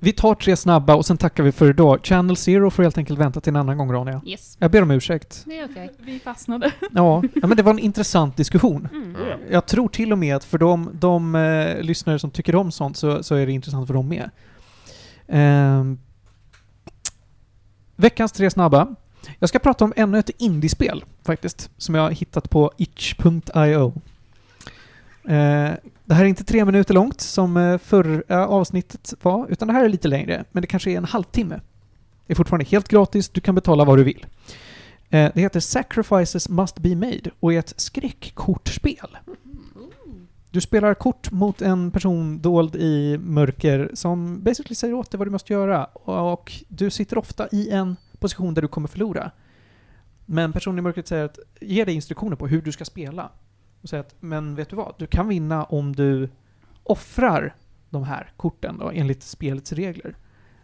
Mm, 0.03 0.09
mm. 0.09 0.09
Eh, 0.09 0.13
vi 0.13 0.13
tar 0.13 0.35
tre 0.35 0.55
snabba 0.55 0.95
och 0.95 1.05
sen 1.05 1.17
tackar 1.17 1.43
vi 1.43 1.51
för 1.51 1.69
idag. 1.69 1.99
Channel 2.03 2.35
Zero 2.37 2.69
får 2.69 2.83
helt 2.83 2.97
enkelt 2.97 3.19
vänta 3.19 3.41
till 3.41 3.49
en 3.49 3.55
annan 3.55 3.77
gång 3.77 3.91
Ronja. 3.93 4.21
Yes, 4.25 4.57
Jag 4.59 4.71
ber 4.71 4.81
om 4.81 4.91
ursäkt. 4.91 5.43
det 5.45 5.59
är 5.59 5.65
okej. 5.71 5.91
Vi 5.99 6.19
fastnade. 6.19 6.71
Ja, 6.91 7.23
ja 7.35 7.47
men 7.47 7.57
det 7.57 7.63
var 7.63 7.71
en 7.71 7.79
intressant 7.79 8.37
diskussion. 8.37 8.87
Mm. 8.91 9.15
Ja. 9.29 9.35
Jag 9.51 9.65
tror 9.65 9.89
till 9.89 10.11
och 10.11 10.17
med 10.17 10.35
att 10.35 10.43
för 10.43 10.57
de, 10.57 10.89
de 10.93 11.35
eh, 11.35 11.81
lyssnare 11.81 12.19
som 12.19 12.31
tycker 12.31 12.55
om 12.55 12.71
sånt 12.71 12.97
så, 12.97 13.23
så 13.23 13.35
är 13.35 13.45
det 13.45 13.51
intressant 13.51 13.87
för 13.87 13.93
dem 13.93 14.07
med. 14.07 14.29
Ehm, 15.27 15.99
veckans 17.95 18.31
tre 18.31 18.49
snabba. 18.49 18.95
Jag 19.39 19.49
ska 19.49 19.59
prata 19.59 19.85
om 19.85 19.93
ännu 19.95 20.19
ett 20.19 20.29
indiespel 20.37 21.03
faktiskt, 21.25 21.69
som 21.77 21.95
jag 21.95 22.01
har 22.01 22.11
hittat 22.11 22.49
på 22.49 22.71
itch.io. 22.77 23.93
Eh, 25.25 25.71
det 26.05 26.13
här 26.13 26.23
är 26.23 26.29
inte 26.29 26.43
tre 26.43 26.65
minuter 26.65 26.93
långt 26.93 27.21
som 27.21 27.57
eh, 27.57 27.77
förra 27.77 28.47
avsnittet 28.47 29.13
var, 29.21 29.47
utan 29.49 29.67
det 29.67 29.73
här 29.73 29.85
är 29.85 29.89
lite 29.89 30.07
längre, 30.07 30.45
men 30.51 30.61
det 30.61 30.67
kanske 30.67 30.91
är 30.91 30.97
en 30.97 31.05
halvtimme. 31.05 31.59
Det 32.27 32.33
är 32.33 32.35
fortfarande 32.35 32.65
helt 32.65 32.87
gratis, 32.87 33.29
du 33.29 33.41
kan 33.41 33.55
betala 33.55 33.85
vad 33.85 33.97
du 33.97 34.03
vill. 34.03 34.25
Eh, 35.09 35.31
det 35.35 35.41
heter 35.41 35.59
Sacrifices 35.59 36.49
Must 36.49 36.79
Be 36.79 36.95
Made 36.95 37.31
och 37.39 37.53
är 37.53 37.59
ett 37.59 37.73
skräckkortspel. 37.77 39.17
Du 40.51 40.61
spelar 40.61 40.93
kort 40.93 41.31
mot 41.31 41.61
en 41.61 41.91
person 41.91 42.41
dold 42.41 42.75
i 42.75 43.17
mörker 43.17 43.91
som 43.93 44.43
basically 44.43 44.75
säger 44.75 44.93
åt 44.93 45.11
dig 45.11 45.17
vad 45.17 45.27
du 45.27 45.31
måste 45.31 45.53
göra. 45.53 45.85
Och 45.85 46.51
du 46.67 46.89
sitter 46.89 47.17
ofta 47.17 47.47
i 47.51 47.69
en 47.69 47.95
position 48.19 48.53
där 48.53 48.61
du 48.61 48.67
kommer 48.67 48.87
förlora. 48.87 49.31
Men 50.25 50.53
personen 50.53 50.79
i 50.79 50.81
mörkret 50.81 51.07
säger 51.07 51.25
att, 51.25 51.39
ger 51.61 51.85
dig 51.85 51.95
instruktioner 51.95 52.35
på 52.35 52.47
hur 52.47 52.61
du 52.61 52.71
ska 52.71 52.85
spela. 52.85 53.29
Och 53.83 53.89
säger 53.89 54.03
att, 54.03 54.15
men 54.19 54.55
vet 54.55 54.69
du 54.69 54.75
vad? 54.75 54.95
Du 54.97 55.07
kan 55.07 55.27
vinna 55.27 55.63
om 55.63 55.95
du 55.95 56.29
offrar 56.83 57.55
de 57.89 58.03
här 58.03 58.31
korten 58.37 58.77
då, 58.77 58.91
enligt 58.91 59.23
spelets 59.23 59.73
regler. 59.73 60.15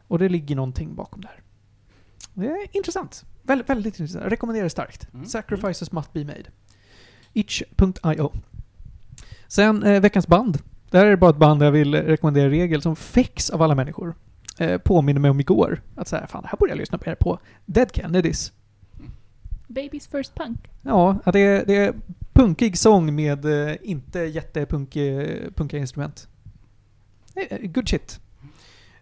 Och 0.08 0.20
det 0.20 0.30
ligger 0.30 0.56
någonting 0.56 0.96
bakom 0.96 1.22
det 1.22 1.28
här. 1.28 1.42
Det 2.34 2.48
är 2.48 2.78
intressant. 2.78 3.26
Väl, 3.44 3.64
väldigt 3.64 4.00
intressant. 4.00 4.24
Jag 4.24 4.32
rekommenderar 4.32 4.70
starkt. 4.70 5.14
Mm. 5.14 5.26
Sacrifices 5.26 5.92
must 5.92 6.14
be 6.14 6.26
made. 6.26 6.46
Itch.io. 7.34 8.32
Sen 9.48 9.84
eh, 9.84 10.02
veckans 10.02 10.28
band. 10.28 10.58
Det 10.90 10.98
här 10.98 11.06
är 11.06 11.16
bara 11.16 11.32
ett 11.32 11.38
band 11.38 11.64
jag 11.64 11.72
vill 11.72 11.96
rekommendera 11.96 12.48
i 12.48 12.50
regel 12.50 12.82
som 12.82 12.96
Fex 12.96 13.50
av 13.50 13.62
alla 13.62 13.76
människor. 13.76 14.16
Eh, 14.60 14.78
påminner 14.78 15.20
mig 15.20 15.32
om 15.32 15.40
igår. 15.40 15.82
Att 15.96 16.08
säga, 16.08 16.28
fan 16.28 16.42
det 16.42 16.48
här 16.48 16.58
borde 16.58 16.72
jag 16.72 16.78
lyssna 16.78 16.98
på 16.98 17.10
er 17.10 17.16
på. 17.16 17.40
Dead 17.66 17.96
Kennedys. 17.96 18.54
Babies 19.68 20.08
first 20.08 20.36
punk. 20.36 20.60
Ja, 20.82 21.20
det 21.34 21.40
är, 21.40 21.66
det 21.66 21.76
är 21.76 21.94
punkig 22.40 22.78
sång 22.78 23.16
med 23.16 23.46
eh, 23.46 23.76
inte 23.84 24.20
jättepunkiga 24.20 25.80
instrument. 25.80 26.28
Eh, 27.36 27.44
eh, 27.50 27.72
good 27.72 27.90
shit. 27.90 28.20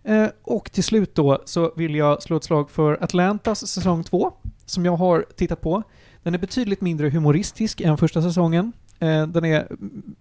Eh, 0.04 0.28
och 0.44 0.72
till 0.72 0.84
slut 0.84 1.16
då 1.16 1.42
så 1.46 1.74
vill 1.76 1.96
jag 1.96 2.24
slå 2.24 2.38
ett 2.38 2.44
slag 2.44 2.70
för 2.70 3.04
Atlantas 3.04 3.68
säsong 3.68 4.04
2, 4.04 4.34
som 4.66 4.86
jag 4.86 4.96
har 4.96 5.26
tittat 5.36 5.62
på. 5.62 5.84
Den 6.24 6.34
är 6.34 6.38
betydligt 6.38 6.82
mindre 6.82 7.10
humoristisk 7.10 7.82
än 7.82 7.98
första 7.98 8.22
säsongen. 8.22 8.72
Eh, 9.00 9.28
den 9.28 9.46
är 9.46 9.68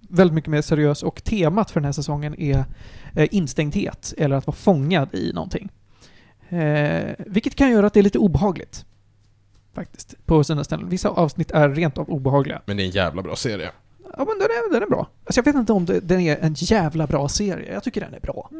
väldigt 0.09 0.35
mycket 0.35 0.51
mer 0.51 0.63
seriös 0.63 1.03
och 1.03 1.25
temat 1.25 1.71
för 1.71 1.81
den 1.81 1.85
här 1.85 1.93
säsongen 1.93 2.41
är 2.41 2.65
eh, 3.15 3.29
instängdhet, 3.31 4.15
eller 4.19 4.37
att 4.37 4.47
vara 4.47 4.57
fångad 4.57 5.15
i 5.15 5.33
någonting. 5.33 5.69
Eh, 6.49 7.15
vilket 7.19 7.55
kan 7.55 7.71
göra 7.71 7.87
att 7.87 7.95
det 7.95 8.01
är 8.01 8.05
lite 8.05 8.19
obehagligt. 8.19 8.86
Faktiskt, 9.77 10.27
på 10.27 10.45
sina 10.45 10.65
ställen. 10.65 10.89
Vissa 10.89 11.09
avsnitt 11.09 11.51
är 11.51 11.69
rent 11.69 11.99
av 11.99 12.11
obehagliga. 12.11 12.63
Men 12.67 12.77
det 12.77 12.83
är 12.83 12.85
en 12.85 12.91
jävla 12.91 13.23
bra 13.23 13.37
serie. 13.37 13.71
Ja, 14.03 14.25
men 14.25 14.27
den 14.27 14.43
är, 14.47 14.73
den 14.73 14.83
är 14.83 14.87
bra. 14.87 15.09
Alltså 15.25 15.39
jag 15.39 15.45
vet 15.45 15.55
inte 15.55 15.73
om 15.73 15.85
det, 15.87 16.01
den 16.01 16.21
är 16.21 16.37
en 16.41 16.55
jävla 16.59 17.07
bra 17.07 17.29
serie. 17.29 17.73
Jag 17.73 17.83
tycker 17.85 18.01
den 18.01 18.15
är 18.15 18.21
bra. 18.21 18.51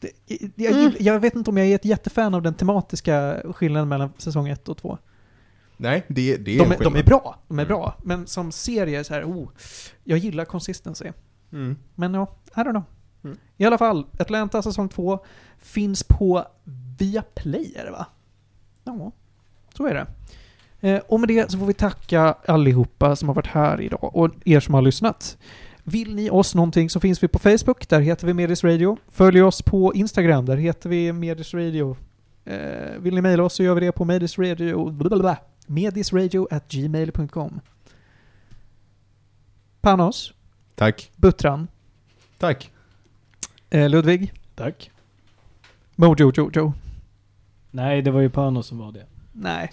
Det, 0.00 0.10
jag, 0.54 0.72
gill- 0.72 0.96
jag 1.00 1.20
vet 1.20 1.34
inte 1.34 1.50
om 1.50 1.56
jag 1.56 1.66
är 1.66 1.74
ett 1.74 1.84
jättefan 1.84 2.34
av 2.34 2.42
den 2.42 2.54
tematiska 2.54 3.42
skillnaden 3.54 3.88
mellan 3.88 4.12
säsong 4.18 4.48
1 4.48 4.68
och 4.68 4.76
2. 4.78 4.98
Nej, 5.76 6.04
det, 6.08 6.36
det 6.36 6.54
är 6.54 6.58
De, 6.58 6.64
en 6.64 6.72
är- 6.72 6.76
de 6.78 6.84
är 6.86 6.90
skillnad. 6.90 7.04
bra, 7.06 7.38
de 7.48 7.58
är 7.58 7.62
Mm. 7.64 7.68
bra. 7.76 7.96
Men 8.02 8.26
som 8.26 8.52
serie 8.52 9.04
så 9.04 9.14
här, 9.14 9.24
oh, 9.24 9.48
jag 10.04 10.18
gillar 10.18 10.44
consistency. 10.44 11.12
Mm. 11.52 11.76
Men 11.94 12.14
ja, 12.14 12.36
I 12.56 12.60
don't 12.60 12.70
know. 12.70 12.82
Mm. 13.24 13.36
I 13.56 13.64
alla 13.64 13.78
fall, 13.78 14.06
Atlanta 14.18 14.62
säsong 14.62 14.88
2 14.88 15.24
finns 15.58 16.02
på 16.02 16.46
Viaplay 16.98 17.72
är 17.76 17.84
det 17.84 17.90
va? 17.90 18.06
Ja, 18.84 19.12
så 19.76 19.86
är 19.86 19.94
det. 19.94 20.06
Eh, 20.88 21.00
och 21.08 21.20
med 21.20 21.28
det 21.28 21.50
så 21.50 21.58
får 21.58 21.66
vi 21.66 21.74
tacka 21.74 22.34
allihopa 22.46 23.16
som 23.16 23.28
har 23.28 23.34
varit 23.34 23.46
här 23.46 23.80
idag 23.80 24.10
och 24.16 24.30
er 24.44 24.60
som 24.60 24.74
har 24.74 24.82
lyssnat. 24.82 25.36
Vill 25.84 26.14
ni 26.14 26.30
oss 26.30 26.54
någonting 26.54 26.90
så 26.90 27.00
finns 27.00 27.22
vi 27.22 27.28
på 27.28 27.38
Facebook, 27.38 27.88
där 27.88 28.00
heter 28.00 28.26
vi 28.26 28.34
Medis 28.34 28.64
Radio. 28.64 28.98
Följ 29.08 29.42
oss 29.42 29.62
på 29.62 29.94
Instagram, 29.94 30.44
där 30.46 30.56
heter 30.56 30.88
vi 30.88 31.12
Medis 31.12 31.54
Radio. 31.54 31.96
Eh, 32.44 32.98
vill 32.98 33.14
ni 33.14 33.20
mejla 33.20 33.42
oss 33.42 33.54
så 33.54 33.62
gör 33.62 33.74
vi 33.74 33.80
det 33.80 33.92
på 33.92 34.04
medisradio 34.04 35.36
Medisradio 35.66 36.48
at 36.50 36.68
gmail.com. 36.68 37.60
Panos, 39.80 40.32
Tack. 40.74 41.10
Buttran, 41.16 41.68
Tack. 42.38 42.70
eh, 43.70 43.88
Ludvig, 43.88 44.32
Tack. 44.54 44.90
Mojo 45.96 46.32
Jojo. 46.34 46.72
Nej, 47.74 48.02
det 48.02 48.10
var 48.10 48.20
ju 48.20 48.30
Panos 48.30 48.66
som 48.66 48.78
var 48.78 48.92
det. 48.92 49.06
Nej, 49.32 49.70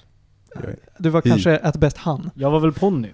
du 0.98 1.10
var 1.10 1.22
kanske 1.22 1.58
att 1.58 1.78
bäst 1.78 1.98
han. 1.98 2.30
Jag 2.36 2.52
var 2.52 2.60
väl 2.60 2.74
ponny, 2.74 3.10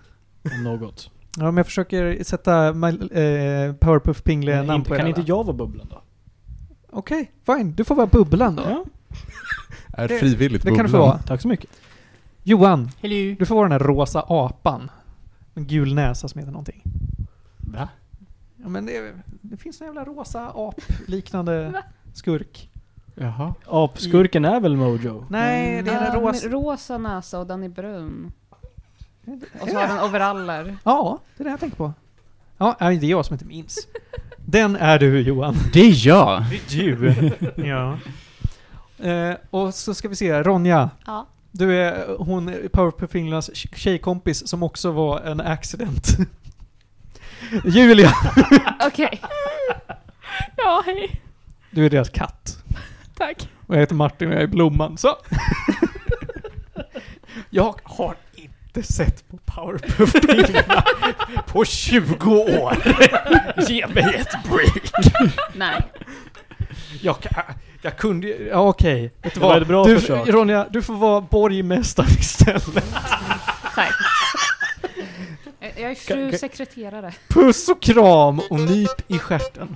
om 0.55 0.63
något. 0.63 1.11
Ja, 1.37 1.43
men 1.43 1.57
jag 1.57 1.65
försöker 1.65 2.23
sätta 2.23 2.73
my- 2.73 2.87
eh, 3.21 3.73
Powerpuff 3.73 4.23
Pingle 4.23 4.63
namn 4.63 4.83
på 4.83 4.93
er 4.93 4.97
kan 4.97 5.07
alla. 5.07 5.17
inte 5.17 5.31
jag 5.31 5.43
vara 5.43 5.57
bubblan 5.57 5.87
då? 5.89 6.01
Okej, 6.89 7.31
fine. 7.45 7.73
Du 7.75 7.83
får 7.83 7.95
vara 7.95 8.07
Bubblan 8.07 8.55
då. 8.55 8.63
Ja, 8.65 8.85
Är 9.93 10.07
Det- 10.07 10.19
frivilligt 10.19 10.63
det 10.63 10.69
kan 10.75 10.77
du 10.85 10.91
få 10.91 10.97
bubblan. 10.97 11.09
vara. 11.09 11.17
tack 11.17 11.41
så 11.41 11.47
mycket. 11.47 11.69
Johan, 12.43 12.89
Hello. 13.01 13.35
du 13.39 13.45
får 13.45 13.55
vara 13.55 13.65
den 13.69 13.71
här 13.71 13.87
rosa 13.87 14.25
apan. 14.27 14.91
En 15.53 15.67
gul 15.67 15.95
näsa 15.95 16.27
som 16.27 16.39
heter 16.39 16.51
någonting. 16.51 16.81
Va? 17.59 17.89
Ja 18.55 18.67
men 18.69 18.85
det, 18.85 19.13
det 19.41 19.57
finns 19.57 19.81
en 19.81 19.87
jävla 19.87 20.03
rosa 20.05 20.51
ap-liknande 20.55 21.83
skurk. 22.13 22.69
Jaha. 23.19 23.53
Apskurken 23.65 24.45
är 24.45 24.59
väl 24.59 24.75
Mojo? 24.77 25.25
Nej, 25.29 25.83
det 25.83 25.91
är 25.91 25.93
Ja, 25.95 25.99
en 26.17 26.23
med 26.23 26.33
rosa... 26.33 26.47
rosa 26.47 26.97
näsa 26.97 27.39
och 27.39 27.47
den 27.47 27.63
är 27.63 27.69
brun. 27.69 28.31
Och 29.61 29.69
så 29.69 29.75
har 29.77 29.87
den 29.87 29.99
overaller. 29.99 30.77
Ja, 30.83 31.19
det 31.37 31.43
är 31.43 31.45
det 31.45 31.49
jag 31.49 31.59
tänker 31.59 31.77
på. 31.77 31.93
Ja, 32.57 32.77
nej, 32.79 32.97
det 32.97 33.05
är 33.05 33.09
jag 33.09 33.25
som 33.25 33.33
inte 33.33 33.45
minns. 33.45 33.87
Den 34.45 34.75
är 34.75 34.99
du 34.99 35.19
Johan. 35.21 35.55
Det 35.73 35.79
är 35.79 36.07
jag! 36.07 36.43
Du. 36.69 37.13
ja. 37.55 37.97
Eh, 39.09 39.35
och 39.49 39.73
så 39.73 39.93
ska 39.93 40.07
vi 40.09 40.15
se, 40.15 40.43
Ronja. 40.43 40.89
Ja. 41.05 41.25
Du 41.51 41.73
är 41.75 42.15
hon 42.19 42.55
Powerpuff 42.73 43.11
Finlands 43.11 43.49
tj- 43.49 43.75
tjejkompis 43.75 44.47
som 44.47 44.63
också 44.63 44.91
var 44.91 45.19
en 45.21 45.41
accident. 45.41 46.07
Julia, 47.65 48.11
Okej. 48.87 49.21
Ja, 50.57 50.83
hej. 50.85 51.21
du 51.71 51.85
är 51.85 51.89
deras 51.89 52.09
katt. 52.09 52.57
Tack. 53.17 53.49
Och 53.67 53.75
jag 53.75 53.79
heter 53.79 53.95
Martin 53.95 54.27
och 54.27 54.33
jag 54.33 54.41
är 54.43 54.47
Blomman, 54.47 54.97
så. 54.97 55.15
jag 57.49 57.79
har 57.83 58.15
inte 58.35 58.83
sett 58.83 59.29
på 59.29 59.37
Powerpuff 59.45 60.11
Finland 60.11 60.83
på 61.47 61.65
20 61.65 62.35
år. 62.35 62.77
Ge 63.69 63.87
mig 63.87 64.15
ett 64.15 64.35
break. 64.49 64.91
Nej. 65.53 65.81
Jag, 67.01 67.19
kan- 67.19 67.43
jag 67.81 67.97
kunde 67.97 68.27
ju- 68.27 68.47
ja 68.51 68.59
okej. 68.69 69.01
Vet 69.21 69.33
du 69.33 69.39
Det 69.39 69.39
var 69.39 69.49
vad? 69.53 69.61
ett 69.61 69.67
bra 69.67 69.85
du, 69.85 69.99
försök. 69.99 70.27
Ronja, 70.27 70.67
du 70.69 70.81
får 70.81 70.93
vara 70.95 71.21
borgmästare 71.21 72.07
istället. 72.19 72.93
Tack. 73.75 73.93
Jag 75.59 75.71
jag 75.77 75.91
är 75.91 75.95
fru 75.95 76.37
sekreterare. 76.37 77.13
Puss 77.29 77.69
och 77.69 77.81
kram 77.81 78.41
och 78.49 78.59
nyp 78.59 79.11
i 79.11 79.19
stjärten. 79.19 79.75